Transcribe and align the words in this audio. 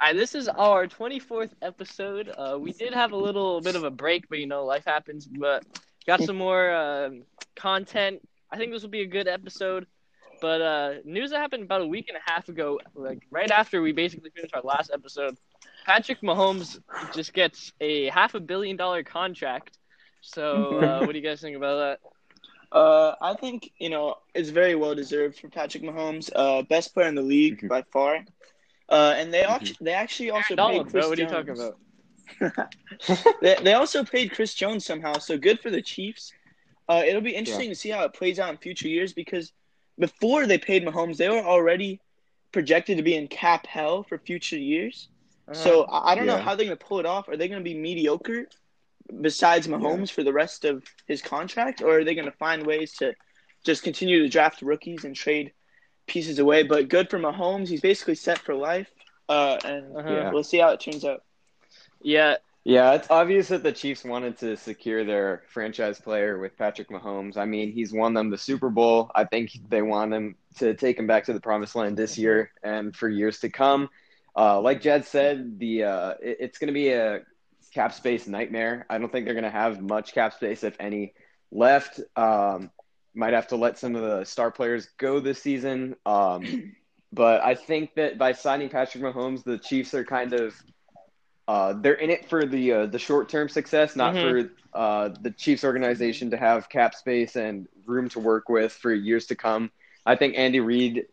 Hi, 0.00 0.14
this 0.14 0.34
is 0.34 0.48
our 0.48 0.86
24th 0.88 1.52
episode. 1.62 2.30
Uh, 2.36 2.58
we 2.58 2.72
did 2.72 2.94
have 2.94 3.12
a 3.12 3.16
little 3.16 3.60
bit 3.60 3.76
of 3.76 3.84
a 3.84 3.90
break, 3.90 4.28
but 4.30 4.38
you 4.38 4.46
know, 4.46 4.64
life 4.64 4.84
happens. 4.86 5.26
But 5.26 5.64
got 6.06 6.22
some 6.22 6.36
more 6.36 6.72
um 6.72 7.24
content. 7.56 8.20
I 8.50 8.56
think 8.56 8.72
this 8.72 8.82
will 8.82 8.90
be 8.90 9.02
a 9.02 9.06
good 9.06 9.28
episode. 9.28 9.86
But 10.40 10.62
uh, 10.62 10.94
news 11.04 11.30
that 11.30 11.38
happened 11.38 11.64
about 11.64 11.82
a 11.82 11.86
week 11.86 12.06
and 12.08 12.16
a 12.16 12.30
half 12.30 12.48
ago, 12.48 12.80
like 12.94 13.26
right 13.30 13.50
after 13.50 13.82
we 13.82 13.92
basically 13.92 14.30
finished 14.30 14.54
our 14.54 14.62
last 14.62 14.90
episode, 14.92 15.36
Patrick 15.84 16.22
Mahomes 16.22 16.80
just 17.14 17.34
gets 17.34 17.72
a 17.80 18.08
half 18.08 18.34
a 18.34 18.40
billion 18.40 18.76
dollar 18.76 19.02
contract. 19.02 19.78
So, 20.22 20.78
uh, 20.80 21.00
what 21.00 21.12
do 21.12 21.18
you 21.18 21.24
guys 21.24 21.42
think 21.42 21.56
about 21.56 21.76
that? 21.76 22.00
Uh, 22.72 23.14
I 23.20 23.34
think 23.34 23.70
you 23.78 23.90
know 23.90 24.16
it's 24.34 24.50
very 24.50 24.74
well 24.76 24.94
deserved 24.94 25.38
for 25.38 25.48
Patrick 25.48 25.82
Mahomes, 25.82 26.30
uh, 26.34 26.62
best 26.62 26.94
player 26.94 27.08
in 27.08 27.14
the 27.14 27.22
league 27.22 27.68
by 27.68 27.82
far. 27.82 28.24
Uh, 28.90 29.14
and 29.16 29.32
they 29.32 29.42
Mhm. 29.42 29.50
actually 29.50 29.76
they 29.80 29.92
actually 29.92 30.30
also 30.30 30.56
Donald, 30.56 30.86
paid 30.86 30.92
bro, 30.92 31.02
Chris 31.02 31.08
what 31.10 31.18
are 31.18 31.22
you 31.22 31.28
Jones. 31.28 31.46
talking 31.46 32.56
about? 32.56 32.68
they, 33.42 33.56
they 33.62 33.74
also 33.74 34.04
paid 34.04 34.32
Chris 34.32 34.54
Jones 34.54 34.84
somehow, 34.84 35.14
so 35.14 35.38
good 35.38 35.60
for 35.60 35.70
the 35.70 35.82
Chiefs. 35.82 36.32
Uh, 36.88 37.02
it'll 37.06 37.20
be 37.20 37.34
interesting 37.34 37.68
to 37.68 37.74
see 37.76 37.90
how 37.90 38.04
it 38.04 38.12
plays 38.14 38.38
out 38.40 38.50
in 38.50 38.56
future 38.56 38.88
years 38.88 39.12
because 39.12 39.52
before 39.98 40.46
they 40.46 40.58
paid 40.58 40.84
Mahomes, 40.84 41.16
they 41.18 41.28
were 41.28 41.38
already 41.38 42.00
projected 42.52 42.96
to 42.96 43.02
be 43.04 43.14
in 43.14 43.28
cap 43.28 43.66
hell 43.66 44.02
for 44.02 44.18
future 44.18 44.58
years. 44.58 45.08
So 45.52 45.84
I 45.84 46.12
I 46.12 46.14
don't 46.14 46.26
know 46.26 46.36
how 46.38 46.54
they're 46.56 46.66
going 46.66 46.78
to 46.78 46.84
pull 46.84 46.98
it 47.00 47.06
off. 47.06 47.28
Are 47.28 47.36
they 47.36 47.48
going 47.48 47.60
to 47.60 47.64
be 47.64 47.78
mediocre 47.78 48.46
besides 49.20 49.66
Mahomes 49.68 50.10
for 50.10 50.22
the 50.24 50.32
rest 50.32 50.64
of 50.64 50.84
his 51.06 51.22
contract, 51.22 51.82
or 51.82 51.98
are 51.98 52.04
they 52.04 52.14
going 52.14 52.30
to 52.30 52.36
find 52.38 52.66
ways 52.66 52.92
to 52.94 53.14
just 53.64 53.82
continue 53.82 54.22
to 54.22 54.28
draft 54.28 54.62
rookies 54.62 55.04
and 55.04 55.14
trade 55.14 55.52
pieces 56.10 56.38
away? 56.38 56.62
But 56.64 56.88
good 56.88 57.08
for 57.08 57.18
Mahomes. 57.18 57.68
He's 57.68 57.80
basically 57.80 58.16
set 58.16 58.38
for 58.38 58.54
life, 58.54 58.90
uh, 59.28 59.58
and 59.64 59.96
Uh-huh. 59.96 60.10
Yeah. 60.12 60.30
we'll 60.32 60.44
see 60.44 60.58
how 60.58 60.70
it 60.70 60.80
turns 60.80 61.04
out. 61.04 61.22
yeah, 62.02 62.36
Yeah, 62.62 62.92
it's 62.92 63.08
obvious 63.10 63.48
that 63.48 63.62
the 63.62 63.72
Chiefs 63.72 64.04
wanted 64.04 64.36
to 64.38 64.54
secure 64.54 65.02
their 65.02 65.44
franchise 65.48 65.98
player 65.98 66.38
with 66.38 66.58
Patrick 66.58 66.90
Mahomes. 66.90 67.38
I 67.38 67.46
mean, 67.46 67.72
he's 67.72 67.90
won 67.90 68.12
them 68.12 68.28
the 68.28 68.36
Super 68.36 68.68
Bowl. 68.68 69.10
I 69.14 69.24
think 69.24 69.50
they 69.70 69.80
want 69.80 70.12
him 70.12 70.36
to 70.58 70.74
take 70.74 70.98
him 70.98 71.06
back 71.06 71.24
to 71.24 71.32
the 71.32 71.40
promised 71.40 71.74
land 71.74 71.96
this 71.96 72.18
year 72.18 72.50
and 72.62 72.94
for 72.94 73.08
years 73.08 73.40
to 73.40 73.48
come. 73.48 73.88
Uh, 74.36 74.60
like 74.60 74.82
Jed 74.82 75.06
said, 75.06 75.58
the 75.58 75.84
uh, 75.84 76.10
it- 76.22 76.36
it's 76.40 76.58
going 76.58 76.68
to 76.68 76.74
be 76.74 76.90
a 76.90 77.22
cap 77.72 77.94
space 77.94 78.26
nightmare. 78.26 78.84
I 78.90 78.98
don't 78.98 79.10
think 79.10 79.24
they're 79.24 79.40
going 79.40 79.44
to 79.44 79.58
have 79.64 79.80
much 79.80 80.12
cap 80.12 80.34
space, 80.34 80.62
if 80.62 80.76
any, 80.78 81.14
left. 81.50 81.98
Um, 82.14 82.70
might 83.14 83.32
have 83.32 83.48
to 83.48 83.56
let 83.56 83.78
some 83.78 83.96
of 83.96 84.02
the 84.02 84.24
star 84.24 84.50
players 84.50 84.88
go 84.98 85.20
this 85.20 85.42
season. 85.42 85.96
Um, 86.06 86.74
but 87.12 87.42
I 87.42 87.54
think 87.54 87.94
that 87.96 88.18
by 88.18 88.32
signing 88.32 88.68
Patrick 88.68 89.02
Mahomes, 89.02 89.42
the 89.44 89.58
Chiefs 89.58 89.94
are 89.94 90.04
kind 90.04 90.32
of 90.32 90.54
uh, 91.48 91.72
they're 91.72 91.94
in 91.94 92.10
it 92.10 92.28
for 92.28 92.46
the 92.46 92.72
uh, 92.72 92.86
the 92.86 92.98
short 92.98 93.28
term 93.28 93.48
success, 93.48 93.96
not 93.96 94.14
Mhm. 94.14 94.20
for 94.20 94.78
uh, 94.78 95.08
the 95.20 95.32
Chiefs 95.32 95.64
organization 95.64 96.30
to 96.30 96.36
have 96.36 96.68
cap 96.68 96.94
space 96.94 97.34
and 97.34 97.66
room 97.86 98.08
to 98.10 98.20
work 98.20 98.48
with 98.48 98.72
for 98.72 98.92
years 98.94 99.26
to 99.26 99.34
come. 99.34 99.72
I 100.06 100.14
think 100.14 100.36
Andy 100.38 100.60
Reid 100.60 101.06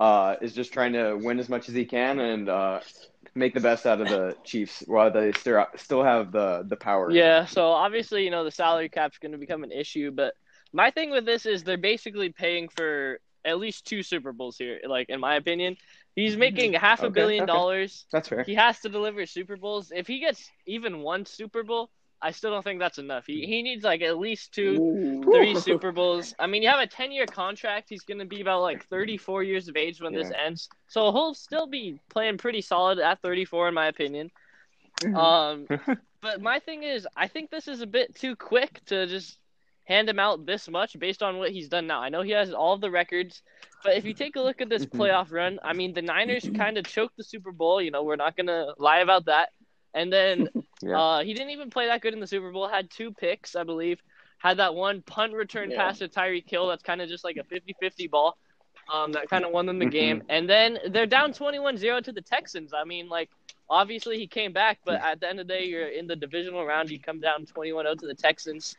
uh, 0.00 0.34
is 0.40 0.52
just 0.52 0.72
trying 0.72 0.94
to 0.94 1.14
win 1.14 1.38
as 1.38 1.48
much 1.48 1.68
as 1.68 1.76
he 1.76 1.84
can 1.84 2.18
and 2.18 2.48
uh, 2.48 2.80
make 3.36 3.54
the 3.54 3.60
best 3.60 3.86
out 3.86 4.00
of 4.00 4.08
the 4.08 4.36
Chiefs 4.42 4.82
while 4.88 5.12
they 5.12 5.30
still 5.32 5.64
still 5.76 6.02
have 6.02 6.32
the 6.32 6.64
the 6.66 6.76
power. 6.76 7.12
Yeah, 7.12 7.44
so 7.44 7.68
obviously, 7.68 8.24
you 8.24 8.30
know, 8.32 8.42
the 8.42 8.50
salary 8.50 8.88
cap's 8.88 9.18
going 9.18 9.32
to 9.32 9.38
become 9.38 9.62
an 9.62 9.70
issue, 9.70 10.10
but 10.10 10.34
my 10.74 10.90
thing 10.90 11.10
with 11.10 11.26
this 11.26 11.46
is 11.46 11.64
they're 11.64 11.78
basically 11.78 12.30
paying 12.30 12.68
for 12.68 13.20
at 13.44 13.58
least 13.58 13.86
two 13.86 14.02
Super 14.02 14.32
Bowls 14.32 14.58
here, 14.58 14.80
like 14.86 15.10
in 15.10 15.20
my 15.20 15.36
opinion. 15.36 15.76
He's 16.16 16.36
making 16.36 16.74
half 16.74 17.02
a 17.02 17.06
Okay, 17.06 17.14
billion 17.14 17.44
okay. 17.44 17.52
dollars. 17.52 18.06
that's 18.12 18.28
fair. 18.28 18.44
He 18.44 18.54
has 18.54 18.80
to 18.80 18.88
deliver 18.90 19.26
Super 19.26 19.56
Bowls. 19.56 19.92
If 19.94 20.06
he 20.06 20.20
gets 20.20 20.50
even 20.66 21.00
one 21.00 21.26
Super 21.26 21.62
Bowl, 21.64 21.90
I 22.22 22.30
still 22.32 22.50
don't 22.50 22.62
think 22.62 22.80
that's 22.80 22.98
enough. 22.98 23.26
He 23.26 23.46
he 23.46 23.62
needs 23.62 23.84
like 23.84 24.02
at 24.02 24.18
least 24.18 24.54
two, 24.54 24.80
Ooh. 24.80 25.22
three 25.24 25.54
Super 25.56 25.92
Bowls. 25.92 26.34
I 26.38 26.46
mean, 26.46 26.62
you 26.62 26.68
have 26.68 26.80
a 26.80 26.86
10-year 26.86 27.26
contract. 27.26 27.88
He's 27.90 28.04
going 28.04 28.20
to 28.20 28.24
be 28.24 28.40
about 28.40 28.62
like 28.62 28.86
34 28.86 29.42
years 29.42 29.68
of 29.68 29.76
age 29.76 30.00
when 30.00 30.14
this 30.14 30.30
ends. 30.30 30.68
So 30.88 31.12
he'll 31.12 31.34
still 31.34 31.66
be 31.66 32.00
playing 32.08 32.38
pretty 32.38 32.62
solid 32.62 32.98
at 32.98 33.20
34 33.22 33.68
in 33.68 33.74
my 33.74 33.86
opinion. 33.88 34.30
Mhm. 35.02 35.16
Um, 35.16 35.66
but 36.22 36.40
my 36.40 36.58
thing 36.60 36.82
is, 36.82 37.06
I 37.16 37.28
think 37.28 37.50
this 37.50 37.68
is 37.68 37.80
a 37.82 37.86
bit 37.86 38.14
too 38.14 38.36
quick 38.36 38.80
to 38.86 39.06
just 39.06 39.38
hand 39.84 40.08
him 40.08 40.18
out 40.18 40.46
this 40.46 40.68
much 40.68 40.98
based 40.98 41.22
on 41.22 41.38
what 41.38 41.50
he's 41.50 41.68
done 41.68 41.86
now. 41.86 42.00
I 42.00 42.08
know 42.08 42.22
he 42.22 42.30
has 42.32 42.52
all 42.52 42.74
of 42.74 42.80
the 42.80 42.90
records, 42.90 43.42
but 43.82 43.96
if 43.96 44.04
you 44.04 44.14
take 44.14 44.36
a 44.36 44.40
look 44.40 44.60
at 44.60 44.68
this 44.68 44.86
Mhm. 44.86 44.98
playoff 44.98 45.32
run, 45.32 45.58
I 45.62 45.72
mean, 45.72 45.92
the 45.94 46.02
Niners 46.02 46.48
kind 46.56 46.78
of 46.78 46.86
choked 46.86 47.16
the 47.16 47.24
Super 47.24 47.52
Bowl. 47.52 47.80
You 47.82 47.90
know, 47.90 48.02
we're 48.02 48.16
not 48.16 48.36
gonna 48.36 48.74
lie 48.78 48.98
about 49.00 49.26
that. 49.26 49.50
And 49.94 50.12
then 50.12 50.48
Yeah. 50.82 51.00
uh, 51.00 51.22
he 51.22 51.32
didn't 51.34 51.50
even 51.50 51.70
play 51.70 51.86
that 51.86 52.00
good 52.00 52.14
in 52.14 52.20
the 52.20 52.26
Super 52.26 52.50
Bowl. 52.52 52.66
Had 52.68 52.90
two 52.90 53.12
picks, 53.12 53.54
I 53.56 53.62
believe. 53.64 54.00
Had 54.38 54.56
that 54.58 54.74
one 54.74 55.02
punt 55.02 55.32
return 55.32 55.70
Yeah. 55.70 55.76
pass 55.78 55.98
to 55.98 56.08
Tyreek 56.08 56.48
Hill. 56.50 56.66
That's 56.68 56.82
kind 56.82 57.00
of 57.00 57.08
just 57.08 57.24
like 57.24 57.36
a 57.36 57.44
50-50 57.44 58.06
ball. 58.10 58.36
Um, 58.92 59.12
that 59.12 59.30
kind 59.30 59.44
of 59.46 59.52
won 59.52 59.64
them 59.64 59.78
the 59.78 59.86
Mhm. 59.86 59.90
game. 59.92 60.22
And 60.28 60.48
then 60.48 60.78
they're 60.90 61.06
down 61.06 61.32
21-0 61.32 62.00
to 62.02 62.12
the 62.12 62.20
Texans. 62.20 62.74
I 62.74 62.84
mean, 62.84 63.08
like 63.08 63.30
obviously 63.70 64.18
he 64.18 64.26
came 64.26 64.52
back, 64.52 64.80
but 64.84 65.00
at 65.00 65.20
the 65.20 65.28
end 65.28 65.40
of 65.40 65.46
the 65.46 65.54
day, 65.54 65.64
you're 65.64 65.88
in 65.88 66.06
the 66.06 66.16
divisional 66.16 66.66
round. 66.66 66.90
You 66.90 66.98
come 67.00 67.20
down 67.20 67.46
21-0 67.46 67.94
to 68.00 68.06
the 68.06 68.14
Texans. 68.14 68.76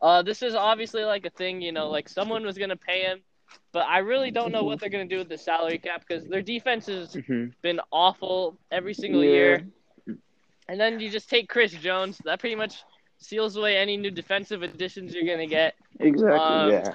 Uh, 0.00 0.22
this 0.22 0.42
is 0.42 0.54
obviously 0.54 1.04
like 1.04 1.26
a 1.26 1.30
thing, 1.30 1.60
you 1.60 1.72
know, 1.72 1.88
like 1.88 2.08
someone 2.08 2.44
was 2.44 2.56
gonna 2.56 2.76
pay 2.76 3.02
him, 3.02 3.20
but 3.72 3.80
I 3.86 3.98
really 3.98 4.30
don't 4.30 4.52
know 4.52 4.62
what 4.64 4.78
they're 4.78 4.88
gonna 4.90 5.06
do 5.06 5.18
with 5.18 5.28
the 5.28 5.38
salary 5.38 5.78
cap 5.78 6.04
because 6.06 6.24
their 6.26 6.42
defense 6.42 6.86
has 6.86 7.14
Mhm. 7.14 7.52
been 7.62 7.80
awful 7.90 8.56
every 8.70 8.94
single 8.94 9.24
Yeah. 9.24 9.30
year. 9.30 9.66
And 10.68 10.78
then 10.78 11.00
you 11.00 11.08
just 11.10 11.30
take 11.30 11.48
Chris 11.48 11.72
Jones. 11.72 12.18
That 12.18 12.40
pretty 12.40 12.54
much 12.54 12.84
seals 13.16 13.56
away 13.56 13.76
any 13.76 13.96
new 13.96 14.10
defensive 14.10 14.62
additions 14.62 15.14
you're 15.14 15.24
gonna 15.24 15.46
get. 15.46 15.74
Exactly. 15.98 16.38
Um, 16.38 16.70
yeah. 16.70 16.94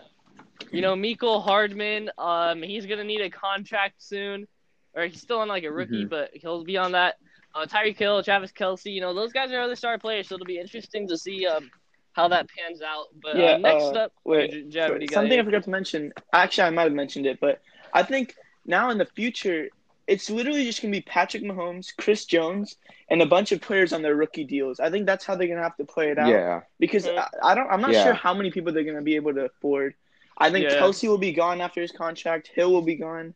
You 0.71 0.81
know, 0.81 0.95
Miko 0.95 1.39
Hardman, 1.39 2.09
um, 2.17 2.61
he's 2.61 2.85
gonna 2.85 3.03
need 3.03 3.21
a 3.21 3.29
contract 3.29 4.01
soon, 4.01 4.47
or 4.93 5.03
he's 5.05 5.21
still 5.21 5.39
on 5.39 5.47
like 5.49 5.63
a 5.63 5.71
rookie, 5.71 6.05
Mhm. 6.05 6.09
but 6.09 6.29
he'll 6.33 6.63
be 6.63 6.77
on 6.77 6.93
that. 6.93 7.17
Uh, 7.55 7.65
Tyreek 7.65 7.97
Hill, 7.97 8.23
Travis 8.23 8.51
Kelce, 8.51 8.91
you 8.93 9.01
know, 9.01 9.13
those 9.13 9.33
guys 9.33 9.51
are 9.51 9.59
other 9.59 9.75
star 9.75 9.97
players, 9.97 10.27
so 10.29 10.35
it'll 10.35 10.45
be 10.45 10.57
interesting 10.59 11.07
to 11.07 11.17
see 11.17 11.45
um 11.45 11.69
how 12.13 12.27
that 12.29 12.47
pans 12.49 12.81
out. 12.81 13.07
But 13.21 13.35
Yeah, 13.35 13.53
uh, 13.53 13.57
next 13.57 13.83
uh, 13.83 13.91
up, 14.05 14.13
wait, 14.23 14.51
J- 14.51 14.63
Jed, 14.69 15.01
you 15.01 15.07
Something 15.11 15.39
I 15.39 15.43
forgot 15.43 15.63
to 15.63 15.69
mention. 15.69 16.13
Actually, 16.31 16.63
I 16.65 16.69
might 16.69 16.83
have 16.83 16.93
mentioned 16.93 17.25
it, 17.25 17.39
but 17.39 17.61
I 17.93 18.03
think 18.03 18.35
now 18.65 18.89
in 18.91 18.97
the 18.97 19.05
future, 19.05 19.67
it's 20.07 20.29
literally 20.29 20.63
just 20.65 20.81
gonna 20.81 20.91
be 20.91 21.01
Patrick 21.01 21.43
Mahomes, 21.43 21.95
Chris 21.97 22.25
Jones, 22.25 22.75
and 23.09 23.21
a 23.21 23.25
bunch 23.25 23.51
of 23.51 23.61
players 23.61 23.93
on 23.93 24.01
their 24.01 24.15
rookie 24.15 24.43
deals. 24.43 24.79
I 24.79 24.89
think 24.89 25.05
that's 25.05 25.25
how 25.25 25.35
they're 25.35 25.47
gonna 25.47 25.61
have 25.63 25.77
to 25.77 25.85
play 25.85 26.09
it 26.09 26.17
out. 26.19 26.27
Yeah. 26.29 26.61
Because 26.79 27.05
Mhm. 27.05 27.17
I, 27.17 27.51
I 27.51 27.55
don't, 27.55 27.69
I'm 27.69 27.81
not 27.81 27.91
Yeah. 27.91 28.03
sure 28.03 28.13
how 28.13 28.33
many 28.33 28.51
people 28.51 28.73
they're 28.73 28.83
gonna 28.83 29.01
be 29.01 29.15
able 29.15 29.33
to 29.33 29.45
afford. 29.45 29.95
I 30.37 30.49
think 30.51 30.65
Yeah. 30.69 30.79
Kelce 30.79 31.07
will 31.07 31.17
be 31.17 31.31
gone 31.31 31.61
after 31.61 31.81
his 31.81 31.91
contract. 31.91 32.49
Hill 32.53 32.71
will 32.71 32.81
be 32.81 32.95
gone. 32.95 33.33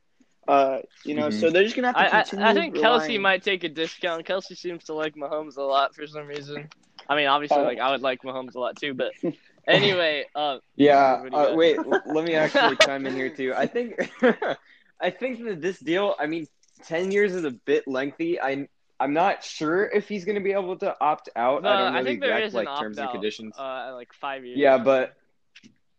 Uh, 0.48 0.80
you 1.04 1.14
know, 1.14 1.28
Mhm. 1.28 1.40
so 1.40 1.50
they're 1.50 1.64
just 1.64 1.76
gonna 1.76 1.88
have 1.90 1.96
to 1.98 2.16
I, 2.16 2.22
continue. 2.22 2.46
I, 2.46 2.50
I 2.50 2.54
think 2.54 2.76
Kelce 2.76 3.20
might 3.20 3.44
take 3.44 3.64
a 3.66 3.70
discount. 3.70 4.26
Kelce 4.26 4.58
seems 4.58 4.86
to 4.86 4.94
like 4.94 5.16
Mahomes 5.16 5.58
a 5.58 5.62
lot 5.62 5.94
for 5.96 6.08
some 6.08 6.26
reason. 6.28 6.70
I 7.10 7.16
mean, 7.16 7.28
obviously, 7.28 7.58
Uh, 7.58 7.64
like 7.64 7.80
I 7.80 7.92
would 7.92 8.02
like 8.02 8.22
Mahomes 8.24 8.56
a 8.56 8.60
lot 8.60 8.76
too, 8.78 8.94
but 8.94 9.12
anyway, 9.68 10.26
uh, 10.36 10.58
Yeah. 10.76 11.22
What 11.22 11.32
do 11.32 11.38
you 11.38 11.44
Uh, 11.44 11.56
wait, 11.56 11.78
let 12.06 12.26
me 12.26 12.36
actually 12.36 12.76
chime 12.78 13.06
in 13.06 13.16
here 13.16 13.30
too. 13.30 13.54
I 13.56 13.66
think, 13.68 13.96
I 15.02 15.10
think 15.12 15.44
that 15.46 15.62
this 15.62 15.80
deal. 15.80 16.16
I 16.20 16.26
mean, 16.28 16.48
ten 16.84 17.12
years 17.12 17.34
is 17.34 17.44
a 17.44 17.52
bit 17.52 17.88
lengthy. 17.88 18.40
I 18.42 18.68
I'm 19.00 19.14
not 19.14 19.44
sure 19.44 19.86
if 19.86 20.08
he's 20.10 20.26
going 20.26 20.36
to 20.38 20.44
be 20.44 20.54
able 20.54 20.76
to 20.78 20.96
opt 21.00 21.30
out. 21.36 21.62
the- 21.62 21.70
I 21.70 21.78
don't 21.78 21.94
know 21.94 22.00
I 22.00 22.02
the 22.04 22.10
think 22.10 22.22
there 22.22 22.38
exact 22.40 22.56
like 22.56 22.80
terms 22.80 22.98
and 22.98 23.06
opt-out, 23.06 23.14
conditions. 23.14 23.56
uh, 23.58 23.92
like 23.94 24.12
five 24.14 24.44
years. 24.44 24.58
yeah, 24.58 24.78
but 24.80 25.16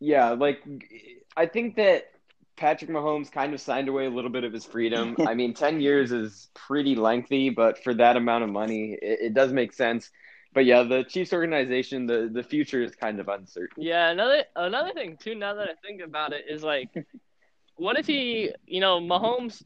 yeah, 0.00 0.30
like 0.30 0.62
I 1.36 1.46
think 1.46 1.76
that 1.76 2.10
Patrick 2.56 2.90
Mahomes 2.90 3.30
kind 3.30 3.54
of 3.54 3.60
signed 3.60 3.88
away 3.88 4.06
a 4.06 4.10
little 4.10 4.30
bit 4.30 4.42
of 4.42 4.52
his 4.52 4.64
freedom. 4.64 5.16
I 5.24 5.34
mean, 5.34 5.54
ten 5.54 5.80
years 5.80 6.10
is 6.10 6.48
pretty 6.54 6.96
lengthy, 6.96 7.50
but 7.50 7.82
for 7.84 7.94
that 7.94 8.16
amount 8.16 8.42
of 8.44 8.50
money, 8.50 8.98
it, 9.00 9.18
it 9.26 9.34
does 9.34 9.52
make 9.52 9.72
sense. 9.72 10.10
But 10.52 10.64
yeah, 10.64 10.82
the 10.82 11.04
Chiefs 11.04 11.32
organization, 11.32 12.06
the 12.06 12.30
the 12.32 12.42
future 12.42 12.82
is 12.82 12.94
kind 12.94 13.20
of 13.20 13.28
uncertain. 13.28 13.82
Yeah, 13.82 14.10
another 14.10 14.44
another 14.56 14.92
thing 14.92 15.16
too. 15.16 15.34
Now 15.34 15.54
that 15.54 15.68
I 15.68 15.74
think 15.86 16.00
about 16.00 16.32
it, 16.32 16.46
is 16.48 16.62
like, 16.62 16.88
what 17.76 17.98
if 17.98 18.06
he, 18.06 18.52
you 18.66 18.80
know, 18.80 19.00
Mahomes. 19.00 19.62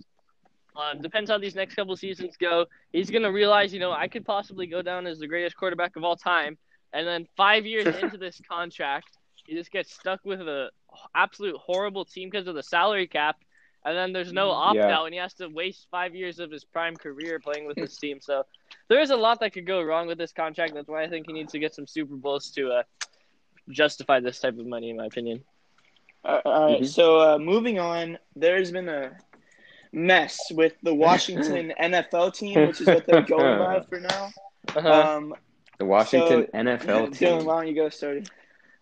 Uh, 0.75 0.95
depends 0.95 1.29
how 1.29 1.37
these 1.37 1.55
next 1.55 1.75
couple 1.75 1.95
seasons 1.95 2.35
go. 2.39 2.65
He's 2.95 3.11
gonna 3.11 3.31
realize, 3.31 3.75
you 3.75 3.79
know, 3.79 3.93
I 3.93 4.09
could 4.09 4.25
possibly 4.25 4.67
go 4.67 4.81
down 4.81 5.07
as 5.07 5.19
the 5.19 5.27
greatest 5.27 5.55
quarterback 5.55 5.97
of 5.97 6.03
all 6.03 6.17
time, 6.17 6.57
and 6.95 7.07
then 7.07 7.29
five 7.37 7.67
years 7.67 7.95
into 8.03 8.17
this 8.17 8.41
contract, 8.49 9.19
he 9.45 9.55
just 9.55 9.71
gets 9.71 9.93
stuck 9.93 10.21
with 10.25 10.41
a 10.41 10.71
absolute 11.15 11.57
horrible 11.57 12.07
team 12.07 12.31
because 12.31 12.47
of 12.47 12.55
the 12.55 12.63
salary 12.63 13.07
cap, 13.07 13.37
and 13.85 13.97
then 13.97 14.13
there's 14.13 14.33
no 14.33 14.51
opt 14.51 14.77
Yeah. 14.77 14.97
out, 14.97 15.05
and 15.07 15.15
he 15.15 15.21
has 15.21 15.35
to 15.35 15.49
waste 15.49 15.89
five 15.91 16.15
years 16.15 16.39
of 16.39 16.51
his 16.51 16.65
prime 16.65 16.97
career 16.97 17.39
playing 17.41 17.67
with 17.67 17.77
this 17.77 17.97
team. 17.97 18.21
So 18.21 18.45
there 18.89 19.01
is 19.01 19.11
a 19.11 19.17
lot 19.17 19.41
that 19.41 19.53
could 19.53 19.67
go 19.67 19.83
wrong 19.83 20.07
with 20.07 20.19
this 20.19 20.33
contract. 20.33 20.75
That's 20.75 20.89
why 20.89 21.03
I 21.03 21.09
think 21.09 21.27
he 21.27 21.33
needs 21.33 21.53
to 21.53 21.59
get 21.59 21.75
some 21.75 21.87
Super 21.87 22.15
Bowls 22.17 22.51
to 22.53 22.71
uh, 22.71 22.83
justify 23.71 24.21
this 24.21 24.39
type 24.41 24.59
of 24.59 24.67
money, 24.67 24.91
in 24.91 24.97
my 24.97 25.07
opinion. 25.07 25.43
Uh, 26.25 26.41
all 26.45 26.67
right, 26.73 26.83
Mhm. 26.83 26.87
so 26.87 27.21
uh, 27.21 27.39
moving 27.39 27.79
on, 27.81 28.19
there's 28.37 28.71
been 28.71 28.89
a 28.89 29.17
mess 29.93 30.39
with 30.53 30.75
the 30.83 30.95
Washington 30.95 31.73
NFL 31.81 32.35
team, 32.35 32.67
which 32.69 32.81
is 32.81 32.87
what 32.87 33.07
they're 33.07 33.23
going 33.23 33.59
by 33.59 33.81
for 33.81 34.01
now. 34.01 34.31
Uh-huh. 34.77 35.17
Um, 35.17 35.35
The 35.79 35.85
Washington 35.85 36.47
So, 36.53 36.59
NFL 36.59 37.09
Dylan, 37.09 37.19
team. 37.19 37.45
why 37.45 37.57
don't 37.57 37.67
you 37.69 37.75
go 37.75 37.89
started? 37.89 38.31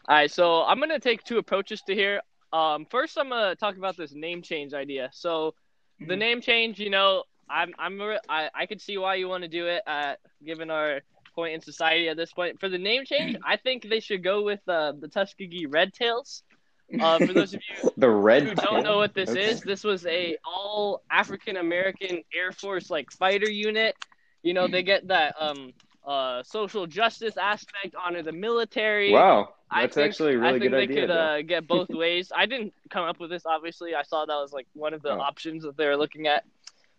All 0.09 0.17
right, 0.17 0.31
so 0.31 0.65
I'm 0.65 0.79
gonna 0.81 0.99
take 1.01 1.25
two 1.25 1.39
approaches 1.39 1.81
to 1.83 1.95
here. 1.95 2.21
Um, 2.53 2.87
first, 2.91 3.17
I'm 3.19 3.29
gonna 3.31 3.55
talk 3.57 3.77
about 3.77 3.97
this 3.97 4.13
name 4.15 4.43
change 4.43 4.73
idea. 4.75 5.11
So, 5.13 5.55
the 6.01 6.17
Mhm. 6.17 6.17
name 6.17 6.41
change, 6.41 6.79
you 6.79 6.91
know, 6.91 7.25
I'm 7.49 7.75
I'm 7.79 8.01
re- 8.01 8.21
I 8.29 8.51
I 8.55 8.67
could 8.67 8.81
see 8.81 8.99
why 8.99 9.17
you 9.17 9.29
want 9.29 9.43
to 9.43 9.49
do 9.49 9.67
it, 9.67 9.83
uh, 9.87 10.15
given 10.45 10.71
our 10.71 11.01
point 11.35 11.55
in 11.55 11.61
society 11.61 12.09
at 12.09 12.17
this 12.17 12.33
point. 12.33 12.61
For 12.61 12.69
the 12.69 12.79
name 12.79 13.05
change, 13.05 13.35
I 13.45 13.57
think 13.57 13.89
they 13.89 14.01
should 14.01 14.23
go 14.25 14.43
with 14.43 14.61
uh, 14.69 14.93
the 14.99 15.09
Tuskegee 15.09 15.67
Red 15.67 15.93
Tails. 15.93 16.43
Uh, 16.99 17.21
for 17.21 17.33
those 17.33 17.55
of 17.55 17.61
you 17.69 17.77
The 17.97 18.09
red. 18.09 18.51
who 18.51 18.55
don't 18.55 18.83
know 18.83 18.99
what 18.99 19.15
this 19.15 19.35
Okay. 19.35 19.37
is, 19.37 19.63
this 19.63 19.85
was 19.85 20.07
a 20.07 20.37
all 20.45 21.03
African 21.11 21.57
American 21.57 22.23
Air 22.35 22.53
Force 22.53 22.91
like 22.91 23.11
fighter 23.13 23.49
unit. 23.49 23.97
You 24.43 24.55
know, 24.55 24.69
they 24.69 24.83
get 24.83 25.09
that 25.09 25.35
um 25.41 25.73
uh 26.07 26.43
social 26.43 26.87
justice 26.87 27.37
aspect, 27.37 27.95
honor 28.05 28.23
the 28.23 28.33
military. 28.33 29.27
Wow, 29.27 29.49
I 29.51 29.60
that's 29.73 29.95
think- 29.95 30.11
actually 30.11 30.35
a 30.35 30.39
really 30.39 30.49
I 30.49 30.53
think 30.59 30.63
good 30.65 30.73
they 30.73 30.83
idea. 30.83 31.01
could 31.03 31.11
uh, 31.11 31.43
get 31.43 31.67
both 31.67 31.89
ways. 32.05 32.33
I 32.35 32.47
didn't 32.47 32.75
come 32.91 33.05
up 33.05 33.21
with 33.21 33.31
this, 33.31 33.47
obviously. 33.47 33.95
I 33.95 34.03
saw 34.03 34.25
that 34.27 34.35
was 34.35 34.53
like 34.53 34.67
one 34.75 34.95
of 34.95 35.03
the 35.03 35.11
Oh. 35.11 35.21
options 35.21 35.63
that 35.65 35.77
they 35.77 35.87
were 35.87 35.97
looking 35.97 36.27
at. 36.27 36.45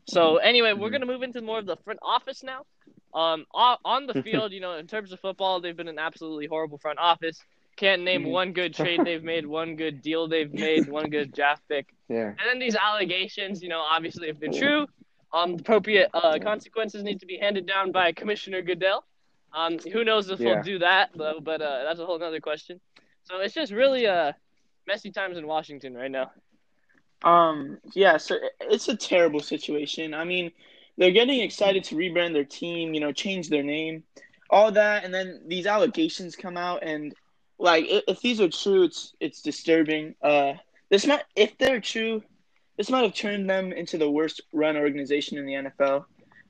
So 0.07 0.37
anyway, 0.37 0.73
we're 0.73 0.89
Mhm. 0.89 0.91
gonna 0.93 1.05
move 1.05 1.23
into 1.23 1.41
more 1.41 1.59
of 1.59 1.65
the 1.65 1.77
front 1.77 1.99
office 2.01 2.43
now. 2.43 2.65
Um, 3.13 3.45
on, 3.53 4.07
the 4.07 4.13
field, 4.23 4.51
you 4.53 4.61
know, 4.61 4.73
in 4.77 4.87
terms 4.87 5.11
of 5.11 5.19
football, 5.19 5.59
they've 5.59 5.75
been 5.75 5.87
an 5.89 5.99
absolutely 5.99 6.47
horrible 6.47 6.77
front 6.77 6.97
office. 6.99 7.43
Can't 7.75 8.01
name 8.03 8.23
Mhm. 8.25 8.31
one 8.31 8.53
good 8.53 8.73
trade 8.73 9.01
they've 9.05 9.23
made, 9.23 9.45
one 9.61 9.75
good 9.75 10.01
deal 10.01 10.27
they've 10.27 10.51
made, 10.53 10.89
one 10.89 11.09
good 11.09 11.33
draft 11.33 11.61
pick. 11.67 11.87
yeah. 12.09 12.27
And 12.29 12.39
then 12.45 12.59
these 12.59 12.75
allegations, 12.75 13.61
you 13.61 13.69
know, 13.69 13.79
obviously 13.81 14.29
if 14.29 14.39
they're 14.39 14.51
true, 14.51 14.87
um, 15.33 15.53
appropriate 15.55 16.09
uh, 16.13 16.39
consequences 16.39 17.03
need 17.03 17.19
to 17.21 17.25
be 17.25 17.37
handed 17.37 17.65
down 17.65 17.91
by 17.91 18.11
Commissioner 18.11 18.61
Goodell. 18.61 19.05
Um, 19.53 19.79
who 19.79 20.03
knows 20.03 20.29
if 20.29 20.39
Yeah. 20.39 20.55
he'll 20.55 20.63
do 20.63 20.79
that 20.79 21.11
though? 21.15 21.39
But 21.41 21.61
uh, 21.61 21.83
that's 21.83 21.99
a 21.99 22.05
whole 22.05 22.21
other 22.21 22.39
question. 22.39 22.79
So 23.23 23.39
it's 23.39 23.53
just 23.53 23.71
really 23.71 24.07
uh, 24.07 24.33
messy 24.87 25.11
times 25.11 25.37
in 25.37 25.47
Washington 25.47 25.93
right 25.93 26.11
now. 26.11 26.31
Um, 27.23 27.77
yeah, 27.93 28.17
so 28.17 28.37
it's 28.61 28.87
a 28.87 28.95
terrible 28.95 29.41
situation. 29.41 30.13
I 30.13 30.23
mean, 30.23 30.51
they're 30.97 31.11
getting 31.11 31.39
excited 31.41 31.83
to 31.85 31.95
rebrand 31.95 32.33
their 32.33 32.45
team, 32.45 32.93
you 32.93 32.99
know, 32.99 33.11
change 33.11 33.49
their 33.49 33.63
name, 33.63 34.03
all 34.49 34.71
that, 34.71 35.03
and 35.03 35.13
then 35.13 35.41
these 35.47 35.67
allegations 35.67 36.35
come 36.35 36.57
out, 36.57 36.83
and 36.83 37.13
like, 37.59 37.85
if, 37.87 38.03
if 38.07 38.21
these 38.21 38.41
are 38.41 38.49
true, 38.49 38.83
it's 38.83 39.13
it's 39.19 39.41
disturbing. 39.41 40.15
Uh, 40.21 40.53
this 40.89 41.05
might, 41.05 41.23
if 41.35 41.57
they're 41.59 41.79
true, 41.79 42.23
this 42.77 42.89
might 42.89 43.03
have 43.03 43.13
turned 43.13 43.49
them 43.49 43.71
into 43.71 43.97
the 43.99 44.09
worst 44.09 44.41
run 44.51 44.75
organization 44.75 45.37
in 45.37 45.45
the 45.45 45.53
NFL, 45.53 46.05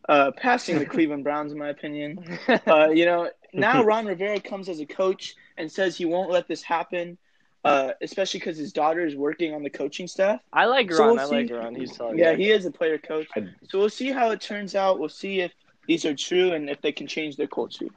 uh, 0.10 0.32
passing 0.38 0.80
the 0.80 0.86
Cleveland 0.86 1.24
Browns, 1.24 1.52
in 1.52 1.58
my 1.58 1.70
opinion. 1.70 2.20
Uh, 2.68 2.90
you 2.90 3.06
know, 3.06 3.30
now 3.54 3.84
Ron 3.84 4.06
Rivera 4.06 4.40
comes 4.40 4.70
as 4.70 4.80
a 4.80 4.86
coach 4.86 5.36
and 5.58 5.72
says 5.72 5.98
he 5.98 6.06
won't 6.06 6.30
let 6.30 6.48
this 6.48 6.64
happen, 6.64 7.18
uh, 7.64 7.92
especially 8.02 8.40
because 8.40 8.58
his 8.58 8.72
daughter 8.74 9.06
is 9.06 9.16
working 9.16 9.54
on 9.54 9.64
the 9.64 9.70
coaching 9.70 10.08
staff. 10.08 10.40
I 10.54 10.66
like 10.66 10.92
So 10.92 11.06
Ron. 11.06 11.12
we'll 11.12 11.20
I 11.20 11.26
like. 11.26 11.50
Ron. 11.50 11.76
He's 11.76 11.96
solid. 11.96 12.18
Yeah, 12.18 12.34
he 12.34 12.50
is 12.52 12.66
a 12.66 12.72
player 12.72 12.98
coach. 12.98 13.28
So 13.70 13.80
we'll 13.80 13.90
see 13.90 14.12
how 14.12 14.32
it 14.32 14.42
turns 14.42 14.76
out. 14.76 15.00
We'll 15.00 15.10
see 15.10 15.42
if 15.42 15.52
these 15.88 16.06
are 16.06 16.16
true 16.16 16.54
and 16.54 16.70
if 16.70 16.82
they 16.82 16.92
can 16.92 17.08
change 17.08 17.38
their 17.38 17.48
culture. 17.48 17.88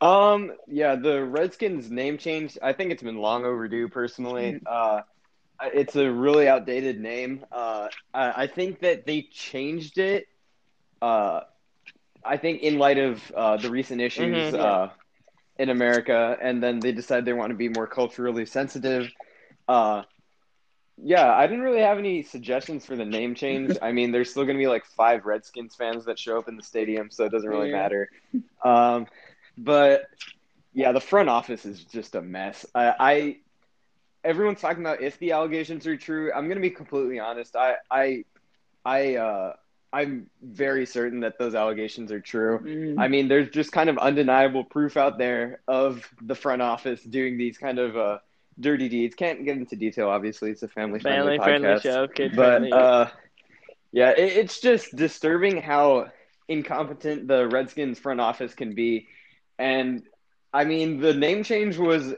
Um, 0.00 0.52
yeah, 0.66 0.96
the 0.96 1.24
Redskins 1.24 1.90
name 1.90 2.18
change, 2.18 2.58
I 2.62 2.72
think 2.72 2.90
it's 2.90 3.02
been 3.02 3.18
long 3.18 3.44
overdue 3.44 3.88
personally. 3.88 4.58
Uh, 4.66 5.02
it's 5.72 5.94
a 5.96 6.10
really 6.10 6.48
outdated 6.48 7.00
name. 7.00 7.44
Uh, 7.52 7.88
I, 8.12 8.42
I 8.44 8.46
think 8.48 8.80
that 8.80 9.06
they 9.06 9.22
changed 9.32 9.98
it. 9.98 10.26
Uh, 11.02 11.42
I 12.24 12.38
think 12.38 12.62
in 12.62 12.78
light 12.78 12.98
of 12.98 13.32
uh, 13.36 13.58
the 13.58 13.70
recent 13.70 14.00
issues 14.02 14.52
Mhm. 14.52 14.54
uh, 14.54 14.90
in 15.58 15.70
America, 15.70 16.36
and 16.42 16.62
then 16.62 16.82
they 16.82 16.92
decide 16.92 17.24
they 17.24 17.34
want 17.34 17.50
to 17.50 17.56
be 17.56 17.68
more 17.68 17.88
culturally 17.88 18.46
sensitive. 18.46 19.12
Uh, 19.68 20.04
yeah, 21.02 21.32
I 21.32 21.46
didn't 21.46 21.62
really 21.64 21.80
have 21.82 21.98
any 21.98 22.22
suggestions 22.22 22.86
for 22.86 22.96
the 22.96 23.04
name 23.04 23.34
change. 23.34 23.76
I 23.82 23.92
mean, 23.92 24.12
there's 24.12 24.30
still 24.30 24.44
going 24.44 24.56
to 24.56 24.62
be 24.62 24.68
like 24.68 24.84
five 24.86 25.24
Redskins 25.26 25.74
fans 25.76 26.06
that 26.06 26.18
show 26.18 26.38
up 26.38 26.48
in 26.48 26.56
the 26.56 26.62
stadium, 26.62 27.10
so 27.10 27.24
it 27.26 27.32
doesn't 27.32 27.50
really 27.50 27.68
Yeah. 27.68 27.68
matter. 27.68 28.10
Um, 28.64 29.06
but 29.58 30.02
yeah, 30.74 30.92
the 30.92 31.00
front 31.00 31.28
office 31.30 31.66
is 31.66 31.84
just 31.84 32.14
a 32.16 32.22
mess. 32.22 32.66
I, 32.74 32.94
I 33.00 33.36
everyone's 34.24 34.60
talking 34.60 34.82
about 34.82 35.02
if 35.02 35.18
the 35.18 35.32
allegations 35.32 35.86
are 35.86 35.96
true. 35.96 36.32
I'm 36.32 36.46
going 36.46 36.56
to 36.56 36.62
be 36.62 36.70
completely 36.70 37.18
honest. 37.20 37.56
I 37.56 37.76
I 37.90 38.24
I 38.84 39.16
uh, 39.16 39.52
I'm 39.92 40.30
very 40.42 40.86
certain 40.86 41.20
that 41.20 41.38
those 41.38 41.54
allegations 41.54 42.10
are 42.12 42.20
true. 42.20 42.60
Mm. 42.60 42.98
I 42.98 43.08
mean, 43.08 43.28
there's 43.28 43.50
just 43.50 43.72
kind 43.72 43.90
of 43.90 43.98
undeniable 43.98 44.64
proof 44.64 44.96
out 44.96 45.18
there 45.18 45.60
of 45.68 46.08
the 46.22 46.34
front 46.34 46.62
office 46.62 47.02
doing 47.02 47.36
these 47.36 47.58
kind 47.58 47.78
of 47.78 47.96
uh, 47.96 48.18
dirty 48.58 48.88
deeds. 48.88 49.14
Can't 49.14 49.44
get 49.44 49.56
into 49.58 49.76
detail, 49.76 50.08
obviously. 50.08 50.50
It's 50.50 50.62
a 50.62 50.68
family 50.68 51.00
Family 51.00 51.36
friendly 51.36 51.78
show, 51.80 52.08
kid 52.08 52.34
But 52.34 52.72
uh, 52.72 53.10
yeah, 53.92 54.10
it, 54.10 54.32
it's 54.38 54.60
just 54.60 54.96
disturbing 54.96 55.60
how 55.60 56.10
incompetent 56.48 57.28
the 57.28 57.46
Redskins 57.48 57.98
front 57.98 58.20
office 58.20 58.54
can 58.54 58.74
be. 58.74 59.08
And 59.58 60.04
I 60.54 60.64
mean, 60.64 61.00
the 61.00 61.12
name 61.12 61.44
change 61.44 61.76
was 61.76 62.14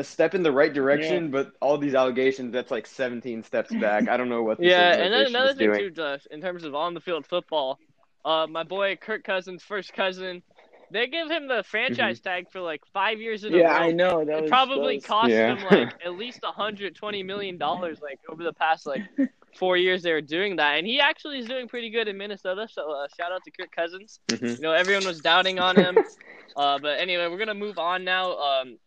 a 0.00 0.04
step 0.04 0.34
in 0.34 0.42
the 0.42 0.50
right 0.52 0.72
direction, 0.72 1.30
but 1.30 1.52
all 1.60 1.76
these 1.78 1.94
allegations, 1.94 2.52
that's 2.52 2.70
like 2.70 2.86
17 2.86 3.42
steps 3.44 3.72
back. 3.74 4.08
I 4.08 4.16
don't 4.16 4.28
know 4.28 4.42
what 4.42 4.58
this 4.60 4.68
yeah, 4.68 4.92
and 5.02 5.12
then 5.12 5.26
another 5.26 5.54
thing 5.54 5.68
doing. 5.68 5.78
too, 5.78 5.90
Josh, 5.90 6.26
in 6.30 6.40
terms 6.40 6.64
of 6.64 6.74
on 6.74 6.94
the 6.94 7.00
field 7.00 7.26
football, 7.26 7.78
uh, 8.24 8.46
my 8.48 8.64
boy 8.64 8.96
Kirk 8.96 9.22
Cousins, 9.24 9.62
first 9.62 9.92
cousin, 9.92 10.42
they 10.90 11.06
give 11.06 11.30
him 11.30 11.46
the 11.48 11.62
franchise 11.62 12.20
tag 12.20 12.46
for 12.50 12.60
like 12.60 12.80
five 12.92 13.20
years 13.20 13.44
in 13.44 13.54
a 13.54 13.58
yeah, 13.58 13.78
row. 13.78 13.84
I 13.88 13.92
know. 13.92 14.24
That 14.24 14.38
it 14.38 14.42
was, 14.42 14.50
probably 14.50 14.96
that 14.96 15.02
was- 15.02 15.04
cost 15.06 15.30
Yeah. 15.30 15.54
them 15.54 15.64
like 15.70 15.94
at 16.04 16.14
least 16.16 16.40
120 16.42 17.22
million 17.22 17.58
dollars 17.58 18.00
like 18.02 18.18
over 18.28 18.42
the 18.42 18.52
past 18.54 18.86
like 18.86 19.02
four 19.58 19.76
years 19.76 20.02
they 20.02 20.12
were 20.12 20.20
doing 20.20 20.56
that 20.56 20.78
and 20.78 20.86
he 20.86 21.00
actually 21.00 21.38
is 21.40 21.46
doing 21.46 21.66
pretty 21.66 21.90
good 21.90 22.06
in 22.06 22.16
minnesota 22.16 22.68
so 22.70 22.82
uh, 22.92 23.08
shout 23.18 23.32
out 23.32 23.42
to 23.44 23.50
kirk 23.50 23.68
cousins 23.74 24.20
Mhm. 24.28 24.56
you 24.56 24.62
know 24.62 24.70
everyone 24.72 25.04
was 25.04 25.20
doubting 25.20 25.58
on 25.58 25.74
him 25.74 25.98
uh, 26.56 26.78
but 26.80 27.00
anyway 27.00 27.26
we're 27.26 27.36
gonna 27.44 27.52
move 27.52 27.76
on 27.76 28.04
now 28.04 28.36
um, 28.38 28.78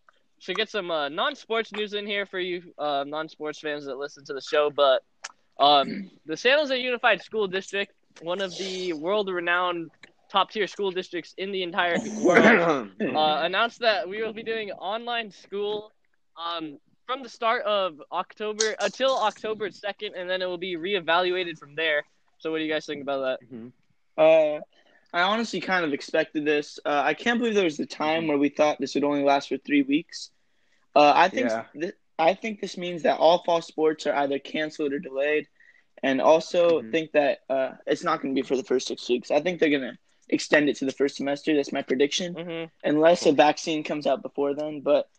should 0.44 0.58
get 0.58 0.70
some 0.70 0.92
uh, 0.92 1.10
non-sports 1.10 1.74
news 1.74 1.94
in 1.94 2.06
here 2.08 2.26
for 2.26 2.40
you 2.40 2.62
uh, 2.80 3.04
non-sports 3.08 3.60
fans 3.60 3.86
that 3.86 3.98
listen 3.98 4.24
to 4.26 4.34
the 4.34 4.42
show 4.42 4.70
but 4.70 5.02
um, 5.60 6.10
the 6.26 6.38
san 6.38 6.58
jose 6.60 6.78
unified 6.78 7.22
school 7.22 7.48
district 7.48 7.94
one 8.20 8.42
of 8.42 8.58
the 8.58 8.94
world-renowned 8.94 9.90
top-tier 10.32 10.68
school 10.68 10.92
districts 10.92 11.34
in 11.38 11.52
the 11.52 11.64
entire 11.64 12.00
world 12.16 12.62
uh, 13.16 13.40
announced 13.44 13.80
that 13.80 14.08
we 14.10 14.22
will 14.22 14.34
be 14.34 14.44
doing 14.44 14.72
online 14.72 15.32
school 15.32 15.92
um, 16.38 16.78
from 17.08 17.24
the 17.24 17.30
start 17.30 17.64
of 17.66 18.02
October 18.12 18.76
until 18.80 19.18
October 19.18 19.70
2nd, 19.72 20.12
and 20.18 20.30
then 20.30 20.42
it 20.42 20.46
will 20.46 20.58
be 20.58 20.76
reevaluated 20.78 21.58
from 21.58 21.76
there. 21.76 22.04
So, 22.38 22.52
what 22.52 22.60
do 22.60 22.64
you 22.64 22.72
guys 22.72 22.86
think 22.86 23.02
about 23.02 23.22
that? 23.22 23.40
Mhm. 23.48 23.72
I 25.14 25.22
honestly 25.24 25.62
kind 25.62 25.86
of 25.86 25.94
expected 25.94 26.46
this. 26.46 26.80
Uh, 26.86 27.02
I 27.06 27.14
can't 27.14 27.40
believe 27.40 27.56
there 27.56 27.64
was 27.66 27.80
a 27.80 27.86
time 27.86 28.28
where 28.28 28.38
we 28.38 28.50
thought 28.50 28.80
this 28.80 28.96
would 28.96 29.04
only 29.04 29.24
last 29.24 29.50
for 29.50 29.58
three 29.58 29.84
weeks. 29.84 30.32
Uh, 30.96 31.14
I 31.16 31.30
think 31.30 31.52
Yeah. 31.52 31.66
th- 31.74 31.96
I 32.20 32.36
think 32.36 32.62
this 32.62 32.78
means 32.78 33.04
that 33.04 33.20
all 33.20 33.44
fall 33.44 33.62
sports 33.62 34.08
are 34.08 34.16
either 34.16 34.40
canceled 34.40 34.94
or 34.94 35.00
delayed, 35.00 35.48
and 36.04 36.22
also 36.22 36.82
Mhm. 36.82 36.92
think 36.92 37.12
that 37.14 37.40
uh, 37.50 37.74
it's 37.88 38.04
not 38.04 38.22
going 38.22 38.36
to 38.36 38.42
be 38.42 38.48
for 38.48 38.58
the 38.58 38.64
first 38.64 38.88
six 38.88 39.10
weeks. 39.10 39.32
I 39.32 39.42
think 39.42 39.60
they're 39.60 39.70
going 39.70 39.82
to 39.94 39.98
extend 40.30 40.70
it 40.70 40.78
to 40.78 40.86
the 40.86 40.92
first 40.94 41.16
semester. 41.18 41.56
That's 41.56 41.74
my 41.74 41.84
prediction, 41.84 42.38
hmm 42.38 42.66
unless 42.84 43.26
a 43.26 43.32
vaccine 43.34 43.84
comes 43.84 44.08
out 44.08 44.22
before 44.24 44.56
then. 44.56 44.82
But 44.82 45.10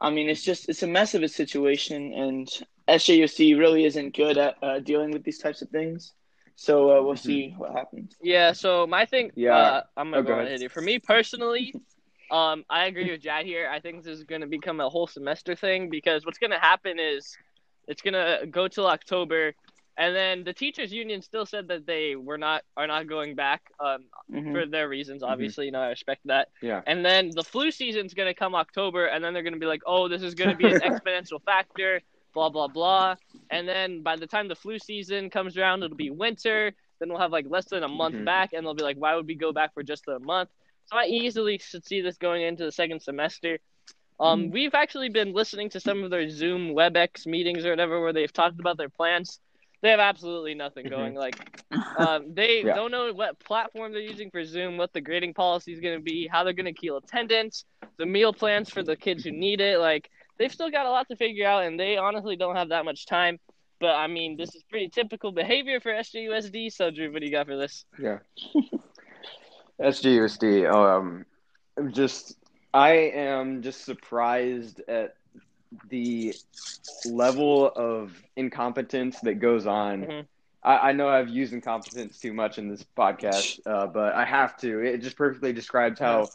I 0.00 0.10
mean, 0.10 0.28
it's 0.28 0.44
just 0.44 0.68
it's 0.68 0.82
a 0.82 0.86
mess 0.88 1.14
of 1.14 1.22
a 1.22 1.28
situation, 1.28 2.12
and 2.14 2.48
SJUC 2.88 3.58
really 3.58 3.84
isn't 3.84 4.16
good 4.16 4.38
at 4.38 4.56
uh, 4.62 4.80
dealing 4.80 5.12
with 5.12 5.24
these 5.24 5.38
types 5.38 5.62
of 5.62 5.70
things. 5.70 6.12
So 6.56 6.90
uh, 6.98 7.02
we'll 7.02 7.14
Mhm. 7.14 7.18
see 7.18 7.54
what 7.56 7.72
happens. 7.72 8.16
Yeah. 8.22 8.52
So 8.52 8.86
my 8.86 9.06
thing. 9.06 9.32
Yeah. 9.34 9.56
Uh, 9.56 9.82
I'm 9.96 10.10
gonna 10.10 10.18
Oh, 10.18 10.22
go 10.22 10.28
go 10.28 10.32
ahead. 10.34 10.46
ahead. 10.46 10.60
hit 10.60 10.66
it. 10.66 10.72
For 10.72 10.80
me 10.82 10.98
personally, 10.98 11.74
um, 12.30 12.64
I 12.68 12.86
agree 12.86 13.10
with 13.10 13.22
Jad 13.22 13.46
here. 13.46 13.68
I 13.70 13.80
think 13.80 14.02
this 14.04 14.18
is 14.18 14.24
gonna 14.24 14.46
become 14.46 14.80
a 14.80 14.88
whole 14.88 15.06
semester 15.06 15.54
thing 15.54 15.90
because 15.90 16.24
what's 16.26 16.38
gonna 16.38 16.58
happen 16.60 16.98
is 16.98 17.36
it's 17.88 18.02
gonna 18.02 18.46
go 18.50 18.68
till 18.68 18.86
October. 18.86 19.52
And 19.96 20.16
then 20.16 20.44
the 20.44 20.54
teachers 20.54 20.90
union 20.92 21.20
still 21.20 21.44
said 21.44 21.68
that 21.68 21.84
they 21.84 22.16
were 22.16 22.38
not 22.38 22.62
are 22.76 22.86
not 22.86 23.06
going 23.06 23.34
back 23.34 23.60
um, 23.80 24.04
Mhm. 24.30 24.52
for 24.52 24.64
their 24.66 24.88
reasons. 24.88 25.22
Obviously, 25.22 25.66
you 25.66 25.72
know 25.72 25.80
I 25.80 25.88
respect 25.88 26.22
that. 26.26 26.48
Yeah. 26.62 26.80
And 26.86 27.04
then 27.04 27.30
the 27.34 27.42
flu 27.44 27.70
season's 27.70 28.14
gonna 28.14 28.32
come 28.32 28.54
October, 28.54 29.06
and 29.06 29.22
then 29.22 29.34
they're 29.34 29.42
gonna 29.42 29.58
be 29.58 29.66
like, 29.66 29.82
oh, 29.84 30.08
this 30.08 30.22
is 30.22 30.34
gonna 30.34 30.54
be 30.54 30.70
an 30.70 30.80
exponential 30.88 31.42
factor, 31.44 32.00
blah 32.34 32.48
blah 32.50 32.68
blah. 32.68 33.16
And 33.50 33.68
then 33.68 34.02
by 34.02 34.16
the 34.16 34.26
time 34.26 34.48
the 34.48 34.54
flu 34.54 34.78
season 34.78 35.30
comes 35.30 35.56
around, 35.56 35.82
it'll 35.82 35.96
be 35.96 36.10
winter. 36.10 36.72
Then 36.98 37.08
we'll 37.08 37.18
have 37.18 37.32
like 37.32 37.46
less 37.48 37.66
than 37.66 37.82
a 37.82 37.88
month 37.88 38.16
Mhm. 38.16 38.24
back, 38.24 38.52
and 38.52 38.64
they'll 38.64 38.74
be 38.74 38.82
like, 38.82 38.96
why 38.98 39.14
would 39.14 39.26
we 39.26 39.34
go 39.34 39.52
back 39.52 39.74
for 39.74 39.82
just 39.82 40.06
a 40.08 40.18
month? 40.20 40.50
So 40.86 40.96
I 40.96 41.06
easily 41.06 41.58
should 41.58 41.84
see 41.86 42.00
this 42.00 42.16
going 42.18 42.42
into 42.42 42.64
the 42.64 42.72
second 42.72 43.00
semester. 43.02 43.58
Um, 44.20 44.50
we've 44.50 44.74
actually 44.74 45.08
been 45.08 45.32
listening 45.32 45.70
to 45.70 45.80
some 45.80 46.04
of 46.04 46.10
their 46.10 46.28
Zoom 46.28 46.74
WebEx 46.74 47.26
meetings 47.26 47.64
or 47.64 47.70
whatever, 47.70 48.00
where 48.00 48.12
they've 48.12 48.32
talked 48.32 48.60
about 48.60 48.76
their 48.76 48.88
plans. 48.90 49.40
they 49.82 49.88
have 49.88 49.98
absolutely 50.00 50.54
nothing 50.54 50.84
Mhm. 50.84 50.90
going. 50.90 51.14
Like, 51.14 51.40
um, 51.96 52.34
they 52.34 52.62
Yeah. 52.62 52.74
don't 52.74 52.90
know 52.90 53.14
what 53.14 53.38
platform 53.38 53.92
they're 53.92 54.02
using 54.02 54.30
for 54.30 54.44
Zoom, 54.44 54.76
what 54.76 54.92
the 54.92 55.00
grading 55.00 55.32
policy 55.32 55.72
is 55.72 55.80
going 55.80 55.96
to 55.96 56.02
be, 56.04 56.26
how 56.26 56.44
they're 56.44 56.52
going 56.52 56.66
to 56.66 56.74
keep 56.74 56.92
attendance, 56.92 57.64
the 57.96 58.04
meal 58.04 58.34
plans 58.34 58.68
for 58.68 58.82
the 58.82 58.94
kids 58.94 59.24
who 59.24 59.30
need 59.30 59.62
it. 59.62 59.78
Like, 59.78 60.10
they've 60.40 60.52
still 60.52 60.70
got 60.70 60.86
a 60.86 60.90
lot 60.90 61.06
to 61.08 61.16
figure 61.16 61.46
out, 61.46 61.64
and 61.64 61.78
they 61.78 61.98
honestly 61.98 62.34
don't 62.34 62.56
have 62.56 62.70
that 62.70 62.84
much 62.84 63.06
time. 63.06 63.38
But 63.78 63.94
I 63.94 64.08
mean, 64.08 64.36
this 64.36 64.54
is 64.56 64.62
pretty 64.68 64.88
typical 64.88 65.30
behavior 65.30 65.78
for 65.80 65.92
SJUSD. 65.92 66.72
So, 66.72 66.90
Drew, 66.90 67.12
what 67.12 67.20
do 67.20 67.26
you 67.26 67.32
got 67.32 67.46
for 67.46 67.56
this? 67.56 67.84
Yeah. 67.98 68.18
SJUSD. 69.80 70.70
Um, 70.70 71.24
I'm 71.78 71.92
just 71.92 72.36
I 72.74 72.92
am 72.92 73.62
just 73.62 73.84
surprised 73.84 74.82
at 74.88 75.14
the 75.88 76.34
level 77.06 77.70
of 77.74 78.12
incompetence 78.36 79.20
that 79.20 79.34
goes 79.34 79.66
on. 79.66 80.06
Mhm. 80.06 80.26
I, 80.62 80.90
I 80.90 80.92
know 80.92 81.08
I've 81.08 81.28
used 81.28 81.52
incompetence 81.52 82.18
too 82.18 82.34
much 82.34 82.58
in 82.58 82.68
this 82.68 82.84
podcast, 82.96 83.60
uh, 83.64 83.86
but 83.86 84.14
I 84.14 84.24
have 84.24 84.58
to. 84.58 84.80
It 84.80 84.98
just 84.98 85.16
perfectly 85.16 85.52
describes 85.52 85.98
how. 85.98 86.28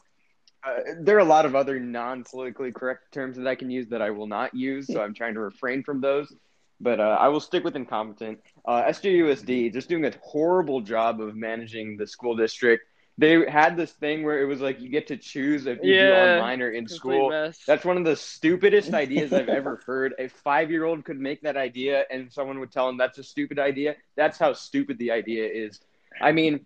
Uh, 0.65 0.79
there 0.99 1.15
are 1.15 1.19
a 1.19 1.25
lot 1.25 1.45
of 1.45 1.55
other 1.55 1.79
non-politically 1.79 2.71
correct 2.71 3.11
terms 3.13 3.37
that 3.37 3.47
I 3.47 3.55
can 3.55 3.69
use 3.69 3.87
that 3.89 4.01
I 4.01 4.11
will 4.11 4.27
not 4.27 4.55
use, 4.55 4.89
so 4.89 5.01
I'm 5.01 5.13
trying 5.13 5.35
to 5.35 5.39
refrain 5.41 5.83
from 5.83 6.01
those. 6.01 6.33
But 6.81 6.99
uh, 6.99 7.17
I 7.19 7.29
will 7.29 7.39
stick 7.39 7.63
with 7.63 7.75
incompetent. 7.75 8.39
Uh, 8.65 8.83
SJUSD 8.83 9.71
just 9.73 9.89
doing 9.89 10.05
a 10.05 10.11
horrible 10.21 10.81
job 10.81 11.21
of 11.21 11.35
managing 11.35 11.97
the 11.97 12.07
school 12.07 12.35
district. 12.35 12.83
They 13.17 13.49
had 13.49 13.77
this 13.77 13.93
thing 13.93 14.23
where 14.23 14.41
it 14.41 14.45
was 14.45 14.59
like 14.59 14.81
you 14.81 14.89
get 14.89 15.07
to 15.07 15.17
choose 15.17 15.67
if 15.67 15.83
you 15.83 15.93
do 15.93 16.11
Yeah, 16.11 16.13
online 16.13 16.61
or 16.61 16.71
in 16.71 16.87
school. 16.87 17.29
mess. 17.29 17.59
That's 17.65 17.85
one 17.85 17.97
of 17.97 18.03
the 18.03 18.15
stupidest 18.15 18.93
ideas 19.05 19.33
I've 19.33 19.49
ever 19.49 19.81
heard. 19.85 20.15
A 20.19 20.27
five 20.27 20.69
year 20.71 20.83
old 20.83 21.05
could 21.05 21.19
make 21.19 21.41
that 21.43 21.55
idea 21.55 22.03
and 22.11 22.31
someone 22.31 22.59
would 22.59 22.71
tell 22.71 22.89
him 22.89 22.97
that's 22.97 23.17
a 23.19 23.23
stupid 23.23 23.59
idea. 23.59 23.95
That's 24.17 24.37
how 24.37 24.53
stupid 24.53 24.97
the 24.97 25.11
idea 25.11 25.47
is. 25.47 25.79
I 26.21 26.31
mean, 26.33 26.65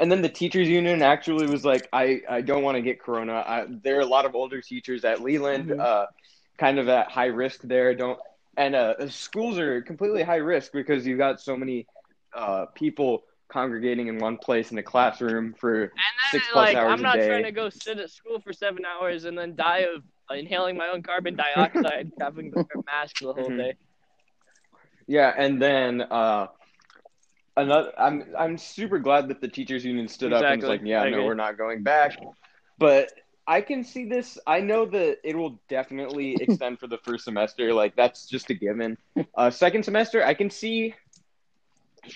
and 0.00 0.10
then 0.10 0.22
the 0.22 0.28
teachers 0.28 0.68
union 0.68 1.02
actually 1.02 1.46
was 1.46 1.64
like, 1.64 1.88
I, 1.92 2.20
I 2.28 2.40
don't 2.42 2.62
want 2.62 2.76
to 2.76 2.82
get 2.82 3.00
corona. 3.00 3.34
I, 3.34 3.66
there 3.82 3.96
are 3.98 4.00
a 4.02 4.06
lot 4.06 4.24
of 4.24 4.34
older 4.34 4.60
teachers 4.60 5.04
at 5.04 5.20
Leland, 5.22 5.72
Mhm. 5.72 5.80
uh, 5.80 6.06
kind 6.58 6.78
of 6.78 6.88
at 6.88 7.10
high 7.10 7.26
risk 7.26 7.62
there. 7.62 7.94
Don't 7.94 8.18
and 8.56 8.74
uh, 8.74 9.08
schools 9.08 9.58
are 9.58 9.82
completely 9.82 10.22
high 10.22 10.36
risk 10.36 10.72
because 10.72 11.06
you've 11.06 11.18
got 11.18 11.40
so 11.40 11.56
many 11.56 11.86
uh, 12.34 12.66
people 12.74 13.22
congregating 13.50 14.08
in 14.08 14.18
one 14.18 14.36
place 14.38 14.72
in 14.72 14.78
a 14.78 14.82
classroom 14.82 15.54
for 15.58 15.82
And 15.82 15.90
then, 16.32 16.40
six 16.40 16.48
plus 16.52 16.68
like, 16.68 16.76
hours 16.76 16.92
I'm 16.92 17.00
a 17.00 17.02
not 17.02 17.14
day. 17.14 17.26
trying 17.28 17.44
to 17.44 17.52
go 17.52 17.68
sit 17.70 17.98
at 17.98 18.10
school 18.10 18.40
for 18.40 18.52
seven 18.52 18.84
hours 18.84 19.24
and 19.24 19.36
then 19.38 19.54
die 19.56 19.86
of 19.94 20.02
inhaling 20.36 20.76
my 20.76 20.88
own 20.88 21.02
carbon 21.02 21.36
dioxide, 21.36 22.12
having 22.20 22.50
to 22.52 22.56
wear 22.56 22.78
a 22.78 22.84
mask 22.90 23.16
the 23.20 23.32
whole 23.32 23.50
Mhm. 23.50 23.56
day. 23.58 23.74
Yeah, 25.06 25.32
and 25.36 25.60
then 25.60 26.02
uh, 26.02 26.48
another. 27.56 27.92
I'm 27.98 28.24
I'm 28.38 28.58
super 28.58 28.98
glad 28.98 29.28
that 29.28 29.40
the 29.40 29.48
teachers 29.48 29.84
union 29.84 30.08
stood 30.08 30.32
up 30.32 30.44
and 30.44 30.60
was 30.62 30.68
like, 30.68 30.82
"Yeah, 30.84 31.02
I 31.02 31.10
no, 31.10 31.16
agree. 31.16 31.26
we're 31.26 31.34
not 31.34 31.56
going 31.58 31.82
back." 31.82 32.18
But 32.78 33.10
I 33.46 33.60
can 33.60 33.84
see 33.84 34.04
this. 34.06 34.38
I 34.46 34.60
know 34.60 34.86
that 34.86 35.18
it 35.24 35.36
will 35.36 35.60
definitely 35.68 36.34
extend 36.40 36.78
for 36.80 36.86
the 36.86 36.98
first 36.98 37.24
semester. 37.24 37.72
Like 37.72 37.96
that's 37.96 38.28
just 38.28 38.50
a 38.50 38.54
given. 38.54 38.98
Uh, 39.36 39.50
second 39.50 39.84
semester, 39.84 40.24
I 40.24 40.34
can 40.34 40.50
see. 40.50 40.94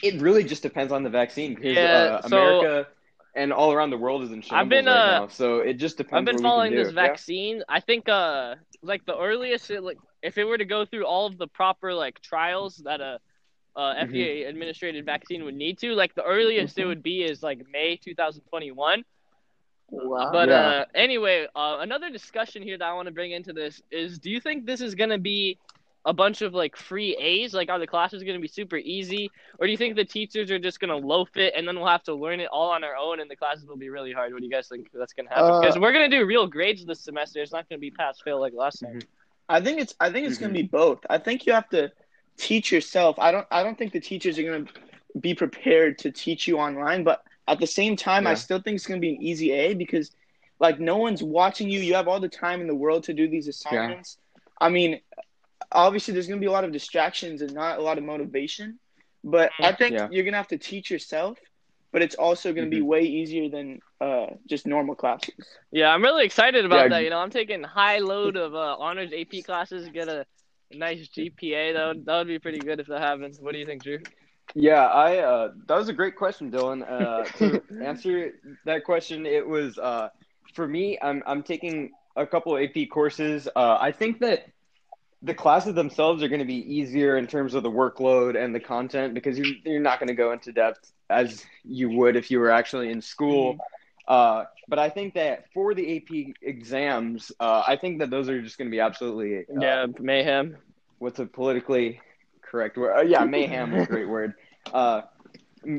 It 0.02 0.20
really 0.20 0.44
just 0.44 0.62
depends 0.62 0.92
on 0.92 1.02
the 1.02 1.10
vaccine 1.10 1.54
because 1.54 1.76
Yeah, 1.76 1.96
uh, 1.96 2.22
so- 2.22 2.26
America 2.28 2.86
and 3.34 3.52
all 3.52 3.72
around 3.72 3.90
the 3.90 3.98
world 3.98 4.22
is 4.24 4.32
in 4.32 4.42
shambles 4.42 4.60
I've 4.60 4.68
been, 4.68 4.86
right 4.86 4.92
uh, 4.94 5.20
now. 5.20 5.28
So 5.28 5.58
it 5.58 5.74
just 5.74 5.96
depends. 5.96 6.18
I've 6.18 6.24
been 6.26 6.34
what 6.36 6.42
we 6.42 6.42
can 6.42 6.50
following 6.50 6.74
this 6.74 6.88
Yeah. 6.88 6.94
vaccine. 7.08 7.62
I 7.68 7.80
think 7.80 8.08
uh 8.08 8.56
like 8.82 9.04
the 9.06 9.16
earliest 9.16 9.70
it, 9.70 9.82
like 9.82 9.98
if 10.22 10.38
it 10.38 10.44
were 10.44 10.58
to 10.58 10.64
go 10.64 10.84
through 10.84 11.06
all 11.06 11.26
of 11.26 11.38
the 11.38 11.46
proper 11.46 11.94
like 11.94 12.20
trials 12.20 12.76
that 12.84 13.00
a 13.00 13.20
uh, 13.76 13.94
Mm-hmm. 14.00 14.14
FDA 14.14 14.48
administrated 14.48 15.04
vaccine 15.04 15.44
would 15.44 15.54
need 15.54 15.78
to, 15.78 15.92
like 15.94 16.14
the 16.14 16.24
earliest 16.24 16.78
Mm-hmm. 16.78 16.82
it 16.82 16.84
would 16.86 17.02
be 17.02 17.22
is 17.22 17.42
like 17.42 17.60
May 17.70 17.96
2021. 17.96 19.04
Wow. 19.90 20.30
But 20.30 20.50
Yeah. 20.50 20.50
uh 20.50 20.84
anyway, 20.94 21.46
uh, 21.54 21.78
another 21.80 22.10
discussion 22.10 22.62
here 22.62 22.78
that 22.78 22.84
I 22.84 22.92
want 22.94 23.06
to 23.06 23.12
bring 23.12 23.32
into 23.32 23.52
this 23.52 23.80
is 23.90 24.18
do 24.18 24.30
you 24.30 24.40
think 24.40 24.66
this 24.66 24.80
is 24.80 24.94
going 24.94 25.10
to 25.10 25.18
be 25.18 25.58
a 26.04 26.12
bunch 26.12 26.42
of 26.42 26.54
like 26.54 26.76
free 26.76 27.16
A's? 27.16 27.52
Like, 27.54 27.68
are 27.70 27.78
the 27.78 27.86
classes 27.86 28.22
going 28.22 28.36
to 28.36 28.40
be 28.40 28.48
super 28.48 28.76
easy? 28.76 29.32
Or 29.58 29.66
do 29.66 29.70
you 29.72 29.76
think 29.78 29.96
the 29.96 30.04
teachers 30.04 30.50
are 30.50 30.58
just 30.58 30.80
going 30.80 30.90
to 30.90 31.06
loaf 31.06 31.36
it 31.36 31.54
and 31.56 31.66
then 31.66 31.76
we'll 31.76 31.88
have 31.88 32.02
to 32.04 32.14
learn 32.14 32.40
it 32.40 32.48
all 32.52 32.70
on 32.70 32.84
our 32.84 32.96
own 32.96 33.20
and 33.20 33.30
the 33.30 33.36
classes 33.36 33.66
will 33.66 33.76
be 33.76 33.88
really 33.90 34.12
hard? 34.12 34.32
What 34.32 34.40
do 34.40 34.46
you 34.46 34.50
guys 34.52 34.68
think 34.68 34.88
that's 34.92 35.12
going 35.14 35.26
to 35.28 35.34
happen? 35.34 35.54
Uh, 35.54 35.60
Because 35.60 35.78
we're 35.78 35.92
going 35.92 36.08
to 36.10 36.16
do 36.18 36.24
real 36.26 36.46
grades 36.46 36.84
this 36.84 37.00
semester. 37.02 37.40
It's 37.42 37.52
not 37.52 37.68
going 37.68 37.78
to 37.78 37.80
be 37.80 37.90
pass 37.90 38.20
fail 38.20 38.40
like 38.40 38.52
last 38.54 38.80
time. 38.80 38.98
I 39.48 39.60
think 39.60 39.80
it's 39.80 39.94
I 40.00 40.10
think 40.10 40.26
it's 40.26 40.38
Mhm. 40.38 40.40
gonna 40.40 40.52
be 40.52 40.62
both. 40.62 41.00
I 41.08 41.18
think 41.18 41.46
you 41.46 41.52
have 41.52 41.68
to 41.70 41.90
teach 42.40 42.72
yourself. 42.72 43.18
I 43.18 43.32
don't 43.32 43.46
I 43.50 43.62
don't 43.62 43.78
think 43.78 43.92
the 43.92 44.00
teachers 44.00 44.38
are 44.38 44.42
gonna 44.44 44.66
be 45.20 45.34
prepared 45.34 45.98
to 46.00 46.12
teach 46.12 46.46
you 46.48 46.58
online, 46.58 47.04
but 47.04 47.20
at 47.48 47.60
the 47.60 47.66
same 47.66 47.96
time 47.96 48.26
I 48.26 48.34
still 48.34 48.60
think 48.60 48.76
it's 48.76 48.86
gonna 48.86 49.00
be 49.00 49.10
an 49.16 49.22
easy 49.22 49.52
A 49.52 49.74
because 49.74 50.10
like 50.60 50.80
no 50.80 50.98
one's 50.98 51.22
watching 51.22 51.70
you. 51.70 51.80
You 51.80 51.94
have 51.94 52.08
all 52.08 52.20
the 52.20 52.28
time 52.28 52.60
in 52.60 52.68
the 52.68 52.74
world 52.74 53.04
to 53.04 53.14
do 53.14 53.28
these 53.28 53.48
assignments. 53.48 54.18
I 54.60 54.70
mean, 54.70 55.00
obviously 55.72 56.14
there's 56.14 56.28
gonna 56.28 56.40
be 56.40 56.46
a 56.46 56.52
lot 56.52 56.64
of 56.64 56.72
distractions 56.72 57.42
and 57.42 57.54
not 57.54 57.78
a 57.78 57.82
lot 57.82 57.98
of 57.98 58.04
motivation. 58.04 58.78
But 59.24 59.52
I 59.62 59.72
think 59.72 59.96
Yeah. 59.96 60.08
you're 60.08 60.24
gonna 60.24 60.36
have 60.38 60.48
to 60.48 60.58
teach 60.58 60.90
yourself, 60.90 61.38
but 61.92 62.02
it's 62.02 62.14
also 62.14 62.52
gonna 62.52 62.68
be 62.68 62.80
way 62.80 63.02
easier 63.02 63.48
than 63.48 63.80
uh, 64.00 64.26
just 64.48 64.66
normal 64.66 64.94
classes. 64.94 65.58
Yeah, 65.72 65.88
I'm 65.90 66.02
really 66.02 66.24
excited 66.24 66.64
about 66.64 66.88
Yeah. 66.88 66.88
that. 66.90 67.00
You 67.04 67.10
know, 67.10 67.18
I'm 67.18 67.30
taking 67.30 67.62
high 67.62 67.98
load 67.98 68.36
of 68.36 68.54
uh, 68.54 68.76
honors 68.78 69.12
AP 69.12 69.42
classes, 69.42 69.88
get 69.90 70.08
a 70.08 70.26
nice 70.72 71.08
GPA. 71.08 71.74
That 71.74 71.86
would, 71.88 72.06
that 72.06 72.18
would 72.18 72.26
be 72.28 72.38
pretty 72.38 72.58
good 72.58 72.80
if 72.80 72.86
that 72.86 73.00
happens. 73.00 73.40
What 73.40 73.52
do 73.52 73.58
you 73.58 73.66
think, 73.66 73.82
Drew? 73.82 73.98
Yeah, 74.54 74.86
I 74.86 75.18
uh, 75.18 75.52
that 75.66 75.76
was 75.76 75.88
a 75.88 75.92
great 75.92 76.16
question, 76.16 76.50
Dylan. 76.50 76.82
Uh, 76.82 77.24
to 77.38 77.62
answer 77.84 78.32
that 78.64 78.84
question, 78.84 79.26
it 79.26 79.46
was 79.46 79.78
uh, 79.78 80.08
for 80.54 80.66
me. 80.66 80.98
I'm 81.00 81.22
I'm 81.26 81.42
taking 81.42 81.92
a 82.16 82.26
couple 82.26 82.58
AP 82.58 82.88
courses. 82.90 83.48
Uh, 83.54 83.78
I 83.80 83.92
think 83.92 84.20
that 84.20 84.46
the 85.22 85.34
classes 85.34 85.74
themselves 85.74 86.22
are 86.22 86.28
going 86.28 86.40
to 86.40 86.46
be 86.46 86.74
easier 86.74 87.16
in 87.16 87.26
terms 87.26 87.54
of 87.54 87.62
the 87.62 87.70
workload 87.70 88.42
and 88.42 88.54
the 88.54 88.60
content 88.60 89.12
because 89.14 89.38
you, 89.38 89.54
you're 89.64 89.80
not 89.80 89.98
going 89.98 90.08
to 90.08 90.14
go 90.14 90.32
into 90.32 90.50
depth 90.50 90.92
as 91.10 91.44
you 91.62 91.90
would 91.90 92.16
if 92.16 92.30
you 92.30 92.38
were 92.38 92.50
actually 92.50 92.90
in 92.90 93.02
school. 93.02 93.58
Uh, 94.10 94.44
but 94.66 94.80
I 94.80 94.88
think 94.88 95.14
that 95.14 95.44
for 95.54 95.72
the 95.72 95.96
AP 95.96 96.34
exams, 96.42 97.30
uh, 97.38 97.62
I 97.64 97.76
think 97.76 98.00
that 98.00 98.10
those 98.10 98.28
are 98.28 98.42
just 98.42 98.58
going 98.58 98.66
to 98.66 98.70
be 98.70 98.80
absolutely 98.80 99.38
uh, 99.38 99.60
yeah, 99.60 99.86
mayhem. 100.00 100.56
what's 100.98 101.20
a 101.20 101.26
politically 101.26 102.00
correct 102.42 102.76
word? 102.76 102.98
Uh, 102.98 103.02
yeah, 103.02 103.24
mayhem 103.24 103.72
is 103.72 103.84
a 103.84 103.86
great 103.86 104.08
word. 104.16 104.34
Uh, 104.74 105.02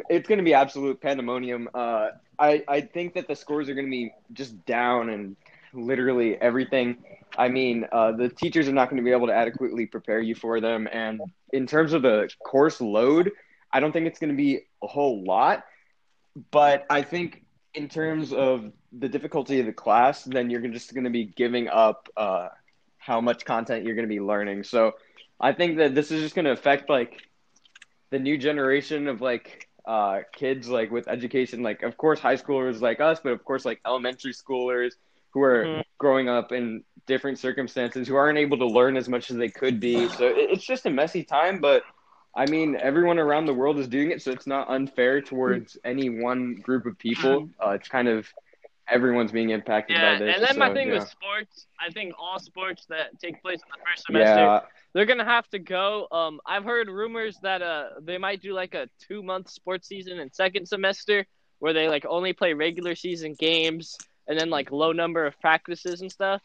it's 0.09 0.29
going 0.29 0.37
to 0.37 0.45
be 0.45 0.53
absolute 0.53 1.01
pandemonium. 1.01 1.67
Uh, 1.73 2.11
I 2.39 2.63
I 2.69 2.79
think 2.79 3.15
that 3.15 3.27
the 3.27 3.35
scores 3.35 3.67
are 3.67 3.73
going 3.73 3.87
to 3.87 3.91
be 3.91 4.13
just 4.31 4.65
down 4.65 5.09
and 5.09 5.35
literally 5.73 6.37
everything. 6.37 7.03
I 7.37 7.49
mean, 7.49 7.85
uh, 7.91 8.13
the 8.13 8.29
teachers 8.29 8.69
are 8.69 8.73
not 8.73 8.89
going 8.89 9.03
to 9.03 9.03
be 9.03 9.11
able 9.11 9.27
to 9.27 9.33
adequately 9.33 9.87
prepare 9.87 10.21
you 10.21 10.35
for 10.35 10.61
them, 10.61 10.87
and 10.89 11.19
in 11.51 11.67
terms 11.67 11.91
of 11.91 12.01
the 12.01 12.29
course 12.45 12.79
load, 12.79 13.31
I 13.73 13.81
don't 13.81 13.91
think 13.91 14.07
it's 14.07 14.19
going 14.19 14.31
to 14.31 14.37
be 14.37 14.61
a 14.81 14.87
whole 14.87 15.21
lot. 15.25 15.65
But 16.49 16.85
I 16.89 17.01
think 17.01 17.40
in 17.73 17.87
terms 17.89 18.33
of 18.33 18.71
the 18.91 19.07
difficulty 19.09 19.59
of 19.59 19.65
the 19.65 19.73
class, 19.73 20.23
then 20.23 20.49
you're 20.49 20.61
just 20.67 20.93
going 20.93 21.05
to 21.05 21.09
be 21.09 21.25
giving 21.25 21.67
up 21.69 22.09
uh, 22.17 22.49
how 22.97 23.21
much 23.21 23.45
content 23.45 23.85
you're 23.85 23.95
going 23.95 24.07
to 24.07 24.13
be 24.13 24.19
learning. 24.21 24.63
So 24.63 24.93
I 25.39 25.53
think 25.53 25.77
that 25.77 25.95
this 25.95 26.11
is 26.11 26.21
just 26.21 26.35
going 26.35 26.45
to 26.45 26.51
affect 26.51 26.89
like 26.89 27.21
the 28.11 28.19
new 28.19 28.37
generation 28.37 29.07
of 29.07 29.21
like 29.21 29.67
uh, 29.85 30.19
kids 30.33 30.67
like 30.69 30.91
with 30.91 31.07
education. 31.07 31.63
Like 31.63 31.83
of 31.83 31.97
course 31.97 32.19
high 32.19 32.35
schoolers 32.35 32.81
like 32.81 32.99
us, 32.99 33.19
but 33.23 33.31
of 33.33 33.43
course 33.43 33.65
like 33.65 33.79
elementary 33.85 34.33
schoolers 34.33 34.91
who 35.31 35.41
are 35.41 35.67
Mhm. 35.67 35.83
growing 35.97 36.29
up 36.29 36.51
in 36.51 36.83
different 37.07 37.39
circumstances 37.39 38.07
who 38.07 38.15
aren't 38.15 38.37
able 38.37 38.57
to 38.57 38.67
learn 38.67 38.97
as 38.97 39.07
much 39.07 39.31
as 39.31 39.37
they 39.37 39.49
could 39.49 39.79
be. 39.79 40.07
So 40.09 40.27
it's 40.35 40.65
just 40.65 40.85
a 40.85 40.89
messy 40.89 41.23
time, 41.23 41.59
but. 41.61 41.83
I 42.33 42.45
mean, 42.45 42.77
everyone 42.81 43.19
around 43.19 43.45
the 43.45 43.53
world 43.53 43.77
is 43.77 43.87
doing 43.87 44.11
it, 44.11 44.21
so 44.21 44.31
it's 44.31 44.47
not 44.47 44.69
unfair 44.69 45.21
towards 45.21 45.77
any 45.83 46.09
one 46.09 46.55
group 46.55 46.85
of 46.85 46.97
people. 46.97 47.49
Uh, 47.63 47.71
it's 47.71 47.89
kind 47.89 48.07
of 48.07 48.25
everyone's 48.89 49.31
being 49.31 49.49
impacted 49.49 49.97
Yeah, 49.97 50.13
by 50.13 50.19
this. 50.25 50.35
and 50.35 50.43
then 50.45 50.57
my 50.57 50.73
thing 50.73 50.87
yeah. 50.87 50.99
with 50.99 51.09
sports, 51.09 51.67
I 51.79 51.91
think 51.91 52.13
all 52.19 52.39
sports 52.39 52.85
that 52.89 53.19
take 53.19 53.41
place 53.41 53.59
in 53.61 53.69
the 53.71 53.83
first 53.85 54.05
semester, 54.05 54.39
yeah, 54.39 54.59
they're 54.93 55.05
gonna 55.05 55.25
have 55.25 55.47
to 55.49 55.59
go. 55.59 56.07
Um, 56.11 56.39
I've 56.45 56.63
heard 56.63 56.87
rumors 56.89 57.37
that 57.41 57.61
uh 57.61 57.89
they 58.01 58.17
might 58.17 58.41
do 58.41 58.53
like 58.53 58.73
a 58.75 58.87
two 58.99 59.23
month 59.23 59.49
sports 59.49 59.87
season 59.87 60.19
in 60.19 60.31
second 60.31 60.67
semester 60.67 61.25
where 61.59 61.73
they 61.73 61.87
like 61.89 62.05
only 62.05 62.33
play 62.33 62.53
regular 62.53 62.95
season 62.95 63.35
games 63.37 63.97
and 64.27 64.37
then 64.39 64.49
like 64.49 64.71
low 64.71 64.91
number 64.93 65.25
of 65.25 65.39
practices 65.39 66.01
and 66.01 66.11
stuff. 66.11 66.41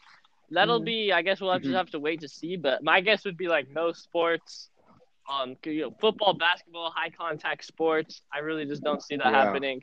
That'll 0.51 0.79
Mhm. 0.81 0.85
be, 0.85 1.11
I 1.11 1.21
guess 1.23 1.41
we'll 1.41 1.51
have 1.51 1.61
Mhm. 1.63 1.71
to 1.71 1.73
have 1.77 1.89
to 1.91 1.99
wait 1.99 2.21
to 2.21 2.27
see. 2.29 2.55
But 2.55 2.83
my 2.83 3.01
guess 3.01 3.25
would 3.25 3.37
be 3.37 3.47
like 3.47 3.67
no 3.69 3.91
sports, 3.91 4.69
um, 5.27 5.55
you 5.65 5.81
know, 5.81 5.91
football, 5.99 6.33
basketball, 6.33 6.91
high 6.95 7.09
contact 7.09 7.65
sports. 7.65 8.21
I 8.33 8.39
really 8.39 8.65
just 8.65 8.83
don't 8.83 9.01
see 9.01 9.17
that 9.17 9.31
Yeah. 9.31 9.33
happening. 9.33 9.81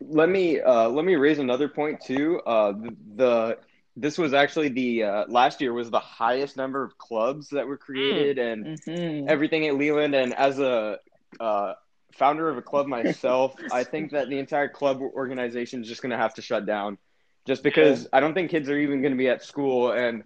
let 0.00 0.28
me 0.28 0.60
uh, 0.60 0.88
let 0.88 1.04
me 1.04 1.14
raise 1.16 1.38
another 1.38 1.68
point 1.68 2.00
too. 2.00 2.40
Uh, 2.46 2.72
the, 2.72 2.96
the 3.16 3.58
this 3.96 4.18
was 4.18 4.34
actually 4.34 4.68
the 4.68 5.04
uh, 5.04 5.24
last 5.28 5.60
year 5.60 5.72
was 5.72 5.90
the 5.90 6.00
highest 6.00 6.56
number 6.56 6.82
of 6.82 6.96
clubs 6.98 7.48
that 7.50 7.66
were 7.66 7.76
created 7.78 8.38
and 8.38 8.66
Mhm. 8.66 9.26
everything 9.26 9.66
at 9.66 9.76
Leland. 9.76 10.14
And 10.14 10.34
as 10.34 10.58
a 10.58 10.98
uh, 11.40 11.74
founder 12.12 12.48
of 12.48 12.58
a 12.58 12.62
club 12.62 12.86
myself, 12.86 13.54
I 13.70 13.84
think 13.84 14.12
that 14.12 14.28
the 14.28 14.38
entire 14.38 14.68
club 14.68 15.00
organization 15.00 15.82
is 15.82 15.88
just 15.88 16.02
going 16.02 16.10
to 16.10 16.16
have 16.18 16.34
to 16.34 16.42
shut 16.42 16.66
down, 16.66 16.98
just 17.46 17.62
because 17.62 18.06
I 18.12 18.20
don't 18.20 18.34
think 18.34 18.50
kids 18.50 18.68
are 18.68 18.78
even 18.78 19.00
going 19.00 19.12
to 19.12 19.18
be 19.18 19.28
at 19.28 19.42
school, 19.42 19.92
and 19.92 20.24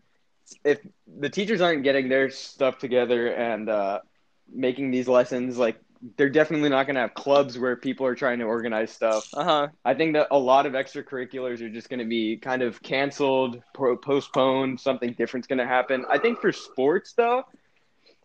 if 0.65 0.79
the 1.07 1.29
teachers 1.29 1.61
aren't 1.61 1.83
getting 1.85 2.09
their 2.09 2.31
stuff 2.31 2.79
together 2.79 3.29
and 3.29 3.69
uh, 3.69 4.01
making 4.53 4.91
these 4.91 5.09
lessons, 5.09 5.59
like 5.59 5.81
they're 6.17 6.31
definitely 6.31 6.69
not 6.69 6.87
going 6.87 6.95
to 6.95 7.01
have 7.01 7.15
clubs 7.15 7.59
where 7.59 7.77
people 7.77 8.07
are 8.07 8.15
trying 8.15 8.39
to 8.39 8.45
organize 8.45 8.93
stuff. 8.93 9.29
Uh 9.35 9.45
huh. 9.45 9.69
I 9.85 9.95
think 9.95 10.15
that 10.15 10.29
a 10.31 10.39
lot 10.39 10.67
of 10.67 10.75
extracurriculars 10.75 11.61
are 11.61 11.69
just 11.69 11.89
going 11.89 11.99
to 11.99 12.05
be 12.05 12.37
kind 12.37 12.63
of 12.63 12.83
canceled, 12.83 13.63
pro- 13.75 13.97
postponed. 13.97 14.81
Something 14.81 15.13
different's 15.15 15.49
going 15.49 15.59
to 15.59 15.67
happen. 15.67 16.05
I 16.09 16.19
think 16.19 16.41
for 16.41 16.53
sports, 16.53 17.15
though, 17.15 17.45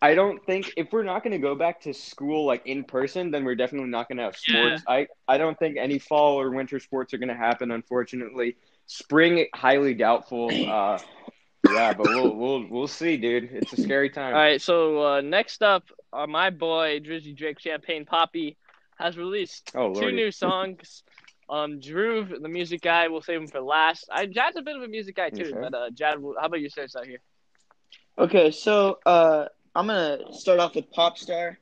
I 0.00 0.14
don't 0.14 0.44
think 0.44 0.72
if 0.76 0.92
we're 0.92 1.02
not 1.02 1.22
going 1.22 1.32
to 1.32 1.38
go 1.38 1.54
back 1.54 1.80
to 1.82 1.94
school 1.94 2.44
like 2.44 2.66
in 2.66 2.84
person, 2.84 3.30
then 3.30 3.44
we're 3.44 3.54
definitely 3.54 3.88
not 3.88 4.08
going 4.08 4.18
to 4.18 4.24
have 4.24 4.36
sports. 4.36 4.82
I 4.86 5.08
I 5.26 5.38
don't 5.38 5.58
think 5.58 5.76
any 5.78 5.98
fall 5.98 6.40
or 6.40 6.50
winter 6.50 6.78
sports 6.78 7.14
are 7.14 7.18
going 7.18 7.28
to 7.28 7.34
happen. 7.34 7.70
Unfortunately, 7.70 8.56
spring 8.86 9.46
highly 9.54 9.94
doubtful. 9.94 10.50
Uh, 10.64 10.98
yeah, 11.72 11.94
but 11.94 12.06
we'll 12.08 12.34
we'll 12.36 12.66
we'll 12.68 12.86
see, 12.86 13.16
dude. 13.16 13.48
It's 13.50 13.72
a 13.72 13.80
scary 13.80 14.10
time. 14.10 14.34
All 14.34 14.40
right. 14.40 14.60
So 14.60 15.02
uh, 15.02 15.20
next 15.22 15.62
up, 15.62 15.84
uh, 16.14 16.26
my 16.26 16.50
boy 16.50 17.00
Drizzy 17.00 17.36
Drake 17.36 17.60
Champagne 17.60 18.04
Papi 18.04 18.56
has 18.98 19.18
released 19.18 19.72
Oh 19.74 19.92
two 19.94 20.12
new 20.12 20.30
songs. 20.44 21.02
Um, 21.50 21.80
Drew, 21.80 22.24
the 22.40 22.48
music 22.48 22.80
guy, 22.82 23.08
we'll 23.08 23.22
save 23.22 23.40
him 23.40 23.48
for 23.48 23.60
last. 23.60 24.08
I 24.10 24.26
Jad's 24.26 24.56
a 24.56 24.62
bit 24.62 24.76
of 24.76 24.82
a 24.82 24.88
music 24.88 25.16
guy 25.16 25.30
too, 25.30 25.38
Yes, 25.38 25.50
sir. 25.50 25.60
but 25.60 25.74
uh, 25.74 25.90
Jad, 25.90 26.16
how 26.22 26.46
about 26.46 26.60
you 26.60 26.70
start 26.70 26.86
us 26.86 26.96
out 26.96 27.06
here? 27.06 27.20
Okay, 28.18 28.50
so 28.50 28.98
uh, 29.04 29.46
I'm 29.74 29.88
gonna 29.88 30.32
start 30.32 30.60
off 30.60 30.74
with 30.74 30.90
Popstar. 30.92 31.56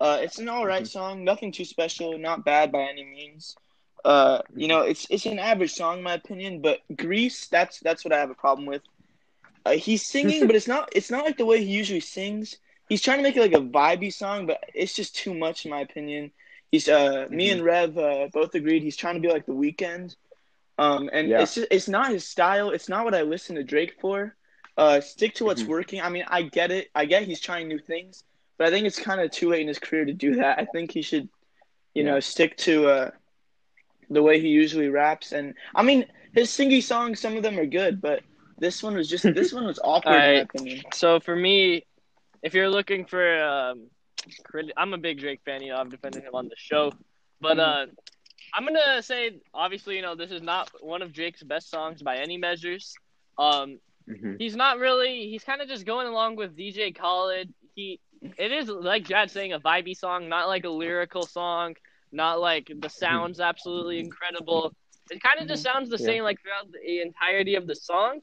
Uh, 0.00 0.18
it's 0.22 0.38
an 0.38 0.48
alright 0.48 0.86
song, 0.86 1.24
nothing 1.24 1.52
too 1.52 1.64
special, 1.64 2.18
not 2.18 2.44
bad 2.44 2.70
by 2.72 2.82
any 2.82 3.04
means. 3.04 3.56
Uh, 4.04 4.40
you 4.54 4.68
know, 4.68 4.80
it's 4.80 5.06
it's 5.10 5.26
an 5.26 5.38
average 5.38 5.72
song 5.72 5.98
in 5.98 6.04
my 6.04 6.14
opinion, 6.14 6.62
but 6.62 6.78
Greece, 6.96 7.48
that's 7.48 7.80
that's 7.80 8.04
what 8.04 8.12
I 8.14 8.18
have 8.18 8.30
a 8.30 8.34
problem 8.34 8.66
with. 8.66 8.82
Uh, 9.66 9.72
he's 9.72 10.06
singing, 10.06 10.46
but 10.46 10.56
it's 10.56 10.68
not 10.68 10.88
it's 10.94 11.10
not 11.10 11.24
like 11.24 11.36
the 11.36 11.44
way 11.46 11.62
he 11.64 11.70
usually 11.70 12.00
sings. 12.00 12.56
He's 12.88 13.02
trying 13.02 13.18
to 13.18 13.22
make 13.22 13.36
it 13.36 13.40
like 13.40 13.52
a 13.52 13.60
vibey 13.64 14.12
song, 14.12 14.46
but 14.46 14.62
it's 14.74 14.94
just 14.94 15.14
too 15.16 15.34
much 15.34 15.64
in 15.64 15.70
my 15.70 15.80
opinion. 15.80 16.32
He's 16.70 16.88
uh, 16.88 17.26
me 17.30 17.50
and 17.50 17.64
Rev 17.64 17.96
uh, 17.98 18.28
both 18.32 18.54
agreed 18.54 18.82
he's 18.82 18.96
trying 18.96 19.14
to 19.14 19.20
be 19.20 19.28
like 19.28 19.46
the 19.46 19.52
Weeknd. 19.52 20.14
Um, 20.78 21.10
and 21.12 21.28
Yeah. 21.28 21.42
it's 21.42 21.54
just, 21.54 21.68
it's 21.70 21.88
not 21.88 22.12
his 22.12 22.26
style. 22.26 22.70
It's 22.70 22.88
not 22.88 23.04
what 23.04 23.14
I 23.14 23.22
listen 23.22 23.56
to 23.56 23.64
Drake 23.64 23.94
for. 24.00 24.36
Uh, 24.76 25.00
stick 25.00 25.34
to 25.34 25.44
what's 25.44 25.64
Mhm. 25.64 25.68
working. 25.68 26.00
I 26.00 26.08
mean, 26.08 26.24
I 26.28 26.42
get 26.42 26.70
it. 26.70 26.88
I 26.94 27.04
get 27.06 27.24
he's 27.24 27.40
trying 27.40 27.68
new 27.68 27.78
things, 27.80 28.22
but 28.58 28.66
I 28.68 28.70
think 28.70 28.86
it's 28.86 28.98
kind 28.98 29.20
of 29.20 29.30
too 29.30 29.50
late 29.50 29.62
in 29.62 29.68
his 29.68 29.78
career 29.78 30.04
to 30.04 30.12
do 30.12 30.36
that. 30.36 30.58
I 30.58 30.66
think 30.66 30.92
he 30.92 31.02
should, 31.02 31.28
you 31.94 32.04
know, 32.04 32.20
stick 32.20 32.56
to 32.58 32.88
uh, 32.88 33.10
the 34.08 34.22
way 34.22 34.40
he 34.40 34.48
usually 34.48 34.88
raps. 34.88 35.32
And 35.32 35.54
I 35.74 35.82
mean, 35.82 36.06
his 36.32 36.50
singy 36.50 36.82
songs, 36.82 37.20
some 37.20 37.36
of 37.36 37.42
them 37.42 37.58
are 37.58 37.66
good, 37.66 38.00
but 38.00 38.22
this 38.58 38.82
one 38.82 38.94
was 38.94 39.08
just 39.08 39.24
this 39.24 39.52
one 39.52 39.66
was 39.66 39.80
awkward 39.82 40.24
in 40.24 40.34
my 40.34 40.40
opinion. 40.42 40.84
So 40.92 41.18
for 41.20 41.34
me, 41.34 41.84
if 42.42 42.54
you're 42.54 42.68
looking 42.70 43.04
for, 43.04 43.42
um, 43.42 43.86
crit- 44.44 44.72
I'm 44.76 44.94
a 44.94 44.98
big 44.98 45.18
Drake 45.18 45.40
fan. 45.44 45.62
You 45.62 45.72
know, 45.72 45.78
I've 45.78 45.90
defended 45.90 46.22
him 46.24 46.34
on 46.34 46.46
the 46.48 46.56
show, 46.56 46.92
but 47.40 47.58
uh, 47.58 47.86
I'm 48.54 48.64
gonna 48.64 49.02
say, 49.02 49.40
obviously, 49.54 49.96
you 49.96 50.02
know, 50.02 50.14
this 50.14 50.30
is 50.30 50.42
not 50.42 50.70
one 50.80 51.02
of 51.02 51.12
Drake's 51.12 51.42
best 51.42 51.70
songs 51.70 52.02
by 52.02 52.18
any 52.18 52.36
measures. 52.36 52.94
Um, 53.38 53.78
Mhm. 54.08 54.36
he's 54.38 54.56
not 54.56 54.78
really. 54.78 55.28
He's 55.28 55.44
kind 55.44 55.60
of 55.60 55.68
just 55.68 55.84
going 55.84 56.06
along 56.06 56.36
with 56.36 56.56
DJ 56.56 56.92
Khaled. 56.92 57.52
He, 57.74 58.00
it 58.38 58.52
is 58.52 58.68
like 58.68 59.04
Jad 59.04 59.30
saying 59.30 59.52
a 59.52 59.60
vibey 59.60 59.94
song, 59.96 60.28
not 60.28 60.48
like 60.48 60.64
a 60.64 60.70
lyrical 60.70 61.22
song, 61.26 61.76
not 62.10 62.40
like 62.40 62.72
the 62.80 62.88
sounds 62.88 63.38
absolutely 63.38 63.98
incredible. 64.00 64.72
It 65.10 65.22
kind 65.22 65.38
of 65.40 65.46
just 65.46 65.62
sounds 65.62 65.90
the 65.90 65.98
Yeah. 65.98 66.06
same 66.06 66.24
like 66.24 66.40
throughout 66.40 66.72
the 66.72 67.00
entirety 67.02 67.54
of 67.56 67.66
the 67.66 67.74
song. 67.74 68.20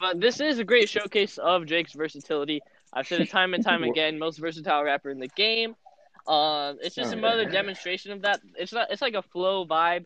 But 0.00 0.20
this 0.20 0.40
is 0.40 0.58
a 0.58 0.64
great 0.64 0.88
showcase 0.88 1.38
of 1.38 1.66
Drake's 1.66 1.92
versatility. 1.92 2.60
I've 2.92 3.06
said 3.06 3.20
it 3.20 3.30
time 3.30 3.54
and 3.54 3.64
time 3.64 3.82
again, 3.90 4.18
most 4.18 4.38
versatile 4.38 4.84
rapper 4.84 5.10
in 5.10 5.18
the 5.18 5.28
game. 5.28 5.74
Um, 6.26 6.78
it's 6.82 6.94
just 6.94 7.12
another 7.12 7.44
demonstration 7.44 8.12
of 8.12 8.22
that. 8.22 8.40
It's 8.56 8.72
not. 8.72 8.90
It's 8.90 9.02
like 9.02 9.14
a 9.14 9.22
flow 9.22 9.64
vibe. 9.64 10.04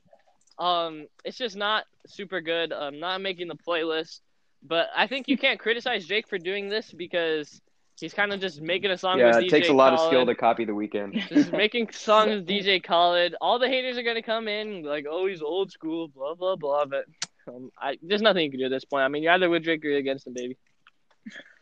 Um, 0.58 1.06
it's 1.24 1.36
just 1.36 1.56
not 1.56 1.84
super 2.06 2.40
good. 2.40 2.72
I'm 2.72 3.00
not 3.00 3.20
making 3.20 3.48
the 3.48 3.56
playlist. 3.56 4.20
But 4.66 4.88
I 4.96 5.06
think 5.06 5.28
you 5.28 5.36
can't 5.36 5.60
criticize 5.60 6.06
Jake 6.06 6.26
for 6.26 6.38
doing 6.38 6.68
this 6.70 6.90
because 6.90 7.60
he's 8.00 8.14
kind 8.14 8.32
of 8.32 8.40
just 8.40 8.62
making 8.62 8.90
a 8.90 8.98
song 8.98 9.18
Yeah, 9.18 9.36
with 9.36 9.44
it 9.44 9.46
DJ 9.46 9.50
takes 9.50 9.68
a 9.68 9.74
lot 9.74 9.92
of 9.92 10.00
skill 10.00 10.24
to 10.24 10.34
copy 10.34 10.64
the 10.64 10.72
Weeknd. 10.72 11.28
Just 11.28 11.52
making 11.52 11.90
songs 11.90 12.30
with 12.30 12.46
DJ 12.48 12.82
Khaled. 12.82 13.34
All 13.40 13.58
the 13.58 13.68
haters 13.68 13.98
are 13.98 14.02
gonna 14.02 14.22
come 14.22 14.48
in 14.48 14.82
like, 14.82 15.04
oh, 15.08 15.26
he's 15.26 15.42
old 15.42 15.70
school, 15.70 16.08
blah 16.08 16.34
blah 16.34 16.56
blah. 16.56 16.86
But 16.86 17.04
um, 17.46 17.70
I, 17.78 17.98
there's 18.02 18.22
nothing 18.22 18.44
you 18.44 18.50
can 18.50 18.60
do 18.60 18.66
at 18.66 18.70
this 18.70 18.86
point. 18.86 19.02
I 19.02 19.08
mean, 19.08 19.22
you're 19.22 19.32
either 19.32 19.50
with 19.50 19.64
Drake 19.64 19.84
or 19.84 19.88
you're 19.88 19.98
against 19.98 20.26
him, 20.26 20.32
baby. 20.32 20.56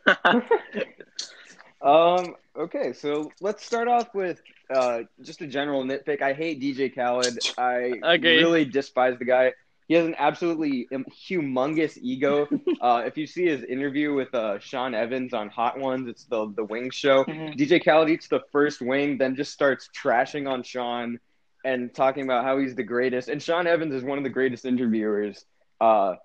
Um. 1.81 2.35
Okay, 2.55 2.93
so 2.93 3.29
let's 3.41 3.65
start 3.65 3.87
off 3.89 4.13
with 4.15 4.41
uh, 4.73 5.01
just 5.21 5.41
a 5.41 5.47
general 5.47 5.83
nitpick. 5.83 6.21
I 6.21 6.31
hate 6.31 6.61
DJ 6.61 6.95
Khaled. 6.95 7.37
I 7.57 7.99
Agreed. 8.03 8.37
really 8.37 8.63
despise 8.63 9.17
the 9.19 9.25
guy. 9.25 9.53
He 9.89 9.95
has 9.95 10.05
an 10.05 10.15
absolutely 10.17 10.87
um, 10.93 11.03
humongous 11.11 11.97
ego. 12.01 12.47
uh, 12.81 13.03
if 13.05 13.17
you 13.17 13.27
see 13.27 13.47
his 13.47 13.63
interview 13.63 14.13
with 14.13 14.33
uh, 14.33 14.59
Sean 14.59 14.93
Evans 14.95 15.33
on 15.33 15.49
Hot 15.49 15.77
Ones, 15.77 16.07
it's 16.07 16.23
the 16.23 16.53
the 16.55 16.63
wing 16.63 16.89
show. 16.89 17.25
Mhm. 17.25 17.57
DJ 17.57 17.83
Khaled 17.83 18.09
eats 18.09 18.29
the 18.29 18.41
first 18.53 18.81
wing, 18.81 19.17
then 19.17 19.35
just 19.35 19.51
starts 19.51 19.89
trashing 19.93 20.49
on 20.49 20.63
Sean 20.63 21.19
and 21.65 21.93
talking 21.93 22.23
about 22.23 22.45
how 22.45 22.59
he's 22.59 22.75
the 22.75 22.83
greatest. 22.83 23.27
And 23.27 23.41
Sean 23.41 23.67
Evans 23.67 23.93
is 23.93 24.03
one 24.03 24.17
of 24.17 24.23
the 24.23 24.29
greatest 24.29 24.63
interviewers. 24.63 25.43
Uh, 25.81 26.15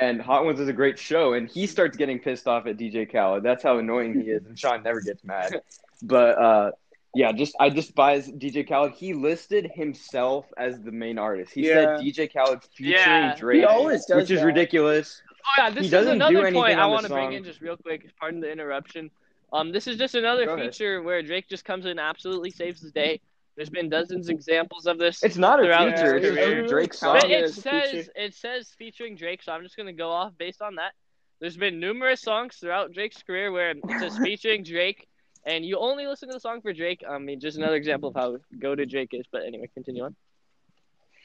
and 0.00 0.20
Hot 0.20 0.44
Ones 0.44 0.60
is 0.60 0.68
a 0.68 0.72
great 0.72 0.98
show, 0.98 1.32
and 1.34 1.48
he 1.48 1.66
starts 1.66 1.96
getting 1.96 2.18
pissed 2.18 2.46
off 2.46 2.66
at 2.66 2.76
DJ 2.76 3.10
Khaled. 3.10 3.42
That's 3.42 3.62
how 3.62 3.78
annoying 3.78 4.20
he 4.20 4.30
is, 4.30 4.44
and 4.46 4.58
Sean 4.58 4.82
never 4.82 5.00
gets 5.00 5.24
mad. 5.24 5.60
But 6.02 6.38
uh, 6.38 6.70
yeah, 7.14 7.32
just 7.32 7.56
I 7.58 7.70
despise 7.70 8.28
DJ 8.30 8.68
Khaled. 8.68 8.92
He 8.92 9.14
listed 9.14 9.70
himself 9.74 10.44
as 10.58 10.78
the 10.82 10.92
main 10.92 11.18
artist. 11.18 11.52
He 11.54 11.66
Yeah. 11.66 11.96
said 11.98 12.04
DJ 12.04 12.30
Khaled 12.30 12.62
featuring 12.74 12.92
Yeah. 12.92 13.34
Drake, 13.34 13.60
He 13.60 13.64
always 13.64 14.04
does 14.04 14.16
which 14.16 14.30
is 14.30 14.40
that. 14.40 14.46
ridiculous. 14.46 15.22
Oh 15.46 15.62
yeah, 15.62 15.70
this 15.70 15.80
He 15.80 15.86
is 15.86 15.90
doesn't 15.92 16.12
another 16.16 16.52
point 16.52 16.78
I 16.78 16.84
want 16.86 17.06
to 17.06 17.12
bring 17.12 17.32
in 17.32 17.44
just 17.44 17.62
real 17.62 17.78
quick. 17.78 18.10
Pardon 18.20 18.40
the 18.40 18.52
interruption. 18.52 19.10
Um, 19.54 19.72
this 19.72 19.86
is 19.86 19.96
just 19.96 20.14
another 20.14 20.44
Go 20.44 20.54
ahead. 20.54 20.72
feature 20.72 21.02
where 21.02 21.22
Drake 21.22 21.48
just 21.48 21.64
comes 21.64 21.86
in 21.86 21.92
and 21.92 22.00
absolutely 22.00 22.50
saves 22.50 22.82
the 22.82 22.90
day. 22.90 23.20
There's 23.56 23.70
been 23.70 23.88
dozens 23.88 24.28
examples 24.28 24.86
of 24.86 24.98
this. 24.98 25.22
It's 25.22 25.38
not 25.38 25.60
a 25.60 25.62
feature; 25.62 26.16
it's 26.16 26.26
just 26.26 26.38
a 26.38 26.66
Drake 26.66 26.92
song. 26.92 27.18
But 27.20 27.30
it 27.30 27.54
says 27.54 27.90
feature. 27.90 28.12
it 28.14 28.34
says 28.34 28.70
featuring 28.78 29.16
Drake, 29.16 29.42
so 29.42 29.52
I'm 29.52 29.62
just 29.62 29.76
gonna 29.76 29.94
go 29.94 30.10
off 30.10 30.32
based 30.36 30.60
on 30.60 30.74
that. 30.74 30.92
There's 31.40 31.56
been 31.56 31.80
numerous 31.80 32.20
songs 32.20 32.56
throughout 32.56 32.92
Drake's 32.92 33.22
career 33.22 33.50
where 33.50 33.70
it 33.70 33.78
says 33.98 34.18
featuring 34.22 34.62
Drake, 34.62 35.08
and 35.46 35.64
you 35.64 35.78
only 35.78 36.06
listen 36.06 36.28
to 36.28 36.34
the 36.34 36.40
song 36.40 36.60
for 36.60 36.74
Drake. 36.74 37.02
I 37.08 37.18
mean, 37.18 37.40
just 37.40 37.56
another 37.56 37.76
example 37.76 38.10
of 38.10 38.14
how 38.14 38.36
go 38.58 38.74
to 38.74 38.84
Drake 38.84 39.10
is. 39.12 39.24
But 39.32 39.44
anyway, 39.46 39.70
continue 39.72 40.04
on. 40.04 40.16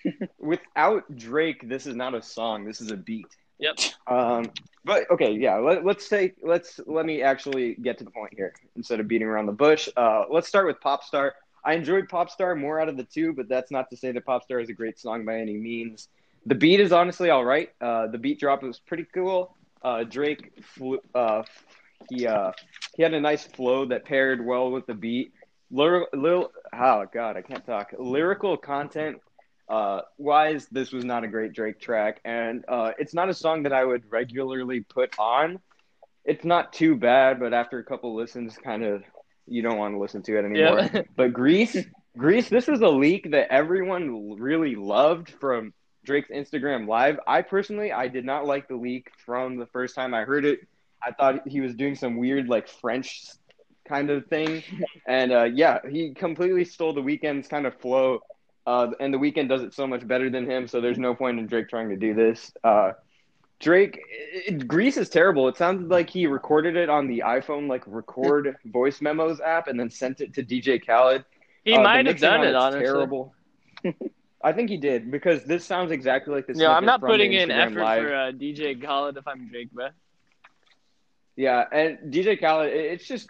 Without 0.40 1.16
Drake, 1.16 1.68
this 1.68 1.86
is 1.86 1.96
not 1.96 2.16
a 2.16 2.22
song. 2.22 2.66
This 2.66 2.80
is 2.80 2.92
a 2.92 2.98
beat. 2.98 3.28
Yep. 3.60 3.78
Um, 4.08 4.52
but 4.84 5.10
okay, 5.12 5.32
yeah. 5.32 5.56
Let, 5.58 5.86
let's 5.86 6.06
say 6.06 6.34
let's 6.44 6.82
let 6.86 7.06
me 7.06 7.22
actually 7.22 7.76
get 7.76 7.98
to 8.00 8.04
the 8.04 8.10
point 8.12 8.34
here 8.36 8.52
instead 8.76 9.00
of 9.00 9.08
beating 9.08 9.28
around 9.28 9.46
the 9.46 9.54
bush. 9.54 9.88
Uh, 9.96 10.26
let's 10.30 10.50
start 10.50 10.66
with 10.66 10.82
Popstar. 10.82 11.32
I 11.64 11.74
enjoyed 11.74 12.10
Popstar 12.10 12.58
more 12.60 12.80
out 12.80 12.90
of 12.90 12.98
the 12.98 13.04
two, 13.04 13.34
but 13.34 13.48
that's 13.48 13.72
not 13.72 13.90
to 13.92 13.98
say 13.98 14.12
that 14.12 14.26
Popstar 14.26 14.62
is 14.62 14.70
a 14.70 14.74
great 14.74 15.00
song 15.00 15.26
by 15.26 15.40
any 15.40 15.58
means. 15.58 16.08
The 16.46 16.56
beat 16.56 16.80
is 16.80 16.92
honestly 16.92 17.30
all 17.30 17.46
right. 17.46 17.70
Uh, 17.80 18.08
the 18.08 18.18
beat 18.18 18.40
drop 18.40 18.64
was 18.64 18.80
pretty 18.80 19.06
cool. 19.14 19.56
Uh, 19.84 20.04
Drake, 20.04 20.64
flew, 20.64 21.00
uh, 21.14 21.44
he 22.10 22.26
uh, 22.26 22.52
he 22.96 23.04
had 23.04 23.14
a 23.14 23.22
nice 23.22 23.44
flow 23.44 23.86
that 23.86 24.06
paired 24.06 24.44
well 24.46 24.72
with 24.72 24.88
the 24.88 24.94
beat. 24.94 25.34
Lyr- 25.72 26.08
lil- 26.14 26.52
oh 26.74 27.06
god, 27.14 27.38
I 27.38 27.42
can't 27.42 27.66
talk. 27.66 27.94
Lyrical 27.98 28.58
content 28.58 29.22
uh, 29.70 30.02
wise, 30.18 30.68
this 30.72 30.92
was 30.92 31.06
not 31.06 31.24
a 31.24 31.28
great 31.28 31.54
Drake 31.54 31.80
track, 31.80 32.20
and 32.26 32.66
uh, 32.68 32.92
it's 33.00 33.14
not 33.14 33.30
a 33.30 33.34
song 33.34 33.64
that 33.64 33.72
I 33.72 33.86
would 33.86 34.04
regularly 34.12 34.82
put 34.82 35.18
on. 35.18 35.60
It's 36.26 36.44
not 36.44 36.74
too 36.74 36.96
bad, 36.96 37.40
but 37.40 37.54
after 37.54 37.80
a 37.80 37.84
couple 37.84 38.14
listens, 38.14 38.58
kind 38.58 38.84
of 38.84 39.04
you 39.52 39.62
don't 39.62 39.78
want 39.78 39.94
to 39.94 40.00
listen 40.00 40.22
to 40.24 40.38
it 40.38 40.46
anymore. 40.46 40.90
Yeah. 40.94 41.02
But 41.16 41.34
Greece, 41.34 41.78
Greece, 42.18 42.50
this 42.50 42.68
was 42.68 42.82
a 42.82 42.88
leak 42.88 43.32
that 43.32 43.52
everyone 43.52 44.36
really 44.40 44.76
loved 44.76 45.30
from 45.30 45.74
Drake's 46.04 46.30
Instagram 46.30 46.88
Live. 46.88 47.20
I 47.28 47.42
personally, 47.42 47.92
I 47.92 48.08
did 48.08 48.26
not 48.26 48.46
like 48.46 48.68
the 48.68 48.76
leak 48.76 49.12
from 49.26 49.58
the 49.58 49.68
first 49.68 49.96
time 49.96 50.14
I 50.14 50.24
heard 50.24 50.46
it. 50.46 50.60
I 51.04 51.12
thought 51.12 51.48
he 51.48 51.62
was 51.62 51.76
doing 51.76 51.96
some 51.96 52.18
weird 52.18 52.48
like 52.48 52.68
French 52.68 53.24
kind 53.88 54.10
of 54.10 54.26
thing, 54.28 54.64
and 55.08 55.32
uh, 55.32 55.44
yeah, 55.44 55.80
he 55.90 56.14
completely 56.14 56.66
stole 56.66 56.94
the 56.94 57.02
Weeknd's 57.02 57.48
kind 57.48 57.66
of 57.66 57.80
flow. 57.80 58.22
Uh, 58.66 58.92
and 59.00 59.12
the 59.12 59.18
Weeknd 59.18 59.50
does 59.50 59.64
it 59.64 59.74
so 59.74 59.88
much 59.88 60.08
better 60.08 60.30
than 60.30 60.50
him, 60.50 60.68
so 60.68 60.82
there's 60.82 61.00
no 61.00 61.16
point 61.16 61.40
in 61.40 61.48
Drake 61.48 61.68
trying 61.68 61.90
to 61.90 61.96
do 61.96 62.14
this. 62.14 62.52
Uh, 62.64 62.92
Drake, 63.62 64.00
it, 64.10 64.68
Greece 64.68 64.98
is 64.98 65.10
terrible. 65.10 65.48
It 65.48 65.58
sounded 65.58 65.90
like 65.90 66.10
he 66.10 66.26
recorded 66.28 66.76
it 66.76 66.90
on 66.90 67.08
the 67.08 67.24
iPhone, 67.26 67.68
like 67.68 67.84
record 67.86 68.56
voice 68.66 69.02
memos 69.02 69.40
app, 69.40 69.68
and 69.68 69.80
then 69.80 69.90
sent 69.90 70.22
it 70.22 70.34
to 70.34 70.44
DJ 70.44 70.84
Khaled. 70.86 71.24
He 71.64 71.74
Uh, 71.76 71.84
might 71.84 72.06
have 72.08 72.20
done 72.20 72.44
it, 72.44 72.56
honestly. 72.56 72.86
Terrible. 72.86 73.34
I 74.44 74.54
think 74.54 74.70
he 74.72 74.78
did 74.78 75.12
because 75.12 75.44
this 75.44 75.64
sounds 75.64 75.92
exactly 75.92 76.34
like 76.34 76.48
this. 76.48 76.58
Yeah, 76.58 76.72
I'm 76.72 76.86
not 76.86 77.00
putting 77.02 77.34
in 77.34 77.52
effort 77.52 77.76
for 77.76 78.14
uh, 78.16 78.32
DJ 78.32 78.82
Khaled 78.84 79.18
if 79.18 79.28
I'm 79.28 79.48
Drake, 79.48 79.72
bro. 79.72 79.90
Yeah, 81.36 81.64
and 81.72 82.12
DJ 82.12 82.40
Khaled, 82.40 82.72
it's 82.74 83.08
just, 83.08 83.30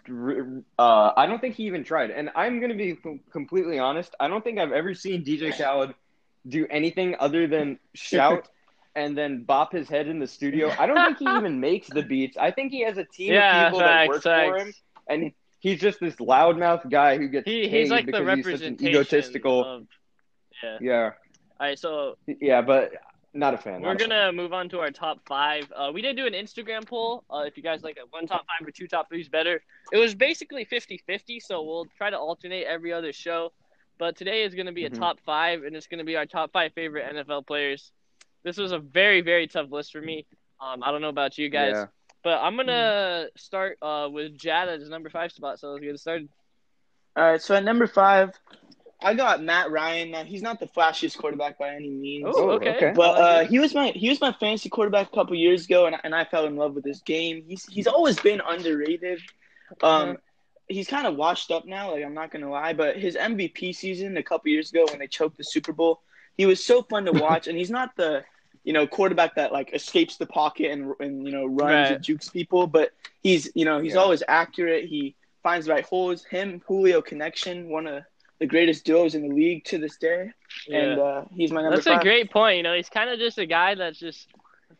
uh, 0.78 1.12
I 1.16 1.26
don't 1.26 1.40
think 1.40 1.54
he 1.54 1.64
even 1.64 1.84
tried. 1.84 2.10
And 2.10 2.30
I'm 2.34 2.58
going 2.58 2.70
to 2.70 2.76
be 2.76 2.98
completely 3.30 3.78
honest. 3.78 4.14
I 4.18 4.28
don't 4.28 4.42
think 4.42 4.58
I've 4.58 4.72
ever 4.72 4.94
seen 4.94 5.24
DJ 5.24 5.56
Khaled 5.56 5.94
do 6.48 6.66
anything 6.68 7.14
other 7.20 7.46
than 7.46 7.78
shout 7.94 8.48
and 8.94 9.16
then 9.16 9.44
bop 9.44 9.72
his 9.72 9.88
head 9.88 10.08
in 10.08 10.18
the 10.18 10.26
studio. 10.26 10.70
I 10.78 10.86
don't 10.86 11.04
think 11.04 11.18
he 11.18 11.24
even 11.36 11.60
makes 11.60 11.88
the 11.88 12.02
beats. 12.02 12.36
I 12.36 12.50
think 12.50 12.72
he 12.72 12.82
has 12.82 12.98
a 12.98 13.04
team 13.04 13.32
Yeah, 13.32 13.66
of 13.66 13.66
people 13.66 13.78
that 13.80 13.86
facts, 14.06 14.08
work 14.08 14.22
for 14.22 14.58
him, 14.58 14.74
and 15.08 15.32
he's 15.60 15.80
just 15.80 16.00
this 16.00 16.16
loudmouth 16.16 16.88
guy 16.90 17.16
who 17.16 17.28
gets 17.28 17.46
He 17.46 17.68
paid 17.68 17.80
he's 17.82 17.90
like 17.90 18.06
the 18.06 18.12
because 18.12 18.36
he's 18.36 18.50
such 18.50 18.60
an 18.62 18.76
egotistical. 18.80 19.64
of. 19.64 19.86
Yeah. 20.62 20.78
Yeah, 20.80 21.10
All 21.60 21.66
right, 21.66 21.78
so 21.78 22.16
yeah, 22.26 22.60
but 22.62 22.92
not 23.34 23.54
a 23.54 23.58
fan. 23.58 23.80
we're 23.80 23.88
not 23.88 23.96
a 23.96 23.98
fan. 23.98 24.08
gonna 24.10 24.32
move 24.32 24.52
on 24.52 24.68
to 24.68 24.80
our 24.80 24.90
top 24.90 25.18
five. 25.26 25.64
Uh, 25.74 25.90
we 25.92 26.02
did 26.02 26.16
do 26.16 26.26
an 26.26 26.34
Instagram 26.34 26.86
poll. 26.86 27.24
Uh, 27.30 27.44
if 27.46 27.56
you 27.56 27.62
guys 27.62 27.82
like 27.82 27.96
a 27.96 28.06
one 28.10 28.26
top 28.26 28.44
five 28.46 28.68
or 28.68 28.70
two 28.70 28.86
top 28.86 29.08
threes 29.08 29.28
better, 29.28 29.62
it 29.92 29.98
was 29.98 30.14
basically 30.14 30.64
50-50, 30.66 31.40
So 31.40 31.62
we'll 31.62 31.86
try 31.96 32.10
to 32.10 32.18
alternate 32.18 32.64
every 32.64 32.92
other 32.92 33.12
show. 33.12 33.52
But 33.98 34.16
today 34.16 34.42
is 34.42 34.54
gonna 34.54 34.72
be 34.72 34.84
a 34.84 34.90
Mhm. 34.90 34.98
top 34.98 35.18
five, 35.24 35.64
and 35.64 35.74
it's 35.74 35.86
gonna 35.86 36.04
be 36.04 36.16
our 36.16 36.26
top 36.26 36.52
five 36.52 36.72
favorite 36.74 37.06
NFL 37.12 37.42
players. 37.46 37.90
This 38.44 38.56
was 38.56 38.72
a 38.72 38.78
very 38.78 39.20
very 39.20 39.46
tough 39.46 39.70
list 39.70 39.92
for 39.92 40.00
me. 40.00 40.26
Um, 40.60 40.82
I 40.82 40.90
don't 40.90 41.00
know 41.00 41.08
about 41.08 41.38
you 41.38 41.48
guys, 41.48 41.72
Yeah. 41.74 41.86
but 42.22 42.40
I'm 42.42 42.56
gonna 42.56 43.26
start 43.36 43.78
uh 43.82 44.08
with 44.10 44.36
Jad 44.38 44.68
at 44.68 44.80
his 44.80 44.88
number 44.90 45.10
five 45.10 45.32
spot. 45.32 45.58
So 45.60 45.70
let's 45.72 45.84
get 45.84 45.98
started. 46.00 46.28
All 47.16 47.24
right, 47.24 47.42
so 47.42 47.54
at 47.54 47.62
number 47.64 47.86
five, 47.86 48.30
I 49.02 49.14
got 49.14 49.42
Matt 49.42 49.70
Ryan. 49.70 50.12
Now 50.12 50.24
he's 50.24 50.40
not 50.42 50.60
the 50.60 50.66
flashiest 50.66 51.18
quarterback 51.18 51.58
by 51.58 51.74
any 51.74 51.90
means, 51.90 52.24
Oh, 52.26 52.32
Oh, 52.36 52.50
okay. 52.52 52.76
okay. 52.76 52.92
but 52.96 53.20
uh, 53.20 53.44
he 53.44 53.58
was 53.58 53.74
my 53.74 53.88
he 53.88 54.08
was 54.08 54.20
my 54.20 54.32
fantasy 54.32 54.68
quarterback 54.68 55.08
a 55.12 55.14
couple 55.14 55.34
years 55.36 55.64
ago, 55.66 55.86
and 55.86 55.94
I- 55.96 56.00
and 56.04 56.14
I 56.14 56.24
fell 56.24 56.46
in 56.46 56.56
love 56.56 56.74
with 56.74 56.84
his 56.84 57.00
game. 57.02 57.44
He's 57.46 57.66
he's 57.66 57.86
always 57.86 58.18
been 58.20 58.40
underrated. 58.40 59.20
Um, 59.82 60.18
he's 60.68 60.86
kind 60.88 61.06
of 61.06 61.16
washed 61.16 61.50
up 61.50 61.66
now. 61.66 61.92
Like 61.92 62.04
I'm 62.04 62.14
not 62.14 62.30
gonna 62.30 62.50
lie, 62.50 62.72
but 62.72 62.96
his 62.96 63.16
MVP 63.16 63.74
season 63.74 64.16
a 64.16 64.22
couple 64.22 64.50
years 64.50 64.70
ago 64.70 64.86
when 64.88 64.98
they 65.00 65.06
choked 65.08 65.36
the 65.36 65.44
Super 65.44 65.72
Bowl, 65.72 66.00
he 66.36 66.46
was 66.46 66.64
so 66.64 66.82
fun 66.82 67.04
to 67.06 67.12
watch. 67.26 67.46
and 67.48 67.58
he's 67.58 67.70
not 67.70 67.94
the 67.96 68.24
you 68.64 68.72
know 68.72 68.86
quarterback 68.86 69.34
that 69.36 69.52
like 69.52 69.72
escapes 69.74 70.16
the 70.16 70.26
pocket 70.26 70.70
and 70.70 70.92
and 71.00 71.26
you 71.26 71.32
know 71.32 71.46
runs 71.46 71.60
Right. 71.60 71.92
and 71.92 72.04
jukes 72.04 72.28
people, 72.28 72.66
but 72.66 72.92
he's 73.22 73.50
you 73.54 73.64
know 73.64 73.80
he's 73.80 73.94
Yeah. 73.94 74.00
always 74.00 74.22
accurate. 74.28 74.84
He 74.86 75.14
finds 75.42 75.66
the 75.66 75.72
right 75.72 75.84
holes. 75.84 76.24
Him 76.24 76.62
Julio 76.66 77.02
connection, 77.02 77.68
one 77.68 77.86
of 77.86 78.04
the 78.38 78.46
greatest 78.46 78.84
duos 78.84 79.14
in 79.14 79.22
the 79.28 79.34
league 79.34 79.64
to 79.66 79.78
this 79.78 79.96
day, 79.96 80.30
and 80.72 80.98
uh, 81.00 81.24
he's 81.32 81.52
my 81.52 81.62
number 81.62 81.76
That's 81.76 81.86
five. 81.86 82.00
a 82.00 82.04
great 82.04 82.30
point. 82.30 82.56
You 82.56 82.62
know, 82.64 82.74
he's 82.74 82.88
kind 82.88 83.08
of 83.10 83.18
just 83.18 83.38
a 83.38 83.46
guy 83.46 83.74
that's 83.74 83.98
just 83.98 84.28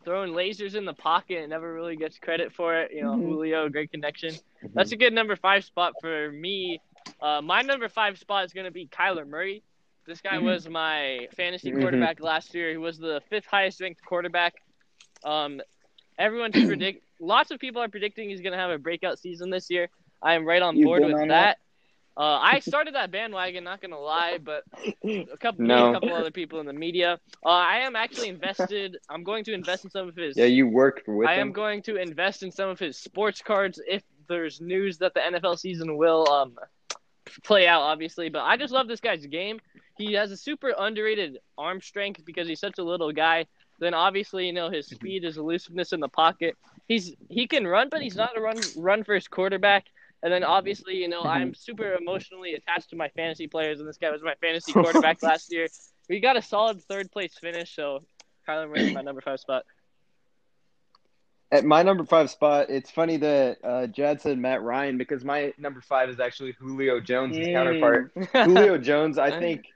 throwing 0.05 0.33
lasers 0.33 0.75
in 0.75 0.85
the 0.85 0.95
pocket 0.95 1.39
and 1.39 1.51
never 1.51 1.73
really 1.73 1.95
gets 1.97 2.19
credit 2.19 2.53
for 2.53 2.75
it. 2.81 2.91
You 2.93 3.03
know, 3.03 3.13
Mhm. 3.15 3.29
Julio, 3.29 3.69
great 3.69 3.93
connection. 3.93 4.35
That's 4.75 4.91
a 4.93 4.97
good 4.97 5.13
number 5.13 5.37
five 5.37 5.65
spot 5.65 5.93
for 6.01 6.33
me. 6.33 6.81
Uh, 7.21 7.41
my 7.43 7.63
number 7.63 7.89
five 7.89 8.19
spot 8.19 8.45
is 8.45 8.53
going 8.53 8.65
to 8.65 8.73
be 8.73 8.87
Kyler 8.89 9.27
Murray. 9.27 9.63
This 10.07 10.21
guy 10.21 10.37
Mhm. 10.39 10.45
was 10.45 10.69
my 10.69 11.29
fantasy 11.37 11.71
Mhm. 11.71 11.81
quarterback 11.81 12.21
last 12.21 12.55
year. 12.55 12.71
He 12.71 12.77
was 12.77 12.99
the 12.99 13.21
fifth 13.31 13.47
highest 13.47 13.81
ranked 13.81 14.05
quarterback. 14.05 14.55
Um, 15.25 15.61
everyone's 16.19 16.53
predict. 16.67 17.05
Lots 17.21 17.51
of 17.51 17.61
people 17.61 17.81
are 17.83 17.89
predicting 17.89 18.29
he's 18.29 18.41
going 18.41 18.53
to 18.53 18.59
have 18.59 18.71
a 18.71 18.79
breakout 18.79 19.19
season 19.19 19.51
this 19.51 19.71
year. 19.71 19.89
I 20.21 20.35
am 20.35 20.45
right 20.45 20.63
on 20.63 20.77
You've 20.77 20.87
board 20.87 21.05
with 21.05 21.15
on 21.15 21.29
that. 21.29 21.59
Uh, 22.15 22.39
I 22.43 22.59
started 22.59 22.95
that 22.95 23.11
bandwagon, 23.11 23.65
not 23.65 23.81
gonna 23.81 23.99
lie, 23.99 24.37
but 24.37 24.65
a 25.03 25.37
couple, 25.39 25.65
No. 25.65 25.91
a 25.91 25.93
couple 25.95 26.13
other 26.13 26.31
people 26.31 26.61
in 26.61 26.67
the 26.67 26.73
media. 26.75 27.19
Uh, 27.43 27.49
I 27.49 27.79
am 27.79 27.97
actually 27.97 28.29
invested. 28.29 28.99
I'm 29.09 29.25
going 29.25 29.45
to 29.45 29.55
invest 29.55 29.85
in 29.85 29.91
some 29.91 30.09
of 30.09 30.15
his. 30.17 30.37
Yeah, 30.37 30.45
you 30.45 30.69
worked 30.69 31.09
with 31.09 31.27
I 31.27 31.37
him. 31.37 31.49
am 31.49 31.53
going 31.53 31.81
to 31.85 31.97
invest 31.97 32.43
in 32.43 32.51
some 32.53 32.69
of 32.69 32.79
his 32.79 32.99
sports 32.99 33.41
cards 33.41 33.81
if 33.89 34.03
there's 34.29 34.61
news 34.61 34.99
that 34.99 35.15
the 35.15 35.21
NFL 35.25 35.57
season 35.57 35.97
will 35.97 36.29
um 36.31 36.59
play 37.45 37.67
out, 37.67 37.81
obviously. 37.81 38.29
But 38.29 38.43
I 38.43 38.59
just 38.59 38.75
love 38.75 38.89
this 38.89 39.01
guy's 39.01 39.25
game. 39.25 39.59
He 39.99 40.15
has 40.15 40.31
a 40.31 40.37
super 40.37 40.75
underrated 40.79 41.39
arm 41.59 41.81
strength 41.81 42.25
because 42.25 42.49
he's 42.49 42.61
such 42.61 42.79
a 42.79 42.85
little 42.85 43.13
guy. 43.13 43.47
Then 43.79 43.95
obviously, 43.95 44.47
you 44.47 44.53
know, 44.53 44.71
his 44.71 44.87
speed, 44.87 45.25
his 45.25 45.37
elusiveness 45.37 45.93
in 45.93 46.01
the 46.01 46.09
pocket. 46.09 46.57
He's 46.89 47.15
he 47.29 47.47
can 47.47 47.67
run, 47.67 47.89
but 47.91 48.03
he's 48.03 48.17
not 48.17 48.37
a 48.37 48.41
run 48.41 48.57
run 48.77 49.05
first 49.05 49.31
quarterback. 49.31 49.87
And 50.23 50.33
then 50.33 50.45
obviously, 50.45 50.97
you 50.97 51.09
know, 51.09 51.23
I'm 51.23 51.53
super 51.53 51.95
emotionally 51.95 52.55
attached 52.55 52.91
to 52.91 52.97
my 52.97 53.09
fantasy 53.09 53.49
players, 53.49 53.81
and 53.81 53.89
this 53.89 53.97
guy 53.99 54.11
was 54.11 54.23
my 54.23 54.35
fantasy 54.41 54.73
quarterback 54.81 55.23
last 55.23 55.53
year. 55.53 55.67
We 56.09 56.21
got 56.21 56.37
a 56.37 56.43
solid 56.43 56.81
third 56.85 57.11
place 57.11 57.35
finish, 57.41 57.75
so 57.75 58.05
Kyler 58.49 58.69
Murray 58.69 58.89
is 58.89 58.95
my 58.95 59.03
number 59.03 59.21
five 59.21 59.41
spot. 59.41 59.65
At 61.51 61.65
my 61.65 61.83
number 61.83 62.05
five 62.05 62.31
spot, 62.31 62.71
it's 62.71 62.91
funny 62.91 63.19
that 63.19 63.59
uh, 63.63 63.87
Jad 63.87 64.23
said 64.23 64.39
Matt 64.39 64.63
Ryan 64.63 64.97
because 64.97 65.23
my 65.23 65.53
number 65.59 65.83
five 65.83 66.09
is 66.09 66.19
actually 66.19 66.53
Julio 66.59 66.99
Jones' 66.99 67.37
Mm. 67.37 67.53
counterpart. 67.53 68.13
Julio 68.47 68.79
Jones, 68.91 69.19
I 69.19 69.39
think, 69.39 69.67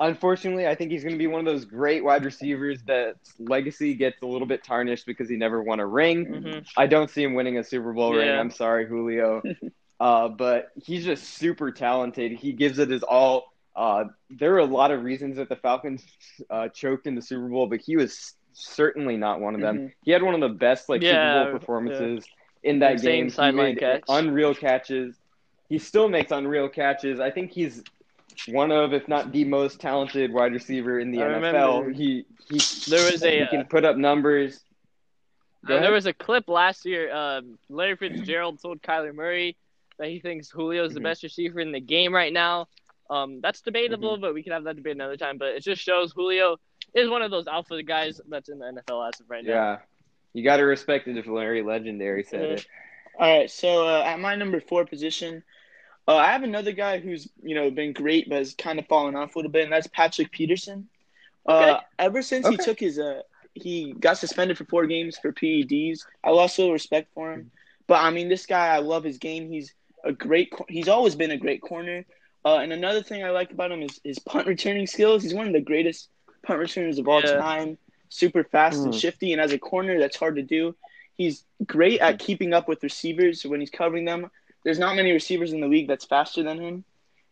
unfortunately, 0.00 0.66
I 0.66 0.74
think 0.74 0.90
he's 0.90 1.02
going 1.02 1.14
to 1.14 1.18
be 1.18 1.26
one 1.26 1.40
of 1.40 1.46
those 1.46 1.64
great 1.64 2.02
wide 2.04 2.24
receivers 2.24 2.82
that 2.86 3.16
legacy 3.38 3.94
gets 3.94 4.20
a 4.22 4.26
little 4.26 4.46
bit 4.46 4.64
tarnished 4.64 5.06
because 5.06 5.28
he 5.28 5.36
never 5.36 5.62
won 5.62 5.80
a 5.80 5.86
ring. 5.86 6.26
Mhm. 6.26 6.66
I 6.76 6.86
don't 6.86 7.10
see 7.10 7.22
him 7.22 7.34
winning 7.34 7.58
a 7.58 7.64
Super 7.64 7.92
Bowl 7.92 8.14
ring. 8.14 8.28
I'm 8.28 8.50
sorry, 8.50 8.86
Julio. 8.86 9.42
uh, 10.00 10.28
but 10.28 10.70
he's 10.82 11.04
just 11.04 11.24
super 11.24 11.70
talented. 11.70 12.32
He 12.32 12.52
gives 12.52 12.78
it 12.78 12.90
his 12.90 13.02
all. 13.02 13.52
Uh, 13.74 14.04
there 14.30 14.54
are 14.54 14.58
a 14.58 14.64
lot 14.66 14.90
of 14.90 15.02
reasons 15.02 15.36
that 15.36 15.48
the 15.48 15.56
Falcons 15.56 16.04
uh, 16.50 16.68
choked 16.68 17.06
in 17.06 17.14
the 17.14 17.22
Super 17.22 17.48
Bowl, 17.48 17.66
but 17.66 17.80
he 17.80 17.96
was 17.96 18.34
certainly 18.52 19.16
not 19.16 19.40
one 19.40 19.54
of 19.54 19.60
them. 19.62 19.78
Mhm. 19.78 19.92
He 20.04 20.10
had 20.10 20.22
one 20.22 20.34
of 20.34 20.40
the 20.40 20.50
best 20.50 20.88
like 20.88 21.00
Yeah, 21.02 21.40
Super 21.44 21.50
Bowl 21.52 21.58
performances 21.60 22.26
in 22.62 22.80
that 22.80 22.92
Insane 22.92 23.28
game. 23.28 23.46
He 23.46 23.52
made 23.52 23.78
catch. 23.78 24.02
unreal 24.08 24.54
catches. 24.54 25.16
He 25.70 25.78
still 25.78 26.08
makes 26.08 26.30
unreal 26.32 26.68
catches. 26.68 27.18
I 27.18 27.30
think 27.30 27.50
he's 27.50 27.82
one 28.48 28.70
of, 28.72 28.92
if 28.92 29.06
not 29.08 29.32
the 29.32 29.44
most 29.44 29.80
talented 29.80 30.32
wide 30.32 30.52
receiver 30.52 30.98
in 31.00 31.10
the 31.10 31.22
I 31.22 31.26
NFL. 31.26 31.34
remember. 31.34 31.90
He 31.90 32.24
he 32.48 32.58
There 32.90 33.10
was 33.10 33.22
a, 33.22 33.30
he 33.38 33.42
uh, 33.42 33.50
can 33.50 33.64
put 33.66 33.84
up 33.84 33.96
numbers. 33.96 34.60
Uh, 35.64 35.78
there 35.80 35.92
was 35.92 36.06
a 36.06 36.12
clip 36.12 36.48
last 36.48 36.84
year. 36.84 37.14
Um, 37.14 37.58
Larry 37.68 37.96
Fitzgerald 37.96 38.60
told 38.60 38.82
Kyler 38.82 39.14
Murray 39.14 39.56
that 39.98 40.08
he 40.08 40.18
thinks 40.18 40.48
Julio's 40.48 40.92
the 40.94 41.00
Mhm. 41.00 41.04
best 41.04 41.22
receiver 41.22 41.60
in 41.60 41.70
the 41.70 41.80
game 41.80 42.12
right 42.14 42.32
now. 42.32 42.66
Um, 43.08 43.40
that's 43.40 43.60
debatable, 43.60 44.16
but 44.16 44.34
we 44.34 44.42
can 44.42 44.52
have 44.52 44.64
that 44.64 44.76
debate 44.76 44.96
another 44.96 45.16
time. 45.16 45.38
But 45.38 45.48
it 45.50 45.62
just 45.62 45.80
shows 45.82 46.12
Julio 46.12 46.58
is 46.94 47.08
one 47.08 47.22
of 47.22 47.30
those 47.30 47.46
alpha 47.46 47.82
guys 47.82 48.20
that's 48.28 48.48
in 48.48 48.58
the 48.58 48.66
NFL 48.66 49.06
as 49.08 49.20
of 49.20 49.30
right 49.30 49.44
now. 49.44 49.52
Yeah. 49.52 49.78
You 50.32 50.42
got 50.42 50.56
to 50.56 50.62
respect 50.64 51.08
it 51.08 51.16
if 51.16 51.26
Larry 51.26 51.62
Legendary 51.62 52.22
said 52.24 52.40
Mhm. 52.40 52.52
it. 52.58 52.66
All 53.18 53.38
right, 53.38 53.50
so 53.50 53.86
uh, 53.86 54.02
at 54.02 54.18
my 54.18 54.34
number 54.34 54.58
four 54.60 54.86
position, 54.86 55.44
uh, 56.08 56.16
I 56.16 56.32
have 56.32 56.42
another 56.42 56.72
guy 56.72 56.98
who's 56.98 57.28
you 57.42 57.54
know 57.54 57.70
been 57.70 57.92
great 57.92 58.28
but 58.28 58.38
has 58.38 58.54
kind 58.54 58.78
of 58.78 58.86
fallen 58.86 59.14
off 59.16 59.34
a 59.34 59.38
little 59.38 59.50
bit, 59.50 59.64
and 59.64 59.72
that's 59.72 59.86
Patrick 59.88 60.30
Peterson. 60.32 60.88
Uh, 61.46 61.80
ever 61.98 62.22
since 62.22 62.46
he 62.46 62.56
took 62.56 62.78
his 62.78 62.98
uh, 62.98 63.22
he 63.54 63.92
got 63.98 64.16
suspended 64.18 64.56
for 64.56 64.64
four 64.66 64.86
games 64.86 65.18
for 65.20 65.32
PEDs. 65.32 66.00
I 66.24 66.30
lost 66.30 66.58
a 66.58 66.62
little 66.62 66.72
respect 66.72 67.08
for 67.14 67.32
him, 67.32 67.50
but 67.86 68.00
I 68.02 68.10
mean 68.10 68.28
this 68.28 68.46
guy, 68.46 68.68
I 68.68 68.78
love 68.78 69.04
his 69.04 69.18
game. 69.18 69.50
He's 69.50 69.74
a 70.04 70.12
great. 70.12 70.52
He's 70.68 70.88
always 70.88 71.14
been 71.14 71.30
a 71.32 71.36
great 71.36 71.60
corner. 71.62 72.04
Uh, 72.44 72.56
and 72.58 72.72
another 72.72 73.02
thing 73.02 73.22
I 73.22 73.30
like 73.30 73.52
about 73.52 73.70
him 73.70 73.82
is 73.82 74.00
his 74.02 74.18
punt 74.18 74.48
returning 74.48 74.86
skills. 74.86 75.22
He's 75.22 75.34
one 75.34 75.46
of 75.46 75.52
the 75.52 75.60
greatest 75.60 76.08
punt 76.44 76.58
returners 76.58 76.98
of 76.98 77.06
all 77.06 77.20
Yeah. 77.20 77.36
time. 77.36 77.78
Super 78.08 78.42
fast 78.44 78.84
and 78.84 78.92
Mm. 78.92 79.00
shifty, 79.00 79.32
and 79.32 79.40
as 79.40 79.52
a 79.52 79.58
corner, 79.58 79.98
that's 79.98 80.16
hard 80.16 80.36
to 80.36 80.42
do. 80.42 80.74
He's 81.16 81.44
great 81.64 82.00
at 82.00 82.18
keeping 82.18 82.52
up 82.52 82.68
with 82.68 82.82
receivers 82.82 83.44
when 83.46 83.60
he's 83.60 83.70
covering 83.70 84.04
them. 84.04 84.30
There's 84.64 84.78
not 84.78 84.96
many 84.96 85.12
receivers 85.12 85.52
in 85.52 85.60
the 85.60 85.66
league 85.68 85.88
that's 85.88 86.04
faster 86.04 86.42
than 86.42 86.60
him, 86.60 86.84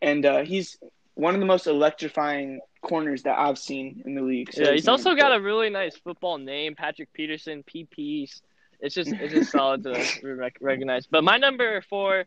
and 0.02 0.24
uh, 0.26 0.42
he's 0.42 0.78
one 1.14 1.34
of 1.34 1.40
the 1.40 1.46
most 1.46 1.66
electrifying 1.66 2.60
corners 2.82 3.22
that 3.24 3.38
I've 3.38 3.58
seen 3.58 4.02
in 4.04 4.14
the 4.14 4.22
league. 4.22 4.52
So 4.52 4.62
Yeah, 4.62 4.72
he's 4.72 4.88
also 4.88 5.14
got 5.14 5.34
a 5.34 5.40
really 5.40 5.70
nice 5.70 5.96
football 5.96 6.38
name, 6.38 6.74
Patrick 6.74 7.12
Peterson, 7.12 7.62
PPs. 7.62 8.40
It's 8.80 8.94
just 8.94 9.12
it's 9.12 9.32
just 9.32 9.52
solid 9.52 9.82
to 9.84 10.06
rec- 10.22 10.56
recognize. 10.60 11.06
But 11.06 11.22
my 11.22 11.36
number 11.36 11.82
four 11.82 12.24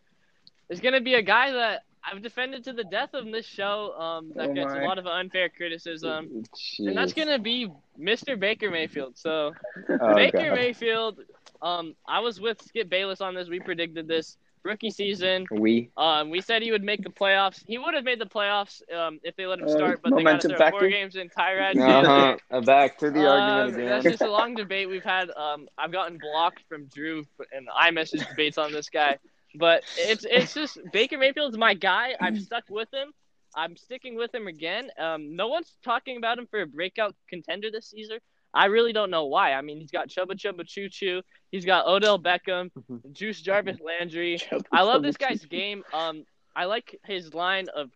is 0.70 0.80
gonna 0.80 1.02
be 1.02 1.16
a 1.16 1.22
guy 1.22 1.52
that 1.52 1.82
I've 2.06 2.22
defended 2.22 2.66
to 2.66 2.74
the 2.74 2.84
death 2.84 3.14
of 3.14 3.26
this 3.32 3.46
show. 3.46 3.94
Um, 3.98 4.32
that 4.36 4.50
Oh 4.50 4.54
gets 4.54 4.74
a 4.74 4.80
lot 4.80 5.00
of 5.00 5.08
unfair 5.08 5.50
criticism. 5.50 6.44
And 6.80 6.96
that's 6.98 7.14
gonna 7.14 7.40
be 7.40 7.72
Mr. 8.00 8.40
Baker 8.40 8.70
Mayfield. 8.70 9.18
So 9.18 9.54
Oh, 9.90 10.14
Baker 10.16 10.50
God. 10.50 10.56
Mayfield, 10.56 11.20
um, 11.62 11.96
I 12.08 12.20
was 12.20 12.40
with 12.40 12.62
Skip 12.62 12.90
Bayless 12.90 13.22
on 13.22 13.34
this. 13.34 13.48
We 13.50 13.60
predicted 13.60 14.08
this. 14.08 14.38
Rookie 14.64 14.92
season. 14.92 15.48
We. 15.52 15.92
Um, 15.98 16.30
we 16.30 16.42
said 16.42 16.62
he 16.62 16.72
would 16.72 16.84
make 16.84 17.04
the 17.04 17.10
playoffs. 17.10 17.64
He 17.66 17.78
would 17.78 17.94
have 17.94 18.04
made 18.04 18.20
the 18.20 18.26
playoffs 18.26 18.82
um, 18.94 19.20
if 19.24 19.36
they 19.36 19.46
let 19.46 19.60
him 19.60 19.68
Uh, 19.68 19.70
start, 19.70 20.02
but 20.02 20.16
they 20.16 20.24
got 20.24 20.42
to 20.42 20.50
momentum 20.50 20.50
throw 20.50 20.58
factor? 20.58 20.80
four 20.80 20.88
games 20.88 21.16
in 21.16 21.30
Tyrod. 21.30 21.76
Uh 21.80 22.38
huh. 22.50 22.62
Back 22.62 22.98
to 23.00 23.12
the 23.12 23.22
Um, 23.22 23.28
argument 23.28 23.88
That's 23.88 24.08
just 24.08 24.22
a 24.22 24.30
long 24.32 24.56
debate 24.56 24.90
we've 24.90 25.04
had. 25.04 25.30
Um, 25.32 25.68
I've 25.78 25.92
gotten 25.92 26.18
blocked 26.18 26.64
from 26.68 26.86
Drew 26.88 27.26
and 27.52 27.68
iMessage 27.70 28.28
debates 28.28 28.58
on 28.58 28.72
this 28.72 28.90
guy, 28.90 29.18
but 29.56 29.84
it's 29.98 30.26
it's 30.30 30.54
just 30.54 30.78
Baker 30.92 31.18
Mayfield's 31.18 31.58
my 31.58 31.74
guy. 31.74 32.16
I've 32.20 32.38
stuck 32.38 32.64
with 32.70 32.92
him. 32.94 33.12
I'm 33.56 33.76
sticking 33.78 34.16
with 34.16 34.34
him 34.34 34.48
again. 34.48 34.90
Um, 34.98 35.36
no 35.36 35.48
one's 35.48 35.76
talking 35.84 36.18
about 36.18 36.38
him 36.40 36.48
for 36.48 36.62
a 36.62 36.66
breakout 36.68 37.16
contender 37.30 37.70
this 37.72 37.90
season. 37.90 38.20
I 38.54 38.66
really 38.66 38.94
don't 38.94 39.10
know 39.10 39.26
why. 39.26 39.54
I 39.54 39.62
mean, 39.62 39.80
he's 39.80 39.92
got 39.92 40.10
Chubba 40.10 40.34
Chubba 40.34 40.66
Choo 40.68 40.90
Choo. 40.90 41.22
He's 41.52 41.66
got 41.66 41.88
Odell 41.88 42.20
Beckham, 42.20 42.70
Juice 43.12 43.42
Jarvis 43.42 43.78
Landry. 43.80 44.42
I 44.72 44.84
love 44.84 45.02
this 45.02 45.18
guy's 45.18 45.44
game. 45.46 45.84
Um, 45.94 46.26
I 46.56 46.66
like 46.66 47.00
his 47.06 47.34
line 47.34 47.68
of. 47.76 47.90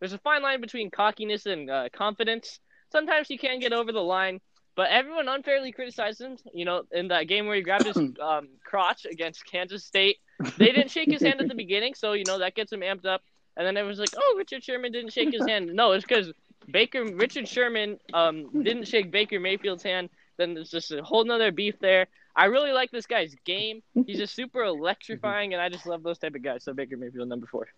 There's 0.00 0.12
a 0.12 0.18
fine 0.18 0.42
line 0.42 0.60
between 0.60 0.90
cockiness 0.90 1.46
and 1.46 1.70
uh, 1.70 1.88
confidence. 1.92 2.58
Sometimes 2.90 3.28
he 3.28 3.38
can 3.38 3.60
get 3.60 3.72
over 3.72 3.92
the 3.92 4.02
line, 4.02 4.40
but 4.74 4.90
everyone 4.90 5.28
unfairly 5.28 5.72
criticizes 5.72 6.20
him. 6.20 6.36
You 6.52 6.64
know, 6.64 6.82
in 6.90 7.08
that 7.08 7.28
game 7.28 7.46
where 7.46 7.56
he 7.56 7.62
grabbed 7.62 7.86
his 7.86 7.96
um, 8.22 8.48
crotch 8.64 9.06
against 9.10 9.46
Kansas 9.46 9.84
State, 9.84 10.18
they 10.58 10.72
didn't 10.72 10.90
shake 10.90 11.10
his 11.10 11.22
hand 11.22 11.40
at 11.40 11.48
the 11.48 11.54
beginning, 11.64 11.94
so 11.94 12.12
you 12.12 12.24
know 12.26 12.38
that 12.40 12.54
gets 12.54 12.72
him 12.72 12.80
amped 12.80 13.06
up. 13.06 13.22
And 13.56 13.66
then 13.66 13.76
everyone's 13.76 13.98
like, 14.00 14.14
"Oh, 14.16 14.34
Richard 14.36 14.64
Sherman 14.64 14.92
didn't 14.92 15.12
shake 15.12 15.32
his 15.32 15.46
hand." 15.46 15.72
No, 15.72 15.92
it's 15.92 16.04
because 16.04 16.32
Baker 16.70 17.04
Richard 17.04 17.48
Sherman 17.48 17.98
um, 18.12 18.62
didn't 18.62 18.86
shake 18.88 19.10
Baker 19.10 19.40
Mayfield's 19.40 19.82
hand. 19.82 20.10
Then 20.36 20.54
there's 20.54 20.70
just 20.70 20.90
a 20.92 21.02
whole 21.02 21.24
nother 21.24 21.52
beef 21.52 21.78
there. 21.80 22.06
I 22.34 22.46
really 22.46 22.72
like 22.72 22.90
this 22.90 23.06
guy's 23.06 23.34
game. 23.44 23.82
He's 24.06 24.18
just 24.18 24.34
super 24.34 24.62
electrifying, 24.62 25.52
and 25.52 25.60
I 25.62 25.68
just 25.68 25.86
love 25.86 26.02
those 26.02 26.18
type 26.18 26.34
of 26.34 26.42
guys. 26.42 26.64
So 26.64 26.72
Baker 26.72 26.96
Mayfield 26.96 27.28
number 27.28 27.46
four. 27.46 27.68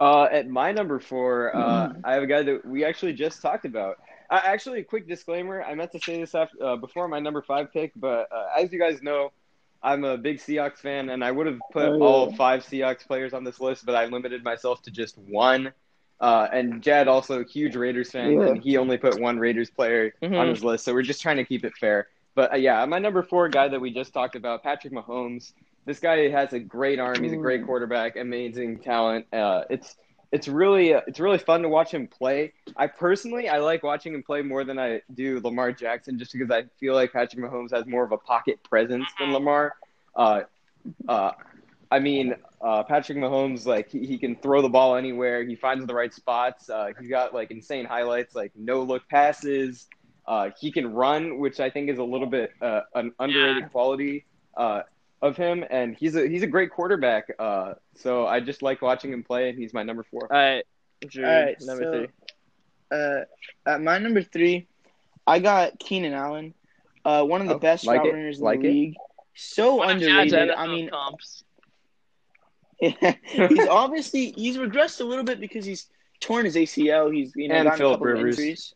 Uh, 0.00 0.24
at 0.24 0.48
my 0.48 0.72
number 0.72 0.98
four, 0.98 1.54
uh, 1.56 1.92
I 2.04 2.14
have 2.14 2.22
a 2.22 2.26
guy 2.26 2.42
that 2.42 2.66
we 2.66 2.84
actually 2.84 3.14
just 3.14 3.40
talked 3.40 3.64
about. 3.64 3.96
Uh, 4.28 4.40
actually, 4.44 4.80
a 4.80 4.84
quick 4.84 5.08
disclaimer: 5.08 5.62
I 5.62 5.74
meant 5.74 5.92
to 5.92 6.00
say 6.00 6.20
this 6.20 6.34
after, 6.34 6.62
uh, 6.62 6.76
before 6.76 7.08
my 7.08 7.18
number 7.20 7.40
five 7.42 7.72
pick, 7.72 7.92
but 7.96 8.28
uh, 8.32 8.48
as 8.58 8.72
you 8.72 8.78
guys 8.78 9.00
know, 9.02 9.32
I'm 9.82 10.04
a 10.04 10.18
big 10.18 10.38
Seahawks 10.38 10.78
fan, 10.78 11.08
and 11.10 11.24
I 11.24 11.30
would 11.30 11.46
have 11.46 11.60
put 11.72 11.86
Oh, 11.88 12.02
all 12.02 12.32
five 12.34 12.62
Seahawks 12.64 13.06
players 13.06 13.32
on 13.32 13.44
this 13.44 13.60
list, 13.60 13.86
but 13.86 13.94
I 13.94 14.06
limited 14.06 14.42
myself 14.42 14.82
to 14.82 14.90
just 14.90 15.16
one. 15.16 15.72
Uh, 16.20 16.48
and 16.52 16.82
Jed 16.82 17.08
also 17.08 17.40
a 17.40 17.44
huge 17.44 17.76
Raiders 17.76 18.10
fan, 18.10 18.32
Yeah. 18.32 18.46
and 18.48 18.62
he 18.62 18.76
only 18.78 18.96
put 18.96 19.20
one 19.20 19.38
Raiders 19.38 19.68
player 19.70 20.14
on 20.22 20.30
Mhm. 20.30 20.48
his 20.50 20.64
list. 20.64 20.84
So 20.84 20.94
we're 20.94 21.02
just 21.02 21.20
trying 21.20 21.36
to 21.36 21.44
keep 21.44 21.64
it 21.64 21.74
fair. 21.76 22.08
But 22.34 22.52
uh, 22.52 22.56
yeah, 22.56 22.84
my 22.86 22.98
number 22.98 23.22
four 23.22 23.48
guy 23.48 23.68
that 23.68 23.80
we 23.80 23.90
just 23.90 24.12
talked 24.14 24.34
about, 24.36 24.62
Patrick 24.62 24.92
Mahomes. 24.92 25.52
This 25.84 26.00
guy 26.00 26.28
has 26.30 26.52
a 26.52 26.58
great 26.58 26.98
arm. 26.98 27.22
He's 27.22 27.32
a 27.32 27.36
great 27.36 27.64
quarterback, 27.64 28.16
amazing 28.16 28.80
talent. 28.80 29.26
Uh, 29.32 29.64
it's 29.70 29.96
it's 30.32 30.48
really 30.48 30.92
uh, 30.94 31.02
it's 31.06 31.20
really 31.20 31.38
fun 31.38 31.62
to 31.62 31.68
watch 31.68 31.92
him 31.92 32.08
play. 32.08 32.52
I 32.76 32.88
personally 32.88 33.48
I 33.48 33.58
like 33.58 33.82
watching 33.84 34.12
him 34.14 34.22
play 34.22 34.42
more 34.42 34.64
than 34.64 34.78
I 34.78 35.00
do 35.14 35.38
Lamar 35.40 35.70
Jackson, 35.70 36.18
just 36.18 36.32
because 36.32 36.50
I 36.50 36.64
feel 36.80 36.94
like 36.94 37.12
Patrick 37.12 37.42
Mahomes 37.44 37.70
has 37.72 37.86
more 37.86 38.04
of 38.04 38.10
a 38.12 38.18
pocket 38.18 38.58
presence 38.64 39.06
than 39.20 39.32
Lamar. 39.32 39.74
Uh, 40.16 40.42
uh, 41.08 41.32
I 41.90 41.98
mean, 42.00 42.34
uh, 42.60 42.82
Patrick 42.82 43.18
Mahomes 43.18 43.64
like 43.66 43.90
he, 43.90 44.04
he 44.06 44.18
can 44.18 44.34
throw 44.36 44.60
the 44.62 44.68
ball 44.68 44.96
anywhere. 44.96 45.44
He 45.44 45.54
finds 45.54 45.86
the 45.86 45.94
right 45.94 46.12
spots. 46.12 46.68
Uh, 46.68 46.88
he's 46.98 47.08
got 47.08 47.32
like 47.34 47.50
insane 47.50 47.84
highlights, 47.84 48.34
like 48.34 48.52
no 48.56 48.82
look 48.82 49.08
passes. 49.08 49.86
Uh, 50.26 50.50
he 50.60 50.72
can 50.72 50.92
run, 50.92 51.38
which 51.38 51.60
I 51.60 51.70
think 51.70 51.88
is 51.88 51.98
a 51.98 52.02
little 52.04 52.26
bit 52.26 52.52
uh, 52.60 52.80
an 52.94 53.12
underrated 53.20 53.70
quality 53.70 54.24
uh, 54.56 54.82
of 55.22 55.36
him, 55.36 55.64
and 55.70 55.96
he's 55.96 56.16
a 56.16 56.26
he's 56.26 56.42
a 56.42 56.46
great 56.48 56.70
quarterback. 56.72 57.30
Uh, 57.38 57.74
so 57.94 58.26
I 58.26 58.40
just 58.40 58.62
like 58.62 58.82
watching 58.82 59.12
him 59.12 59.22
play, 59.22 59.48
and 59.50 59.56
he's 59.58 59.72
my 59.72 59.84
number 59.84 60.02
four. 60.02 60.22
All 60.32 60.36
right, 60.38 60.64
Drew, 61.06 61.24
All 61.24 61.30
right, 61.44 61.56
number 61.60 61.84
so- 61.84 61.92
three. 61.92 62.08
Uh, 62.90 63.24
at 63.66 63.80
my 63.82 63.98
number 63.98 64.22
three, 64.22 64.66
I 65.26 65.38
got 65.40 65.78
Keenan 65.80 66.12
Allen, 66.12 66.54
uh, 67.04 67.22
one 67.24 67.40
of 67.40 67.48
the 67.48 67.54
Oh, 67.56 67.58
best 67.58 67.84
like 67.86 67.98
route 67.98 68.06
it, 68.08 68.12
runners 68.12 68.38
in 68.38 68.44
like 68.44 68.60
the 68.60 68.68
it. 68.68 68.72
league. 68.72 68.94
So 69.34 69.76
One 69.76 69.90
underrated. 69.90 70.50
I 70.50 70.66
mean, 70.68 70.88
comps. 70.90 71.42
he's 73.48 73.66
obviously 73.66 74.32
he's 74.36 74.56
regressed 74.56 75.00
a 75.00 75.04
little 75.04 75.24
bit 75.24 75.40
because 75.40 75.64
he's 75.64 75.88
torn 76.20 76.44
his 76.44 76.56
ACL. 76.56 77.10
He's 77.14 77.32
you 77.36 77.48
know 77.48 77.56
And 77.56 77.62
gotten 77.62 77.82
a 77.82 77.84
Philip 77.84 77.92
couple 77.92 78.08
of 78.08 78.20
Rivers. 78.20 78.38
injuries. 78.38 78.74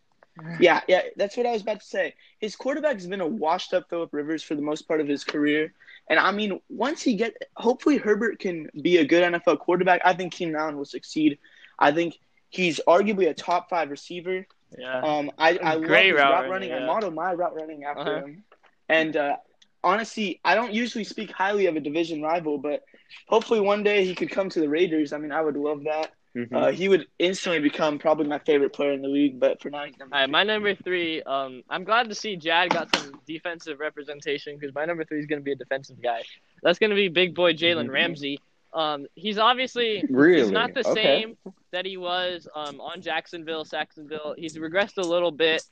Yeah, 0.58 0.80
yeah, 0.88 1.02
that's 1.16 1.36
what 1.36 1.46
I 1.46 1.52
was 1.52 1.62
about 1.62 1.80
to 1.80 1.86
say. 1.86 2.14
His 2.38 2.56
quarterback 2.56 2.94
has 2.94 3.06
been 3.06 3.20
a 3.20 3.26
washed 3.26 3.74
up 3.74 3.88
Philip 3.90 4.12
Rivers 4.12 4.42
for 4.42 4.54
the 4.54 4.62
most 4.62 4.82
part 4.82 5.00
of 5.00 5.08
his 5.08 5.24
career. 5.24 5.72
And 6.08 6.18
I 6.18 6.30
mean, 6.32 6.60
once 6.68 7.02
he 7.02 7.14
get 7.16 7.34
hopefully 7.56 7.98
Herbert 7.98 8.38
can 8.38 8.68
be 8.80 8.96
a 8.98 9.04
good 9.04 9.22
NFL 9.32 9.58
quarterback, 9.58 10.00
I 10.04 10.14
think 10.14 10.32
Keenan 10.32 10.56
Allen 10.56 10.76
will 10.76 10.84
succeed. 10.84 11.38
I 11.78 11.92
think 11.92 12.18
he's 12.48 12.80
arguably 12.88 13.28
a 13.28 13.34
top 13.34 13.68
five 13.68 13.90
receiver. 13.90 14.46
Yeah. 14.78 15.02
Um, 15.02 15.30
I, 15.38 15.58
I 15.62 15.74
love 15.76 15.82
Great 15.82 16.10
his 16.10 16.24
route 16.24 16.30
route, 16.30 16.48
running, 16.48 16.50
running. 16.50 16.72
I 16.72 16.78
model 16.78 17.10
my 17.10 17.32
route 17.32 17.54
running 17.54 17.84
after 17.84 18.16
Uh-huh. 18.16 18.20
him. 18.20 18.44
And 18.88 19.16
uh, 19.16 19.36
honestly, 19.82 20.40
I 20.44 20.54
don't 20.54 20.72
usually 20.72 21.04
speak 21.04 21.32
highly 21.32 21.66
of 21.66 21.76
a 21.76 21.80
division 21.80 22.22
rival, 22.22 22.58
but 22.58 22.82
hopefully 23.28 23.60
one 23.60 23.82
day 23.82 24.04
he 24.04 24.14
could 24.14 24.30
come 24.30 24.48
to 24.50 24.60
the 24.60 24.68
Raiders. 24.68 25.12
I 25.12 25.18
mean, 25.18 25.32
I 25.32 25.40
would 25.40 25.56
love 25.56 25.84
that. 25.84 26.12
Mhm. 26.36 26.52
Uh, 26.52 26.70
he 26.70 26.88
would 26.88 27.06
instantly 27.18 27.58
become 27.58 27.98
probably 27.98 28.26
my 28.28 28.38
favorite 28.38 28.72
player 28.72 28.92
in 28.92 29.02
the 29.02 29.08
league. 29.08 29.40
But 29.40 29.60
for 29.60 29.68
now, 29.68 29.84
he's 29.84 29.98
number 29.98 30.14
All 30.14 30.20
right, 30.22 30.30
my 30.30 30.44
number 30.44 30.74
three. 30.76 31.22
Um, 31.22 31.62
I'm 31.68 31.82
glad 31.82 32.08
to 32.08 32.14
see 32.14 32.36
Jad 32.36 32.70
got 32.70 32.94
some 32.94 33.20
defensive 33.26 33.80
representation 33.80 34.56
because 34.56 34.72
my 34.74 34.84
number 34.84 35.04
three 35.04 35.18
is 35.18 35.26
going 35.26 35.40
to 35.40 35.44
be 35.44 35.52
a 35.52 35.56
defensive 35.56 36.00
guy. 36.00 36.22
That's 36.62 36.78
going 36.78 36.90
to 36.90 36.96
be 36.96 37.08
big 37.08 37.34
boy 37.34 37.54
Jalen 37.54 37.86
Mhm. 37.88 37.92
Ramsey. 37.92 38.40
Um, 38.72 39.06
he's 39.16 39.38
obviously 39.38 40.04
really? 40.08 40.42
he's 40.42 40.52
not 40.52 40.72
the 40.74 40.86
okay. 40.88 41.02
same 41.22 41.36
that 41.72 41.84
he 41.84 41.96
was 41.96 42.46
um, 42.54 42.80
on 42.80 43.02
Jacksonville, 43.02 43.64
Saxonville. 43.64 44.34
He's 44.38 44.56
regressed 44.56 44.98
a 44.98 45.06
little 45.06 45.32
bit 45.32 45.62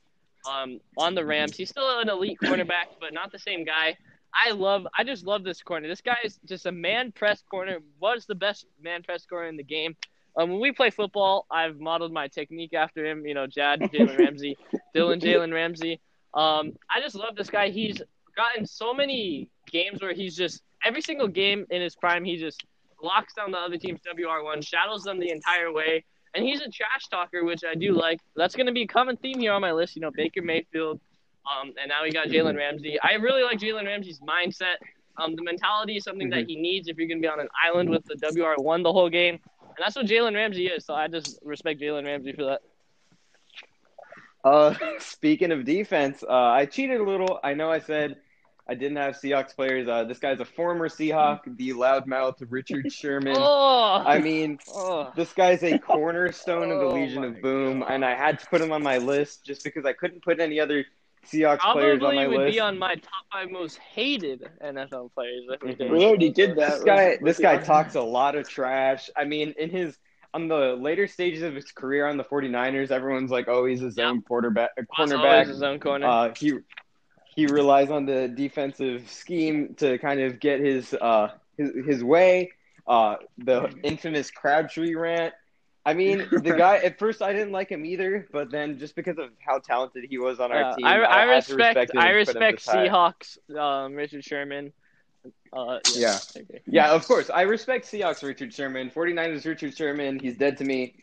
um, 0.49 0.81
on 0.97 1.15
the 1.15 1.23
Rams. 1.25 1.55
He's 1.55 1.69
still 1.69 1.99
an 1.99 2.09
elite 2.09 2.37
cornerback, 2.43 2.87
but 2.99 3.13
not 3.13 3.31
the 3.31 3.39
same 3.39 3.63
guy. 3.63 3.97
I 4.33 4.51
love, 4.51 4.87
I 4.97 5.03
just 5.03 5.25
love 5.25 5.43
this 5.43 5.61
corner. 5.61 5.87
This 5.87 6.01
guy 6.01 6.17
is 6.23 6.39
just 6.45 6.65
a 6.65 6.71
man 6.71 7.11
press 7.11 7.43
corner. 7.49 7.79
Was 7.99 8.25
the 8.25 8.35
best 8.35 8.65
man 8.81 9.03
press 9.03 9.25
corner 9.25 9.47
in 9.47 9.57
the 9.57 9.63
game. 9.63 9.95
Um, 10.37 10.51
when 10.51 10.59
we 10.59 10.71
play 10.71 10.89
football, 10.89 11.45
I've 11.51 11.79
modeled 11.79 12.13
my 12.13 12.27
technique 12.27 12.73
after 12.73 13.05
him. 13.05 13.25
You 13.25 13.33
know, 13.33 13.47
Jad, 13.47 13.81
Jalen 13.81 14.17
Ramsey, 14.19 14.57
Dylan, 14.95 15.21
Jalen 15.21 15.53
Ramsey. 15.53 15.99
Um, 16.33 16.73
I 16.93 17.01
just 17.01 17.15
love 17.15 17.35
this 17.35 17.49
guy. 17.49 17.69
He's 17.69 18.01
gotten 18.35 18.65
so 18.65 18.93
many 18.93 19.49
games 19.69 20.01
where 20.01 20.13
he's 20.13 20.35
just 20.35 20.61
every 20.85 21.01
single 21.01 21.27
game 21.27 21.65
in 21.69 21.81
his 21.81 21.95
prime, 21.95 22.23
he 22.23 22.37
just 22.37 22.63
locks 23.01 23.33
down 23.33 23.51
the 23.51 23.57
other 23.57 23.77
team's 23.77 23.99
WR1, 24.01 24.65
shadows 24.65 25.03
them 25.03 25.19
the 25.19 25.31
entire 25.31 25.71
way, 25.71 26.03
and 26.33 26.45
he's 26.45 26.61
a 26.61 26.69
trash 26.69 27.07
talker, 27.09 27.43
which 27.43 27.63
I 27.69 27.75
do 27.75 27.93
like. 27.93 28.19
That's 28.35 28.55
going 28.55 28.67
to 28.67 28.71
be 28.71 28.83
a 28.83 28.87
common 28.87 29.17
theme 29.17 29.39
here 29.39 29.53
on 29.53 29.61
my 29.61 29.71
list. 29.71 29.95
You 29.95 30.01
know, 30.01 30.11
Baker 30.11 30.41
Mayfield, 30.41 30.99
um, 31.49 31.73
and 31.81 31.89
now 31.89 32.03
we 32.03 32.11
got 32.11 32.27
Jalen 32.27 32.55
Ramsey. 32.55 32.97
I 33.01 33.13
really 33.13 33.43
like 33.43 33.59
Jalen 33.59 33.85
Ramsey's 33.85 34.19
mindset. 34.19 34.75
Um, 35.17 35.35
the 35.35 35.43
mentality 35.43 35.97
is 35.97 36.03
something 36.03 36.29
that 36.29 36.45
he 36.47 36.55
needs 36.55 36.87
if 36.87 36.97
you're 36.97 37.07
going 37.07 37.21
to 37.21 37.25
be 37.25 37.31
on 37.31 37.39
an 37.39 37.49
island 37.65 37.89
with 37.89 38.05
the 38.05 38.15
WR1 38.15 38.83
the 38.83 38.93
whole 38.93 39.09
game, 39.09 39.39
and 39.61 39.75
that's 39.77 39.95
what 39.95 40.05
Jalen 40.05 40.35
Ramsey 40.35 40.67
is. 40.67 40.85
So 40.85 40.93
I 40.93 41.07
just 41.07 41.39
respect 41.43 41.81
Jalen 41.81 42.05
Ramsey 42.05 42.33
for 42.33 42.45
that. 42.45 42.61
Uh, 44.43 44.73
speaking 44.99 45.51
of 45.51 45.65
defense, 45.65 46.23
uh, 46.23 46.31
I 46.31 46.65
cheated 46.65 47.01
a 47.01 47.03
little. 47.03 47.39
I 47.43 47.53
know 47.53 47.69
I 47.71 47.79
said 47.79 48.17
I 48.69 48.75
didn't 48.75 48.97
have 48.97 49.15
Seahawks 49.15 49.55
players. 49.55 49.87
Uh, 49.87 50.03
this 50.03 50.19
guy's 50.19 50.39
a 50.39 50.45
former 50.45 50.87
Seahawk, 50.89 51.39
the 51.57 51.71
loudmouth 51.71 52.35
Richard 52.49 52.91
Sherman. 52.91 53.35
Oh, 53.35 54.03
I 54.05 54.19
mean, 54.19 54.59
oh. 54.69 55.11
this 55.15 55.33
guy's 55.33 55.63
a 55.63 55.79
cornerstone 55.79 56.71
of 56.71 56.79
the 56.79 56.85
Oh 56.85 56.93
Legion 56.93 57.23
of 57.23 57.41
Boom, 57.41 57.79
God. 57.79 57.91
and 57.91 58.05
I 58.05 58.15
had 58.15 58.39
to 58.39 58.45
put 58.45 58.61
him 58.61 58.71
on 58.71 58.83
my 58.83 58.99
list 58.99 59.43
just 59.43 59.63
because 59.63 59.85
I 59.85 59.93
couldn't 59.93 60.23
put 60.23 60.39
any 60.39 60.59
other 60.59 60.85
Seahawks 61.25 61.59
players 61.73 61.95
on 61.95 61.99
Probably 61.99 62.15
my 62.15 62.27
would 62.27 62.37
list. 62.39 62.53
be 62.55 62.59
on 62.59 62.79
my 62.79 62.95
top 62.95 63.25
five 63.31 63.51
most 63.51 63.77
hated 63.77 64.49
NFL 64.63 65.13
players. 65.13 65.43
If 65.49 65.61
we 65.61 65.75
did. 65.75 65.91
We 65.91 66.05
already 66.05 66.29
did 66.29 66.55
that. 66.57 66.71
this 66.75 66.83
guy, 66.83 67.09
with- 67.09 67.21
with 67.21 67.35
this 67.37 67.39
guy 67.43 67.53
Army. 67.55 67.65
talks 67.65 67.95
a 67.95 68.01
lot 68.01 68.35
of 68.35 68.47
trash. 68.49 69.09
I 69.15 69.25
mean, 69.25 69.53
in 69.57 69.69
his 69.69 69.97
on 70.33 70.47
the 70.47 70.75
later 70.75 71.07
stages 71.07 71.41
of 71.43 71.55
his 71.55 71.71
career 71.71 72.07
on 72.07 72.15
the 72.17 72.23
49ers, 72.23 72.91
everyone's 72.91 73.31
like, 73.31 73.47
"Oh, 73.47 73.65
he's 73.65 73.81
a 73.81 73.91
zone 73.91 74.21
quarterback, 74.21 74.69
a 74.77 74.83
Always 74.97 75.11
cornerback." 75.13 75.47
his 75.47 75.63
own 75.63 75.79
corner. 75.79 76.05
Uh, 76.07 76.33
he 76.37 76.53
he 77.35 77.45
relies 77.47 77.89
on 77.89 78.05
the 78.05 78.27
defensive 78.27 79.09
scheme 79.09 79.73
to 79.75 79.97
kind 79.99 80.19
of 80.21 80.39
get 80.39 80.59
his 80.59 80.93
uh 80.93 81.29
his, 81.57 81.71
his 81.85 82.03
way. 82.03 82.51
Uh, 82.87 83.17
the 83.37 83.69
infamous 83.83 84.31
Crabtree 84.31 84.95
rant. 84.95 85.33
I 85.85 85.93
mean, 85.93 86.27
the 86.31 86.53
guy 86.57 86.77
at 86.77 86.99
first 86.99 87.21
I 87.21 87.33
didn't 87.33 87.51
like 87.51 87.69
him 87.69 87.85
either, 87.85 88.27
but 88.31 88.51
then 88.51 88.77
just 88.77 88.95
because 88.95 89.17
of 89.17 89.29
how 89.39 89.59
talented 89.59 90.05
he 90.09 90.17
was 90.17 90.39
on 90.39 90.51
our 90.51 90.59
Yeah, 90.61 90.75
team, 90.75 90.85
I, 90.85 91.05
I, 91.05 91.25
had 91.25 91.45
to 91.45 91.55
respect, 91.55 91.93
him 91.93 91.99
I 92.01 92.11
and 92.11 92.27
put 92.27 92.35
him 92.35 92.41
respect. 92.53 92.65
Seahawks. 92.65 93.55
Um, 93.57 93.93
Richard 93.95 94.23
Sherman. 94.23 94.73
Uh, 95.51 95.79
Yeah. 95.95 96.17
Okay. 96.35 96.61
Yeah, 96.67 96.91
of 96.91 97.05
course. 97.07 97.29
I 97.29 97.41
respect 97.43 97.85
Seahawks 97.85 98.23
Richard 98.23 98.53
Sherman. 98.53 98.89
49ers 98.91 99.45
Richard 99.45 99.75
Sherman. 99.75 100.19
He's 100.19 100.37
dead 100.37 100.57
to 100.57 100.63
me. 100.63 100.95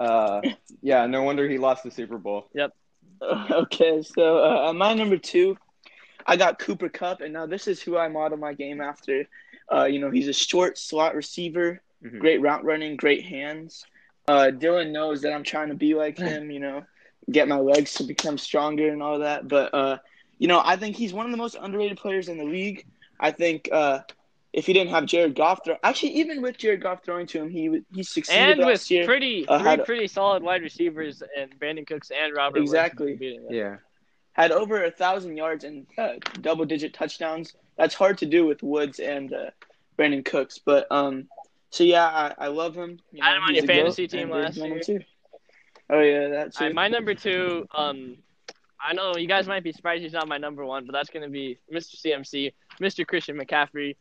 Uh, 0.00 0.40
yeah, 0.82 1.06
no 1.06 1.22
wonder 1.22 1.48
he 1.48 1.58
lost 1.58 1.84
the 1.84 1.90
Super 1.90 2.18
Bowl. 2.18 2.48
Yep. 2.54 2.72
Okay, 3.22 4.02
so 4.02 4.44
uh, 4.44 4.72
my 4.72 4.94
number 4.94 5.16
two, 5.16 5.56
I 6.26 6.36
got 6.36 6.58
Cooper 6.58 6.88
Kupp, 6.88 7.20
and 7.20 7.32
now 7.32 7.46
this 7.46 7.68
is 7.68 7.80
who 7.80 7.96
I 7.96 8.08
model 8.08 8.36
my 8.36 8.52
game 8.52 8.80
after. 8.80 9.28
Uh, 9.72 9.84
you 9.84 10.00
know, 10.00 10.10
he's 10.10 10.26
a 10.26 10.32
short 10.32 10.76
slot 10.76 11.14
receiver, 11.14 11.80
Mhm. 12.04 12.18
great 12.18 12.40
route 12.40 12.64
running, 12.64 12.96
great 12.96 13.24
hands. 13.24 13.86
Uh, 14.28 14.50
Dylan 14.52 14.90
knows 14.92 15.22
that 15.22 15.32
I'm 15.32 15.42
trying 15.44 15.68
to 15.68 15.74
be 15.74 15.94
like 15.94 16.16
him, 16.28 16.50
you 16.50 16.60
know, 16.60 16.84
get 17.30 17.48
my 17.48 17.58
legs 17.58 17.94
to 17.94 18.04
become 18.04 18.38
stronger 18.38 18.88
and 18.90 19.02
all 19.02 19.18
that. 19.20 19.48
But, 19.48 19.74
uh, 19.74 19.98
you 20.38 20.48
know, 20.48 20.60
I 20.64 20.76
think 20.76 20.96
he's 20.96 21.12
one 21.12 21.26
of 21.26 21.32
the 21.32 21.38
most 21.38 21.56
underrated 21.60 21.98
players 21.98 22.28
in 22.28 22.38
the 22.38 22.44
league. 22.44 22.84
I 23.20 23.30
think 23.30 23.68
uh, 23.70 24.00
if 24.52 24.66
he 24.66 24.72
didn't 24.72 24.90
have 24.90 25.06
Jared 25.06 25.34
Goff, 25.36 25.64
throw- 25.64 25.76
actually, 25.84 26.14
even 26.16 26.42
with 26.42 26.58
Jared 26.58 26.82
Goff 26.82 27.04
throwing 27.04 27.26
to 27.28 27.40
him, 27.42 27.48
he 27.50 27.82
he 27.94 28.02
succeeded 28.02 28.40
And 28.42 28.58
with 28.58 28.66
last 28.68 28.90
year. 28.90 29.04
pretty 29.04 29.46
uh, 29.46 29.58
three 29.58 29.68
had 29.68 29.80
a- 29.80 29.84
pretty 29.84 30.06
solid 30.08 30.42
wide 30.42 30.62
receivers 30.62 31.22
and 31.38 31.56
Brandin 31.60 31.86
Cooks 31.86 32.10
and 32.10 32.34
Robert 32.36 32.60
Woods 32.60 32.70
Exactly. 32.72 33.18
Yeah. 33.50 33.76
had 34.32 34.50
over 34.50 34.84
a 34.84 34.90
thousand 34.90 35.36
yards 35.36 35.62
and 35.64 35.86
uh, 35.96 36.14
double 36.40 36.64
digit 36.64 36.92
touchdowns. 36.94 37.54
That's 37.76 37.94
hard 37.94 38.18
to 38.18 38.26
do 38.26 38.44
with 38.46 38.62
Woods 38.62 38.98
and 38.98 39.32
uh, 39.32 39.50
Brandin 39.98 40.24
Cooks. 40.24 40.58
But 40.58 40.86
um, 40.90 41.28
so 41.72 41.84
yeah, 41.84 42.06
I, 42.06 42.34
I 42.44 42.46
love 42.48 42.74
him. 42.74 43.00
You 43.12 43.22
I 43.22 43.28
had 43.28 43.36
him 43.38 43.42
on 43.44 43.54
your 43.54 43.66
fantasy 43.66 44.06
team 44.06 44.30
last 44.30 44.56
year. 44.58 44.78
two. 44.78 45.00
Oh 45.90 46.00
yeah, 46.00 46.28
that's 46.28 46.60
right, 46.60 46.74
my 46.74 46.86
number 46.86 47.14
two. 47.14 47.66
Um, 47.74 48.18
I 48.78 48.92
know 48.92 49.16
you 49.16 49.26
guys 49.26 49.46
might 49.46 49.64
be 49.64 49.72
surprised 49.72 50.02
he's 50.02 50.12
not 50.12 50.28
my 50.28 50.38
number 50.38 50.64
one, 50.66 50.84
but 50.84 50.92
that's 50.92 51.08
going 51.08 51.22
to 51.22 51.30
be 51.30 51.58
Mr. 51.72 51.96
CMC, 51.96 52.52
Mr. 52.80 53.06
Christian 53.06 53.38
McCaffrey, 53.38 53.96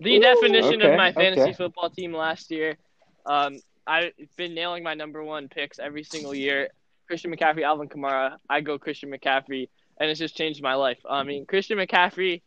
the 0.00 0.16
Ooh, 0.16 0.20
definition 0.20 0.82
of 0.82 0.96
my 0.96 1.12
fantasy 1.12 1.42
okay. 1.42 1.52
football 1.52 1.90
team 1.90 2.12
last 2.12 2.50
year. 2.50 2.76
Um, 3.24 3.58
I've 3.86 4.12
been 4.36 4.54
nailing 4.54 4.82
my 4.82 4.94
number 4.94 5.22
one 5.22 5.48
picks 5.48 5.78
every 5.78 6.04
single 6.04 6.34
year. 6.34 6.68
Christian 7.06 7.34
McCaffrey, 7.34 7.62
Alvin 7.62 7.88
Kamara. 7.88 8.36
I 8.48 8.60
go 8.60 8.78
Christian 8.78 9.10
McCaffrey, 9.10 9.68
and 9.98 10.10
it's 10.10 10.20
just 10.20 10.36
changed 10.36 10.62
my 10.62 10.74
life. 10.74 10.98
I 11.08 11.22
mean, 11.22 11.46
Christian 11.46 11.78
McCaffrey 11.78 12.42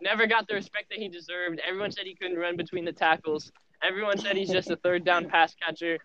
never 0.00 0.26
got 0.26 0.48
the 0.48 0.54
respect 0.54 0.90
that 0.90 0.98
he 0.98 1.08
deserved. 1.08 1.60
Everyone 1.66 1.92
said 1.92 2.04
he 2.04 2.14
couldn't 2.14 2.38
run 2.38 2.56
between 2.56 2.84
the 2.84 2.92
tackles. 2.92 3.52
Everyone 3.82 4.18
said 4.18 4.36
he's 4.36 4.50
just 4.50 4.70
a 4.70 4.76
third 4.76 5.04
down 5.04 5.28
pass 5.28 5.54
catcher. 5.54 5.98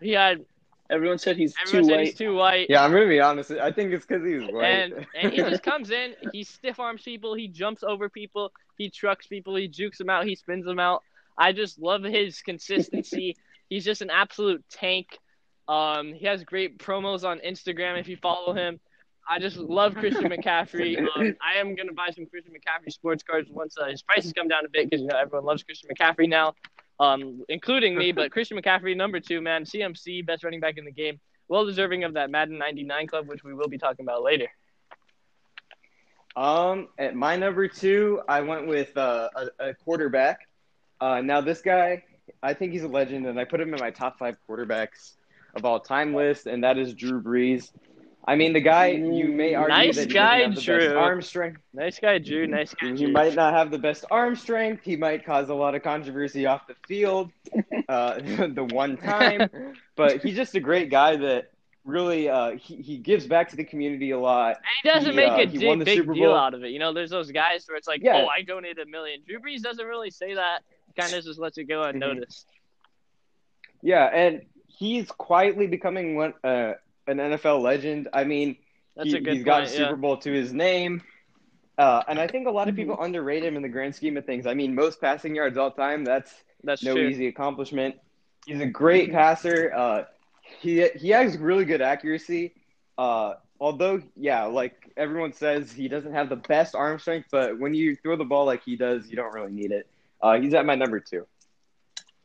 He 0.00 0.12
had 0.12 0.44
Everyone 0.90 1.18
said 1.18 1.36
he's 1.36 1.54
everyone 1.66 1.84
too 1.84 1.88
said 1.90 1.96
white. 1.96 2.06
he's 2.06 2.14
too 2.14 2.34
white. 2.34 2.66
Yeah, 2.70 2.82
I'm 2.82 2.92
gonna 2.92 3.06
be 3.06 3.20
honest. 3.20 3.50
I 3.50 3.70
think 3.72 3.92
it's 3.92 4.06
because 4.06 4.24
he's 4.24 4.50
white. 4.50 4.64
And 4.64 5.06
and 5.20 5.32
he 5.32 5.38
just 5.38 5.62
comes 5.70 5.90
in, 5.90 6.14
he 6.32 6.44
stiff 6.44 6.80
arms 6.80 7.02
people, 7.02 7.34
he 7.34 7.46
jumps 7.48 7.82
over 7.82 8.08
people, 8.08 8.52
he 8.78 8.88
trucks 8.88 9.26
people, 9.26 9.54
he 9.54 9.68
jukes 9.68 9.98
them 9.98 10.08
out, 10.08 10.26
he 10.26 10.34
spins 10.34 10.64
them 10.64 10.78
out. 10.78 11.02
I 11.36 11.52
just 11.52 11.78
love 11.78 12.04
his 12.04 12.40
consistency. 12.40 13.36
He's 13.68 13.84
just 13.84 14.00
an 14.00 14.10
absolute 14.10 14.64
tank. 14.70 15.18
Um, 15.68 16.14
he 16.14 16.24
has 16.24 16.42
great 16.42 16.78
promos 16.78 17.22
on 17.22 17.40
Instagram 17.40 18.00
if 18.00 18.08
you 18.08 18.16
follow 18.16 18.54
him. 18.54 18.80
I 19.28 19.38
just 19.38 19.58
love 19.58 19.94
Christian 19.94 20.24
McCaffrey. 20.30 20.98
Um, 20.98 21.36
I 21.42 21.60
am 21.60 21.74
gonna 21.74 21.92
buy 21.92 22.08
some 22.16 22.24
Christian 22.24 22.54
McCaffrey 22.54 22.90
sports 22.90 23.22
cards 23.22 23.50
once 23.50 23.76
uh, 23.78 23.84
his 23.88 24.00
prices 24.00 24.32
come 24.32 24.48
down 24.48 24.64
a 24.64 24.70
bit 24.70 24.88
because 24.88 25.02
you 25.02 25.08
know 25.08 25.18
everyone 25.18 25.44
loves 25.44 25.62
Christian 25.62 25.90
McCaffrey 25.94 26.30
now, 26.30 26.54
um, 27.00 27.42
including 27.48 27.96
me. 27.96 28.12
But 28.12 28.30
Christian 28.32 28.60
McCaffrey, 28.60 28.96
number 28.96 29.20
two, 29.20 29.40
man, 29.40 29.64
CMC, 29.64 30.26
best 30.26 30.44
running 30.44 30.60
back 30.60 30.78
in 30.78 30.84
the 30.84 30.92
game, 30.92 31.20
well 31.48 31.64
deserving 31.64 32.04
of 32.04 32.14
that 32.14 32.30
Madden 32.30 32.58
'99 32.58 33.06
club, 33.06 33.28
which 33.28 33.44
we 33.44 33.54
will 33.54 33.68
be 33.68 33.78
talking 33.78 34.04
about 34.04 34.22
later. 34.22 34.48
Um, 36.36 36.88
at 36.98 37.16
my 37.16 37.36
number 37.36 37.66
two, 37.66 38.22
I 38.28 38.42
went 38.42 38.68
with 38.68 38.96
uh, 38.96 39.28
a, 39.34 39.70
a 39.70 39.74
quarterback. 39.74 40.46
Uh, 41.00 41.20
now 41.20 41.40
this 41.40 41.62
guy, 41.62 42.04
I 42.42 42.54
think 42.54 42.72
he's 42.72 42.84
a 42.84 42.88
legend, 42.88 43.26
and 43.26 43.40
I 43.40 43.44
put 43.44 43.60
him 43.60 43.74
in 43.74 43.80
my 43.80 43.90
top 43.90 44.18
five 44.18 44.36
quarterbacks 44.48 45.14
of 45.56 45.64
all 45.64 45.80
time 45.80 46.14
list, 46.14 46.46
and 46.46 46.62
that 46.62 46.78
is 46.78 46.94
Drew 46.94 47.20
Brees. 47.20 47.70
I 48.28 48.36
mean, 48.36 48.52
the 48.52 48.60
guy 48.60 48.88
you 48.88 49.28
may 49.28 49.54
argue 49.54 49.74
Nice 49.74 49.96
that 49.96 50.08
he 50.08 50.12
guy, 50.14 50.40
doesn't 50.46 50.52
have 50.56 50.64
the 50.66 50.78
best 50.86 50.96
arm 50.96 51.22
strength. 51.22 51.60
Nice 51.72 51.98
guy, 51.98 52.18
Drew. 52.18 52.46
Nice 52.46 52.74
guy, 52.74 52.88
He 52.88 52.96
Drew. 53.04 53.12
might 53.12 53.34
not 53.34 53.54
have 53.54 53.70
the 53.70 53.78
best 53.78 54.04
arm 54.10 54.36
strength. 54.36 54.84
He 54.84 54.96
might 54.96 55.24
cause 55.24 55.48
a 55.48 55.54
lot 55.54 55.74
of 55.74 55.82
controversy 55.82 56.44
off 56.44 56.66
the 56.66 56.74
field, 56.86 57.32
uh, 57.88 58.14
the 58.20 58.66
one 58.70 58.98
time. 58.98 59.48
But 59.96 60.22
he's 60.22 60.36
just 60.36 60.54
a 60.54 60.60
great 60.60 60.90
guy 60.90 61.16
that 61.16 61.50
really 61.86 62.28
uh, 62.28 62.50
he, 62.56 62.76
he 62.82 62.98
gives 62.98 63.26
back 63.26 63.48
to 63.48 63.56
the 63.56 63.64
community 63.64 64.10
a 64.10 64.18
lot. 64.18 64.56
And 64.56 64.64
he 64.82 64.90
doesn't 64.90 65.10
He, 65.12 65.16
make 65.16 65.30
uh, 65.30 65.36
a 65.36 65.46
he 65.46 65.58
di- 65.58 65.66
won 65.66 65.78
the 65.78 65.86
big 65.86 65.98
Super 65.98 66.12
deal 66.12 66.34
out 66.34 66.52
of 66.52 66.62
it. 66.64 66.68
You 66.70 66.78
know, 66.80 66.92
there's 66.92 67.10
those 67.10 67.30
guys 67.32 67.64
where 67.66 67.78
it's 67.78 67.88
like, 67.88 68.02
Yeah. 68.02 68.24
oh, 68.24 68.26
I 68.26 68.42
donated 68.42 68.86
a 68.86 68.90
million. 68.90 69.22
Drew 69.26 69.40
Brees 69.40 69.62
doesn't 69.62 69.86
really 69.86 70.10
say 70.10 70.34
that. 70.34 70.64
Kind 70.98 71.14
of 71.14 71.24
just 71.24 71.38
lets 71.38 71.56
it 71.56 71.64
go 71.64 71.82
unnoticed. 71.90 72.46
Yeah, 73.82 74.04
and 74.04 74.42
he's 74.66 75.10
quietly 75.10 75.66
becoming 75.66 76.16
one 76.16 76.34
uh, 76.44 76.74
an 77.08 77.18
NFL 77.18 77.62
legend. 77.62 78.08
I 78.12 78.24
mean, 78.24 78.56
That's 78.96 79.10
he, 79.10 79.16
a 79.16 79.20
good 79.20 79.34
he's 79.36 79.44
got 79.44 79.64
a. 79.64 79.68
Super 79.68 79.90
Yeah. 79.90 79.96
Bowl 79.96 80.16
to 80.18 80.32
his 80.32 80.52
name. 80.52 81.02
Uh, 81.78 82.02
and 82.08 82.18
I 82.18 82.26
think 82.26 82.46
a 82.48 82.50
lot 82.50 82.68
of 82.68 82.74
people 82.76 82.96
underrate 83.00 83.44
him 83.44 83.56
in 83.56 83.62
the 83.62 83.68
grand 83.68 83.94
scheme 83.94 84.16
of 84.16 84.26
things. 84.26 84.46
I 84.46 84.54
mean, 84.54 84.74
most 84.74 85.00
passing 85.00 85.34
yards 85.34 85.56
all 85.56 85.70
time, 85.70 86.04
that's 86.04 86.34
That's 86.64 86.82
no 86.82 86.94
true. 86.94 87.06
easy 87.08 87.28
accomplishment. 87.28 87.96
He's 88.46 88.60
a 88.60 88.66
great 88.66 89.12
passer. 89.12 89.72
Uh, 89.74 90.04
he 90.60 90.88
he 90.96 91.10
has 91.10 91.36
really 91.38 91.64
good 91.64 91.82
accuracy. 91.82 92.54
Uh, 92.96 93.34
although, 93.60 94.02
yeah, 94.16 94.44
like 94.44 94.90
everyone 94.96 95.32
says, 95.32 95.70
he 95.72 95.88
doesn't 95.88 96.12
have 96.12 96.28
the 96.28 96.36
best 96.36 96.74
arm 96.74 96.98
strength. 96.98 97.28
But 97.30 97.58
when 97.58 97.74
you 97.74 97.94
throw 97.96 98.16
the 98.16 98.24
ball 98.24 98.46
like 98.46 98.64
he 98.64 98.76
does, 98.76 99.08
you 99.08 99.16
don't 99.16 99.32
really 99.32 99.52
need 99.52 99.70
it. 99.70 99.86
Uh, 100.20 100.40
he's 100.40 100.54
at 100.54 100.66
my 100.66 100.74
number 100.74 100.98
two. 101.00 101.26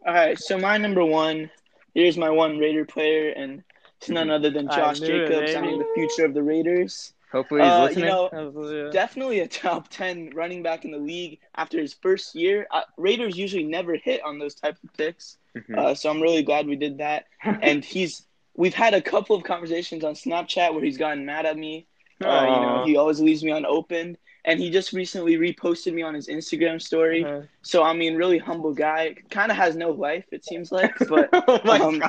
All 0.06 0.14
right, 0.14 0.38
so 0.40 0.58
my 0.58 0.78
number 0.78 1.06
one. 1.06 1.50
Here's 1.94 2.18
my 2.18 2.30
one 2.32 2.58
Raider 2.58 2.86
player, 2.86 3.30
and 3.30 3.64
it's 4.04 4.10
none 4.10 4.30
other 4.30 4.50
than 4.50 4.70
I 4.70 4.76
Josh 4.76 5.00
knew 5.02 5.16
it, 5.16 5.28
Jacobs. 5.30 5.56
I 5.56 5.62
mean, 5.62 5.80
the 5.80 5.88
future 5.96 6.26
of 6.26 6.34
the 6.34 6.44
Raiders. 6.44 7.14
Hopefully, 7.32 7.62
he's 7.64 7.72
Uh, 7.72 7.82
you 7.96 8.04
listening. 8.06 8.06
know, 8.06 8.92
definitely 8.92 9.40
a 9.40 9.48
top 9.48 9.88
10 9.90 10.32
running 10.36 10.62
back 10.62 10.86
in 10.86 10.92
the 10.92 11.00
league 11.00 11.40
after 11.56 11.80
his 11.80 11.94
first 11.96 12.36
year. 12.36 12.68
Uh, 12.70 12.82
Raiders 12.98 13.36
usually 13.36 13.64
never 13.64 13.96
hit 13.96 14.22
on 14.24 14.38
those 14.38 14.54
type 14.54 14.78
of 14.84 14.94
picks, 14.94 15.38
Mhm. 15.58 15.78
uh, 15.78 15.96
so 15.96 16.10
I'm 16.12 16.22
really 16.22 16.44
glad 16.44 16.68
we 16.68 16.76
did 16.76 17.00
that. 17.00 17.26
And 17.64 17.84
he's 17.84 18.28
we've 18.56 18.76
had 18.76 18.94
a 18.94 19.02
couple 19.02 19.36
of 19.36 19.44
conversations 19.44 20.04
on 20.04 20.14
Snapchat 20.14 20.74
where 20.76 20.84
he's 20.84 20.98
gotten 21.00 21.26
mad 21.26 21.48
at 21.48 21.58
me. 21.58 21.88
Uh, 22.24 22.46
you 22.46 22.62
know, 22.62 22.86
he 22.86 22.96
always 22.98 23.20
leaves 23.20 23.44
me 23.44 23.50
unopened, 23.52 24.18
and 24.46 24.60
he 24.60 24.70
just 24.70 24.92
recently 24.92 25.38
reposted 25.38 25.94
me 25.94 26.02
on 26.02 26.14
his 26.14 26.28
Instagram 26.28 26.82
story. 26.82 27.24
Uh, 27.24 27.42
So 27.62 27.84
I 27.84 27.94
mean, 27.94 28.16
really 28.16 28.38
humble 28.38 28.74
guy. 28.74 29.16
Kind 29.30 29.52
of 29.52 29.58
has 29.58 29.76
no 29.76 29.92
life, 29.92 30.26
it 30.32 30.44
seems 30.46 30.72
like, 30.72 30.94
but. 31.10 31.30
oh 31.32 31.62
Um, 31.84 32.02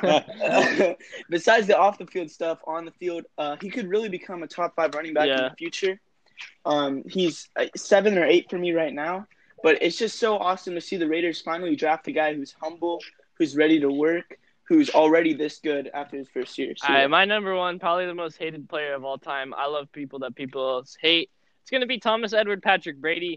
besides 1.31 1.67
the 1.67 1.79
off 1.79 1.99
the 1.99 2.07
field 2.07 2.31
stuff, 2.31 2.59
on 2.67 2.85
the 2.85 2.91
field, 2.93 3.25
uh, 3.39 3.57
he 3.61 3.71
could 3.71 3.89
really 3.89 4.09
become 4.09 4.43
a 4.43 4.47
top 4.49 4.75
five 4.75 4.95
running 4.95 5.15
back 5.15 5.29
in 5.29 5.45
the 5.51 5.55
future. 5.57 6.01
Um, 6.65 7.05
he's 7.09 7.49
uh, 7.57 7.67
seven 7.77 8.19
or 8.19 8.25
eight 8.25 8.51
for 8.51 8.59
me 8.59 8.73
right 8.73 8.93
now, 8.93 9.27
but 9.63 9.81
it's 9.83 9.97
just 9.97 10.19
so 10.19 10.37
awesome 10.37 10.75
to 10.75 10.81
see 10.81 10.97
the 10.97 11.07
Raiders 11.07 11.41
finally 11.41 11.77
draft 11.77 12.09
a 12.09 12.13
guy 12.13 12.35
who's 12.35 12.55
humble, 12.61 13.01
who's 13.39 13.57
ready 13.57 13.79
to 13.81 13.91
work, 13.91 14.39
who's 14.65 14.91
already 14.91 15.35
this 15.35 15.59
good 15.59 15.91
after 15.95 16.17
his 16.17 16.29
first 16.29 16.59
year. 16.59 16.75
So, 16.77 16.89
all 16.89 16.95
right, 16.95 17.09
my 17.09 17.25
number 17.25 17.55
one, 17.55 17.79
probably 17.79 18.07
the 18.07 18.15
most 18.15 18.39
hated 18.39 18.69
player 18.69 18.95
of 18.95 19.05
all 19.05 19.19
time. 19.19 19.55
I 19.55 19.67
love 19.67 19.93
people 19.93 20.19
that 20.21 20.35
people 20.35 20.85
hate. 21.01 21.31
It's 21.65 21.71
gonna 21.71 21.87
be 21.87 21.99
Thomas 21.99 22.35
Edward 22.35 22.63
Patrick 22.63 23.01
Brady. 23.01 23.37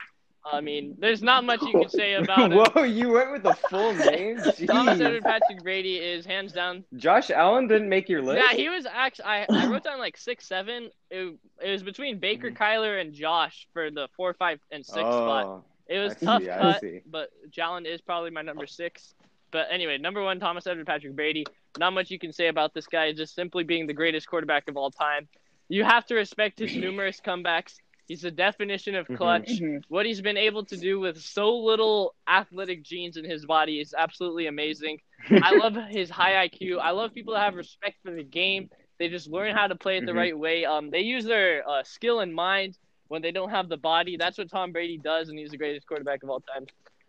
I 0.52 0.60
mean, 0.60 0.98
there's 1.00 1.22
not 1.22 1.46
much 1.46 1.62
you 1.62 1.72
can 1.72 1.88
say 1.88 2.16
about 2.16 2.52
him. 2.52 2.58
Whoa, 2.76 2.84
you 2.84 3.12
went 3.12 3.32
with 3.32 3.44
the 3.44 3.54
full 3.54 3.94
name? 4.12 4.38
Thomas 4.66 5.00
Edward 5.00 5.24
Patrick 5.24 5.64
Brady 5.64 5.96
is 5.96 6.26
hands 6.26 6.52
down 6.52 6.84
Josh 6.98 7.30
Allen 7.30 7.70
didn't 7.70 7.88
make 7.88 8.10
your 8.10 8.22
list? 8.22 8.44
Yeah, 8.46 8.54
he 8.54 8.68
was 8.68 8.86
actually. 8.86 9.26
I, 9.26 9.46
I 9.50 9.68
wrote 9.68 9.86
down 9.86 9.98
like 9.98 10.18
six, 10.18 10.46
seven. 10.46 10.90
It, 11.10 11.38
it 11.64 11.72
was 11.72 11.84
between 11.84 12.20
Baker, 12.20 12.50
mm-hmm. 12.50 12.62
Kyler, 12.62 13.00
and 13.00 13.14
Josh 13.14 13.66
for 13.72 13.90
the 13.90 14.10
four, 14.18 14.34
five, 14.34 14.60
and 14.72 14.86
six 14.86 15.00
oh, 15.00 15.26
spot. 15.26 15.46
oh, 15.46 15.64
It 15.88 16.00
was 16.00 16.14
I 16.22 16.26
tough 16.26 16.42
see, 16.42 16.48
cut, 16.50 16.84
but 17.10 17.30
Jalen 17.50 17.86
is 17.86 18.02
probably 18.02 18.32
my 18.32 18.42
number 18.42 18.68
six. 18.68 19.14
But 19.52 19.68
anyway, 19.72 19.98
number 19.98 20.22
one, 20.22 20.42
Thomas 20.42 20.68
Edward 20.68 20.86
Patrick 20.86 21.16
Brady. 21.16 21.46
Not 21.80 21.94
much 21.94 22.12
you 22.12 22.20
can 22.20 22.34
say 22.34 22.50
about 22.50 22.74
this 22.74 22.88
guy, 22.88 23.14
just 23.14 23.36
simply 23.36 23.64
being 23.64 23.88
the 23.88 23.94
greatest 23.94 24.28
quarterback 24.28 24.68
of 24.68 24.76
all 24.76 24.92
time. 24.92 25.30
You 25.70 25.84
have 25.84 26.06
to 26.08 26.16
respect 26.16 26.60
his 26.60 26.76
numerous 26.76 27.22
comebacks. 27.26 27.76
He's 28.08 28.22
the 28.22 28.32
definition 28.32 28.96
of 28.96 29.08
Mhm. 29.08 29.18
clutch. 29.18 29.48
Mhm. 29.60 29.84
What 29.90 30.06
he's 30.06 30.22
been 30.22 30.38
able 30.38 30.64
to 30.66 30.78
do 30.78 31.00
with 31.00 31.20
so 31.22 31.56
little 31.58 32.16
athletic 32.28 32.82
genes 32.84 33.18
in 33.18 33.26
his 33.26 33.46
body 33.46 33.80
is 33.82 33.94
absolutely 33.98 34.48
amazing. 34.48 35.02
I 35.52 35.56
love 35.58 35.76
his 35.90 36.10
high 36.10 36.48
IQ. 36.48 36.80
I 36.80 36.92
love 36.92 37.14
people 37.14 37.34
that 37.34 37.42
have 37.42 37.56
respect 37.56 37.98
for 38.04 38.12
the 38.12 38.24
game. 38.24 38.70
They 38.98 39.10
just 39.10 39.28
learn 39.28 39.54
how 39.56 39.68
to 39.68 39.76
play 39.76 39.98
it 39.98 40.06
the 40.06 40.14
Mhm. 40.14 40.18
right 40.18 40.38
way. 40.38 40.64
Um, 40.66 40.90
they 40.90 41.02
use 41.02 41.26
their 41.26 41.68
uh, 41.70 41.84
skill 41.84 42.22
and 42.22 42.34
mind 42.34 42.78
when 43.10 43.22
they 43.22 43.32
don't 43.32 43.50
have 43.50 43.68
the 43.70 43.78
body. 43.78 44.16
That's 44.18 44.38
what 44.38 44.50
Tom 44.50 44.72
Brady 44.72 44.98
does, 44.98 45.30
and 45.30 45.38
he's 45.38 45.52
the 45.52 45.58
greatest 45.58 45.86
quarterback 45.88 46.24
of 46.24 46.30
all 46.30 46.40
time. 46.40 46.66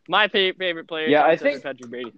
My 0.08 0.26
fa- 0.28 0.54
favorite 0.58 0.88
player. 0.88 1.06
Yeah, 1.08 1.24
I 1.24 1.36
think- 1.36 1.62
Patrick 1.62 1.90
Brady. 1.90 2.12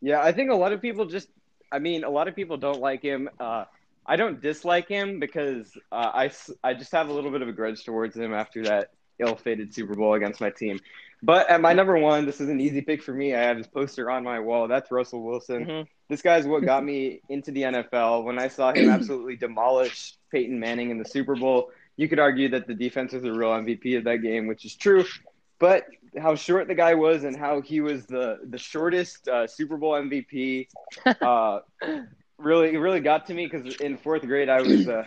Yeah, 0.00 0.22
I 0.22 0.32
think 0.32 0.50
a 0.50 0.54
lot 0.54 0.72
of 0.72 0.80
people 0.80 1.06
just, 1.06 1.28
I 1.72 1.78
mean, 1.80 2.04
a 2.04 2.10
lot 2.10 2.28
of 2.28 2.36
people 2.36 2.56
don't 2.56 2.80
like 2.80 3.02
him. 3.02 3.28
Uh, 3.38 3.64
I 4.08 4.16
don't 4.16 4.40
dislike 4.40 4.88
him 4.88 5.20
because 5.20 5.70
uh, 5.92 6.10
I, 6.14 6.30
I 6.64 6.74
just 6.74 6.90
have 6.92 7.08
a 7.08 7.12
little 7.12 7.30
bit 7.30 7.42
of 7.42 7.48
a 7.48 7.52
grudge 7.52 7.84
towards 7.84 8.16
him 8.16 8.32
after 8.34 8.64
that 8.64 8.90
ill 9.20 9.36
fated 9.36 9.74
Super 9.74 9.94
Bowl 9.94 10.14
against 10.14 10.40
my 10.40 10.50
team. 10.50 10.80
But 11.22 11.50
at 11.50 11.60
my 11.60 11.72
number 11.74 11.98
one, 11.98 12.24
this 12.26 12.40
is 12.40 12.48
an 12.48 12.60
easy 12.60 12.80
pick 12.80 13.02
for 13.02 13.12
me. 13.12 13.34
I 13.34 13.40
have 13.42 13.56
his 13.58 13.66
poster 13.66 14.10
on 14.10 14.24
my 14.24 14.38
wall. 14.40 14.66
That's 14.68 14.90
Russell 14.90 15.22
Wilson. 15.22 15.66
Mhm. 15.66 15.86
This 16.08 16.22
guy's 16.22 16.46
what 16.46 16.64
got 16.64 16.84
me 16.84 17.20
into 17.28 17.50
the 17.50 17.62
NFL. 17.64 18.24
When 18.24 18.38
I 18.38 18.48
saw 18.48 18.72
him 18.72 18.88
absolutely 18.96 19.36
demolish 19.36 20.14
Peyton 20.32 20.58
Manning 20.58 20.90
in 20.90 20.98
the 20.98 21.04
Super 21.04 21.34
Bowl, 21.36 21.70
you 21.96 22.08
could 22.08 22.20
argue 22.20 22.48
that 22.50 22.66
the 22.68 22.74
defense 22.74 23.12
was 23.12 23.22
the 23.24 23.32
real 23.32 23.50
MVP 23.50 23.98
of 23.98 24.04
that 24.04 24.18
game, 24.22 24.46
which 24.46 24.64
is 24.64 24.74
true. 24.76 25.04
but 25.58 25.84
how 26.16 26.34
short 26.34 26.68
the 26.68 26.74
guy 26.74 26.94
was 26.94 27.24
and 27.24 27.36
how 27.36 27.60
he 27.60 27.80
was 27.80 28.06
the 28.06 28.38
the 28.48 28.56
shortest 28.56 29.28
uh, 29.28 29.46
Super 29.46 29.76
Bowl 29.76 29.92
MVP 29.92 30.68
uh, 31.20 31.58
really 32.38 32.74
it 32.74 32.78
really 32.78 33.00
got 33.00 33.26
to 33.26 33.34
me 33.34 33.46
because 33.46 33.76
in 33.76 33.96
fourth 33.96 34.22
grade 34.22 34.48
I 34.48 34.60
was 34.60 34.88
uh, 34.88 35.04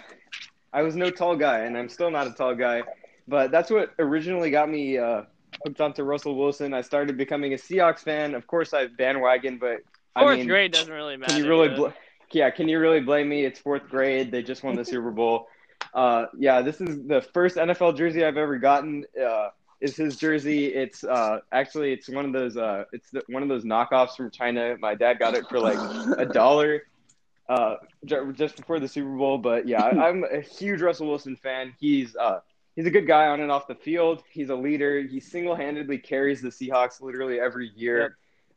I 0.74 0.82
was 0.82 0.96
no 0.96 1.10
tall 1.10 1.36
guy 1.36 1.60
and 1.60 1.78
I'm 1.78 1.90
still 1.90 2.12
not 2.12 2.28
a 2.28 2.32
tall 2.32 2.56
guy, 2.56 2.84
but 3.28 3.52
that's 3.52 3.70
what 3.70 3.94
originally 4.00 4.52
got 4.52 4.70
me 4.70 4.98
uh, 4.98 5.24
hooked 5.66 5.82
onto 5.82 6.04
Russell 6.04 6.36
Wilson. 6.36 6.74
I 6.74 6.82
started 6.82 7.18
becoming 7.18 7.54
a 7.54 7.58
Seahawks 7.58 8.00
fan. 8.00 8.36
Of 8.36 8.48
course, 8.48 8.74
I 8.74 8.88
bandwagon, 8.88 9.58
but 9.58 9.82
Fourth 10.18 10.34
I 10.34 10.36
mean, 10.38 10.48
grade 10.48 10.74
doesn't 10.74 10.92
really 10.92 11.16
matter. 11.16 11.34
can 11.34 11.44
you 11.44 11.50
really, 11.50 11.70
bl- 11.70 11.88
yeah? 12.32 12.50
Can 12.50 12.68
you 12.68 12.80
really 12.80 13.00
blame 13.00 13.30
me? 13.30 13.46
It's 13.46 13.60
fourth 13.60 13.88
grade. 13.88 14.30
They 14.30 14.44
just 14.44 14.62
won 14.62 14.76
the 14.76 14.84
Super 14.84 15.12
Bowl. 15.12 15.48
Uh, 15.94 16.26
yeah, 16.38 16.62
this 16.62 16.82
is 16.82 17.08
the 17.08 17.22
first 17.34 17.56
NFL 17.56 17.98
jersey 17.98 18.26
I've 18.26 18.38
ever 18.38 18.58
gotten. 18.58 19.06
Uh, 19.20 19.50
is 19.80 19.96
his 19.96 20.18
jersey? 20.18 20.66
It's 20.68 21.06
uh, 21.06 21.40
actually 21.54 21.94
it's 21.94 22.10
one 22.10 22.26
of 22.26 22.34
those 22.34 22.58
uh, 22.58 22.84
it's 22.92 23.10
the, 23.12 23.24
one 23.28 23.42
of 23.42 23.48
those 23.48 23.64
knockoffs 23.64 24.18
from 24.18 24.32
China. 24.32 24.76
My 24.80 24.96
dad 24.96 25.18
got 25.18 25.34
it 25.34 25.46
for 25.50 25.60
like 25.60 25.78
a 26.18 26.26
dollar. 26.26 26.84
Uh, 27.52 27.76
just 28.06 28.56
before 28.56 28.80
the 28.80 28.88
Super 28.88 29.10
Bowl, 29.16 29.38
but 29.38 29.68
yeah, 29.68 29.84
I- 29.84 30.08
I'm 30.10 30.24
a 30.24 30.39
huge 30.41 30.82
Russell 30.82 31.08
Wilson 31.08 31.36
fan. 31.36 31.74
He's 31.80 32.16
uh, 32.16 32.39
he's 32.76 32.86
a 32.86 32.91
good 32.91 33.08
guy 33.08 33.28
on 33.28 33.41
and 33.41 33.52
off 33.52 33.68
the 33.68 33.76
field. 33.76 34.24
He's 34.32 34.49
a 34.49 34.56
leader. 34.56 35.02
He 35.02 35.20
single-handedly 35.20 35.97
carries 35.97 36.41
the 36.41 36.49
Seahawks 36.49 37.02
literally 37.02 37.39
every 37.39 37.72
year. 37.76 38.02
Yep. 38.02 38.12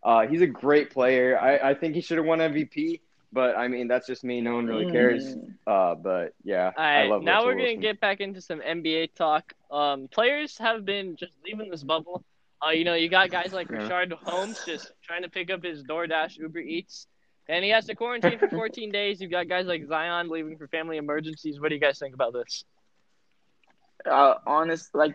Uh, 0.04 0.26
he's 0.26 0.42
a 0.42 0.46
great 0.46 0.90
player. 0.90 1.38
I, 1.38 1.70
I 1.70 1.74
think 1.74 1.94
he 1.94 2.00
should 2.02 2.18
have 2.18 2.26
won 2.26 2.38
MVP, 2.38 3.00
but 3.32 3.56
I 3.56 3.68
mean 3.68 3.88
that's 3.88 4.06
just 4.06 4.22
me. 4.22 4.40
No 4.40 4.54
one 4.54 4.66
really 4.66 4.90
cares. 4.92 5.34
Mm. 5.34 5.54
Uh, 5.66 5.94
but 5.96 6.34
yeah, 6.44 6.70
All 6.76 6.84
I 6.84 7.00
right, 7.00 7.10
love. 7.10 7.22
now 7.22 7.32
Russell 7.36 7.46
we're 7.46 7.52
gonna 7.54 7.64
Wilson. 7.64 7.80
get 7.80 8.00
back 8.00 8.20
into 8.20 8.40
some 8.40 8.60
NBA 8.60 9.14
talk. 9.14 9.54
Um, 9.70 10.08
players 10.08 10.56
have 10.58 10.84
been 10.84 11.16
just 11.16 11.32
leaving 11.44 11.70
this 11.70 11.82
bubble. 11.82 12.22
Uh, 12.64 12.70
you 12.70 12.84
know, 12.84 12.94
you 12.94 13.08
got 13.08 13.30
guys 13.30 13.52
like 13.52 13.68
Yeah. 13.70 13.88
Richaun 13.88 14.12
Holmes 14.12 14.60
just 14.64 14.92
trying 15.02 15.22
to 15.22 15.28
pick 15.28 15.50
up 15.50 15.64
his 15.64 15.82
DoorDash, 15.82 16.38
Uber 16.38 16.60
Eats, 16.60 17.06
and 17.48 17.64
he 17.64 17.70
has 17.70 17.86
to 17.86 17.94
quarantine 17.94 18.38
for 18.38 18.48
14 18.48 18.90
days. 18.92 19.20
You've 19.20 19.30
got 19.30 19.48
guys 19.48 19.66
like 19.66 19.86
Zion 19.86 20.28
leaving 20.28 20.56
for 20.56 20.68
family 20.68 20.96
emergencies. 20.96 21.60
What 21.60 21.68
do 21.68 21.74
you 21.74 21.80
guys 21.80 21.98
think 21.98 22.14
about 22.14 22.32
this? 22.32 22.64
uh, 24.10 24.34
honest, 24.46 24.94
like, 24.94 25.14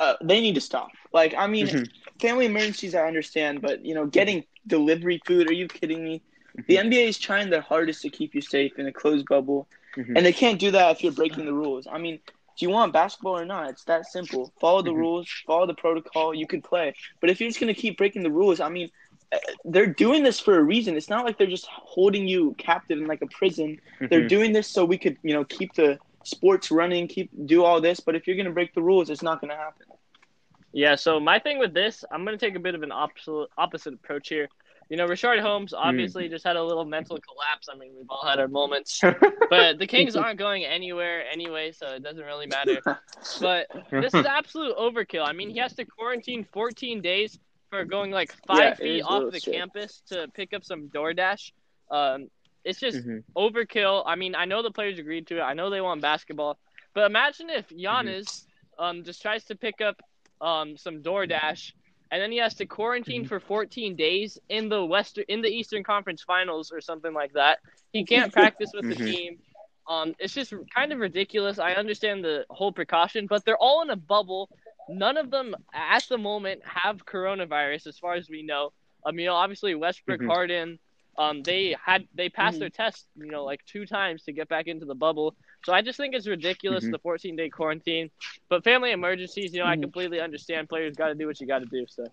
uh, 0.00 0.14
they 0.22 0.40
need 0.40 0.54
to 0.54 0.60
stop. 0.60 0.90
Like, 1.12 1.34
I 1.36 1.46
mean, 1.46 1.70
Mhm. 1.70 1.90
family 2.20 2.46
emergencies, 2.46 2.94
I 2.94 3.06
understand, 3.06 3.62
but 3.62 3.84
you 3.84 3.94
know, 3.94 4.06
getting 4.06 4.44
delivery 4.66 5.20
food, 5.26 5.48
are 5.48 5.52
you 5.52 5.68
kidding 5.68 6.02
me? 6.04 6.22
The 6.66 6.78
NBA 6.78 7.08
is 7.08 7.18
trying 7.18 7.50
their 7.50 7.60
hardest 7.60 8.02
to 8.02 8.10
keep 8.10 8.34
you 8.34 8.40
safe 8.40 8.72
in 8.78 8.86
a 8.86 8.92
closed 8.92 9.28
bubble, 9.28 9.68
Mhm. 9.96 10.16
and 10.16 10.24
they 10.24 10.32
can't 10.32 10.58
do 10.58 10.70
that 10.72 10.92
if 10.92 11.02
you're 11.02 11.12
breaking 11.12 11.46
the 11.46 11.52
rules. 11.54 11.86
I 11.90 11.98
mean, 11.98 12.18
do 12.58 12.64
you 12.66 12.70
want 12.70 12.92
basketball 12.92 13.38
or 13.38 13.44
not? 13.44 13.70
It's 13.70 13.84
that 13.84 14.06
simple. 14.06 14.52
Follow 14.60 14.82
the 14.82 14.94
Mhm. 14.94 14.94
rules, 14.94 15.28
follow 15.46 15.66
the 15.66 15.74
protocol. 15.74 16.34
You 16.34 16.46
can 16.46 16.62
play, 16.62 16.94
but 17.20 17.30
if 17.30 17.40
you're 17.40 17.48
just 17.48 17.60
gonna 17.60 17.74
keep 17.74 17.96
breaking 17.98 18.22
the 18.22 18.32
rules, 18.32 18.60
I 18.60 18.68
mean. 18.68 18.90
They're 19.64 19.86
doing 19.86 20.22
this 20.22 20.38
for 20.38 20.58
a 20.58 20.62
reason. 20.62 20.96
It's 20.96 21.10
not 21.10 21.24
like 21.24 21.38
they're 21.38 21.46
just 21.46 21.66
holding 21.66 22.28
you 22.28 22.54
captive 22.58 22.98
in 22.98 23.06
like 23.06 23.22
a 23.22 23.26
prison. 23.26 23.80
They're 24.00 24.22
Mhm. 24.22 24.28
doing 24.28 24.52
this 24.52 24.68
so 24.68 24.84
we 24.84 24.98
could, 24.98 25.16
you 25.22 25.34
know, 25.34 25.44
keep 25.44 25.74
the 25.74 25.98
sports 26.24 26.70
running, 26.70 27.08
keep 27.08 27.30
do 27.46 27.64
all 27.64 27.80
this. 27.80 28.00
But 28.00 28.14
if 28.14 28.26
you're 28.26 28.36
gonna 28.36 28.50
break 28.50 28.74
the 28.74 28.82
rules, 28.82 29.10
it's 29.10 29.22
not 29.22 29.40
gonna 29.40 29.56
happen. 29.56 29.86
Yeah, 30.72 30.94
so 30.94 31.18
my 31.18 31.38
thing 31.38 31.58
with 31.58 31.72
this, 31.72 32.04
I'm 32.10 32.22
going 32.24 32.38
to 32.38 32.46
take 32.46 32.54
a 32.54 32.60
bit 32.60 32.74
of 32.74 32.82
an 32.82 32.92
opposite 32.92 33.46
opposite 33.56 33.94
approach 33.94 34.28
here. 34.28 34.46
You 34.90 34.98
know, 34.98 35.06
Richaun 35.06 35.40
Holmes 35.40 35.72
obviously 35.72 36.28
just 36.28 36.44
had 36.44 36.56
a 36.56 36.62
little 36.62 36.84
mental 36.84 37.18
collapse. 37.18 37.68
I 37.72 37.76
mean, 37.78 37.92
we've 37.96 38.10
all 38.10 38.24
had 38.26 38.38
our 38.38 38.46
moments. 38.48 39.00
But 39.48 39.78
the 39.78 39.86
Kings 39.86 40.16
aren't 40.16 40.38
going 40.38 40.64
anywhere 40.64 41.24
anyway, 41.30 41.72
so 41.72 41.94
it 41.94 42.02
doesn't 42.02 42.24
really 42.24 42.46
matter. 42.46 42.82
But 43.40 43.68
this 43.90 44.12
is 44.12 44.26
absolute 44.26 44.76
overkill. 44.76 45.26
I 45.26 45.32
mean, 45.32 45.48
he 45.48 45.58
has 45.60 45.72
to 45.76 45.86
quarantine 45.86 46.44
14 46.44 47.00
days 47.00 47.38
for 47.70 47.84
going 47.84 48.10
like 48.10 48.32
five 48.46 48.74
Yeah, 48.74 48.76
feet 48.76 49.02
off 49.02 49.28
the 49.30 49.40
sick. 49.40 49.54
campus 49.54 50.02
to 50.08 50.28
pick 50.34 50.52
up 50.52 50.64
some 50.64 50.88
DoorDash. 50.88 51.52
Um, 51.90 52.28
it's 52.64 52.80
just 52.80 53.02
Mhm. 53.02 53.24
overkill. 53.36 54.02
I 54.06 54.16
mean, 54.16 54.34
I 54.34 54.44
know 54.44 54.62
the 54.62 54.70
players 54.70 54.98
agreed 54.98 55.26
to 55.28 55.38
it. 55.38 55.42
I 55.42 55.54
know 55.54 55.70
they 55.70 55.80
want 55.80 56.02
basketball, 56.02 56.58
but 56.94 57.06
imagine 57.06 57.50
if 57.50 57.68
Mm-hmm. 57.92 58.10
Giannis 58.10 58.42
um 58.78 59.04
just 59.04 59.22
tries 59.22 59.44
to 59.46 59.56
pick 59.56 59.80
up 59.80 60.00
um 60.40 60.76
some 60.76 61.02
DoorDash 61.02 61.72
and 62.10 62.20
then 62.22 62.30
he 62.30 62.38
has 62.38 62.54
to 62.56 62.66
quarantine 62.66 63.24
Mm-hmm. 63.24 63.26
for 63.26 63.40
14 63.40 63.96
days 63.96 64.38
in 64.48 64.68
the 64.68 64.84
Western 64.84 65.24
in 65.28 65.42
the 65.42 65.48
Eastern 65.48 65.82
Conference 65.84 66.22
Finals 66.22 66.70
or 66.72 66.80
something 66.80 67.12
like 67.12 67.32
that. 67.34 67.58
He 67.92 68.04
can't 68.04 68.32
practice 68.32 68.72
with 68.74 68.86
the 68.88 68.96
Mhm. 68.96 68.96
team. 68.96 69.38
Um, 69.88 70.14
it's 70.18 70.34
just 70.34 70.52
kind 70.74 70.92
of 70.92 70.98
ridiculous. 70.98 71.58
I 71.58 71.72
understand 71.72 72.24
the 72.24 72.44
whole 72.50 72.72
precaution, 72.72 73.26
but 73.26 73.44
they're 73.44 73.56
all 73.56 73.82
in 73.82 73.90
a 73.90 73.96
bubble. 73.96 74.50
None 74.88 75.16
of 75.16 75.30
them 75.30 75.54
at 75.74 76.04
the 76.08 76.18
moment 76.18 76.62
have 76.64 77.04
coronavirus, 77.04 77.86
as 77.86 77.98
far 77.98 78.14
as 78.14 78.28
we 78.28 78.42
know. 78.42 78.72
Um, 79.04 79.18
you 79.18 79.26
know, 79.26 79.34
obviously 79.34 79.74
Westbrook, 79.74 80.22
Mhm. 80.22 80.24
Harden, 80.24 80.78
um, 81.18 81.42
they 81.42 81.76
had 81.84 82.06
they 82.14 82.28
passed 82.28 82.58
Mhm. 82.58 82.60
their 82.60 82.70
test, 82.70 83.06
you 83.16 83.30
know, 83.30 83.44
like 83.44 83.60
two 83.66 83.86
times 83.86 84.24
to 84.24 84.32
get 84.32 84.48
back 84.48 84.66
into 84.66 84.86
the 84.86 84.94
bubble. 84.94 85.34
So 85.64 85.72
I 85.72 85.82
just 85.82 85.96
think 85.98 86.14
it's 86.14 86.26
ridiculous 86.26 86.88
Mhm. 86.88 86.90
the 86.90 86.98
14 86.98 87.36
day 87.36 87.48
quarantine. 87.50 88.10
But 88.48 88.64
family 88.64 88.92
emergencies, 88.92 89.52
you 89.54 89.60
know, 89.60 89.66
I 89.66 89.76
Mhm. 89.76 89.76
completely 89.76 90.20
understand. 90.20 90.68
Players 90.68 90.96
got 90.96 91.08
to 91.08 91.14
do 91.14 91.26
what 91.26 91.40
you 91.40 91.46
got 91.46 91.60
to 91.60 91.66
do. 91.66 91.86
So 91.88 92.06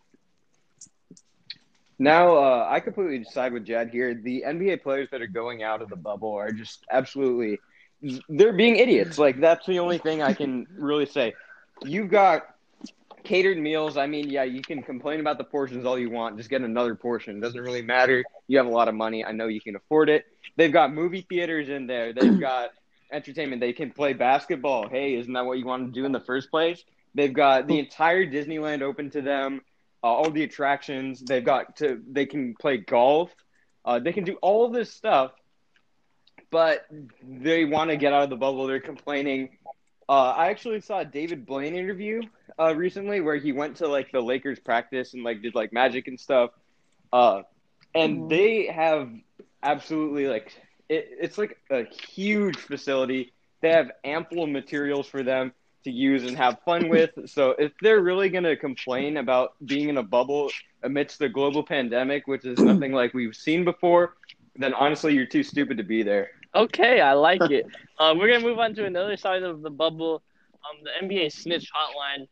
Now, 2.00 2.36
uh, 2.38 2.68
I 2.70 2.80
completely 2.80 3.24
side 3.24 3.54
with 3.54 3.66
Jad 3.66 3.90
here. 3.90 4.14
The 4.14 4.44
NBA 4.46 4.78
players 4.78 5.10
that 5.12 5.22
are 5.22 5.28
going 5.28 5.64
out 5.64 5.82
of 5.82 5.90
the 5.90 5.96
bubble 5.96 6.34
are 6.34 6.52
just 6.52 6.86
absolutely, 6.92 7.60
they're 8.30 8.54
being 8.54 8.78
idiots. 8.78 9.18
Like, 9.18 9.40
that's 9.40 9.66
the 9.66 9.80
only 9.80 10.00
thing 10.00 10.22
I 10.22 10.34
can 10.34 10.68
really 10.78 11.06
say. 11.06 11.34
You've 11.84 12.10
got 12.10 12.44
catered 13.24 13.58
meals. 13.58 13.98
I 13.98 14.08
mean, 14.08 14.30
yeah, 14.30 14.44
you 14.44 14.62
can 14.62 14.82
complain 14.82 15.20
about 15.20 15.38
the 15.38 15.44
portions 15.44 15.86
all 15.86 15.98
you 15.98 16.10
want. 16.10 16.38
Just 16.38 16.50
get 16.50 16.62
another 16.62 16.96
portion. 16.96 17.38
It 17.38 17.42
doesn't 17.42 17.62
really 17.62 17.82
matter. 17.82 18.24
You 18.48 18.58
have 18.58 18.68
a 18.68 18.72
lot 18.72 18.88
of 18.88 18.96
money. 18.96 19.24
I 19.26 19.32
know 19.32 19.48
you 19.48 19.62
can 19.62 19.76
afford 19.76 20.10
it. 20.10 20.26
They've 20.58 20.72
got 20.72 20.94
movie 20.94 21.26
theaters 21.28 21.70
in 21.70 21.88
there. 21.88 22.14
They've 22.14 22.40
got 22.40 22.72
entertainment. 23.12 23.62
They 23.62 23.74
can 23.74 23.92
play 23.92 24.14
basketball. 24.14 24.90
Hey, 24.90 25.16
isn't 25.16 25.32
that 25.34 25.46
what 25.46 25.58
you 25.58 25.66
wanted 25.66 25.88
to 25.88 25.92
do 25.92 26.06
in 26.06 26.12
the 26.12 26.20
first 26.20 26.50
place? 26.52 26.84
They've 27.16 27.34
got 27.34 27.68
the 27.68 27.80
entire 27.80 28.26
Disneyland 28.26 28.82
open 28.82 29.10
to 29.12 29.22
them 29.22 29.62
uh, 30.04 30.08
all 30.08 30.30
the 30.30 30.44
attractions. 30.44 31.22
They've 31.22 31.44
got 31.44 31.78
to 31.78 32.02
they 32.12 32.26
can 32.26 32.56
play 32.56 32.78
golf. 32.78 33.34
Uh, 33.86 34.00
they 34.00 34.14
can 34.14 34.24
do 34.24 34.36
all 34.42 34.70
this 34.70 34.92
stuff, 34.92 35.32
but 36.52 36.86
they 37.24 37.66
want 37.66 37.90
to 37.90 37.98
get 37.98 38.14
out 38.14 38.24
of 38.24 38.30
the 38.30 38.36
bubble. 38.36 38.68
They're 38.68 38.80
complaining. 38.80 39.58
Uh, 40.10 40.32
I 40.38 40.50
actually 40.50 40.82
saw 40.82 41.00
a 41.00 41.06
David 41.06 41.46
Blaine 41.46 41.76
interview 41.76 42.28
uh, 42.60 42.76
recently 42.76 43.22
where 43.22 43.36
he 43.38 43.52
went 43.52 43.78
to 43.78 43.88
like 43.88 44.12
the 44.12 44.22
Lakers 44.22 44.60
practice 44.60 45.14
and 45.14 45.24
like 45.24 45.42
did 45.42 45.56
like 45.56 45.74
magic 45.74 46.08
and 46.08 46.20
stuff. 46.20 46.52
Uh, 47.12 47.44
and 47.96 48.28
Mhm. 48.28 48.30
they 48.30 48.68
have 48.68 49.10
absolutely 49.64 50.28
like 50.28 50.52
it, 50.90 51.08
it's 51.20 51.38
like 51.38 51.58
a 51.72 51.84
huge 51.86 52.58
facility. 52.62 53.34
They 53.62 53.72
have 53.72 53.92
ample 54.04 54.48
materials 54.48 55.08
for 55.08 55.24
them 55.24 55.54
to 55.86 55.92
use 55.92 56.24
and 56.26 56.38
have 56.38 56.58
fun 56.66 56.90
with. 56.90 57.12
So 57.26 57.52
if 57.58 57.72
they're 57.82 58.02
really 58.02 58.30
going 58.30 58.44
to 58.44 58.56
complain 58.58 59.18
about 59.18 59.52
being 59.66 59.90
in 59.90 59.98
a 59.98 60.04
bubble 60.04 60.56
amidst 60.84 61.20
the 61.20 61.30
global 61.30 61.64
pandemic, 61.64 62.28
which 62.28 62.46
is 62.46 62.62
nothing 62.64 62.92
like 62.92 63.14
we've 63.14 63.36
seen 63.36 63.64
before, 63.64 64.16
then 64.56 64.74
honestly, 64.74 65.14
you're 65.14 65.26
too 65.26 65.44
stupid 65.44 65.78
to 65.78 65.84
be 65.84 66.04
there. 66.04 66.30
Okay, 66.56 67.02
I 67.02 67.14
like 67.14 67.42
it. 67.50 67.66
Uh, 68.00 68.12
we're 68.18 68.28
gonna 68.28 68.44
move 68.44 68.58
on 68.58 68.74
to 68.74 68.86
another 68.86 69.16
side 69.16 69.44
of 69.44 69.62
the 69.62 69.70
bubble, 69.70 70.24
um, 70.66 70.84
the 70.84 70.90
NBA 71.06 71.30
snitch 71.32 71.70
hotline. 71.72 72.28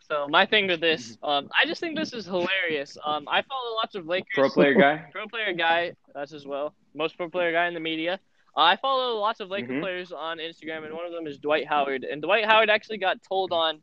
So 0.00 0.28
my 0.28 0.44
thing 0.44 0.66
with 0.66 0.80
this, 0.80 1.16
um, 1.22 1.48
I 1.58 1.66
just 1.66 1.80
think 1.80 1.96
this 1.96 2.12
is 2.12 2.26
hilarious. 2.26 2.98
Um, 3.02 3.26
I 3.26 3.40
follow 3.40 3.76
lots 3.76 3.94
of 3.94 4.04
Lakers 4.06 4.28
Pro 4.34 4.50
player 4.50 4.74
guy. 4.74 5.08
pro 5.12 5.26
player 5.26 5.54
guy. 5.54 5.92
That's 6.14 6.34
as 6.34 6.46
well 6.46 6.74
most 6.94 7.16
pro 7.16 7.30
player 7.30 7.50
guy 7.50 7.66
in 7.66 7.72
the 7.74 7.80
media. 7.80 8.20
Uh, 8.54 8.60
I 8.60 8.76
follow 8.76 9.18
lots 9.18 9.40
of 9.40 9.48
Laker 9.48 9.72
Mhm. 9.72 9.80
players 9.80 10.12
on 10.12 10.36
Instagram, 10.36 10.84
and 10.84 10.94
one 10.94 11.06
of 11.06 11.12
them 11.12 11.26
is 11.26 11.38
Dwight 11.38 11.66
Howard. 11.66 12.04
And 12.04 12.20
Dwight 12.20 12.44
Howard 12.44 12.68
actually 12.68 12.98
got 12.98 13.22
told 13.26 13.52
on 13.52 13.80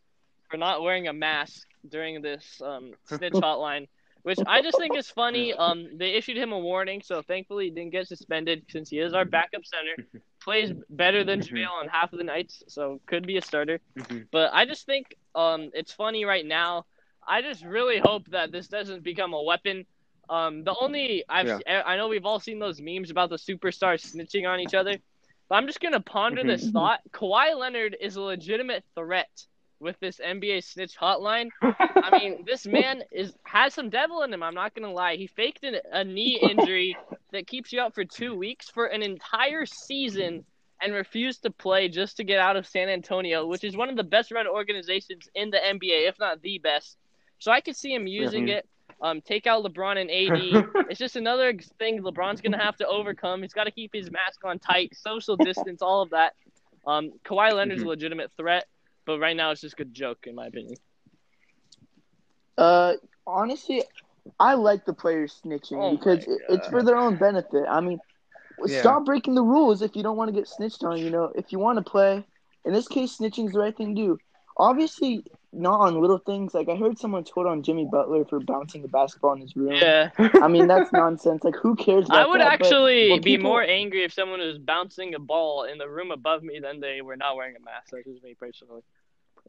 for 0.50 0.58
not 0.58 0.84
wearing 0.84 1.08
a 1.08 1.14
mask 1.14 1.68
during 1.90 2.22
this 2.22 2.62
um, 2.64 2.94
snitch 3.06 3.34
hotline, 3.34 3.88
which 4.28 4.40
I 4.46 4.62
just 4.62 4.78
think 4.78 4.98
is 4.98 5.10
funny. 5.10 5.54
Um, 5.54 5.88
they 5.98 6.12
issued 6.16 6.36
him 6.36 6.52
a 6.52 6.60
warning, 6.60 7.02
so 7.02 7.22
thankfully 7.22 7.66
he 7.66 7.72
didn't 7.72 7.92
get 7.94 8.10
suspended 8.10 8.66
since 8.70 8.90
he 8.90 9.00
is 9.00 9.14
our 9.14 9.24
backup 9.24 9.64
center. 9.66 9.96
Plays 10.44 10.74
better 10.90 11.24
than. 11.24 11.40
JaVale 11.40 11.72
on 11.82 11.88
half 11.88 12.12
of 12.12 12.18
the 12.18 12.26
nights, 12.26 12.62
so 12.68 13.00
could 13.06 13.26
be 13.26 13.38
a 13.38 13.42
starter. 13.42 13.80
Mhm. 13.98 14.28
But 14.30 14.52
I 14.54 14.66
just 14.66 14.86
think 14.86 15.16
um, 15.34 15.72
it's 15.74 15.94
funny 15.94 16.26
right 16.26 16.46
now. 16.46 16.86
I 17.26 17.42
just 17.42 17.64
really 17.64 18.00
hope 18.00 18.26
that 18.32 18.52
this 18.52 18.68
doesn't 18.68 19.02
become 19.02 19.32
a 19.34 19.42
weapon. 19.42 19.86
Um, 20.30 20.66
the 20.66 20.76
only 20.78 21.24
I've 21.30 21.48
Yeah. 21.48 21.84
I 21.86 21.96
know 21.96 22.10
we've 22.10 22.26
all 22.26 22.42
seen 22.42 22.60
those 22.60 22.82
memes 22.82 23.12
about 23.12 23.30
the 23.30 23.38
superstars 23.38 24.02
snitching 24.14 24.46
on 24.46 24.60
each 24.60 24.74
other, 24.74 24.96
but 25.48 25.56
I'm 25.56 25.68
just 25.68 25.80
gonna 25.80 26.02
ponder 26.02 26.44
Mhm. 26.44 26.48
this 26.48 26.70
thought. 26.70 27.00
Kawhi 27.12 27.56
Leonard 27.58 27.96
is 28.08 28.18
a 28.18 28.22
legitimate 28.22 28.84
threat 28.94 29.32
with 29.80 30.00
this 30.00 30.20
NBA 30.20 30.64
snitch 30.64 30.98
hotline. 30.98 31.50
I 32.04 32.12
mean, 32.12 32.44
this 32.46 32.66
man 32.66 33.04
is 33.12 33.34
has 33.44 33.74
some 33.74 33.90
devil 33.90 34.24
in 34.24 34.34
him. 34.34 34.44
I'm 34.44 34.54
not 34.56 34.74
gonna 34.76 34.92
lie. 34.92 35.16
He 35.16 35.28
faked 35.28 35.64
an, 35.64 35.76
a 35.92 36.04
knee 36.04 36.40
injury 36.40 36.96
that 37.32 37.48
keeps 37.48 37.74
you 37.74 37.82
out 37.82 37.94
for 37.94 38.06
two 38.06 38.36
weeks 38.36 38.70
for 38.70 38.86
an 38.86 39.02
entire 39.04 39.66
season 39.66 40.46
and 40.82 40.94
refused 40.94 41.42
to 41.44 41.50
play 41.50 41.90
just 41.90 42.18
to 42.18 42.24
get 42.24 42.40
out 42.40 42.56
of 42.56 42.68
San 42.68 42.88
Antonio, 42.88 43.46
which 43.48 43.64
is 43.64 43.76
one 43.76 43.90
of 43.90 43.96
the 43.98 44.04
best 44.04 44.32
run 44.32 44.48
organizations 44.48 45.28
in 45.34 45.50
the 45.50 45.58
NBA, 45.58 46.08
if 46.08 46.20
not 46.20 46.42
the 46.42 46.60
best. 46.60 46.98
So 47.40 47.52
I 47.52 47.62
could 47.62 47.76
see 47.76 47.94
him 47.94 48.06
using 48.08 48.46
Mhm. 48.46 48.58
it. 48.58 48.70
Um, 49.02 49.22
take 49.22 49.46
out 49.48 49.64
LeBron 49.64 50.00
and 50.00 50.10
AD. 50.10 50.64
it's 50.90 51.00
just 51.00 51.16
another 51.16 51.54
thing 51.80 52.02
LeBron's 52.02 52.42
gonna 52.42 52.58
have 52.64 52.78
to 52.78 52.88
overcome. 52.88 53.42
He's 53.42 53.54
got 53.54 53.66
to 53.66 53.72
keep 53.72 53.92
his 53.94 54.10
mask 54.12 54.44
on 54.46 54.60
tight, 54.60 54.96
social 54.96 55.36
distance, 55.36 55.82
all 55.82 56.02
of 56.02 56.12
that. 56.12 56.34
Um, 56.86 57.12
Kawhi 57.26 57.54
Leonard's 57.54 57.82
Mhm. 57.82 57.86
a 57.86 57.90
legitimate 57.90 58.32
threat, 58.38 58.66
but 59.08 59.18
right 59.20 59.36
now 59.36 59.50
it's 59.50 59.62
just 59.62 59.80
a 59.80 59.86
joke 59.86 60.28
in 60.28 60.36
my 60.36 60.46
opinion. 60.46 60.76
Uh, 62.58 62.94
honestly, 63.26 63.84
I 64.40 64.56
like 64.56 64.86
the 64.86 64.94
players 64.94 65.42
snitching 65.44 65.78
Oh 65.78 65.98
because 65.98 66.26
it's 66.50 66.68
for 66.68 66.84
their 66.84 66.98
own 66.98 67.16
benefit. 67.18 67.66
I 67.70 67.82
mean, 67.82 68.00
Yeah. 68.66 68.80
stop 68.82 69.06
breaking 69.06 69.36
the 69.36 69.44
rules 69.44 69.82
if 69.82 69.96
you 69.96 70.04
don't 70.04 70.18
want 70.18 70.30
to 70.30 70.34
get 70.34 70.48
snitched 70.48 70.84
on. 70.84 70.98
You 70.98 71.10
know, 71.10 71.32
if 71.36 71.52
you 71.52 71.60
want 71.60 71.78
to 71.78 71.90
play, 71.90 72.26
in 72.66 72.74
this 72.74 72.88
case, 72.88 73.18
snitching 73.18 73.48
is 73.48 73.54
the 73.54 73.60
right 73.60 73.76
thing 73.76 73.96
to 73.96 74.02
do. 74.02 74.20
Obviously, 74.58 75.24
not 75.54 75.80
on 75.80 76.02
little 76.02 76.18
things. 76.18 76.56
Like 76.56 76.68
I 76.68 76.76
heard 76.76 76.98
someone 76.98 77.24
told 77.24 77.46
on 77.46 77.62
Jimmy 77.62 77.86
Butler 77.86 78.26
for 78.26 78.40
bouncing 78.40 78.82
the 78.82 78.88
basketball 78.88 79.34
in 79.34 79.42
his 79.42 79.56
room. 79.56 79.76
Yeah, 79.76 80.10
I 80.18 80.48
mean, 80.48 80.68
that's 80.68 80.92
nonsense. 80.92 81.44
Like, 81.44 81.56
who 81.56 81.76
cares? 81.76 82.08
About 82.08 82.18
I 82.18 82.28
would 82.28 82.42
that? 82.42 82.60
But 82.60 82.66
actually 82.66 83.12
when 83.12 83.22
be 83.22 83.38
people- 83.38 83.52
more 83.52 83.62
angry 83.62 84.04
if 84.04 84.12
someone 84.12 84.40
was 84.40 84.58
bouncing 84.58 85.14
a 85.14 85.20
ball 85.20 85.64
in 85.64 85.78
the 85.78 85.88
room 85.88 86.10
above 86.12 86.42
me 86.42 86.60
than 86.60 86.80
they 86.80 87.02
were 87.04 87.16
not 87.16 87.36
wearing 87.36 87.56
a 87.56 87.60
mask. 87.60 87.92
That's 87.92 88.06
just 88.06 88.24
me 88.24 88.34
personally. 88.34 88.82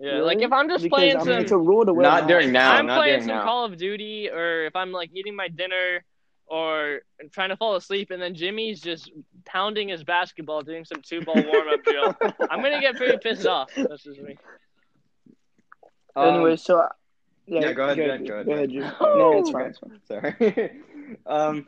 Yeah, 0.01 0.11
Really? 0.13 0.23
like 0.27 0.43
if 0.43 0.53
I'm 0.53 0.69
just 0.69 0.85
because, 0.85 0.97
playing 0.97 1.17
I 1.17 1.19
mean, 1.19 1.27
some, 1.27 1.35
it's 1.43 1.51
a 1.53 1.59
rule 1.59 1.85
to 1.85 1.93
wear 1.93 2.03
not 2.05 2.15
mask. 2.23 2.29
during 2.29 2.53
now. 2.53 2.73
I'm 2.73 2.87
not 2.87 2.99
playing 2.99 3.21
some 3.23 3.29
now. 3.29 3.43
Call 3.43 3.65
of 3.65 3.77
Duty, 3.77 4.31
or 4.31 4.67
if 4.67 4.77
I'm 4.77 4.93
like 4.93 5.11
eating 5.15 5.35
my 5.35 5.49
dinner, 5.49 6.05
or 6.47 7.01
trying 7.33 7.49
to 7.51 7.57
fall 7.57 7.75
asleep, 7.77 8.11
and 8.11 8.23
then 8.23 8.35
Jimmy's 8.35 8.81
just 8.81 9.11
pounding 9.45 9.89
his 9.89 10.05
basketball, 10.05 10.63
doing 10.63 10.85
some 10.85 11.03
two 11.03 11.21
ball 11.23 11.35
warm 11.35 11.69
up 11.69 11.83
drill. 11.85 12.17
I'm 12.51 12.63
gonna 12.63 12.81
get 12.81 12.97
pretty 12.97 13.19
pissed 13.19 13.47
off. 13.47 13.71
That's 13.77 14.03
just 14.05 14.21
me. 14.21 14.37
Um, 16.17 16.35
anyway, 16.35 16.57
so 16.57 16.79
I- 16.81 16.89
yeah, 17.47 17.61
yeah, 17.61 17.73
go 17.73 17.85
ahead, 17.85 17.97
Drew. 17.97 18.07
Jen, 18.07 18.25
go 18.25 18.35
ahead, 18.35 18.47
Go 18.47 18.51
Jen. 18.51 18.55
ahead, 18.57 18.71
Drew. 18.71 19.19
No, 19.19 19.39
it's 19.39 19.51
fine. 19.51 19.67
It's 19.67 19.79
fine. 19.79 20.01
Sorry. 20.07 20.81
um, 21.27 21.67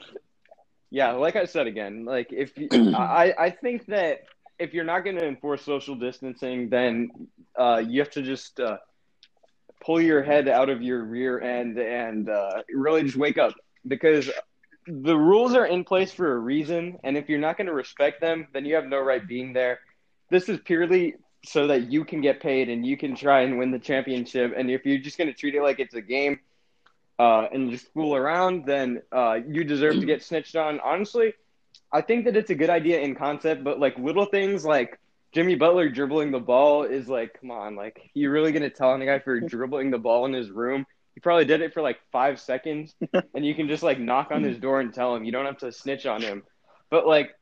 yeah, 0.90 1.12
like 1.12 1.36
I 1.36 1.46
said 1.46 1.66
again, 1.66 2.04
like 2.04 2.32
if 2.32 2.56
you, 2.58 2.68
I, 2.94 3.34
I 3.38 3.50
think 3.50 3.86
that 3.86 4.20
if 4.60 4.74
you're 4.74 4.84
not 4.84 5.04
going 5.04 5.16
to 5.16 5.26
enforce 5.26 5.62
social 5.64 5.96
distancing, 5.96 6.68
then 6.68 7.10
uh, 7.58 7.82
you 7.84 8.00
have 8.00 8.10
to 8.10 8.22
just 8.22 8.60
uh, 8.60 8.76
pull 9.82 10.00
your 10.00 10.22
head 10.22 10.48
out 10.48 10.68
of 10.68 10.82
your 10.82 11.02
rear 11.02 11.40
end 11.40 11.78
and 11.78 12.28
uh, 12.28 12.62
really 12.72 13.02
just 13.02 13.16
wake 13.16 13.38
up 13.38 13.54
because 13.88 14.30
the 14.86 15.16
rules 15.16 15.54
are 15.54 15.66
in 15.66 15.84
place 15.84 16.12
for 16.12 16.32
a 16.32 16.38
reason, 16.38 16.98
and 17.04 17.16
if 17.16 17.28
you're 17.28 17.38
not 17.38 17.56
going 17.56 17.66
to 17.68 17.72
respect 17.74 18.20
them, 18.20 18.48
then 18.52 18.64
you 18.64 18.74
have 18.74 18.86
no 18.86 19.00
right 19.00 19.26
being 19.26 19.52
there. 19.52 19.80
This 20.30 20.48
is 20.48 20.58
purely 20.64 21.14
so 21.44 21.68
that 21.68 21.90
you 21.90 22.04
can 22.04 22.20
get 22.20 22.40
paid 22.40 22.68
and 22.68 22.84
you 22.84 22.96
can 22.98 23.16
try 23.16 23.40
and 23.42 23.58
win 23.58 23.70
the 23.70 23.78
championship. 23.78 24.52
And 24.56 24.70
if 24.70 24.84
you're 24.84 24.98
just 24.98 25.16
going 25.16 25.28
to 25.28 25.34
treat 25.34 25.54
it 25.54 25.62
like 25.62 25.80
it's 25.80 25.94
a 25.94 26.02
game 26.02 26.40
uh, 27.18 27.46
and 27.52 27.70
just 27.70 27.92
fool 27.94 28.14
around, 28.14 28.66
then 28.66 29.00
uh, 29.10 29.38
you 29.48 29.64
deserve 29.64 29.94
to 30.00 30.06
get 30.06 30.22
snitched 30.22 30.56
on. 30.56 30.80
Honestly, 30.80 31.32
I 31.92 32.00
think 32.00 32.24
that 32.26 32.36
it's 32.36 32.50
a 32.50 32.54
good 32.54 32.70
idea 32.70 33.00
in 33.00 33.14
concept, 33.14 33.64
but 33.64 33.80
like 33.80 33.98
little 33.98 34.26
things 34.26 34.64
like 34.64 34.98
Jimmy 35.32 35.54
Butler 35.54 35.88
dribbling 35.88 36.30
the 36.30 36.40
ball 36.40 36.84
is 36.84 37.08
like, 37.08 37.38
come 37.40 37.50
on, 37.50 37.76
like 37.76 38.10
you 38.14 38.30
really 38.30 38.52
going 38.52 38.62
to 38.62 38.70
tell 38.70 38.94
a 38.94 39.04
guy 39.04 39.18
for 39.18 39.40
dribbling 39.48 39.90
the 39.90 39.98
ball 39.98 40.26
in 40.26 40.32
his 40.32 40.50
room? 40.50 40.86
He 41.14 41.20
probably 41.20 41.44
did 41.44 41.60
it 41.60 41.74
for 41.74 41.82
like 41.82 41.98
five 42.12 42.40
seconds, 42.40 42.94
and 43.34 43.44
you 43.44 43.54
can 43.54 43.68
just 43.68 43.82
like 43.82 43.98
knock 43.98 44.30
on 44.30 44.44
his 44.44 44.58
door 44.58 44.80
and 44.80 44.94
tell 44.94 45.14
him. 45.14 45.24
You 45.24 45.32
don't 45.32 45.46
have 45.46 45.58
to 45.58 45.72
snitch 45.72 46.06
on 46.06 46.22
him. 46.22 46.44
But 46.88 47.06
like, 47.06 47.32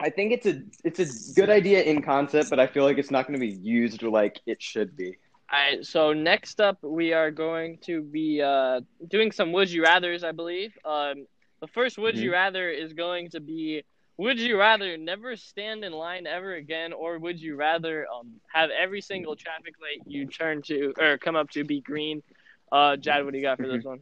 I 0.00 0.10
think 0.10 0.32
it's 0.32 0.46
a 0.46 0.62
it's 0.82 0.98
a 0.98 1.34
good 1.34 1.50
idea 1.50 1.82
in 1.82 2.02
concept, 2.02 2.48
but 2.48 2.58
I 2.58 2.66
feel 2.66 2.84
like 2.84 2.98
it's 2.98 3.10
not 3.10 3.26
going 3.26 3.38
to 3.38 3.46
be 3.46 3.52
used 3.52 4.02
like 4.02 4.40
it 4.46 4.62
should 4.62 4.96
be. 4.96 5.18
All 5.52 5.58
right, 5.58 5.84
so 5.84 6.12
next 6.12 6.60
up 6.60 6.78
we 6.82 7.12
are 7.12 7.30
going 7.30 7.78
to 7.82 8.02
be 8.02 8.40
uh, 8.40 8.80
doing 9.06 9.30
some 9.30 9.52
would 9.52 9.70
you 9.70 9.82
rather's, 9.82 10.24
I 10.24 10.32
believe. 10.32 10.76
Um, 10.84 11.26
the 11.64 11.72
first 11.72 11.98
would 11.98 12.18
you 12.18 12.32
rather 12.32 12.68
is 12.68 12.92
going 12.92 13.30
to 13.30 13.40
be 13.40 13.82
would 14.18 14.38
you 14.38 14.58
rather 14.58 14.98
never 14.98 15.36
stand 15.36 15.82
in 15.84 15.92
line 15.92 16.26
ever 16.26 16.54
again, 16.54 16.92
or 16.92 17.18
would 17.18 17.40
you 17.40 17.56
rather 17.56 18.06
um, 18.06 18.40
have 18.52 18.70
every 18.70 19.00
single 19.00 19.34
traffic 19.34 19.74
light 19.80 20.02
you 20.06 20.26
turn 20.26 20.62
to 20.62 20.92
or 21.00 21.18
come 21.18 21.36
up 21.36 21.50
to 21.50 21.64
be 21.64 21.80
green? 21.80 22.22
Uh, 22.70 22.96
Jad, 22.96 23.24
what 23.24 23.32
do 23.32 23.38
you 23.38 23.44
got 23.44 23.58
for 23.60 23.66
this 23.66 23.84
one? 23.84 24.00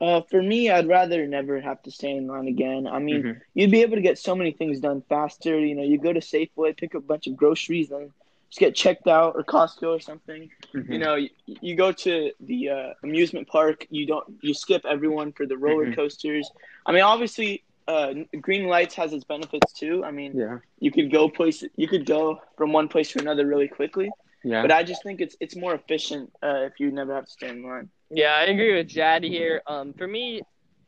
Uh, 0.00 0.20
for 0.30 0.42
me, 0.42 0.70
I'd 0.70 0.88
rather 0.88 1.26
never 1.26 1.60
have 1.60 1.82
to 1.82 1.90
stand 1.90 2.18
in 2.18 2.26
line 2.26 2.48
again. 2.48 2.86
I 2.86 2.98
mean, 2.98 3.24
Mhm. 3.24 3.40
you'd 3.54 3.70
be 3.70 3.82
able 3.82 3.96
to 3.96 4.02
get 4.02 4.18
so 4.18 4.34
many 4.34 4.52
things 4.52 4.80
done 4.80 5.02
faster. 5.08 5.58
You 5.58 5.74
know, 5.76 5.82
you 5.82 5.98
go 5.98 6.12
to 6.12 6.20
Safeway, 6.20 6.76
pick 6.76 6.94
up 6.94 7.02
a 7.02 7.06
bunch 7.06 7.26
of 7.28 7.36
groceries, 7.36 7.88
then 7.90 8.12
just 8.54 8.60
get 8.60 8.74
checked 8.76 9.08
out, 9.08 9.34
or 9.36 9.42
Costco 9.42 9.96
or 9.96 10.00
something. 10.00 10.48
You 10.74 10.98
know, 10.98 11.16
you, 11.16 11.30
you 11.46 11.76
go 11.76 11.90
to 11.92 12.30
the 12.40 12.68
uh, 12.70 12.92
amusement 13.02 13.48
park. 13.48 13.86
You 13.90 14.06
don't. 14.06 14.24
You 14.42 14.54
skip 14.54 14.84
everyone 14.84 15.32
for 15.32 15.46
the 15.46 15.56
roller 15.56 15.86
Mhm. 15.86 15.96
coasters. 15.96 16.48
I 16.86 16.92
mean, 16.92 17.02
obviously, 17.02 17.64
uh, 17.88 18.14
green 18.40 18.68
lights 18.68 18.94
has 18.94 19.12
its 19.12 19.24
benefits 19.24 19.72
too. 19.72 20.04
I 20.04 20.12
mean, 20.12 20.36
yeah, 20.38 20.58
you 20.78 20.90
could 20.92 21.10
go 21.10 21.28
place. 21.28 21.64
You 21.76 21.88
could 21.88 22.06
go 22.06 22.40
from 22.56 22.72
one 22.72 22.88
place 22.88 23.10
to 23.12 23.18
another 23.20 23.44
really 23.46 23.68
quickly. 23.68 24.10
yeah. 24.44 24.62
But 24.62 24.70
I 24.72 24.82
just 24.84 25.02
think 25.02 25.20
it's 25.20 25.36
it's 25.40 25.56
more 25.56 25.74
efficient 25.74 26.32
uh, 26.42 26.68
if 26.68 26.78
you 26.78 26.92
never 26.92 27.14
have 27.14 27.26
to 27.26 27.30
stand 27.32 27.58
in 27.58 27.64
line. 27.64 27.88
Yeah, 28.10 28.34
I 28.36 28.44
agree 28.44 28.74
with 28.76 28.88
Jad 28.88 29.24
here. 29.24 29.62
Um, 29.66 29.92
for 29.94 30.06
me, 30.06 30.42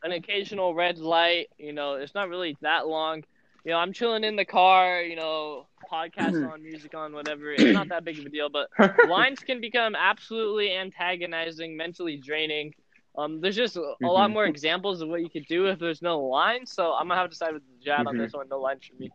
an 0.04 0.12
occasional 0.12 0.74
red 0.74 0.98
light, 0.98 1.48
you 1.58 1.72
know, 1.72 1.94
it's 1.94 2.14
not 2.14 2.28
really 2.28 2.56
that 2.60 2.86
long. 2.86 3.24
You 3.66 3.72
know, 3.72 3.78
I'm 3.78 3.92
chilling 3.92 4.22
in 4.22 4.36
the 4.36 4.44
car, 4.44 5.00
you 5.00 5.16
know, 5.16 5.66
podcast 5.92 6.48
on, 6.48 6.62
music 6.62 6.94
on, 6.94 7.12
whatever. 7.12 7.50
It's 7.50 7.74
not 7.74 7.88
that 7.88 8.04
big 8.04 8.16
of 8.20 8.24
a 8.24 8.28
deal, 8.28 8.48
but 8.48 8.68
lines 9.08 9.40
can 9.40 9.60
become 9.60 9.96
absolutely 9.96 10.72
antagonizing, 10.72 11.76
mentally 11.76 12.16
draining. 12.16 12.74
Um, 13.18 13.40
there's 13.40 13.56
just 13.56 13.76
a, 13.76 13.94
a 14.04 14.06
lot 14.06 14.30
more 14.30 14.44
examples 14.44 15.00
of 15.00 15.08
what 15.08 15.20
you 15.20 15.28
could 15.28 15.46
do 15.48 15.66
if 15.66 15.80
there's 15.80 16.00
no 16.00 16.20
lines. 16.20 16.70
So 16.70 16.92
I'm 16.92 17.08
gonna 17.08 17.20
have 17.20 17.30
to 17.30 17.36
side 17.36 17.54
with 17.54 17.62
the 17.62 17.84
Jad 17.84 18.06
on 18.06 18.14
Mhm. 18.14 18.18
this 18.18 18.34
one. 18.34 18.48
No 18.48 18.60
lines 18.60 18.84
for 18.86 18.94
me. 19.02 19.10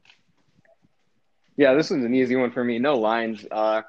Yeah, 1.55 1.73
this 1.73 1.89
one's 1.89 2.03
an 2.03 2.13
easy 2.13 2.35
one 2.35 2.51
for 2.51 2.65
me. 2.65 2.77
No 2.77 2.95
lines. 2.95 3.45
Uh, 3.49 3.83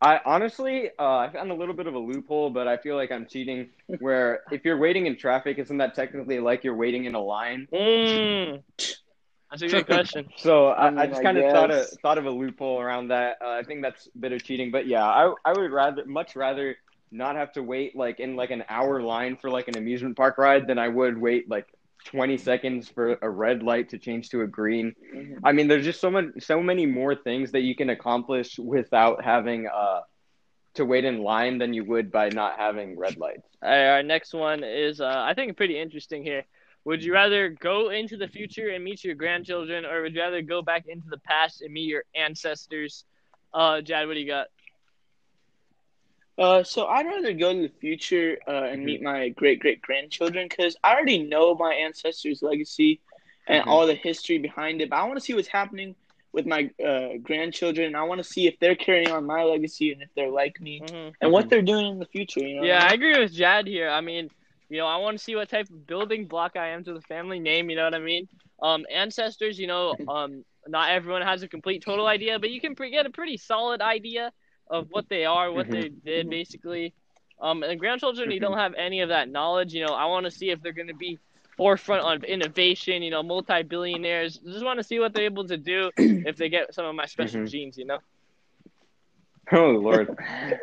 I 0.00 0.20
honestly, 0.24 0.92
uh, 0.98 1.16
I 1.18 1.28
found 1.30 1.50
a 1.50 1.54
little 1.54 1.74
bit 1.74 1.88
of 1.88 1.94
a 1.94 1.98
loophole, 1.98 2.48
but 2.48 2.66
I 2.66 2.78
feel 2.78 2.96
like 2.96 3.12
I'm 3.12 3.26
cheating. 3.26 3.68
Where 3.98 4.44
if 4.50 4.64
you're 4.64 4.78
waiting 4.78 5.04
in 5.04 5.18
traffic, 5.18 5.58
isn't 5.58 5.76
that 5.76 5.94
technically 5.94 6.38
like 6.38 6.64
you're 6.64 6.74
waiting 6.74 7.04
in 7.04 7.14
a 7.14 7.20
line? 7.22 7.68
Mm. 7.70 8.62
That's 9.50 9.62
a 9.62 9.68
good 9.68 9.86
question. 9.86 10.28
So 10.36 10.68
I, 10.68 10.88
I 10.88 11.02
I, 11.02 11.06
just 11.06 11.22
kind 11.22 11.38
of 11.38 11.50
thought 11.52 11.70
of 11.70 11.86
thought 12.02 12.18
of 12.18 12.26
a 12.26 12.30
loophole 12.30 12.80
around 12.80 13.08
that. 13.08 13.38
Uh, 13.42 13.50
I 13.50 13.62
think 13.62 13.82
that's 13.82 14.06
a 14.06 14.18
bit 14.18 14.32
of 14.32 14.42
cheating, 14.42 14.70
but 14.70 14.86
yeah, 14.86 15.04
I 15.04 15.32
I 15.44 15.52
would 15.52 15.70
rather 15.70 16.04
much 16.04 16.36
rather 16.36 16.76
not 17.10 17.36
have 17.36 17.52
to 17.52 17.62
wait 17.62 17.96
like 17.96 18.20
in 18.20 18.36
like 18.36 18.50
an 18.50 18.64
hour 18.68 19.00
line 19.00 19.36
for 19.36 19.48
like 19.50 19.68
an 19.68 19.76
amusement 19.76 20.16
park 20.16 20.38
ride 20.38 20.66
than 20.66 20.78
I 20.78 20.88
would 20.88 21.16
wait 21.16 21.48
like 21.48 21.66
20 22.06 22.36
seconds 22.36 22.88
for 22.88 23.18
a 23.22 23.30
red 23.30 23.62
light 23.62 23.88
to 23.90 23.98
change 23.98 24.30
to 24.30 24.42
a 24.42 24.46
green. 24.46 24.94
Mhm. 25.14 25.38
I 25.44 25.52
mean, 25.52 25.68
there's 25.68 25.84
just 25.84 26.00
so 26.00 26.10
much, 26.10 26.26
so 26.38 26.62
many 26.62 26.86
more 26.86 27.14
things 27.14 27.52
that 27.52 27.60
you 27.60 27.74
can 27.74 27.90
accomplish 27.90 28.58
without 28.58 29.24
having 29.24 29.68
uh 29.68 30.02
to 30.74 30.84
wait 30.84 31.04
in 31.04 31.22
line 31.22 31.58
than 31.58 31.72
you 31.72 31.84
would 31.84 32.12
by 32.12 32.28
not 32.28 32.58
having 32.58 32.98
red 32.98 33.16
lights. 33.16 33.48
All 33.62 33.70
right, 33.70 33.86
our 33.96 34.02
next 34.02 34.34
one 34.34 34.62
is, 34.62 35.00
uh, 35.00 35.24
I 35.26 35.32
think, 35.34 35.56
pretty 35.56 35.78
interesting 35.78 36.22
here. 36.22 36.44
Would 36.86 37.04
you 37.04 37.12
rather 37.14 37.50
go 37.50 37.90
into 37.90 38.16
the 38.16 38.28
future 38.28 38.70
and 38.70 38.84
meet 38.84 39.04
your 39.04 39.14
grandchildren, 39.14 39.84
or 39.84 40.02
would 40.02 40.14
you 40.14 40.22
rather 40.22 40.42
go 40.42 40.62
back 40.62 40.86
into 40.88 41.08
the 41.10 41.18
past 41.18 41.62
and 41.62 41.72
meet 41.74 41.88
your 41.88 42.04
ancestors? 42.14 43.04
Uh, 43.52 43.82
Jad, 43.82 44.08
what 44.08 44.14
do 44.14 44.20
you 44.20 44.28
got? 44.28 44.48
Uh, 46.38 46.62
so 46.62 46.86
I'd 46.86 47.06
rather 47.06 47.32
go 47.32 47.52
to 47.52 47.62
the 47.62 47.74
future 47.80 48.38
uh, 48.48 48.64
and 48.64 48.84
meet 48.84 49.02
my 49.02 49.28
great 49.30 49.60
great 49.60 49.80
grandchildren 49.82 50.48
because 50.48 50.76
I 50.84 50.94
already 50.94 51.22
know 51.22 51.54
my 51.54 51.74
ancestors' 51.74 52.42
legacy 52.42 53.00
and 53.48 53.64
Mhm. 53.64 53.68
all 53.68 53.86
the 53.86 53.94
history 53.94 54.38
behind 54.38 54.80
it. 54.82 54.90
But 54.90 54.96
I 54.96 55.04
want 55.04 55.18
to 55.18 55.24
see 55.24 55.34
what's 55.34 55.48
happening 55.48 55.96
with 56.32 56.46
my 56.46 56.70
uh, 56.84 57.18
grandchildren. 57.22 57.94
I 57.94 58.04
want 58.04 58.18
to 58.18 58.24
see 58.24 58.46
if 58.46 58.58
they're 58.60 58.76
carrying 58.76 59.10
on 59.10 59.26
my 59.26 59.44
legacy 59.44 59.92
and 59.92 60.02
if 60.02 60.10
they're 60.14 60.30
like 60.30 60.60
me 60.60 60.84
hmm 60.84 61.08
and 61.20 61.32
what 61.32 61.48
they're 61.48 61.62
doing 61.62 61.86
in 61.86 61.98
the 61.98 62.06
future. 62.06 62.40
You 62.40 62.56
know? 62.56 62.66
Yeah, 62.66 62.84
I 62.84 62.92
agree 62.94 63.18
with 63.18 63.32
Jad 63.32 63.66
here. 63.66 63.88
I 63.88 64.00
mean, 64.00 64.30
you 64.68 64.78
know, 64.78 64.86
I 64.86 64.96
want 64.96 65.18
to 65.18 65.22
see 65.22 65.34
what 65.36 65.48
type 65.48 65.68
of 65.70 65.86
building 65.86 66.26
block 66.26 66.56
I 66.56 66.68
am 66.68 66.84
to 66.84 66.92
the 66.94 67.00
family 67.02 67.38
name. 67.38 67.70
You 67.70 67.76
know 67.76 67.84
what 67.84 67.94
I 67.94 67.98
mean? 67.98 68.28
Um, 68.62 68.84
ancestors. 68.92 69.58
You 69.58 69.66
know, 69.66 69.96
um, 70.08 70.44
not 70.66 70.90
everyone 70.90 71.22
has 71.22 71.42
a 71.42 71.48
complete 71.48 71.82
total 71.82 72.06
idea, 72.06 72.38
but 72.38 72.50
you 72.50 72.60
can 72.60 72.74
pre- 72.74 72.90
get 72.90 73.06
a 73.06 73.10
pretty 73.10 73.36
solid 73.36 73.80
idea 73.80 74.32
of 74.68 74.86
what 74.90 75.08
they 75.08 75.24
are, 75.24 75.52
what 75.52 75.70
they 75.70 75.88
did, 75.88 76.28
basically. 76.28 76.94
Um, 77.40 77.62
and 77.62 77.78
grandchildren, 77.78 78.30
you 78.30 78.40
don't 78.40 78.56
have 78.58 78.74
any 78.74 79.00
of 79.00 79.08
that 79.10 79.28
knowledge. 79.28 79.72
You 79.74 79.86
know, 79.86 79.94
I 79.94 80.06
want 80.06 80.24
to 80.24 80.30
see 80.30 80.50
if 80.50 80.62
they're 80.62 80.72
going 80.72 80.88
to 80.88 80.94
be 80.94 81.18
forefront 81.56 82.02
on 82.02 82.24
innovation. 82.24 83.02
You 83.02 83.10
know, 83.10 83.22
multi-billionaires. 83.22 84.38
Just 84.38 84.64
want 84.64 84.78
to 84.78 84.84
see 84.84 84.98
what 84.98 85.12
they're 85.12 85.24
able 85.24 85.46
to 85.48 85.56
do 85.56 85.90
if 85.96 86.36
they 86.36 86.48
get 86.48 86.74
some 86.74 86.86
of 86.86 86.94
my 86.94 87.06
special 87.06 87.40
Mhm. 87.40 87.50
genes. 87.50 87.76
You 87.76 87.86
know. 87.86 87.98
Oh 89.52 89.70
Lord, 89.70 90.08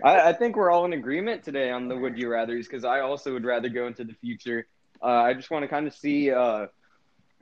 I, 0.04 0.30
I 0.30 0.34
think 0.34 0.56
we're 0.58 0.70
all 0.70 0.86
in 0.86 0.94
agreement 0.94 1.44
today 1.44 1.72
on 1.72 1.88
the 1.88 1.96
would 1.96 2.18
you 2.18 2.30
rather's 2.30 2.68
because 2.68 2.84
I 2.84 3.00
also 3.00 3.32
would 3.34 3.46
rather 3.46 3.70
go 3.70 3.88
into 3.88 4.04
the 4.04 4.14
future. 4.14 4.68
Uh, 5.02 5.08
I 5.08 5.34
just 5.34 5.50
want 5.52 5.64
to 5.64 5.68
kind 5.70 5.88
of 5.88 5.94
see 5.94 6.32
uh, 6.32 6.68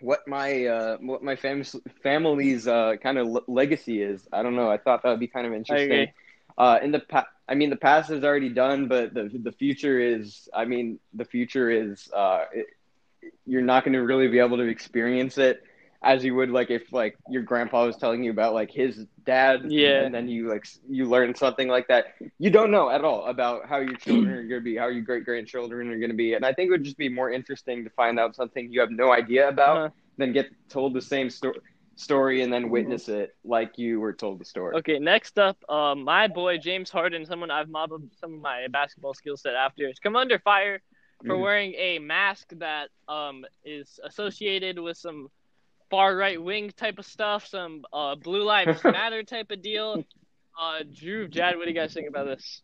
what 0.01 0.27
my 0.27 0.65
uh, 0.65 0.97
what 0.97 1.23
my 1.23 1.35
fam- 1.35 1.63
family's 2.03 2.67
uh, 2.67 2.95
kind 3.01 3.17
of 3.17 3.27
le- 3.27 3.41
legacy 3.47 4.01
is. 4.01 4.27
I 4.31 4.43
don't 4.43 4.55
know. 4.55 4.69
I 4.69 4.77
thought 4.77 5.01
that 5.03 5.09
would 5.09 5.19
be 5.19 5.27
kind 5.27 5.47
of 5.47 5.53
interesting. 5.53 6.09
uh, 6.57 6.79
in 6.81 6.91
the 6.91 6.99
past, 6.99 7.27
I 7.47 7.55
mean, 7.55 7.69
the 7.71 7.75
past 7.75 8.11
is 8.11 8.23
already 8.23 8.49
done, 8.49 8.87
but 8.87 9.13
the 9.13 9.29
the 9.41 9.51
future 9.51 9.99
is. 9.99 10.47
I 10.53 10.65
mean, 10.65 10.99
the 11.13 11.25
future 11.25 11.69
is. 11.71 12.09
Uh, 12.13 12.45
it, 12.53 12.67
you're 13.45 13.61
not 13.61 13.83
going 13.83 13.93
to 13.93 13.99
really 14.03 14.27
be 14.27 14.39
able 14.39 14.57
to 14.57 14.63
experience 14.63 15.37
it 15.37 15.63
as 16.03 16.23
you 16.23 16.35
would 16.35 16.49
like 16.49 16.69
if 16.69 16.91
like 16.91 17.17
your 17.27 17.41
grandpa 17.43 17.85
was 17.85 17.97
telling 17.97 18.23
you 18.23 18.31
about 18.31 18.53
like 18.53 18.71
his 18.71 19.05
dad 19.25 19.61
Yeah. 19.67 20.05
and 20.05 20.13
then 20.13 20.27
you 20.27 20.49
like 20.49 20.65
you 20.89 21.05
learn 21.05 21.35
something 21.35 21.67
like 21.67 21.87
that 21.87 22.05
you 22.39 22.49
don't 22.49 22.71
know 22.71 22.89
at 22.89 23.03
all 23.03 23.25
about 23.25 23.67
how 23.67 23.79
your 23.79 23.95
children 23.97 24.33
are 24.33 24.47
going 24.47 24.61
to 24.61 24.63
be 24.63 24.75
how 24.75 24.87
your 24.87 25.01
great 25.01 25.25
grandchildren 25.25 25.89
are 25.89 25.97
going 25.99 26.09
to 26.11 26.15
be 26.15 26.33
and 26.33 26.45
i 26.45 26.53
think 26.53 26.67
it 26.67 26.71
would 26.71 26.83
just 26.83 26.97
be 26.97 27.09
more 27.09 27.31
interesting 27.31 27.83
to 27.83 27.89
find 27.91 28.19
out 28.19 28.35
something 28.35 28.71
you 28.71 28.79
have 28.79 28.91
no 28.91 29.11
idea 29.11 29.47
about 29.47 29.77
Uh-huh. 29.77 29.89
than 30.17 30.31
get 30.33 30.47
told 30.69 30.93
the 30.93 31.01
same 31.01 31.29
sto- 31.29 31.53
story 31.95 32.41
and 32.41 32.51
then 32.51 32.69
witness 32.69 33.07
it 33.09 33.31
like 33.43 33.77
you 33.77 33.99
were 33.99 34.13
told 34.13 34.39
the 34.39 34.45
story 34.45 34.75
Okay, 34.77 34.99
next 34.99 35.37
up, 35.37 35.57
um, 35.69 36.03
my 36.03 36.27
boy 36.27 36.57
James 36.57 36.89
Harden, 36.89 37.25
someone 37.25 37.51
I've 37.51 37.69
modeled 37.69 38.03
some 38.19 38.33
of 38.33 38.39
my 38.41 38.67
basketball 38.69 39.13
skill 39.13 39.35
set 39.37 39.55
after, 39.55 39.87
has 39.87 39.99
come 39.99 40.15
under 40.15 40.39
fire 40.39 40.81
for 41.25 41.37
Mhm. 41.37 41.41
wearing 41.41 41.73
a 41.75 41.99
mask 41.99 42.49
that 42.57 42.89
um 43.07 43.45
is 43.63 43.99
associated 44.03 44.79
with 44.79 44.97
some 44.97 45.29
far 45.91 46.15
right 46.15 46.41
wing 46.41 46.71
type 46.75 46.97
of 46.97 47.05
stuff, 47.05 47.45
some 47.45 47.85
uh 47.93 48.15
Blue 48.15 48.43
Lives 48.43 48.83
Matter 48.85 49.21
type 49.23 49.51
of 49.51 49.61
deal. 49.61 50.03
Uh, 50.59 50.79
Drew, 50.91 51.27
Jad, 51.27 51.55
what 51.57 51.65
do 51.65 51.71
you 51.71 51.75
guys 51.75 51.93
think 51.93 52.09
about 52.09 52.25
this? 52.25 52.61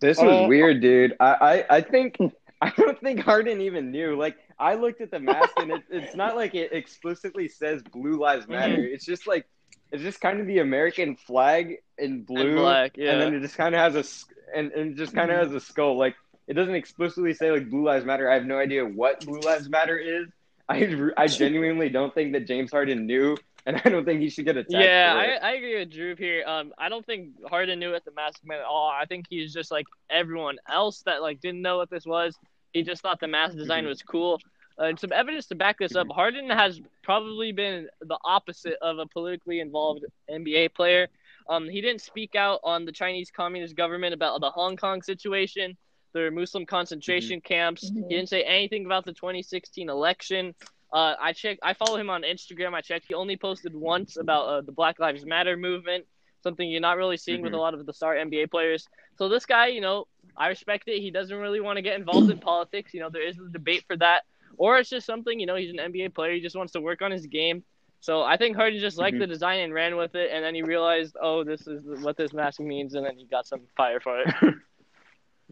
This 0.00 0.18
was 0.18 0.44
Uh, 0.44 0.48
weird, 0.48 0.80
dude. 0.80 1.14
I, 1.20 1.64
I, 1.70 1.76
I 1.76 1.80
think 1.80 2.16
I 2.60 2.70
don't 2.76 3.00
think 3.00 3.20
Harden 3.20 3.60
even 3.60 3.90
knew. 3.90 4.16
Like 4.16 4.36
I 4.58 4.74
looked 4.74 5.00
at 5.00 5.10
the 5.10 5.18
mask 5.20 5.50
and 5.58 5.70
it, 5.72 5.82
it's 5.90 6.14
not 6.16 6.36
like 6.36 6.54
it 6.54 6.72
explicitly 6.72 7.48
says 7.48 7.82
Blue 7.92 8.18
Lives 8.18 8.48
Matter. 8.48 8.82
It's 8.82 9.04
just 9.04 9.26
like 9.26 9.46
it's 9.90 10.02
just 10.02 10.20
kind 10.20 10.40
of 10.40 10.46
the 10.46 10.58
American 10.60 11.16
flag 11.16 11.76
in 11.98 12.22
blue, 12.22 12.48
And 12.48 12.56
black, 12.56 12.96
yeah. 12.96 13.12
and 13.12 13.20
then 13.20 13.34
it 13.34 13.40
just 13.40 13.56
kind 13.56 13.74
of 13.74 13.80
has 13.80 13.94
a 13.94 14.00
s- 14.00 14.24
and, 14.54 14.72
and 14.72 14.92
it 14.92 14.96
just 14.96 15.14
kind 15.14 15.30
of 15.30 15.36
has 15.38 15.52
a 15.54 15.60
skull. 15.60 15.98
Like 15.98 16.14
it 16.48 16.54
doesn't 16.54 16.74
explicitly 16.74 17.34
say 17.34 17.50
like 17.50 17.68
Blue 17.68 17.84
Lives 17.84 18.04
Matter. 18.04 18.30
I 18.30 18.34
have 18.34 18.46
no 18.46 18.58
idea 18.58 18.84
what 18.84 19.24
Blue 19.24 19.40
Lives 19.40 19.68
Matter 19.68 19.98
is. 19.98 20.28
I 20.68 21.10
I 21.16 21.26
genuinely 21.26 21.88
don't 21.88 22.14
think 22.14 22.32
that 22.32 22.46
James 22.46 22.70
Harden 22.70 23.06
knew, 23.06 23.36
and 23.66 23.80
I 23.84 23.88
don't 23.88 24.04
think 24.04 24.20
he 24.20 24.30
should 24.30 24.44
get 24.44 24.56
attacked. 24.56 24.70
Yeah, 24.72 25.14
I. 25.42 25.48
I 25.48 25.52
agree 25.52 25.78
with 25.78 25.90
Drew 25.90 26.14
here. 26.16 26.44
Um, 26.46 26.72
I 26.78 26.88
don't 26.88 27.04
think 27.04 27.30
Harden 27.46 27.78
knew 27.78 27.92
what 27.92 28.04
the 28.04 28.12
mask 28.12 28.40
Man 28.44 28.58
at 28.58 28.64
all. 28.64 28.88
I 28.88 29.04
think 29.06 29.26
he's 29.28 29.52
just 29.52 29.70
like 29.70 29.86
everyone 30.10 30.56
else 30.70 31.02
that 31.02 31.20
like 31.22 31.40
didn't 31.40 31.62
know 31.62 31.76
what 31.76 31.90
this 31.90 32.06
was. 32.06 32.36
He 32.72 32.82
just 32.82 33.02
thought 33.02 33.20
the 33.20 33.28
mask 33.28 33.56
design 33.56 33.84
Mhm. 33.84 33.88
was 33.88 34.02
cool. 34.02 34.40
Uh, 34.80 34.84
and 34.84 34.98
some 34.98 35.12
evidence 35.12 35.46
to 35.48 35.54
back 35.54 35.78
this 35.78 35.94
up: 35.96 36.08
Harden 36.10 36.48
has 36.48 36.80
probably 37.02 37.52
been 37.52 37.88
the 38.00 38.18
opposite 38.24 38.76
of 38.80 38.98
a 38.98 39.06
politically 39.06 39.60
involved 39.60 40.04
NBA 40.30 40.72
player. 40.74 41.08
Um, 41.48 41.68
he 41.68 41.80
didn't 41.80 42.00
speak 42.00 42.34
out 42.36 42.60
on 42.62 42.84
the 42.86 42.92
Chinese 42.92 43.30
Communist 43.30 43.76
government 43.76 44.14
about 44.14 44.40
the 44.40 44.50
Hong 44.50 44.76
Kong 44.76 45.02
situation, 45.02 45.76
their 46.12 46.30
Muslim 46.30 46.66
concentration 46.66 47.40
camps. 47.40 47.90
Mhm. 47.90 48.08
He 48.08 48.14
didn't 48.16 48.28
say 48.28 48.42
anything 48.42 48.86
about 48.86 49.04
the 49.04 49.12
2016 49.12 49.88
election. 49.88 50.54
Uh, 50.92 51.14
I 51.18 51.32
checked. 51.32 51.60
I 51.62 51.72
follow 51.74 51.96
him 51.98 52.10
on 52.10 52.22
Instagram. 52.22 52.74
I 52.74 52.80
checked. 52.82 53.06
He 53.08 53.14
only 53.14 53.36
posted 53.36 53.74
once 53.74 54.16
about 54.16 54.44
uh, 54.46 54.60
the 54.60 54.72
Black 54.72 54.98
Lives 54.98 55.24
Matter 55.24 55.56
movement, 55.56 56.04
something 56.42 56.68
you're 56.68 56.80
not 56.82 56.96
really 56.98 57.16
seeing 57.16 57.40
with 57.40 57.54
a 57.54 57.56
Mhm. 57.56 57.60
lot 57.60 57.74
of 57.74 57.86
the 57.86 57.92
star 57.94 58.14
NBA 58.14 58.46
players. 58.50 58.86
So 59.16 59.28
this 59.28 59.46
guy, 59.46 59.68
you 59.68 59.80
know, 59.80 60.06
I 60.36 60.48
respect 60.48 60.88
it. 60.88 61.00
He 61.00 61.10
doesn't 61.10 61.36
really 61.36 61.60
want 61.60 61.76
to 61.76 61.82
get 61.82 61.98
involved 61.98 62.30
in 62.30 62.38
politics. 62.38 62.92
You 62.92 63.00
know, 63.00 63.10
there 63.10 63.22
is 63.26 63.38
a 63.38 63.48
debate 63.50 63.84
for 63.86 63.96
that, 63.96 64.22
or 64.58 64.78
it's 64.78 64.90
just 64.90 65.06
something. 65.06 65.38
You 65.40 65.46
know, 65.46 65.56
he's 65.56 65.70
an 65.70 65.78
NBA 65.78 66.10
player. 66.14 66.32
He 66.32 66.40
just 66.40 66.56
wants 66.56 66.72
to 66.74 66.80
work 66.80 67.00
on 67.02 67.10
his 67.10 67.26
game. 67.26 67.64
So 68.00 68.20
I 68.22 68.36
think 68.36 68.56
Harden 68.56 68.80
just 68.80 68.98
liked 68.98 69.16
Mhm. 69.16 69.20
the 69.20 69.26
design 69.28 69.60
and 69.60 69.72
ran 69.72 69.96
with 69.96 70.14
it, 70.16 70.30
and 70.32 70.44
then 70.44 70.54
he 70.56 70.62
realized, 70.62 71.16
oh, 71.22 71.44
this 71.44 71.68
is 71.68 71.84
what 72.02 72.16
this 72.16 72.32
mask 72.32 72.58
means, 72.60 72.94
and 72.94 73.06
then 73.06 73.16
he 73.16 73.24
got 73.26 73.46
some 73.46 73.60
fire 73.76 74.00
for 74.00 74.20
it. 74.20 74.26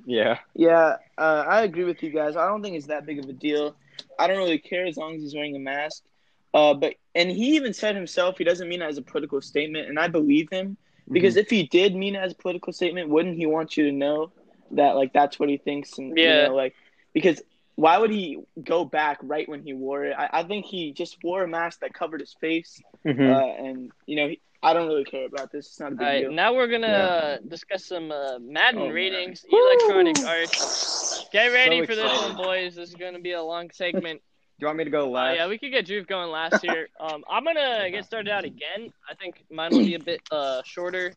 yeah. 0.05 0.39
Yeah, 0.55 0.97
uh, 1.19 1.45
I 1.47 1.63
agree 1.63 1.85
with 1.85 2.03
you 2.03 2.11
guys. 2.11 2.37
I 2.37 2.47
don't 2.47 2.63
think 2.63 2.77
it's 2.77 2.87
that 2.87 3.07
big 3.07 3.19
of 3.19 3.29
a 3.29 3.33
deal. 3.33 3.77
I 4.19 4.27
don't 4.27 4.39
really 4.39 4.59
care 4.59 4.87
as 4.87 4.97
long 4.97 5.15
as 5.15 5.23
he's 5.23 5.35
wearing 5.35 5.57
a 5.57 5.61
mask. 5.61 6.03
Uh, 6.53 6.75
but 6.75 6.95
and 7.15 7.31
he 7.31 7.57
even 7.57 7.73
said 7.73 7.95
himself 7.95 8.37
he 8.39 8.45
doesn't 8.45 8.69
mean 8.69 8.83
it 8.83 8.87
as 8.87 8.99
a 8.99 9.03
political 9.03 9.41
statement, 9.41 9.89
and 9.89 9.99
I 9.99 10.09
believe 10.09 10.49
him 10.51 10.77
because 11.13 11.35
Mm-hmm. 11.35 11.37
if 11.37 11.49
he 11.51 11.65
did 11.67 11.95
mean 11.95 12.15
it 12.15 12.19
as 12.21 12.33
a 12.33 12.37
political 12.37 12.73
statement, 12.73 13.09
wouldn't 13.09 13.37
he 13.37 13.47
want 13.47 13.77
you 13.77 13.85
to 13.85 13.93
know 13.93 14.33
that 14.73 14.97
like 14.97 15.13
that's 15.13 15.39
what 15.39 15.49
he 15.49 15.59
thinks 15.59 15.99
and 15.99 16.19
you 16.21 16.35
Yeah. 16.35 16.43
know, 16.43 16.55
like 16.55 16.75
because 17.15 17.41
why 17.81 17.99
would 17.99 18.11
he 18.11 18.39
go 18.65 18.85
back 18.85 19.19
right 19.23 19.49
when 19.49 19.63
he 19.63 19.73
wore 19.73 20.05
it? 20.05 20.15
I, 20.19 20.29
I 20.41 20.43
think 20.45 20.67
he 20.67 20.93
just 20.93 21.17
wore 21.23 21.43
a 21.43 21.49
mask 21.49 21.81
that 21.81 21.93
covered 21.95 22.21
his 22.21 22.35
face, 22.41 22.83
Mhm. 23.07 23.29
uh, 23.31 23.65
and 23.67 23.91
you 24.07 24.17
know 24.17 24.29
he, 24.29 24.41
I 24.63 24.73
don't 24.75 24.89
really 24.89 25.05
care 25.05 25.27
about 25.27 25.51
this. 25.53 25.67
It's 25.69 25.81
not 25.81 25.93
a 25.93 25.97
big 25.97 26.01
All 26.07 26.13
right, 26.13 26.21
deal. 26.21 26.33
now 26.33 26.55
we're 26.55 26.69
gonna 26.69 26.87
Yeah. 26.87 27.07
uh, 27.09 27.39
discuss 27.49 27.87
some 27.87 28.11
uh, 28.13 28.39
Madden 28.41 28.81
Oh, 28.81 28.87
man. 28.87 28.95
ratings, 28.95 29.45
Woo! 29.51 29.59
Electronic 29.59 30.17
Arts. 30.25 31.27
Get 31.33 31.49
ready 31.49 31.81
So 31.81 31.87
for 31.87 31.95
this 31.95 32.17
one, 32.17 32.35
boys. 32.37 32.75
This 32.75 32.91
is 32.91 32.95
gonna 32.97 33.21
be 33.21 33.33
a 33.33 33.43
long 33.43 33.71
segment. 33.71 34.21
Do 34.59 34.65
you 34.65 34.67
want 34.67 34.79
me 34.79 34.85
to 34.85 34.91
go 34.91 35.07
Uh, 35.07 35.11
last? 35.11 35.35
yeah, 35.35 35.47
we 35.49 35.59
could 35.59 35.71
get 35.73 35.87
Juve 35.87 36.07
going 36.07 36.31
last 36.31 36.61
here. 36.61 36.89
Um, 37.01 37.25
I'm 37.31 37.45
gonna 37.45 37.91
get 37.91 38.05
started 38.05 38.31
out 38.31 38.45
again. 38.45 38.93
I 39.09 39.15
think 39.15 39.45
mine 39.51 39.73
will 39.73 39.83
be 39.83 39.95
a 39.95 40.01
bit 40.01 40.23
uh 40.31 40.63
shorter, 40.65 41.15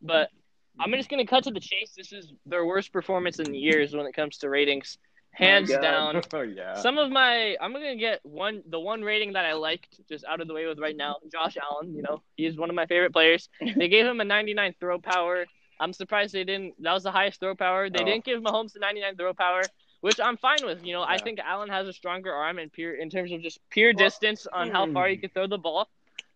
but 0.00 0.30
I'm 0.78 0.92
just 0.92 1.08
gonna 1.08 1.26
cut 1.26 1.44
to 1.44 1.50
the 1.50 1.60
chase. 1.60 1.94
This 1.96 2.12
is 2.12 2.32
their 2.46 2.64
worst 2.64 2.92
performance 2.92 3.38
in 3.38 3.54
years 3.54 3.94
when 3.94 4.06
it 4.06 4.12
comes 4.14 4.38
to 4.38 4.48
ratings, 4.48 4.98
hands 5.36 5.70
God. 5.70 5.80
down. 5.80 6.22
oh 6.32 6.42
yeah. 6.42 6.74
Some 6.80 6.98
of 6.98 7.10
my, 7.10 7.56
I'm 7.60 7.72
gonna 7.72 7.96
get 7.96 8.20
one, 8.24 8.62
the 8.68 8.80
one 8.80 9.02
rating 9.02 9.32
that 9.34 9.44
I 9.44 9.52
liked, 9.52 10.00
just 10.08 10.24
out 10.24 10.40
of 10.40 10.48
the 10.48 10.54
way 10.54 10.66
with 10.66 10.78
right 10.78 10.96
now. 10.96 11.16
Josh 11.30 11.56
Allen, 11.62 11.94
you 11.94 12.02
know, 12.02 12.22
he's 12.36 12.56
one 12.56 12.70
of 12.70 12.76
my 12.76 12.86
favorite 12.86 13.12
players. 13.12 13.48
They 13.76 13.88
gave 13.88 14.06
him 14.06 14.20
a 14.20 14.24
99 14.24 14.74
throw 14.80 14.98
power. 14.98 15.46
I'm 15.78 15.92
surprised 15.92 16.32
they 16.32 16.44
didn't. 16.44 16.82
That 16.82 16.94
was 16.94 17.02
the 17.02 17.10
highest 17.12 17.40
throw 17.40 17.54
power. 17.54 17.90
They 17.90 18.00
Oh. 18.00 18.04
didn't 18.04 18.24
give 18.24 18.40
Mahomes 18.42 18.72
the 18.72 18.80
99 18.80 19.16
throw 19.16 19.34
power, 19.34 19.62
which 20.00 20.18
I'm 20.18 20.38
fine 20.38 20.64
with. 20.64 20.84
You 20.84 20.94
know, 20.94 21.02
I 21.02 21.18
think 21.18 21.38
Allen 21.38 21.68
has 21.68 21.86
a 21.86 21.92
stronger 21.92 22.32
arm 22.32 22.58
in 22.58 22.70
pure, 22.70 22.94
in 22.94 23.10
terms 23.10 23.30
of 23.32 23.42
just 23.42 23.60
pure 23.68 23.92
distance 23.92 24.46
on 24.46 24.70
how 24.70 24.90
far 24.92 25.06
hmm. 25.06 25.10
he 25.12 25.16
could 25.18 25.34
throw 25.34 25.46
the 25.46 25.58
ball. 25.58 25.88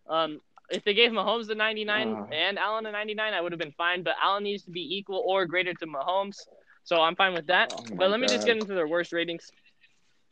Um, 0.07 0.41
if 0.69 0.83
they 0.83 0.93
gave 0.93 1.11
Mahomes 1.11 1.47
the 1.47 1.55
99 1.55 2.07
Ah. 2.15 2.25
and 2.31 2.57
Allen 2.59 2.85
a 2.85 2.91
99, 2.91 3.33
I 3.33 3.41
would 3.41 3.51
have 3.51 3.59
been 3.59 3.73
fine. 3.73 4.03
But 4.03 4.15
Allen 4.21 4.43
needs 4.43 4.63
to 4.63 4.71
be 4.71 4.95
equal 4.97 5.23
or 5.25 5.45
greater 5.45 5.73
to 5.73 5.87
Mahomes, 5.87 6.37
so 6.83 7.01
I'm 7.01 7.15
fine 7.15 7.33
with 7.33 7.47
that. 7.47 7.69
Oh 7.71 7.83
but 7.95 8.09
let 8.09 8.19
me 8.19 8.27
just 8.27 8.45
get 8.45 8.57
into 8.57 8.73
their 8.73 8.87
worst 8.87 9.11
ratings. 9.13 9.51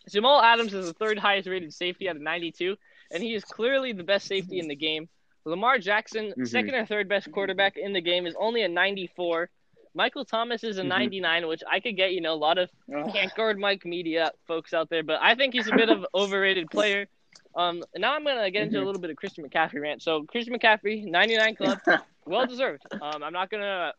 Jamal 0.09 0.41
Adams 0.41 0.73
is 0.73 0.85
the 0.85 0.93
third 0.93 1.19
highest 1.19 1.47
rated 1.47 1.73
safety 1.73 2.07
at 2.07 2.15
a 2.15 2.19
92, 2.23 2.75
and 3.11 3.21
he 3.21 3.33
is 3.35 3.43
clearly 3.43 3.91
the 3.93 4.03
best 4.03 4.27
safety 4.27 4.59
in 4.59 4.67
the 4.67 4.75
game. 4.75 5.07
Lamar 5.45 5.77
Jackson, 5.79 6.33
Mhm. 6.37 6.47
second 6.47 6.75
or 6.75 6.85
third 6.85 7.07
best 7.09 7.31
quarterback 7.31 7.77
in 7.77 7.93
the 7.93 8.01
game, 8.01 8.25
is 8.25 8.35
only 8.39 8.63
a 8.63 8.67
94. 8.67 9.49
Michael 9.93 10.23
Thomas 10.25 10.63
is 10.63 10.77
a 10.77 10.83
Mhm. 10.83 10.87
99, 10.87 11.47
which 11.47 11.61
I 11.69 11.79
could 11.79 11.95
get, 11.95 12.13
you 12.13 12.21
know, 12.21 12.33
a 12.33 12.35
lot 12.35 12.57
of 12.57 12.69
can't 13.11 13.33
guard 13.35 13.57
Mike 13.59 13.85
media 13.85 14.31
folks 14.47 14.73
out 14.73 14.89
there, 14.89 15.03
but 15.03 15.19
I 15.21 15.35
think 15.35 15.53
he's 15.53 15.67
a 15.67 15.75
bit 15.75 15.89
of 15.89 15.99
an 15.99 16.05
overrated 16.13 16.69
player. 16.69 17.07
Um, 17.55 17.83
now 17.95 18.13
I'm 18.13 18.23
gonna 18.23 18.49
get 18.51 18.63
into 18.63 18.77
a 18.77 18.81
Mhm. 18.81 18.85
little 18.85 19.01
bit 19.01 19.09
of 19.09 19.17
Christian 19.17 19.47
McCaffrey 19.47 19.81
rant. 19.81 20.01
So 20.01 20.23
Christian 20.23 20.53
McCaffrey, 20.57 21.03
99 21.05 21.55
club, 21.55 21.79
well 22.25 22.45
deserved. 22.45 22.83
Um, 23.01 23.23
I'm 23.23 23.33
not 23.33 23.49
gonna 23.49 23.93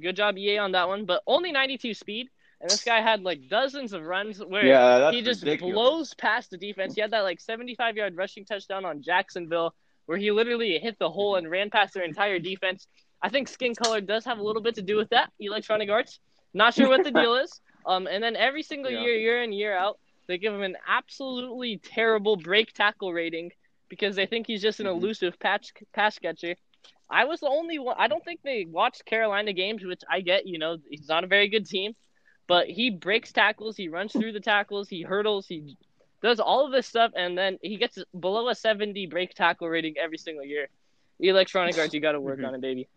good 0.00 0.16
job 0.16 0.36
EA 0.38 0.58
on 0.58 0.72
that 0.72 0.88
one, 0.88 1.04
but 1.04 1.22
only 1.26 1.52
92 1.52 1.94
speed, 1.94 2.28
and 2.60 2.70
this 2.70 2.84
guy 2.84 3.00
had 3.00 3.22
like 3.22 3.48
dozens 3.48 3.92
of 3.92 4.02
runs 4.02 4.38
where 4.44 4.66
yeah, 4.66 5.10
he 5.10 5.22
just 5.22 5.42
ridiculous. 5.42 5.74
blows 5.74 6.14
past 6.14 6.50
the 6.50 6.56
defense. 6.56 6.94
He 6.94 7.00
had 7.00 7.10
that 7.12 7.20
like 7.22 7.40
75 7.40 7.96
yard 7.96 8.16
rushing 8.16 8.44
touchdown 8.44 8.84
on 8.84 9.02
Jacksonville 9.02 9.74
where 10.06 10.18
he 10.18 10.30
literally 10.30 10.78
hit 10.78 10.98
the 10.98 11.10
hole 11.10 11.36
and 11.36 11.50
ran 11.50 11.70
past 11.70 11.94
their 11.94 12.04
entire 12.04 12.38
defense. 12.38 12.86
I 13.22 13.28
think 13.30 13.48
skin 13.48 13.74
color 13.74 14.00
does 14.00 14.24
have 14.26 14.38
a 14.38 14.42
little 14.42 14.62
bit 14.62 14.74
to 14.76 14.82
do 14.82 14.96
with 14.96 15.10
that. 15.10 15.30
Electronic 15.40 15.88
Arts, 15.90 16.20
not 16.52 16.74
sure 16.74 16.88
what 16.88 17.02
the 17.02 17.10
deal 17.10 17.34
is. 17.36 17.60
Um, 17.86 18.06
and 18.06 18.22
then 18.22 18.34
every 18.36 18.62
single 18.62 18.90
Yeah. 18.90 19.00
year, 19.02 19.14
year 19.14 19.42
in 19.42 19.52
year 19.52 19.76
out, 19.76 19.98
they 20.26 20.38
give 20.38 20.54
him 20.54 20.62
an 20.62 20.76
absolutely 20.88 21.78
terrible 21.78 22.36
break 22.36 22.72
tackle 22.72 23.12
rating 23.12 23.50
because 23.88 24.16
they 24.16 24.26
think 24.26 24.46
he's 24.46 24.62
just 24.62 24.80
an 24.80 24.86
Mhm. 24.86 24.92
elusive 24.92 25.38
patch 25.38 25.72
pass 25.92 26.18
catcher. 26.18 26.54
I 27.10 27.24
was 27.24 27.40
the 27.40 27.48
only 27.48 27.78
one. 27.78 27.96
I 27.98 28.08
don't 28.08 28.24
think 28.24 28.40
they 28.42 28.66
watched 28.68 29.04
Carolina 29.04 29.52
games, 29.52 29.84
which 29.84 30.02
I 30.10 30.20
get. 30.20 30.46
You 30.46 30.58
know, 30.58 30.78
he's 30.88 31.08
not 31.08 31.24
a 31.24 31.28
very 31.28 31.48
good 31.48 31.66
team, 31.66 31.92
but 32.46 32.68
he 32.68 32.90
breaks 32.90 33.32
tackles, 33.32 33.76
he 33.76 33.88
runs 33.88 34.12
through 34.12 34.32
the 34.32 34.40
tackles, 34.40 34.88
he 34.88 35.02
hurdles, 35.02 35.46
he 35.46 35.76
does 36.22 36.40
all 36.40 36.66
of 36.66 36.72
this 36.72 36.86
stuff, 36.86 37.12
and 37.16 37.36
then 37.36 37.58
he 37.62 37.76
gets 37.76 37.98
below 38.18 38.48
a 38.48 38.54
70 38.54 39.06
break 39.06 39.34
tackle 39.34 39.68
rating 39.68 39.94
every 40.00 40.18
single 40.18 40.44
year. 40.44 40.68
Electronic 41.20 41.78
Arts, 41.78 41.94
you 41.94 42.00
got 42.00 42.12
to 42.12 42.20
work 42.20 42.40
Mhm. 42.40 42.44
on 42.44 42.54
it, 42.54 42.60
baby. 42.60 42.88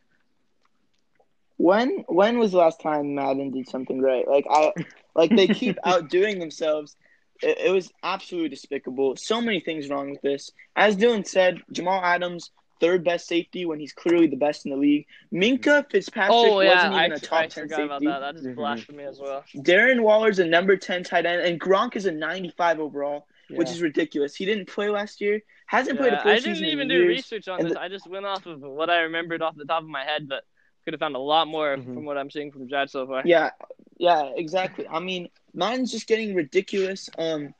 When 1.58 2.04
when 2.08 2.38
was 2.40 2.52
the 2.52 2.58
last 2.60 2.82
time 2.82 3.16
Madden 3.16 3.52
did 3.52 3.68
something 3.68 4.02
right? 4.02 4.28
Like 4.28 4.46
I 4.50 4.74
like 5.16 5.36
they 5.36 5.48
keep 5.48 5.78
outdoing 5.86 6.40
themselves. 6.40 6.96
It, 7.42 7.58
it 7.68 7.72
was 7.72 7.92
absolutely 8.04 8.50
despicable. 8.50 9.16
So 9.16 9.42
many 9.42 9.60
things 9.60 9.90
wrong 9.90 10.12
with 10.12 10.22
this. 10.22 10.52
As 10.76 10.98
Dylan 10.98 11.26
said, 11.28 11.60
Jamal 11.72 12.02
Adams 12.04 12.52
third 12.80 13.04
best 13.04 13.28
safety 13.28 13.66
when 13.66 13.80
he's 13.80 13.94
clearly 13.94 14.28
the 14.28 14.36
best 14.36 14.66
in 14.66 14.72
the 14.72 14.78
league. 14.78 15.06
Minkah 15.34 15.90
Fitzpatrick 15.90 16.32
oh 16.34 16.60
yeah, 16.62 16.74
wasn't 16.76 16.94
I, 16.94 17.06
even 17.06 17.18
a 17.18 17.20
top 17.20 17.40
I 17.40 17.48
ten 17.48 17.64
forgot 17.66 17.76
safety. 17.78 17.86
about 17.86 18.02
that. 18.04 18.20
That 18.20 18.36
is 18.40 18.48
Mhm. 18.48 18.56
blasphemy 18.56 19.04
as 19.04 19.20
well. 19.20 19.44
Darren 19.56 20.02
Waller's 20.02 20.40
a 20.40 20.46
number 20.46 20.78
ten 20.78 21.04
tight 21.04 21.26
end, 21.26 21.42
and 21.42 21.60
Gronk 21.60 21.96
is 21.96 22.06
a 22.06 22.12
ninety 22.12 22.54
five 22.58 22.80
overall. 22.80 23.28
which 23.50 23.70
is 23.70 23.82
ridiculous. 23.82 24.36
He 24.36 24.44
didn't 24.44 24.68
play 24.68 24.90
last 24.90 25.22
year. 25.22 25.42
Hasn't 25.68 25.98
played 25.98 26.12
a 26.12 26.16
Yeah, 26.18 26.24
full 26.24 26.32
I 26.34 26.40
didn't 26.40 26.66
even 26.66 26.80
in 26.82 26.88
do 26.90 26.96
years. 26.96 27.08
research 27.16 27.48
on 27.48 27.60
And 27.60 27.68
this. 27.70 27.76
the- 27.76 27.82
I 27.82 27.88
just 27.88 28.06
went 28.06 28.26
off 28.26 28.46
of 28.46 28.60
what 28.60 28.90
I 28.90 29.04
remembered 29.04 29.42
off 29.42 29.56
the 29.56 29.64
top 29.64 29.84
of 29.84 29.88
my 29.88 30.04
head, 30.04 30.28
but 30.28 30.44
could 30.84 30.94
have 30.94 31.00
found 31.00 31.16
a 31.16 31.20
lot 31.20 31.48
more 31.48 31.78
Mhm. 31.78 31.86
from 31.94 32.04
what 32.04 32.18
I'm 32.18 32.30
seeing 32.30 32.52
from 32.52 32.68
Jad 32.68 32.90
so 32.90 33.08
far. 33.08 33.22
Yeah, 33.24 33.52
yeah, 33.98 34.34
exactly. 34.36 34.86
I 34.90 35.00
mean, 35.00 35.30
mine's 35.54 35.94
just 35.94 36.08
getting 36.08 36.36
ridiculous. 36.36 37.10
Um, 37.18 37.54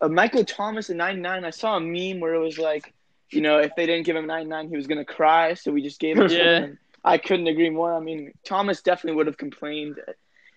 uh, 0.00 0.06
Michael 0.08 0.44
Thomas 0.44 0.88
at 0.88 0.94
99. 0.94 1.44
I 1.44 1.50
saw 1.50 1.78
a 1.78 1.80
meme 1.80 2.20
where 2.20 2.34
it 2.34 2.38
was 2.40 2.56
like, 2.60 2.94
you 3.34 3.40
know, 3.40 3.58
if 3.58 3.74
they 3.76 3.86
didn't 3.86 4.06
give 4.06 4.16
him 4.16 4.26
99, 4.26 4.68
he 4.68 4.76
was 4.76 4.86
gonna 4.86 5.04
cry. 5.04 5.54
So 5.54 5.72
we 5.72 5.82
just 5.82 6.00
gave 6.00 6.18
it 6.18 6.28
to 6.28 6.36
Yeah. 6.36 6.60
him. 6.60 6.78
I 7.04 7.18
couldn't 7.18 7.46
agree 7.48 7.70
more. 7.70 7.92
I 7.92 8.00
mean, 8.00 8.32
Thomas 8.44 8.80
definitely 8.80 9.16
would 9.16 9.26
have 9.26 9.36
complained. 9.36 10.00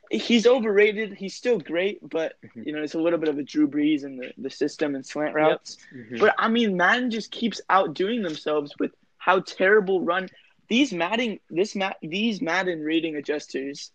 He's 0.09 0.47
overrated. 0.47 1.13
He's 1.13 1.35
still 1.35 1.59
great, 1.59 1.99
but 2.01 2.35
Mhm. 2.41 2.65
you 2.67 2.71
know, 2.71 2.81
it's 2.81 2.93
a 2.93 2.99
little 2.99 3.19
bit 3.19 3.27
of 3.27 3.37
a 3.37 3.43
Drew 3.43 3.67
Brees 3.67 4.05
in 4.05 4.15
the, 4.15 4.31
the 4.37 4.49
system 4.49 4.95
and 4.95 5.05
slant 5.05 5.35
routes. 5.35 5.77
Mhm. 5.93 6.19
But 6.19 6.33
I 6.37 6.47
mean, 6.47 6.77
Madden 6.77 7.11
just 7.11 7.31
keeps 7.31 7.59
outdoing 7.69 8.21
themselves 8.21 8.73
with 8.79 8.91
how 9.17 9.41
terrible 9.41 10.01
run 10.01 10.29
these 10.69 10.93
Madden 10.93 11.39
this 11.49 11.75
Mad 11.75 11.95
these 12.01 12.41
Madden 12.41 12.81
rating 12.83 13.17
adjusters. 13.17 13.91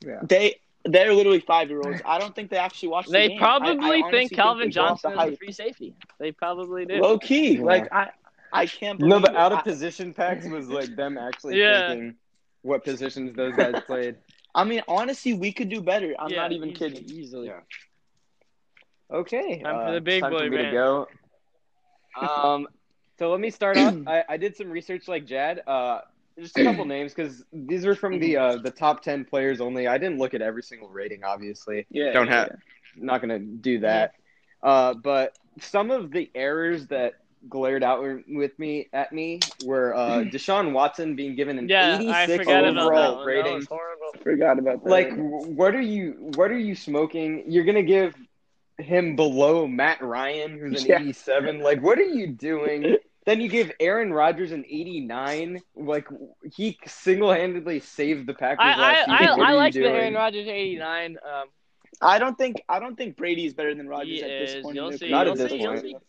Yeah. 0.00 0.20
They 0.22 0.60
they're 0.84 1.12
literally 1.12 1.40
five 1.40 1.68
year 1.68 1.80
olds. 1.82 2.00
I 2.04 2.18
don't 2.18 2.34
think 2.34 2.50
they 2.50 2.56
actually 2.56 2.88
watch. 2.90 3.06
the 3.06 3.12
They 3.12 3.28
game. 3.28 3.42
I- 3.42 3.44
I 3.44 3.58
probably 3.60 4.02
think 4.10 4.32
Calvin 4.32 4.68
they 4.68 4.72
go 4.72 4.82
off 4.82 5.02
the 5.02 5.08
Johnson 5.10 5.28
is 5.28 5.34
a 5.34 5.36
free 5.36 5.52
safety. 5.52 5.94
They 6.18 6.32
probably 6.32 6.86
do. 6.86 7.00
Low 7.00 7.18
key, 7.18 7.56
Yeah. 7.56 7.62
like 7.64 7.92
I 7.92 8.10
I 8.52 8.66
can't 8.66 8.98
believe 8.98 9.22
No, 9.22 9.28
the 9.28 9.36
out 9.38 9.52
of 9.52 9.62
position 9.64 10.12
packs 10.14 10.46
was 10.46 10.68
like 10.68 10.94
them 10.96 11.18
actually 11.18 11.58
Yeah. 11.58 11.86
thinking 11.86 12.16
what 12.62 12.84
positions 12.84 13.34
those 13.36 13.56
guys 13.56 13.76
played. 13.86 14.16
I 14.54 14.64
mean, 14.64 14.82
honestly, 14.88 15.32
we 15.34 15.52
could 15.52 15.68
do 15.68 15.80
better. 15.80 16.14
I'm 16.18 16.30
Yeah, 16.30 16.36
not 16.42 16.52
even 16.52 16.70
easily, 16.70 16.90
kidding. 16.90 17.10
Easily. 17.10 17.46
Yeah. 17.48 17.60
Okay, 19.12 19.60
Time 19.62 19.76
for 19.80 19.90
uh, 19.90 19.92
the 19.92 20.00
big 20.00 20.22
time 20.22 20.32
boy 20.32 20.44
for 20.44 20.50
me 20.50 20.56
to 20.58 20.70
go. 20.72 21.06
Um, 22.20 22.66
so 23.18 23.30
let 23.30 23.40
me 23.40 23.50
start 23.50 23.76
off. 23.76 23.94
I, 24.06 24.24
I 24.28 24.36
did 24.36 24.56
some 24.56 24.68
research 24.70 25.08
like 25.08 25.26
Jad. 25.26 25.62
Uh, 25.66 26.00
just 26.40 26.58
a 26.58 26.64
couple 26.64 26.84
names 26.84 27.12
because 27.14 27.44
these 27.52 27.84
are 27.86 27.94
from 27.94 28.18
the 28.18 28.36
uh, 28.36 28.56
the 28.56 28.70
top 28.70 29.02
ten 29.02 29.24
players 29.24 29.60
only. 29.60 29.86
I 29.86 29.98
didn't 29.98 30.18
look 30.18 30.34
at 30.34 30.42
every 30.42 30.62
single 30.62 30.88
rating, 30.88 31.24
obviously. 31.24 31.86
Yeah, 31.90 32.12
Don't 32.12 32.26
yeah, 32.26 32.34
have- 32.40 32.56
Not 32.96 33.20
gonna 33.20 33.38
do 33.38 33.80
that. 33.80 34.14
Uh, 34.62 34.94
but 34.94 35.36
some 35.60 35.90
of 35.90 36.10
the 36.10 36.30
errors 36.34 36.86
that 36.88 37.14
glared 37.48 37.82
out 37.82 38.02
with 38.28 38.58
me 38.58 38.88
at 38.92 39.12
me 39.12 39.40
were 39.64 39.94
uh, 39.94 40.18
Deshaun 40.24 40.72
Watson 40.72 41.16
being 41.16 41.34
given 41.36 41.58
an 41.58 41.68
Yeah, 41.68 41.98
I 42.08 42.24
86 42.24 42.46
about 42.46 42.62
that 42.62 42.76
overall. 42.78 43.18
That 43.20 43.24
rating. 43.24 43.54
was 43.54 43.66
horrible. 43.66 44.10
yeah. 44.14 44.22
Forgot 44.22 44.58
about 44.58 44.84
that. 44.84 44.90
Like, 44.90 45.10
what 45.16 45.74
are 45.74 45.80
you? 45.80 46.32
What 46.36 46.50
are 46.50 46.58
you 46.58 46.74
smoking? 46.74 47.44
You're 47.46 47.64
gonna 47.64 47.82
give 47.82 48.14
him 48.78 49.14
below 49.16 49.66
Matt 49.66 50.02
Ryan, 50.02 50.58
who's 50.58 50.82
an 50.82 50.88
Yeah. 50.88 51.00
87. 51.00 51.60
Like, 51.60 51.82
what 51.82 51.98
are 51.98 52.02
you 52.02 52.26
doing? 52.28 52.96
then 53.26 53.40
you 53.40 53.48
give 53.48 53.70
Aaron 53.80 54.12
Rodgers 54.12 54.52
an 54.52 54.64
89. 54.66 55.60
Like, 55.76 56.08
he 56.52 56.78
single-handedly 56.86 57.80
saved 57.80 58.26
the 58.26 58.34
Packers 58.34 58.58
I 58.60 58.76
last 58.76 59.08
I, 59.08 59.18
season. 59.18 59.34
I, 59.34 59.36
What 59.36 59.46
I 59.46 59.48
are 59.48 59.52
you 59.52 59.56
like 59.58 59.74
the? 59.74 59.86
Aaron 59.86 60.14
Rodgers 60.14 60.48
89. 60.48 61.18
Um, 61.22 61.44
I 62.00 62.18
don't 62.18 62.36
think 62.38 62.62
I 62.68 62.78
don't 62.78 62.96
think 62.96 63.16
Brady 63.16 63.44
is 63.44 63.54
better 63.54 63.74
than 63.74 63.88
Rodgers 63.88 64.22
at 64.22 64.28
this 64.28 64.54
is. 64.54 64.62
point. 64.62 64.76
You'll 64.76 64.86
in 64.86 64.90
their 64.92 64.98
see. 64.98 65.08
career. 65.08 65.10
Not 65.10 65.26
You'll 65.26 65.32
at 65.32 65.38
this 65.38 65.50
see. 65.50 65.58
Point. 65.66 66.02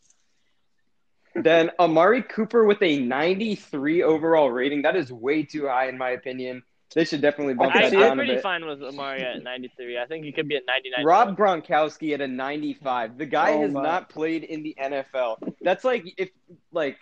Then 1.36 1.72
Amari 1.80 2.24
Cooper 2.24 2.66
with 2.66 2.82
a 2.82 3.00
93 3.00 4.04
overall 4.04 4.52
rating. 4.52 4.84
That 4.84 4.96
is 4.96 5.12
way 5.12 5.44
too 5.44 5.68
high, 5.68 5.88
in 5.88 5.98
my 5.98 6.12
opinion. 6.12 6.64
They 6.94 7.06
should 7.06 7.22
definitely 7.22 7.54
bump 7.54 7.72
can 7.74 7.84
I, 7.84 7.86
that 7.86 7.92
see 7.92 7.98
down 7.98 8.12
I'm 8.12 8.12
a 8.14 8.16
pretty 8.16 8.34
bit. 8.36 8.44
fine 8.44 8.66
with 8.66 8.84
Amari 8.84 9.22
at 9.24 9.42
93. 9.44 9.98
I 9.98 10.06
think 10.08 10.26
he 10.26 10.32
could 10.34 10.48
be 10.48 10.58
at 10.58 10.64
99. 10.66 11.06
Rob 11.06 11.38
Gronkowski 11.38 12.14
at 12.14 12.22
a 12.22 12.28
95. 12.28 13.18
The 13.18 13.26
guy 13.26 13.52
Oh 13.54 13.62
has 13.62 13.72
my. 13.72 13.82
not 13.82 14.10
played 14.10 14.44
in 14.44 14.62
the 14.64 14.76
NFL. 14.82 15.38
That's 15.62 15.84
like 15.86 16.04
if 16.18 16.30
like 16.72 16.98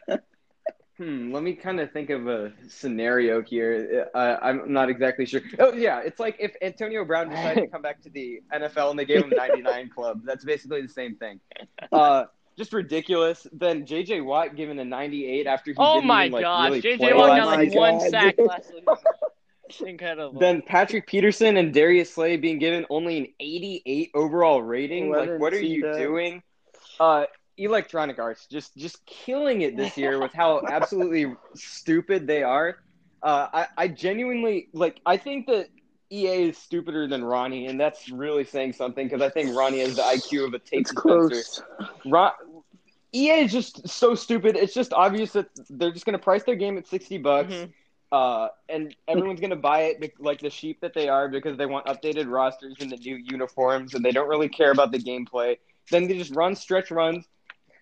hmm, 0.97 1.33
let 1.33 1.41
me 1.43 1.53
kind 1.53 1.79
of 1.79 1.91
think 1.91 2.09
of 2.11 2.27
a 2.27 2.51
scenario 2.67 3.41
here. 3.41 4.07
Uh, 4.13 4.37
I'm 4.41 4.71
not 4.71 4.89
exactly 4.89 5.25
sure. 5.25 5.41
Oh 5.57 5.73
yeah, 5.73 6.01
it's 6.01 6.19
like 6.19 6.35
if 6.39 6.53
Antonio 6.61 7.03
Brown 7.05 7.29
decided 7.29 7.61
to 7.61 7.67
come 7.67 7.81
back 7.81 8.01
to 8.03 8.09
the 8.09 8.41
NFL 8.53 8.91
and 8.91 8.99
they 8.99 9.05
gave 9.05 9.23
him 9.23 9.31
99 9.35 9.89
club. 9.95 10.21
That's 10.23 10.45
basically 10.45 10.81
the 10.83 10.89
same 10.89 11.15
thing. 11.15 11.39
Uh 11.91 12.25
just 12.57 12.73
ridiculous. 12.73 13.47
Then 13.53 13.85
JJ 13.87 14.23
Watt 14.25 14.55
given 14.57 14.77
a 14.79 14.85
98 14.85 15.47
after 15.47 15.71
he 15.71 15.77
Oh 15.79 15.95
didn't 15.95 16.07
my 16.07 16.23
even, 16.25 16.33
like, 16.33 16.43
gosh, 16.43 16.69
really 16.69 16.81
JJ 16.81 16.97
play 16.99 17.13
Watt 17.13 17.29
last 17.29 17.37
got 17.37 17.47
like 17.47 17.73
one 17.73 17.99
sack 18.01 18.35
last 18.37 18.67
season. 18.67 18.83
Incredible. 19.85 20.39
Then 20.39 20.61
Patrick 20.61 21.07
Peterson 21.07 21.57
and 21.57 21.73
Darius 21.73 22.13
Slay 22.13 22.37
being 22.37 22.59
given 22.59 22.85
only 22.89 23.17
an 23.17 23.27
88 23.39 24.11
overall 24.13 24.61
rating. 24.61 25.11
Like, 25.11 25.39
what 25.39 25.53
are 25.53 25.59
you 25.61 25.83
that. 25.83 25.97
doing? 25.97 26.43
Uh, 26.99 27.25
Electronic 27.57 28.19
Arts 28.19 28.47
just 28.47 28.75
just 28.77 29.05
killing 29.05 29.61
it 29.61 29.75
this 29.75 29.97
year 29.97 30.19
with 30.19 30.33
how 30.33 30.61
absolutely 30.69 31.35
stupid 31.55 32.25
they 32.25 32.41
are. 32.43 32.77
Uh, 33.21 33.47
I 33.53 33.67
I 33.77 33.87
genuinely 33.89 34.69
like. 34.73 35.01
I 35.05 35.17
think 35.17 35.47
that 35.47 35.67
EA 36.09 36.49
is 36.49 36.57
stupider 36.57 37.07
than 37.07 37.23
Ronnie, 37.23 37.67
and 37.67 37.79
that's 37.79 38.09
really 38.09 38.45
saying 38.45 38.73
something 38.73 39.07
because 39.07 39.21
I 39.21 39.29
think 39.29 39.55
Ronnie 39.55 39.79
has 39.81 39.95
the 39.97 40.01
IQ 40.01 40.47
of 40.47 40.53
a 40.53 40.59
tape 40.59 40.81
It's 40.81 40.93
dispenser. 40.93 41.65
Ron, 42.05 42.31
EA 43.13 43.41
is 43.41 43.51
just 43.51 43.87
so 43.89 44.15
stupid. 44.15 44.55
It's 44.55 44.73
just 44.73 44.93
obvious 44.93 45.33
that 45.33 45.47
they're 45.69 45.91
just 45.91 46.05
going 46.05 46.17
to 46.17 46.23
price 46.23 46.43
their 46.43 46.55
game 46.55 46.77
at 46.77 46.87
sixty 46.87 47.17
bucks, 47.17 47.51
Mhm. 47.51 47.73
Uh, 48.11 48.47
and 48.67 48.95
everyone's 49.07 49.39
going 49.39 49.51
to 49.51 49.55
buy 49.55 49.81
it 49.81 50.13
like 50.19 50.39
the 50.39 50.49
sheep 50.49 50.81
that 50.81 50.93
they 50.93 51.07
are 51.09 51.27
because 51.29 51.57
they 51.57 51.65
want 51.65 51.85
updated 51.85 52.29
rosters 52.29 52.75
and 52.79 52.91
the 52.91 52.97
new 52.97 53.15
uniforms, 53.15 53.93
and 53.93 54.03
they 54.03 54.11
don't 54.11 54.27
really 54.27 54.49
care 54.49 54.71
about 54.71 54.91
the 54.91 54.97
gameplay. 54.97 55.57
Then 55.91 56.07
they 56.07 56.17
just 56.17 56.35
run 56.35 56.55
stretch 56.55 56.91
runs 56.91 57.27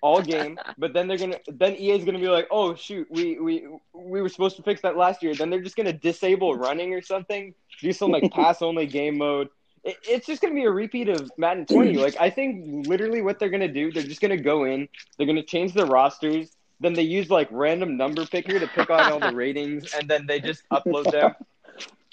all 0.01 0.21
game, 0.21 0.59
but 0.77 0.93
then 0.93 1.07
they're 1.07 1.17
gonna 1.17 1.39
then 1.47 1.75
EA's 1.75 2.03
gonna 2.03 2.19
be 2.19 2.27
like, 2.27 2.47
oh 2.51 2.75
shoot, 2.75 3.07
we 3.09 3.39
we 3.39 3.67
we 3.93 4.21
were 4.21 4.29
supposed 4.29 4.57
to 4.57 4.63
fix 4.63 4.81
that 4.81 4.97
last 4.97 5.23
year. 5.23 5.33
Then 5.33 5.49
they're 5.49 5.61
just 5.61 5.77
gonna 5.77 5.93
disable 5.93 6.55
running 6.55 6.93
or 6.93 7.01
something, 7.01 7.53
do 7.81 7.93
some 7.93 8.11
like 8.11 8.29
pass 8.33 8.61
only 8.61 8.85
game 8.85 9.17
mode. 9.17 9.49
It, 9.85 9.95
it's 10.03 10.27
just 10.27 10.41
gonna 10.41 10.55
be 10.55 10.65
a 10.65 10.71
repeat 10.71 11.07
of 11.07 11.31
Madden 11.37 11.65
20. 11.65 11.95
Like 11.97 12.17
I 12.19 12.29
think 12.29 12.87
literally 12.87 13.21
what 13.21 13.39
they're 13.39 13.49
gonna 13.49 13.67
do, 13.71 13.93
they're 13.93 14.03
just 14.03 14.21
gonna 14.21 14.35
go 14.35 14.65
in, 14.65 14.89
they're 15.17 15.27
gonna 15.27 15.41
change 15.41 15.73
the 15.73 15.85
rosters, 15.85 16.56
then 16.79 16.95
they 16.95 17.03
use 17.03 17.29
like 17.29 17.47
random 17.51 17.97
number 17.97 18.25
picker 18.25 18.59
to 18.59 18.67
pick 18.67 18.89
on 18.89 19.09
all 19.09 19.19
the 19.19 19.31
ratings, 19.31 19.85
and 19.93 20.09
then 20.09 20.25
they 20.27 20.39
just 20.39 20.63
upload 20.71 21.11
them. 21.11 21.35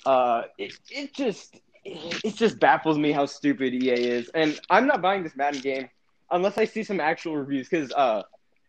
Uh, 0.07 0.43
it, 0.59 0.73
it 0.91 1.15
just 1.15 1.61
it 1.85 2.35
just 2.35 2.59
baffles 2.61 2.99
me 2.99 3.13
how 3.13 3.27
stupid 3.27 3.75
EA 3.75 4.09
is, 4.19 4.31
and 4.35 4.59
I'm 4.71 4.87
not 4.87 5.03
buying 5.03 5.23
this 5.23 5.37
Madden 5.37 5.61
game 5.61 5.89
unless 6.31 6.59
I 6.59 6.65
see 6.65 6.83
some 6.83 7.01
actual 7.01 7.37
reviews 7.37 7.69
because 7.69 7.93
uh, 7.93 8.23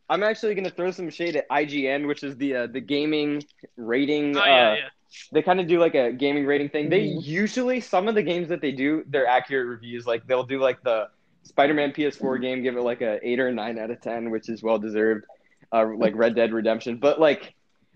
I'm 0.09 0.23
actually 0.23 0.55
gonna 0.55 0.69
throw 0.69 0.91
some 0.91 1.09
shade 1.09 1.35
at 1.35 1.47
IGN, 1.49 2.07
which 2.07 2.23
is 2.23 2.37
the 2.37 2.55
uh, 2.55 2.67
the 2.67 2.81
gaming 2.81 3.43
rating. 3.77 4.37
Oh, 4.37 4.41
uh, 4.41 4.45
yeah, 4.45 4.75
yeah. 4.75 4.89
They 5.31 5.41
kind 5.41 5.59
of 5.59 5.67
do 5.67 5.79
like 5.79 5.95
a 5.95 6.11
gaming 6.11 6.45
rating 6.45 6.69
thing. 6.69 6.89
They 6.89 7.07
Mhm. 7.07 7.25
usually 7.25 7.79
some 7.79 8.07
of 8.07 8.15
the 8.15 8.23
games 8.23 8.49
that 8.49 8.61
they 8.61 8.71
do, 8.71 9.03
they're 9.07 9.27
accurate 9.27 9.67
reviews. 9.67 10.05
Like 10.05 10.25
they'll 10.27 10.43
do 10.45 10.59
like 10.59 10.81
the 10.83 11.09
Spider-Man 11.43 11.91
PS4 11.93 12.37
game, 12.37 12.63
give 12.63 12.75
it 12.75 12.81
like 12.81 13.01
a 13.01 13.19
eight 13.27 13.39
or 13.39 13.51
nine 13.51 13.77
out 13.79 13.91
of 13.91 14.01
ten, 14.01 14.29
which 14.31 14.49
is 14.49 14.61
well 14.63 14.77
deserved. 14.79 15.25
Uh, 15.71 15.87
like 15.97 16.15
Red 16.15 16.35
Dead 16.35 16.53
Redemption, 16.53 16.97
but 16.97 17.19
like 17.19 17.53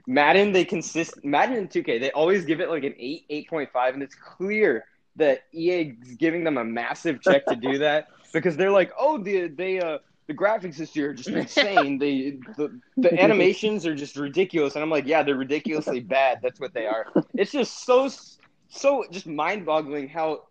Madden, 0.07 0.51
they 0.51 0.65
consist 0.65 1.23
Madden 1.23 1.55
and 1.57 1.69
2K, 1.69 1.99
they 1.99 2.11
always 2.11 2.45
give 2.45 2.59
it 2.61 2.69
like 2.69 2.83
an 2.83 2.95
eight, 2.97 3.25
eight 3.29 3.47
point 3.49 3.69
five, 3.71 3.93
and 3.93 4.01
it's 4.01 4.15
clear 4.15 4.85
that 5.15 5.43
EA 5.53 5.95
is 6.01 6.15
giving 6.15 6.43
them 6.43 6.57
a 6.57 6.63
massive 6.63 7.21
check 7.21 7.45
to 7.45 7.55
do 7.55 7.77
that 7.79 8.07
because 8.33 8.57
they're 8.57 8.71
like, 8.71 8.91
oh, 8.99 9.17
the 9.17 9.47
they 9.47 9.79
uh 9.79 9.99
the 10.27 10.33
graphics 10.33 10.77
this 10.77 10.95
year 10.95 11.09
are 11.09 11.13
just 11.13 11.29
insane. 11.29 11.97
they 11.97 12.37
the, 12.57 12.79
the 12.97 13.21
animations 13.21 13.85
are 13.85 13.95
just 13.95 14.15
ridiculous, 14.15 14.75
and 14.75 14.83
I'm 14.83 14.89
like, 14.89 15.05
yeah, 15.05 15.23
they're 15.23 15.35
ridiculously 15.35 15.99
bad. 15.99 16.39
That's 16.41 16.59
what 16.59 16.73
they 16.73 16.85
are. 16.85 17.07
It's 17.33 17.51
just 17.51 17.85
so 17.85 18.09
so 18.69 19.05
just 19.11 19.27
mind 19.27 19.65
boggling 19.65 20.07
how 20.07 20.43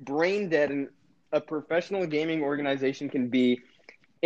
brain 0.00 0.48
dead 0.48 0.70
and 0.70 0.88
a 1.32 1.40
professional 1.40 2.06
gaming 2.06 2.42
organization 2.42 3.08
can 3.08 3.28
be 3.28 3.60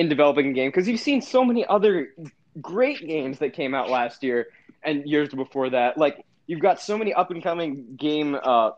in 0.01 0.09
developing 0.09 0.48
a 0.48 0.53
game 0.55 0.70
because 0.70 0.88
you've 0.88 0.98
seen 0.98 1.20
so 1.20 1.44
many 1.44 1.66
other 1.66 2.14
great 2.59 3.07
games 3.07 3.38
that 3.38 3.53
came 3.53 3.74
out 3.74 3.90
last 3.90 4.22
year 4.22 4.46
and 4.82 5.05
years 5.05 5.28
before 5.28 5.68
that. 5.68 5.98
Like 5.98 6.24
you've 6.46 6.61
got 6.61 6.80
so 6.80 6.96
many 6.96 7.12
up 7.12 7.30
and 7.30 7.42
coming 7.42 7.96
game 7.96 8.34
uh, 8.42 8.70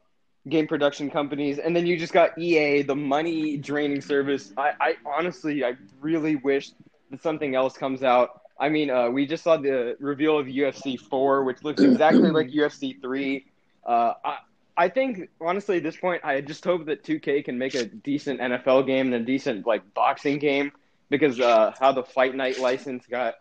game 0.49 0.67
production 0.67 1.11
companies, 1.11 1.61
and 1.61 1.77
then 1.77 1.87
you 1.87 1.97
just 1.97 2.13
got 2.13 2.37
EA, 2.37 2.83
the 2.83 2.97
money 2.97 3.57
draining 3.57 4.01
service. 4.01 4.53
I, 4.57 4.73
I 4.81 4.95
honestly, 5.07 5.65
I 5.65 5.75
really 6.01 6.35
wish 6.35 6.73
that 7.13 7.23
something 7.23 7.55
else 7.55 7.77
comes 7.77 8.03
out. 8.03 8.41
I 8.59 8.69
mean, 8.69 8.91
uh, 8.91 9.09
we 9.09 9.25
just 9.25 9.45
saw 9.45 9.57
the 9.57 9.97
reveal 10.01 10.37
of 10.37 10.49
UFC 10.49 10.99
4, 10.99 11.45
which 11.45 11.63
looks 11.63 11.83
exactly 11.83 12.33
like 12.33 12.49
UFC 12.61 13.01
3. 13.01 13.47
Uh, 13.87 14.15
I, 14.25 14.39
I 14.77 14.89
think 14.89 15.29
honestly, 15.41 15.77
at 15.77 15.85
this 15.85 15.97
point, 15.97 16.25
I 16.25 16.41
just 16.41 16.65
hope 16.65 16.87
that 16.87 17.05
2K 17.05 17.45
can 17.45 17.59
make 17.59 17.77
a 17.77 17.85
decent 17.85 18.41
NFL 18.41 18.89
game 18.89 19.13
and 19.13 19.23
a 19.23 19.25
decent 19.25 19.69
like 19.69 19.83
boxing 19.95 20.41
game 20.41 20.73
because 21.13 21.39
uh, 21.39 21.73
how 21.79 21.93
the 21.93 22.03
Fight 22.03 22.35
Night 22.35 22.59
license 22.59 23.07
got 23.07 23.35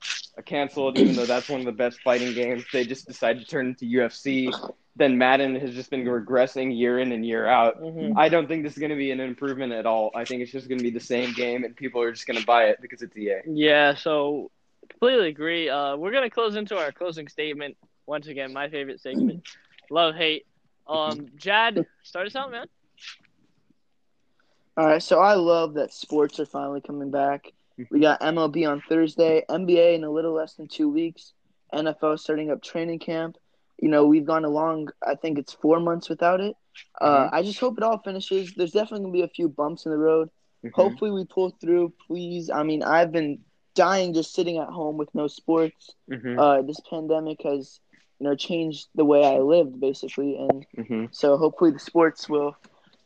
canceled, 0.46 1.00
even 1.00 1.16
though 1.16 1.26
that's 1.26 1.50
one 1.50 1.62
of 1.62 1.66
the 1.66 1.72
best 1.72 2.02
fighting 2.02 2.34
games, 2.34 2.64
they 2.72 2.86
just 2.86 3.08
decided 3.08 3.42
to 3.44 3.48
turn 3.50 3.68
into 3.68 3.86
UFC. 3.86 4.52
then 4.98 5.18
Madden 5.18 5.56
has 5.56 5.74
just 5.74 5.90
been 5.90 6.04
regressing 6.04 6.78
year 6.78 7.00
in 7.00 7.14
and 7.14 7.26
year 7.26 7.48
out. 7.48 7.82
Mhm. 7.82 8.14
I 8.18 8.28
don't 8.28 8.48
think 8.48 8.64
this 8.64 8.74
is 8.74 8.80
going 8.80 8.90
to 8.92 8.98
be 8.98 9.12
an 9.12 9.22
improvement 9.22 9.72
at 9.72 9.86
all. 9.86 10.12
I 10.14 10.26
think 10.26 10.42
it's 10.42 10.52
just 10.52 10.68
going 10.68 10.80
to 10.80 10.84
be 10.84 10.90
the 10.90 11.00
same 11.00 11.32
game, 11.34 11.64
and 11.64 11.74
people 11.76 12.02
are 12.02 12.12
just 12.12 12.28
going 12.28 12.38
to 12.40 12.46
buy 12.46 12.66
it 12.66 12.80
because 12.82 13.02
it's 13.02 13.16
EA. 13.18 13.38
Yeah, 13.48 13.96
so 13.96 14.52
completely 14.90 15.30
agree. 15.30 15.70
Uh, 15.70 15.96
we're 15.96 16.12
gonna 16.12 16.30
close 16.30 16.56
into 16.56 16.78
our 16.78 16.92
closing 16.92 17.28
statement 17.30 17.78
once 18.06 18.28
again. 18.28 18.52
My 18.52 18.70
favorite 18.70 19.00
segment, 19.00 19.48
love 19.90 20.16
hate. 20.16 20.46
Um, 20.88 21.28
Jad, 21.38 21.86
start 22.04 22.28
us 22.28 22.36
out, 22.36 22.52
man. 22.52 22.68
All 24.78 24.86
right, 24.88 25.02
so 25.02 25.20
I 25.20 25.36
love 25.36 25.76
that 25.76 25.94
sports 25.94 26.40
are 26.40 26.46
finally 26.46 26.82
coming 26.82 27.12
back. 27.12 27.52
We 27.90 28.00
got 28.00 28.22
MLB 28.22 28.70
on 28.70 28.82
Thursday, 28.88 29.44
NBA 29.50 29.96
in 29.96 30.04
a 30.04 30.12
little 30.12 30.34
less 30.34 30.56
than 30.56 30.68
two 30.68 30.90
weeks, 30.90 31.34
NFL 31.74 32.20
starting 32.20 32.52
up 32.52 32.62
training 32.62 33.00
camp. 33.00 33.38
You 33.80 33.90
know, 33.90 34.06
we've 34.06 34.26
gone 34.26 34.46
along, 34.46 34.90
I 35.06 35.16
think 35.16 35.40
it's 35.40 35.54
four 35.54 35.80
months 35.80 36.10
without 36.10 36.40
it. 36.40 36.56
Uh, 37.00 37.30
I 37.32 37.42
just 37.42 37.60
hope 37.60 37.78
it 37.78 37.84
all 37.84 37.98
finishes. 37.98 38.54
There's 38.54 38.72
definitely 38.72 39.02
going 39.02 39.14
to 39.14 39.18
be 39.20 39.24
a 39.24 39.28
few 39.28 39.50
bumps 39.50 39.86
in 39.86 39.92
the 39.92 39.98
road. 39.98 40.30
Mhm. 40.64 40.72
Hopefully, 40.74 41.12
we 41.12 41.26
pull 41.26 41.50
through, 41.50 41.94
please. 42.08 42.50
I 42.50 42.64
mean, 42.64 42.84
I've 42.84 43.12
been 43.12 43.40
dying 43.74 44.14
just 44.14 44.34
sitting 44.34 44.58
at 44.58 44.68
home 44.68 44.98
with 44.98 45.14
no 45.16 45.28
sports. 45.28 45.96
Mhm. 46.10 46.38
Uh, 46.38 46.62
this 46.62 46.80
pandemic 46.90 47.42
has, 47.44 47.80
you 48.20 48.28
know, 48.28 48.36
changed 48.36 48.88
the 48.94 49.06
way 49.06 49.26
I 49.26 49.40
lived, 49.40 49.80
basically. 49.80 50.38
And 50.38 50.66
Mhm. 50.78 51.16
so 51.16 51.38
hopefully 51.38 51.72
the 51.72 51.80
sports 51.80 52.30
will, 52.30 52.56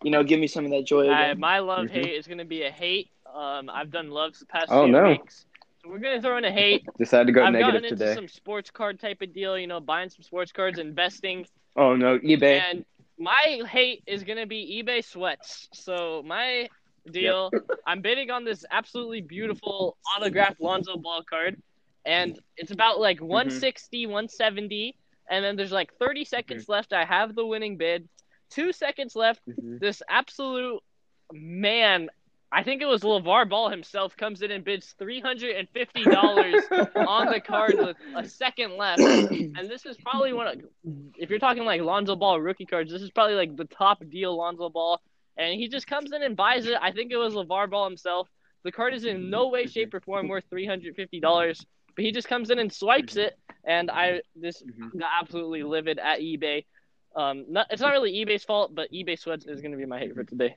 you 0.03 0.11
know, 0.11 0.23
give 0.23 0.39
me 0.39 0.47
some 0.47 0.65
of 0.65 0.71
that 0.71 0.83
joy. 0.83 1.03
Again. 1.11 1.39
my 1.39 1.59
love 1.59 1.87
Mhm. 1.87 1.91
hate 1.91 2.15
is 2.15 2.27
gonna 2.27 2.45
be 2.45 2.63
a 2.63 2.71
hate. 2.71 3.09
Um, 3.35 3.69
I've 3.69 3.91
done 3.91 4.09
loves 4.09 4.39
the 4.39 4.45
past 4.45 4.77
Oh, 4.77 4.85
few 4.85 4.95
no. 4.95 5.01
weeks, 5.01 5.45
so 5.81 5.89
we're 5.89 5.99
gonna 5.99 6.21
throw 6.21 6.37
in 6.37 6.45
a 6.45 6.51
hate. 6.51 6.85
Decided 6.97 7.27
to 7.27 7.33
go 7.33 7.45
I've 7.45 7.51
negative 7.51 7.83
gotten 7.83 7.85
into 7.85 8.07
some 8.07 8.27
sports 8.27 8.71
card 8.71 8.99
type 8.99 9.21
of 9.21 9.33
deal. 9.33 9.57
You 9.57 9.67
know, 9.67 9.79
buying 9.81 10.09
some 10.09 10.23
sports 10.23 10.51
cards, 10.51 10.79
investing, 10.79 11.45
Oh 11.75 11.95
no, 11.95 12.19
eBay. 12.19 12.65
and 12.71 12.85
my 13.17 13.61
hate 13.67 14.03
is 14.07 14.23
gonna 14.23 14.45
be 14.47 14.83
eBay 14.83 15.03
sweats. 15.03 15.69
So 15.73 16.23
my 16.25 16.69
deal, 17.11 17.55
I'm 17.85 18.01
bidding 18.01 18.31
on 18.31 18.43
this 18.45 18.65
absolutely 18.71 19.21
beautiful 19.21 19.97
autographed 20.15 20.59
Lonzo 20.61 20.97
Ball 20.97 21.23
card, 21.29 21.57
and 22.05 22.39
it's 22.57 22.71
about 22.71 22.99
like 22.99 23.21
Mm-hmm. 23.31 23.59
160, 23.59 24.05
170, 24.07 24.95
and 25.29 25.43
then 25.43 25.55
there's 25.55 25.71
like 25.71 25.93
30 25.99 26.25
seconds 26.25 26.65
Mm-hmm. 26.65 26.69
left. 26.69 26.93
I 26.93 27.05
have 27.05 27.35
the 27.35 27.45
winning 27.45 27.77
bid. 27.77 28.07
Two 28.49 28.71
seconds 28.71 29.15
left. 29.15 29.41
Mhm. 29.47 29.79
This 29.79 30.01
absolute 30.09 30.81
man, 31.31 32.09
I 32.51 32.63
think 32.63 32.81
it 32.81 32.85
was 32.85 33.01
LeVar 33.01 33.49
Ball 33.49 33.69
himself, 33.69 34.15
comes 34.15 34.41
in 34.41 34.51
and 34.51 34.63
bids 34.63 34.95
$350 35.01 36.69
on 37.05 37.27
the 37.27 37.39
card 37.41 37.77
with 37.79 37.97
a 38.15 38.27
second 38.27 38.77
left. 38.77 39.03
And 39.57 39.69
this 39.69 39.85
is 39.85 39.97
probably 39.97 40.33
one 40.33 40.47
of, 40.47 40.55
if 41.17 41.29
you're 41.29 41.39
talking 41.39 41.63
like 41.65 41.81
Lonzo 41.81 42.15
Ball 42.15 42.39
rookie 42.41 42.65
cards, 42.65 42.91
this 42.91 43.01
is 43.01 43.09
probably 43.11 43.35
like 43.35 43.55
the 43.55 43.65
top 43.65 44.03
deal 44.09 44.35
Lonzo 44.37 44.69
Ball. 44.69 45.01
And 45.37 45.53
he 45.59 45.67
just 45.67 45.87
comes 45.87 46.11
in 46.11 46.23
and 46.23 46.35
buys 46.35 46.65
it. 46.65 46.77
I 46.81 46.91
think 46.91 47.11
it 47.11 47.17
was 47.17 47.33
LeVar 47.33 47.69
Ball 47.69 47.85
himself. 47.85 48.29
The 48.63 48.71
card 48.71 48.93
is 48.93 49.05
in 49.05 49.29
no 49.29 49.47
way, 49.49 49.65
shape, 49.67 49.93
or 49.93 49.99
form 50.01 50.27
worth 50.27 50.43
$350, 50.49 51.65
but 51.95 52.05
he 52.05 52.11
just 52.11 52.27
comes 52.27 52.49
in 52.49 52.59
and 52.59 52.71
swipes 52.71 53.15
it. 53.15 53.37
And 53.65 53.89
I 53.91 54.21
this 54.35 54.61
Mhm. 54.63 54.97
got 54.99 55.09
absolutely 55.21 55.63
livid 55.63 55.99
at 55.99 56.19
eBay. 56.19 56.65
Um, 57.15 57.45
not, 57.47 57.67
it's 57.69 57.81
not 57.81 57.91
really 57.93 58.13
eBay's 58.25 58.43
fault, 58.43 58.75
but 58.75 58.91
eBay 58.91 59.17
sweats 59.17 59.45
is 59.45 59.61
going 59.61 59.71
to 59.71 59.77
be 59.77 59.85
my 59.85 59.99
hate 59.99 60.13
for 60.13 60.23
today. 60.23 60.55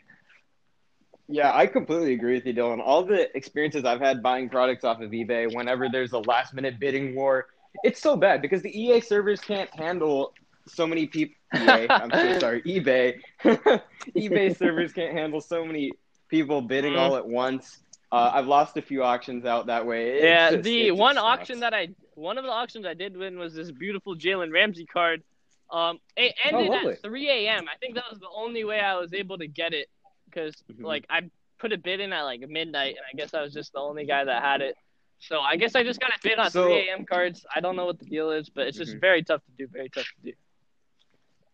Yeah, 1.29 1.53
I 1.55 1.66
completely 1.66 2.14
agree 2.14 2.35
with 2.35 2.47
you, 2.47 2.55
Dylan. 2.55 2.81
All 2.81 3.03
the 3.05 3.35
experiences 3.37 3.85
I've 3.85 4.01
had 4.01 4.22
buying 4.22 4.49
products 4.49 4.83
off 4.85 5.01
of 5.03 5.11
eBay, 5.11 5.53
whenever 5.55 5.89
there's 5.91 6.12
a 6.12 6.18
last 6.20 6.55
minute 6.55 6.81
bidding 6.81 7.14
war, 7.14 7.47
it's 7.85 8.01
so 8.01 8.16
bad 8.16 8.41
because 8.41 8.62
the 8.62 8.70
EA 8.81 9.01
servers 9.01 9.41
can't 9.41 9.68
handle 9.74 10.33
so 10.66 10.87
many 10.87 11.07
people. 11.07 11.35
EA, 11.55 11.87
I'm 11.91 12.11
so 12.11 12.39
sorry, 12.39 12.62
eBay. 12.66 13.20
eBay 14.16 14.57
servers 14.57 14.93
can't 14.93 15.12
handle 15.12 15.41
so 15.41 15.64
many 15.64 15.93
people 16.29 16.61
bidding 16.62 16.95
Mm. 16.95 16.99
all 16.99 17.16
at 17.16 17.26
once. 17.26 17.79
Uh, 18.11 18.31
I've 18.33 18.47
lost 18.47 18.76
a 18.79 18.83
few 18.83 19.03
auctions 19.03 19.45
out 19.45 19.66
that 19.66 19.85
way. 19.87 20.12
It's 20.12 20.24
yeah, 20.24 20.51
just- 20.53 20.62
the 20.64 20.91
one 20.93 21.16
sucks. 21.16 21.24
auction 21.41 21.61
that 21.61 21.74
I 21.74 21.89
one 22.14 22.37
of 22.39 22.45
the 22.45 22.51
auctions 22.51 22.85
I 22.87 22.95
did 22.95 23.16
win 23.16 23.39
was 23.39 23.55
this 23.55 23.70
beautiful 23.70 24.16
Jalen 24.16 24.51
Ramsey 24.53 24.87
card. 24.87 25.22
Um, 25.70 25.99
it 26.16 26.35
ended 26.43 26.70
Oh, 26.72 26.89
at 26.91 27.03
3 27.03 27.29
a.m. 27.31 27.66
I 27.72 27.76
think 27.79 27.95
that 27.97 28.05
was 28.11 28.18
the 28.18 28.29
only 28.35 28.64
way 28.64 28.81
I 28.81 28.97
was 28.97 29.12
able 29.12 29.37
to 29.39 29.47
get 29.47 29.74
it 29.74 29.89
because 30.31 30.55
Mhm. 30.72 30.85
like 30.85 31.07
I 31.11 31.31
put 31.59 31.72
a 31.72 31.79
bid 31.79 32.01
in 32.01 32.12
at 32.12 32.22
like 32.22 32.41
midnight, 32.49 32.97
and 32.97 33.05
I 33.12 33.16
guess 33.16 33.35
I 33.35 33.43
was 33.43 33.53
just 33.53 33.72
the 33.72 33.81
only 33.81 34.05
guy 34.07 34.24
that 34.24 34.43
had 34.43 34.61
it. 34.61 34.76
So 35.20 35.41
I 35.41 35.57
guess 35.57 35.74
I 35.74 35.83
just 35.83 35.99
got 36.01 36.11
a 36.11 36.18
bid 36.22 36.39
on 36.39 36.51
So- 36.51 36.66
3 36.66 36.89
a.m. 36.91 37.05
cards. 37.05 37.45
I 37.55 37.61
don't 37.61 37.74
know 37.76 37.87
what 37.87 37.99
the 37.99 38.05
deal 38.07 38.31
is, 38.31 38.49
but 38.49 38.66
it's 38.68 38.79
just 38.79 38.95
Mhm. 38.95 39.01
very 39.01 39.22
tough 39.24 39.43
to 39.45 39.51
do. 39.59 39.66
Very 39.66 39.89
tough 39.89 40.07
to 40.07 40.31
do. 40.31 40.33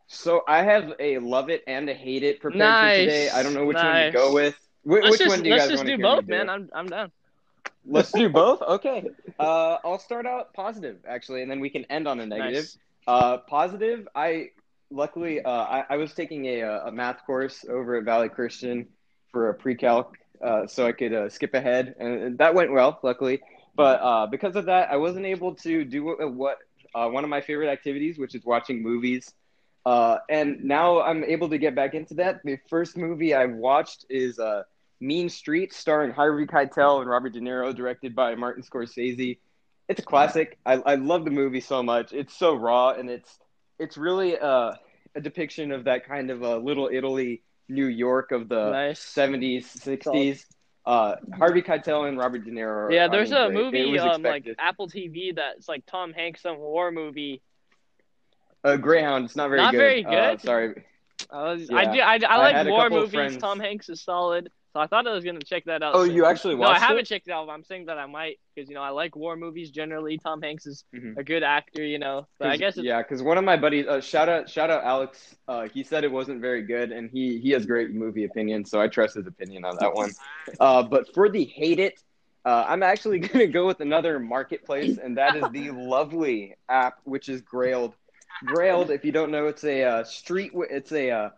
So 0.07 0.43
I 0.47 0.62
have 0.62 0.93
a 1.01 1.18
love 1.18 1.49
it 1.49 1.64
and 1.66 1.89
a 1.89 1.95
hate 1.95 2.22
it 2.22 2.41
prepared 2.41 2.59
Nice, 2.59 2.99
for 2.99 3.05
today. 3.05 3.31
I 3.31 3.43
don't 3.43 3.55
know 3.55 3.64
which 3.64 3.77
one 3.77 4.05
to 4.07 4.11
go 4.12 4.33
with. 4.35 4.55
Wh- 4.85 4.89
Let's 5.03 5.11
which 5.12 5.18
just 5.20 5.29
one 5.31 5.43
do 5.43 5.49
you 5.49 5.55
let's 5.55 5.64
guys 5.64 5.70
just 5.70 5.81
want 5.81 5.89
to 5.89 5.97
do 5.97 6.03
hear 6.03 6.11
me 6.11 6.16
both, 6.16 6.27
man. 6.29 6.49
I'm 6.51 6.70
I'm 6.75 6.87
down. 6.89 7.12
Let's 7.87 8.12
do 8.12 8.29
both. 8.43 8.61
Okay. 8.62 9.09
Uh, 9.39 9.79
I'll 9.85 9.99
start 9.99 10.27
out 10.27 10.53
positive 10.53 10.99
actually, 11.09 11.41
and 11.43 11.51
then 11.51 11.61
we 11.61 11.70
can 11.70 11.85
end 11.87 12.07
on 12.07 12.20
a 12.20 12.27
negative. 12.27 12.64
Nice. 12.64 12.79
Uh, 13.07 13.39
positive. 13.39 14.07
I 14.14 14.51
luckily 14.95 15.42
uh, 15.42 15.51
I, 15.51 15.84
I 15.90 15.97
was 15.97 16.14
taking 16.14 16.47
a, 16.47 16.62
a 16.62 16.92
math 16.92 17.26
course 17.26 17.64
over 17.68 17.97
at 17.97 18.05
Valley 18.05 18.28
Christian 18.28 18.86
for 19.32 19.49
a 19.49 19.55
pre-calc, 19.55 20.16
uh, 20.42 20.66
so 20.66 20.86
I 20.86 20.92
could 20.92 21.12
uh, 21.12 21.28
skip 21.28 21.55
ahead, 21.55 21.97
and 21.99 22.38
that 22.38 22.55
went 22.55 22.72
well, 22.72 23.01
luckily. 23.03 23.40
But 23.74 24.01
uh, 24.01 24.26
because 24.26 24.55
of 24.55 24.66
that, 24.66 24.90
I 24.90 24.97
wasn't 24.97 25.26
able 25.26 25.57
to 25.57 25.84
do 25.84 26.05
what, 26.05 26.32
what 26.32 26.59
uh, 26.95 27.09
one 27.09 27.24
of 27.24 27.30
my 27.30 27.40
favorite 27.40 27.68
activities, 27.68 28.18
which 28.18 28.34
is 28.34 28.45
watching 28.45 28.82
movies. 28.82 29.34
Uh, 29.84 30.18
and 30.30 30.64
now 30.64 31.03
I'm 31.03 31.24
able 31.24 31.49
to 31.51 31.59
get 31.59 31.74
back 31.74 31.95
into 31.95 32.14
that. 32.14 32.40
The 32.45 32.59
first 32.70 32.97
movie 32.97 33.34
I've 33.34 33.53
watched 33.53 34.07
is 34.09 34.38
uh, 34.38 34.62
Mean 35.01 35.28
Streets, 35.28 35.76
starring 35.76 36.12
Harvey 36.12 36.47
Keitel 36.47 37.01
and 37.01 37.11
Robert 37.11 37.32
De 37.32 37.40
Niro, 37.40 37.74
directed 37.74 38.14
by 38.14 38.34
Martin 38.36 38.62
Scorsese. 38.62 39.38
It's 39.88 40.01
a 40.01 40.05
classic. 40.05 40.59
I, 40.64 40.74
I 40.74 40.95
love 40.95 41.24
the 41.24 41.30
movie 41.30 41.61
so 41.61 41.82
much. 41.82 42.12
It's 42.12 42.34
so 42.34 42.55
raw, 42.55 42.90
and 42.90 43.11
it's 43.11 43.38
it's 43.78 43.99
really 43.99 44.38
uh, 44.38 44.72
a 45.14 45.20
depiction 45.20 45.72
of 45.72 45.84
that 45.84 46.06
kind 46.06 46.30
of 46.30 46.42
uh, 46.42 46.56
Little 46.58 46.88
Italy, 46.92 47.42
New 47.68 47.86
York 47.86 48.32
of 48.32 48.48
the 48.48 48.70
nice. 48.70 49.00
70s, 49.00 49.64
60s. 49.78 50.44
Uh, 50.86 51.16
Harvey 51.38 51.62
Keitel 51.62 52.06
and 52.08 52.18
Robert 52.18 52.44
De 52.44 52.50
Niro. 52.50 52.92
Yeah, 52.92 53.08
there's 53.08 53.32
a 53.32 53.46
great. 53.46 53.52
Movie 53.54 53.98
um 53.98 54.22
like. 54.22 54.46
Apple 54.58 54.86
TV 54.88 55.34
that's 55.34 55.66
like 55.66 55.86
Tom 55.86 56.12
Hanks 56.12 56.42
some 56.42 56.58
war 56.58 56.90
movie. 56.92 57.40
uh, 58.64 58.76
Greyhound. 58.76 59.24
It's 59.26 59.36
not 59.36 59.48
very 59.48 59.60
Not 59.60 59.72
good. 59.72 59.78
very 59.78 60.04
Uh, 60.04 60.10
good? 60.32 60.40
sorry. 60.42 60.84
I 61.30 61.42
was, 61.52 61.70
Yeah. 61.70 61.76
I 61.76 61.84
do 61.86 62.00
I, 62.00 62.34
I 62.34 62.36
I 62.36 62.52
like 62.52 62.68
war 62.68 62.90
movies. 62.90 63.12
friends- 63.14 63.36
Tom 63.38 63.60
Hanks 63.60 63.88
is 63.88 64.02
solid, 64.02 64.50
so 64.75 64.81
I 64.81 64.89
thought 64.89 65.07
I 65.07 65.12
was 65.12 65.25
gonna 65.25 65.39
check 65.41 65.64
that 65.66 65.83
out. 65.85 65.95
Oh, 65.95 66.05
soon. 66.05 66.14
you 66.16 66.27
actually 66.27 66.57
No, 66.57 66.64
I 66.64 66.70
watched 66.70 66.83
haven't 66.83 66.99
it? 67.03 67.07
checked 67.07 67.29
it 67.29 67.31
out. 67.31 67.47
but 67.47 67.53
I'm 67.53 67.62
saying 67.62 67.87
that 67.87 67.97
I 67.97 68.07
might 68.07 68.41
because 68.55 68.68
you 68.68 68.75
know 68.75 68.83
I 68.83 68.91
like 68.91 69.14
war 69.14 69.37
movies 69.37 69.70
generally. 69.70 70.18
Tom 70.18 70.43
Hanks 70.43 70.66
is 70.66 70.85
Mhm. 70.93 71.16
a 71.16 71.22
good 71.22 71.45
actor, 71.45 71.85
you 71.85 71.99
know. 72.01 72.27
But 72.41 72.51
I 72.51 72.57
guess 72.57 72.77
it's, 72.77 72.85
yeah, 72.85 73.01
because 73.01 73.22
one 73.22 73.39
of 73.39 73.45
my 73.45 73.57
buddies, 73.57 73.87
uh, 73.87 74.01
shout 74.01 74.29
out, 74.29 74.51
shout 74.51 74.70
out 74.70 74.83
Alex. 74.83 75.37
Uh, 75.47 75.68
he 75.72 75.85
said 75.85 76.03
it 76.05 76.11
wasn't 76.11 76.41
very 76.41 76.62
good, 76.62 76.91
and 76.91 77.09
he 77.09 77.39
he 77.39 77.51
has 77.53 77.64
great 77.66 77.93
movie 77.93 78.25
opinion, 78.25 78.64
so 78.64 78.81
I 78.81 78.89
trust 78.89 79.14
his 79.14 79.27
opinion 79.29 79.64
on 79.64 79.77
that 79.77 79.95
one. 79.95 80.11
Uh, 80.59 80.83
but 80.83 81.14
for 81.14 81.29
the 81.29 81.45
hate 81.45 81.79
it, 81.79 82.03
uh, 82.45 82.64
I'm 82.66 82.83
actually 82.83 83.18
gonna 83.29 83.47
go 83.47 83.66
with 83.66 83.81
another 83.81 84.18
marketplace, 84.18 84.99
and 84.99 85.16
that 85.18 85.37
is 85.37 85.45
the 85.53 85.70
lovely 85.95 86.57
app, 86.68 86.99
which 87.05 87.29
is 87.29 87.43
Grailed. 87.43 87.93
Grailed, 88.45 88.91
if 88.91 89.05
you 89.05 89.12
don't 89.12 89.31
know, 89.31 89.47
it's 89.47 89.62
a 89.62 89.85
uh, 89.85 90.05
street. 90.05 90.51
It's 90.55 90.91
a 90.91 91.11
uh, 91.11 91.31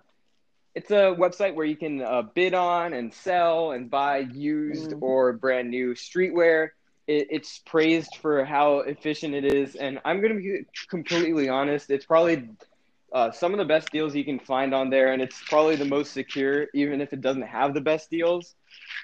it's 0.77 0.93
a 0.93 1.17
website 1.19 1.55
where 1.55 1.67
you 1.67 1.77
can 1.77 2.03
uh, 2.03 2.23
bid 2.35 2.55
on 2.55 2.95
and 2.95 3.13
sell 3.15 3.73
and 3.73 3.91
buy 3.91 4.19
used 4.19 4.93
Mm. 4.93 5.03
or 5.03 5.35
brand 5.35 5.71
new 5.71 5.95
streetwear. 5.95 6.71
It, 7.09 7.29
it's 7.31 7.59
praised 7.67 8.17
for 8.17 8.45
how 8.45 8.81
efficient 8.81 9.35
it 9.35 9.47
is, 9.47 9.77
and 9.77 10.01
I'm 10.05 10.21
going 10.23 10.35
to 10.37 10.41
be 10.41 10.67
completely 10.91 11.49
honest. 11.49 11.91
It's 11.91 12.07
probably 12.07 12.51
uh, 13.13 13.33
some 13.33 13.53
of 13.53 13.59
the 13.59 13.65
best 13.65 13.93
deals 13.93 14.15
you 14.15 14.25
can 14.25 14.41
find 14.41 14.75
on 14.75 14.91
there, 14.91 15.13
and 15.13 15.23
it's 15.23 15.43
probably 15.49 15.77
the 15.77 15.87
most 15.87 16.13
secure, 16.13 16.69
even 16.75 17.01
if 17.01 17.13
it 17.13 17.23
doesn't 17.23 17.43
have 17.49 17.75
the 17.75 17.81
best 17.81 18.11
deals. 18.11 18.55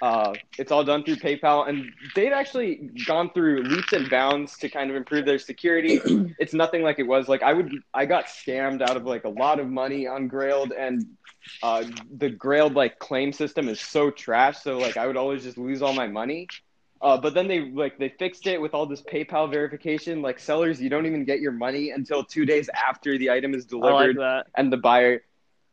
Uh, 0.00 0.34
it's 0.58 0.72
all 0.72 0.82
done 0.82 1.04
through 1.04 1.16
PayPal, 1.16 1.68
and 1.68 1.92
they've 2.16 2.32
actually 2.32 2.90
gone 3.06 3.30
through 3.32 3.62
leaps 3.62 3.92
and 3.92 4.10
bounds 4.10 4.58
to 4.58 4.68
kind 4.68 4.90
of 4.90 4.96
improve 4.96 5.24
their 5.24 5.38
security. 5.38 6.00
it's 6.38 6.52
nothing 6.52 6.82
like 6.82 6.98
it 6.98 7.04
was. 7.04 7.28
Like 7.28 7.42
I 7.42 7.52
would, 7.52 7.72
I 7.94 8.06
got 8.06 8.26
scammed 8.26 8.82
out 8.82 8.96
of 8.96 9.04
like 9.04 9.24
a 9.24 9.28
lot 9.28 9.60
of 9.60 9.68
money 9.68 10.08
on 10.08 10.28
Grailed, 10.28 10.72
and 10.76 11.06
uh, 11.62 11.84
the 12.16 12.30
Grailed 12.30 12.74
like 12.74 12.98
claim 12.98 13.32
system 13.32 13.68
is 13.68 13.80
so 13.80 14.10
trash. 14.10 14.58
So 14.58 14.78
like 14.78 14.96
I 14.96 15.06
would 15.06 15.16
always 15.16 15.44
just 15.44 15.56
lose 15.56 15.82
all 15.82 15.92
my 15.92 16.08
money. 16.08 16.48
Uh, 17.00 17.16
but 17.16 17.34
then 17.34 17.46
they 17.48 17.60
like 17.70 17.98
they 17.98 18.08
fixed 18.08 18.46
it 18.46 18.60
with 18.60 18.74
all 18.74 18.86
this 18.86 19.02
PayPal 19.02 19.50
verification. 19.50 20.20
Like 20.22 20.38
sellers, 20.40 20.80
you 20.80 20.88
don't 20.88 21.06
even 21.06 21.24
get 21.24 21.40
your 21.40 21.52
money 21.52 21.90
until 21.90 22.24
two 22.24 22.44
days 22.44 22.68
after 22.88 23.18
the 23.18 23.30
item 23.30 23.54
is 23.54 23.64
like 23.64 23.70
delivered 23.70 24.16
that. 24.18 24.46
and 24.56 24.72
the 24.72 24.76
buyer 24.76 25.22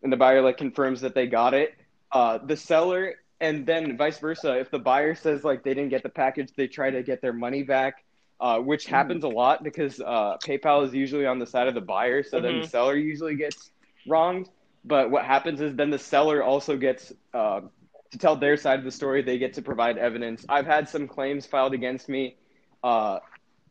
and 0.03 0.11
the 0.11 0.17
buyer 0.17 0.41
like 0.41 0.57
confirms 0.57 1.01
that 1.01 1.13
they 1.13 1.27
got 1.27 1.53
it 1.53 1.73
uh 2.11 2.39
the 2.39 2.55
seller 2.55 3.15
and 3.41 3.65
then 3.65 3.97
vice 3.97 4.19
versa 4.19 4.57
if 4.59 4.69
the 4.71 4.79
buyer 4.79 5.15
says 5.15 5.43
like 5.43 5.63
they 5.63 5.73
didn't 5.73 5.89
get 5.89 6.03
the 6.03 6.09
package 6.09 6.49
they 6.55 6.67
try 6.67 6.89
to 6.89 7.03
get 7.03 7.21
their 7.21 7.33
money 7.33 7.63
back 7.63 8.03
uh, 8.39 8.59
which 8.59 8.85
happens 8.85 9.23
a 9.23 9.27
lot 9.27 9.63
because 9.63 9.99
uh, 9.99 10.37
PayPal 10.45 10.85
is 10.85 10.93
usually 10.93 11.25
on 11.25 11.39
the 11.39 11.45
side 11.45 11.67
of 11.67 11.73
the 11.73 11.81
buyer, 11.81 12.23
so 12.23 12.39
then 12.39 12.55
the 12.57 12.63
Mhm. 12.63 12.69
seller 12.69 12.95
usually 12.95 13.35
gets 13.35 13.71
wronged. 14.05 14.49
But 14.83 15.11
what 15.11 15.25
happens 15.25 15.61
is 15.61 15.75
then 15.75 15.89
the 15.89 15.99
seller 15.99 16.43
also 16.43 16.77
gets 16.77 17.11
uh, 17.33 17.61
to 18.11 18.17
tell 18.17 18.35
their 18.35 18.57
side 18.57 18.79
of 18.79 18.85
the 18.85 18.91
story. 18.91 19.21
They 19.21 19.37
get 19.37 19.53
to 19.55 19.61
provide 19.61 19.97
evidence. 19.97 20.45
I've 20.49 20.65
had 20.65 20.87
some 20.87 21.07
claims 21.07 21.45
filed 21.45 21.73
against 21.73 22.07
me 22.09 22.37
uh, 22.83 23.19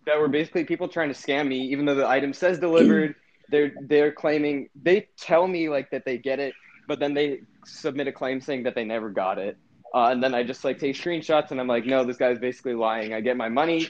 that 0.06 0.18
were 0.18 0.28
basically 0.28 0.64
people 0.64 0.88
trying 0.88 1.08
to 1.08 1.14
scam 1.14 1.48
me, 1.48 1.58
even 1.72 1.84
though 1.84 1.94
the 1.94 2.08
item 2.08 2.32
says 2.32 2.58
delivered. 2.58 3.14
They're 3.48 3.72
they're 3.80 4.12
claiming 4.12 4.68
they 4.74 5.08
tell 5.18 5.46
me 5.46 5.68
like 5.68 5.90
that 5.90 6.04
they 6.04 6.18
get 6.18 6.38
it, 6.38 6.56
but 6.88 6.98
then 6.98 7.14
they 7.14 7.42
submit 7.64 8.08
a 8.08 8.12
claim 8.12 8.40
saying 8.40 8.64
that 8.64 8.74
they 8.74 8.84
never 8.84 9.10
got 9.10 9.38
it. 9.38 9.56
Uh, 9.94 10.08
and 10.08 10.22
then 10.22 10.34
I 10.34 10.42
just 10.42 10.64
like 10.64 10.78
take 10.78 10.96
screenshots 10.96 11.50
and 11.50 11.60
I'm 11.60 11.68
like, 11.68 11.86
no, 11.86 12.04
this 12.04 12.16
guy's 12.16 12.38
basically 12.38 12.74
lying. 12.74 13.14
I 13.14 13.20
get 13.20 13.36
my 13.36 13.48
money. 13.48 13.88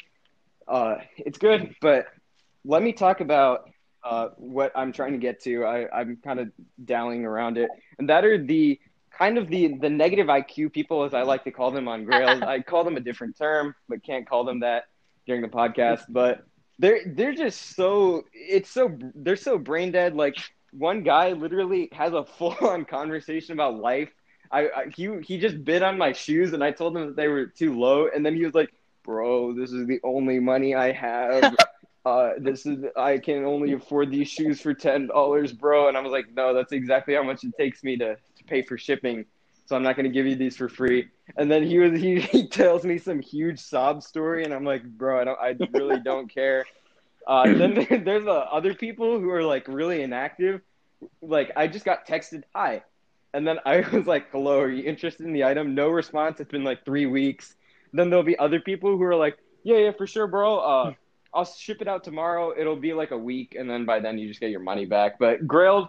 Uh, 0.67 0.97
it's 1.17 1.39
good, 1.39 1.75
but 1.81 2.07
let 2.65 2.83
me 2.83 2.93
talk 2.93 3.21
about 3.21 3.71
uh, 4.05 4.29
what 4.37 4.73
I'm 4.75 4.93
trying 4.93 5.13
to 5.13 5.19
get 5.19 5.43
to. 5.45 5.65
I, 5.65 6.01
I'm 6.01 6.19
kind 6.23 6.41
of 6.41 6.51
dallying 6.85 7.25
around 7.25 7.57
it, 7.57 7.71
and 7.99 8.09
that 8.11 8.25
are 8.25 8.43
the 8.43 8.79
kind 9.11 9.39
of 9.39 9.49
the 9.49 9.75
the 9.79 9.91
negative 9.91 10.27
IQ 10.27 10.73
people, 10.73 11.05
as 11.05 11.15
I 11.15 11.23
like 11.23 11.45
to 11.45 11.51
call 11.51 11.71
them 11.71 11.89
on 11.89 12.05
Grails. 12.05 12.43
I 12.47 12.61
call 12.61 12.85
them 12.85 12.97
a 12.97 13.01
different 13.01 13.37
term, 13.37 13.75
but 13.89 14.05
can't 14.05 14.29
call 14.29 14.45
them 14.45 14.61
that 14.61 14.85
during 15.27 15.43
the 15.43 15.49
podcast. 15.49 16.03
But 16.09 16.45
they're 16.79 17.01
they're 17.07 17.35
just 17.35 17.75
so 17.75 18.25
it's 18.33 18.71
so 18.71 18.97
they're 19.15 19.37
so 19.37 19.59
brain 19.59 19.91
dead. 19.91 20.15
Like 20.15 20.37
one 20.73 21.03
guy 21.03 21.33
literally 21.33 21.89
has 21.93 22.13
a 22.13 22.25
full 22.39 22.57
on 22.61 22.85
conversation 22.85 23.53
about 23.53 23.79
life. 23.79 24.11
I, 24.51 24.61
I 24.69 24.87
he 24.95 25.11
he 25.23 25.39
just 25.39 25.63
bid 25.65 25.83
on 25.83 25.99
my 25.99 26.13
shoes, 26.13 26.53
and 26.53 26.65
I 26.65 26.71
told 26.71 26.97
him 26.97 27.07
that 27.09 27.17
they 27.17 27.29
were 27.29 27.47
too 27.47 27.79
low, 27.79 28.09
and 28.09 28.25
then 28.25 28.35
he 28.35 28.45
was 28.45 28.55
like, 28.55 28.73
"Bro, 29.05 29.55
this 29.55 29.73
is 29.73 29.87
the 29.87 30.01
only 30.03 30.41
money 30.41 30.75
I 30.75 30.93
have." 30.93 31.55
uh, 32.09 32.31
this 32.39 32.65
is 32.65 32.85
I 32.97 33.19
can 33.19 33.45
only 33.45 33.73
afford 33.73 34.11
these 34.11 34.29
shoes 34.29 34.61
for 34.61 34.73
ten 34.73 35.09
dollars, 35.09 35.53
bro. 35.53 35.89
And 35.89 35.97
I 35.97 36.01
was 36.01 36.13
like, 36.13 36.33
no, 36.35 36.55
that's 36.55 36.73
exactly 36.73 37.15
how 37.15 37.23
much 37.23 37.45
it 37.45 37.53
takes 37.59 37.85
me 37.85 37.97
to, 37.99 38.15
to 38.17 38.45
pay 38.45 38.63
for 38.63 38.79
shipping. 38.79 39.27
So 39.67 39.77
I'm 39.77 39.83
not 39.83 39.97
gonna 39.97 40.09
give 40.09 40.27
you 40.27 40.37
these 40.37 40.57
for 40.57 40.71
free. 40.71 41.09
And 41.37 41.51
then 41.51 41.63
he 41.63 41.79
was 41.79 42.01
he, 42.01 42.21
he 42.33 42.49
tells 42.49 42.85
me 42.85 42.97
some 42.99 43.21
huge 43.21 43.59
sob 43.59 44.03
story, 44.03 44.45
and 44.45 44.55
I'm 44.55 44.65
like, 44.65 44.85
bro, 44.85 45.21
I 45.21 45.25
don't 45.25 45.39
I 45.39 45.79
really 45.79 46.01
don't 46.01 46.33
care. 46.33 46.65
Uh, 47.29 47.53
then 47.53 47.75
there, 47.89 47.99
there's 47.99 48.27
uh, 48.27 48.31
other 48.31 48.75
people 48.75 49.21
who 49.21 49.31
are 49.31 49.45
like 49.45 49.69
really 49.69 50.03
inactive. 50.03 50.63
Like 51.23 51.53
I 51.55 51.69
just 51.69 51.85
got 51.85 52.09
texted 52.09 52.43
hi, 52.55 52.83
and 53.35 53.47
then 53.47 53.59
I 53.65 53.81
was 53.93 54.07
like, 54.07 54.31
hello, 54.33 54.59
are 54.59 54.71
you 54.71 54.83
interested 54.83 55.27
in 55.27 55.33
the 55.33 55.45
item? 55.45 55.75
No 55.75 55.89
response. 55.89 56.41
It's 56.41 56.51
been 56.51 56.65
like 56.65 56.85
three 56.85 57.07
weeks. 57.07 57.55
Then 57.93 58.11
there'll 58.11 58.25
be 58.25 58.39
other 58.39 58.61
people 58.61 58.97
who 58.97 59.03
are 59.05 59.15
like, 59.15 59.39
yeah, 59.63 59.77
yeah, 59.77 59.93
for 59.93 60.07
sure, 60.07 60.27
bro. 60.27 60.59
Uh, 60.59 60.93
I'll 61.35 61.45
ship 61.45 61.83
it 61.83 61.89
out 61.89 62.05
tomorrow. 62.05 62.55
It'll 62.59 62.77
be 62.77 62.95
like 62.95 63.11
a 63.11 63.19
week, 63.19 63.55
and 63.55 63.69
then 63.69 63.85
by 63.85 64.01
then 64.01 64.19
you 64.19 64.29
just 64.29 64.41
get 64.41 64.51
your 64.51 64.61
money 64.61 64.87
back. 64.87 65.19
But 65.19 65.47
Grailed, 65.47 65.89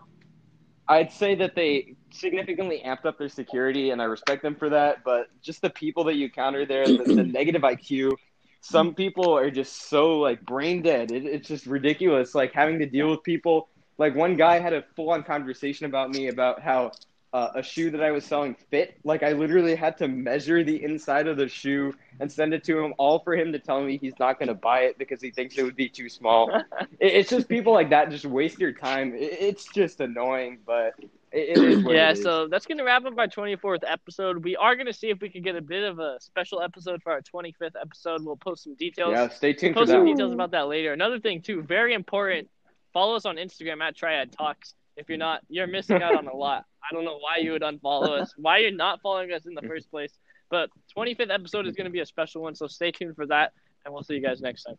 I'd 0.88 1.12
say 1.12 1.36
that 1.36 1.56
they 1.56 1.96
significantly 2.12 2.82
amped 2.86 3.06
up 3.06 3.18
their 3.18 3.30
security, 3.30 3.92
and 3.92 4.02
I 4.02 4.06
respect 4.06 4.42
them 4.42 4.56
for 4.56 4.70
that. 4.70 5.04
But 5.06 5.28
just 5.42 5.62
the 5.62 5.70
people 5.70 6.04
that 6.06 6.16
you 6.16 6.26
encounter 6.26 6.66
there, 6.66 6.86
the, 6.86 7.04
the 7.04 7.24
negative 7.40 7.62
IQ, 7.62 8.14
some 8.62 8.94
people 8.94 9.36
are 9.36 9.50
just 9.50 9.90
so 9.90 10.20
like 10.20 10.42
brain 10.42 10.82
dead. 10.82 11.12
It, 11.12 11.26
it's 11.26 11.48
just 11.48 11.66
ridiculous. 11.66 12.36
Like 12.36 12.54
having 12.54 12.80
to 12.80 12.86
deal 12.86 13.10
with 13.10 13.24
people. 13.24 13.70
Like 13.98 14.16
one 14.16 14.38
guy 14.38 14.60
had 14.60 14.74
a 14.74 14.84
full 14.96 15.10
on 15.12 15.24
conversation 15.24 15.86
about 15.86 16.12
me 16.12 16.30
about 16.30 16.62
how 16.62 16.92
uh, 17.32 17.50
a 17.56 17.64
shoe 17.64 17.92
that 17.92 18.02
I 18.02 18.12
was 18.12 18.26
selling 18.26 18.56
fit. 18.70 18.98
Like 19.04 19.24
I 19.24 19.34
literally 19.34 19.76
had 19.76 19.98
to 20.00 20.08
measure 20.08 20.64
the 20.64 20.84
inside 20.84 21.28
of 21.28 21.38
the 21.38 21.48
shoe 21.48 21.94
and 22.20 22.32
send 22.32 22.54
it 22.54 22.64
to 22.66 22.80
him, 22.80 22.94
all 22.98 23.20
for 23.20 23.36
him 23.36 23.52
to 23.52 23.60
tell 23.60 23.82
me 23.82 23.98
he's 23.98 24.18
not 24.20 24.40
going 24.40 24.48
to 24.48 24.56
buy 24.56 24.82
it 24.82 24.98
because 24.98 25.22
he 25.22 25.32
thinks 25.32 25.58
it 25.58 25.64
would 25.64 25.76
be 25.76 25.90
too 25.90 26.10
small. 26.10 26.50
it, 27.00 27.14
it's 27.14 27.30
just 27.30 27.48
people 27.48 27.74
like 27.74 27.90
that 27.92 28.10
just 28.10 28.26
waste 28.26 28.60
your 28.60 28.74
time. 28.74 29.14
It, 29.14 29.38
it's 29.40 29.66
just 29.66 30.00
annoying, 30.00 30.60
but 30.66 30.94
it, 31.32 31.58
it 31.58 31.58
is 31.58 31.84
yeah, 31.88 32.14
so 32.14 32.48
that's 32.48 32.66
gonna 32.66 32.84
wrap 32.84 33.06
up 33.06 33.18
our 33.18 33.28
24th 33.28 33.84
episode. 33.86 34.44
We 34.44 34.56
are 34.56 34.76
gonna 34.76 34.94
see 34.94 35.10
if 35.10 35.22
we 35.22 35.30
can 35.30 35.42
get 35.42 35.56
a 35.56 35.62
bit 35.62 35.84
of 35.84 36.00
a 36.00 36.18
special 36.20 36.62
episode 36.62 37.02
for 37.04 37.12
our 37.12 37.22
25th 37.22 37.76
episode. 37.80 38.24
We'll 38.24 38.36
post 38.36 38.64
some 38.64 38.76
details. 38.76 39.12
yeah, 39.12 39.30
stay 39.30 39.54
tuned 39.54 39.76
for 39.76 39.82
post 39.82 39.92
some 39.92 40.06
that. 40.06 40.12
details 40.12 40.34
about 40.34 40.52
that 40.52 40.68
later. 40.68 40.94
Another 40.94 41.20
thing 41.20 41.42
too, 41.42 41.62
very 41.62 41.94
important. 41.94 42.50
Follow 42.94 43.16
us 43.16 43.26
on 43.26 43.36
Instagram 43.36 43.82
at 43.82 43.96
Triad 43.96 44.32
Talks. 44.32 44.74
If 44.98 45.08
you're 45.08 45.18
not, 45.18 45.42
you're 45.50 45.68
missing 45.68 46.02
out 46.02 46.16
on 46.16 46.28
a 46.28 46.36
lot. 46.36 46.66
I 46.84 46.94
don't 46.94 47.06
know 47.06 47.20
why 47.20 47.38
you 47.38 47.52
would 47.52 47.62
unfollow 47.62 48.20
us, 48.22 48.34
why 48.38 48.60
you're 48.60 48.72
not 48.72 49.02
following 49.02 49.32
us 49.32 49.46
in 49.46 49.54
the 49.54 49.62
first 49.62 49.92
place. 49.92 50.18
But 50.50 50.72
25th 50.98 51.32
episode 51.32 51.68
is 51.68 51.76
going 51.76 51.86
to 51.86 51.92
be 51.92 52.00
a 52.00 52.06
special 52.06 52.42
one, 52.42 52.56
so 52.56 52.66
stay 52.68 52.92
tuned 52.92 53.16
for 53.16 53.28
that, 53.28 53.54
and 53.86 53.94
we'll 53.94 54.04
see 54.04 54.16
you 54.16 54.22
guys 54.22 54.42
next 54.42 54.64
time. 54.64 54.78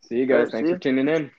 See 0.00 0.16
you 0.16 0.26
guys. 0.26 0.50
Thanks 0.50 0.68
see 0.68 0.74
for 0.74 0.78
tuning 0.80 1.08
in. 1.08 1.30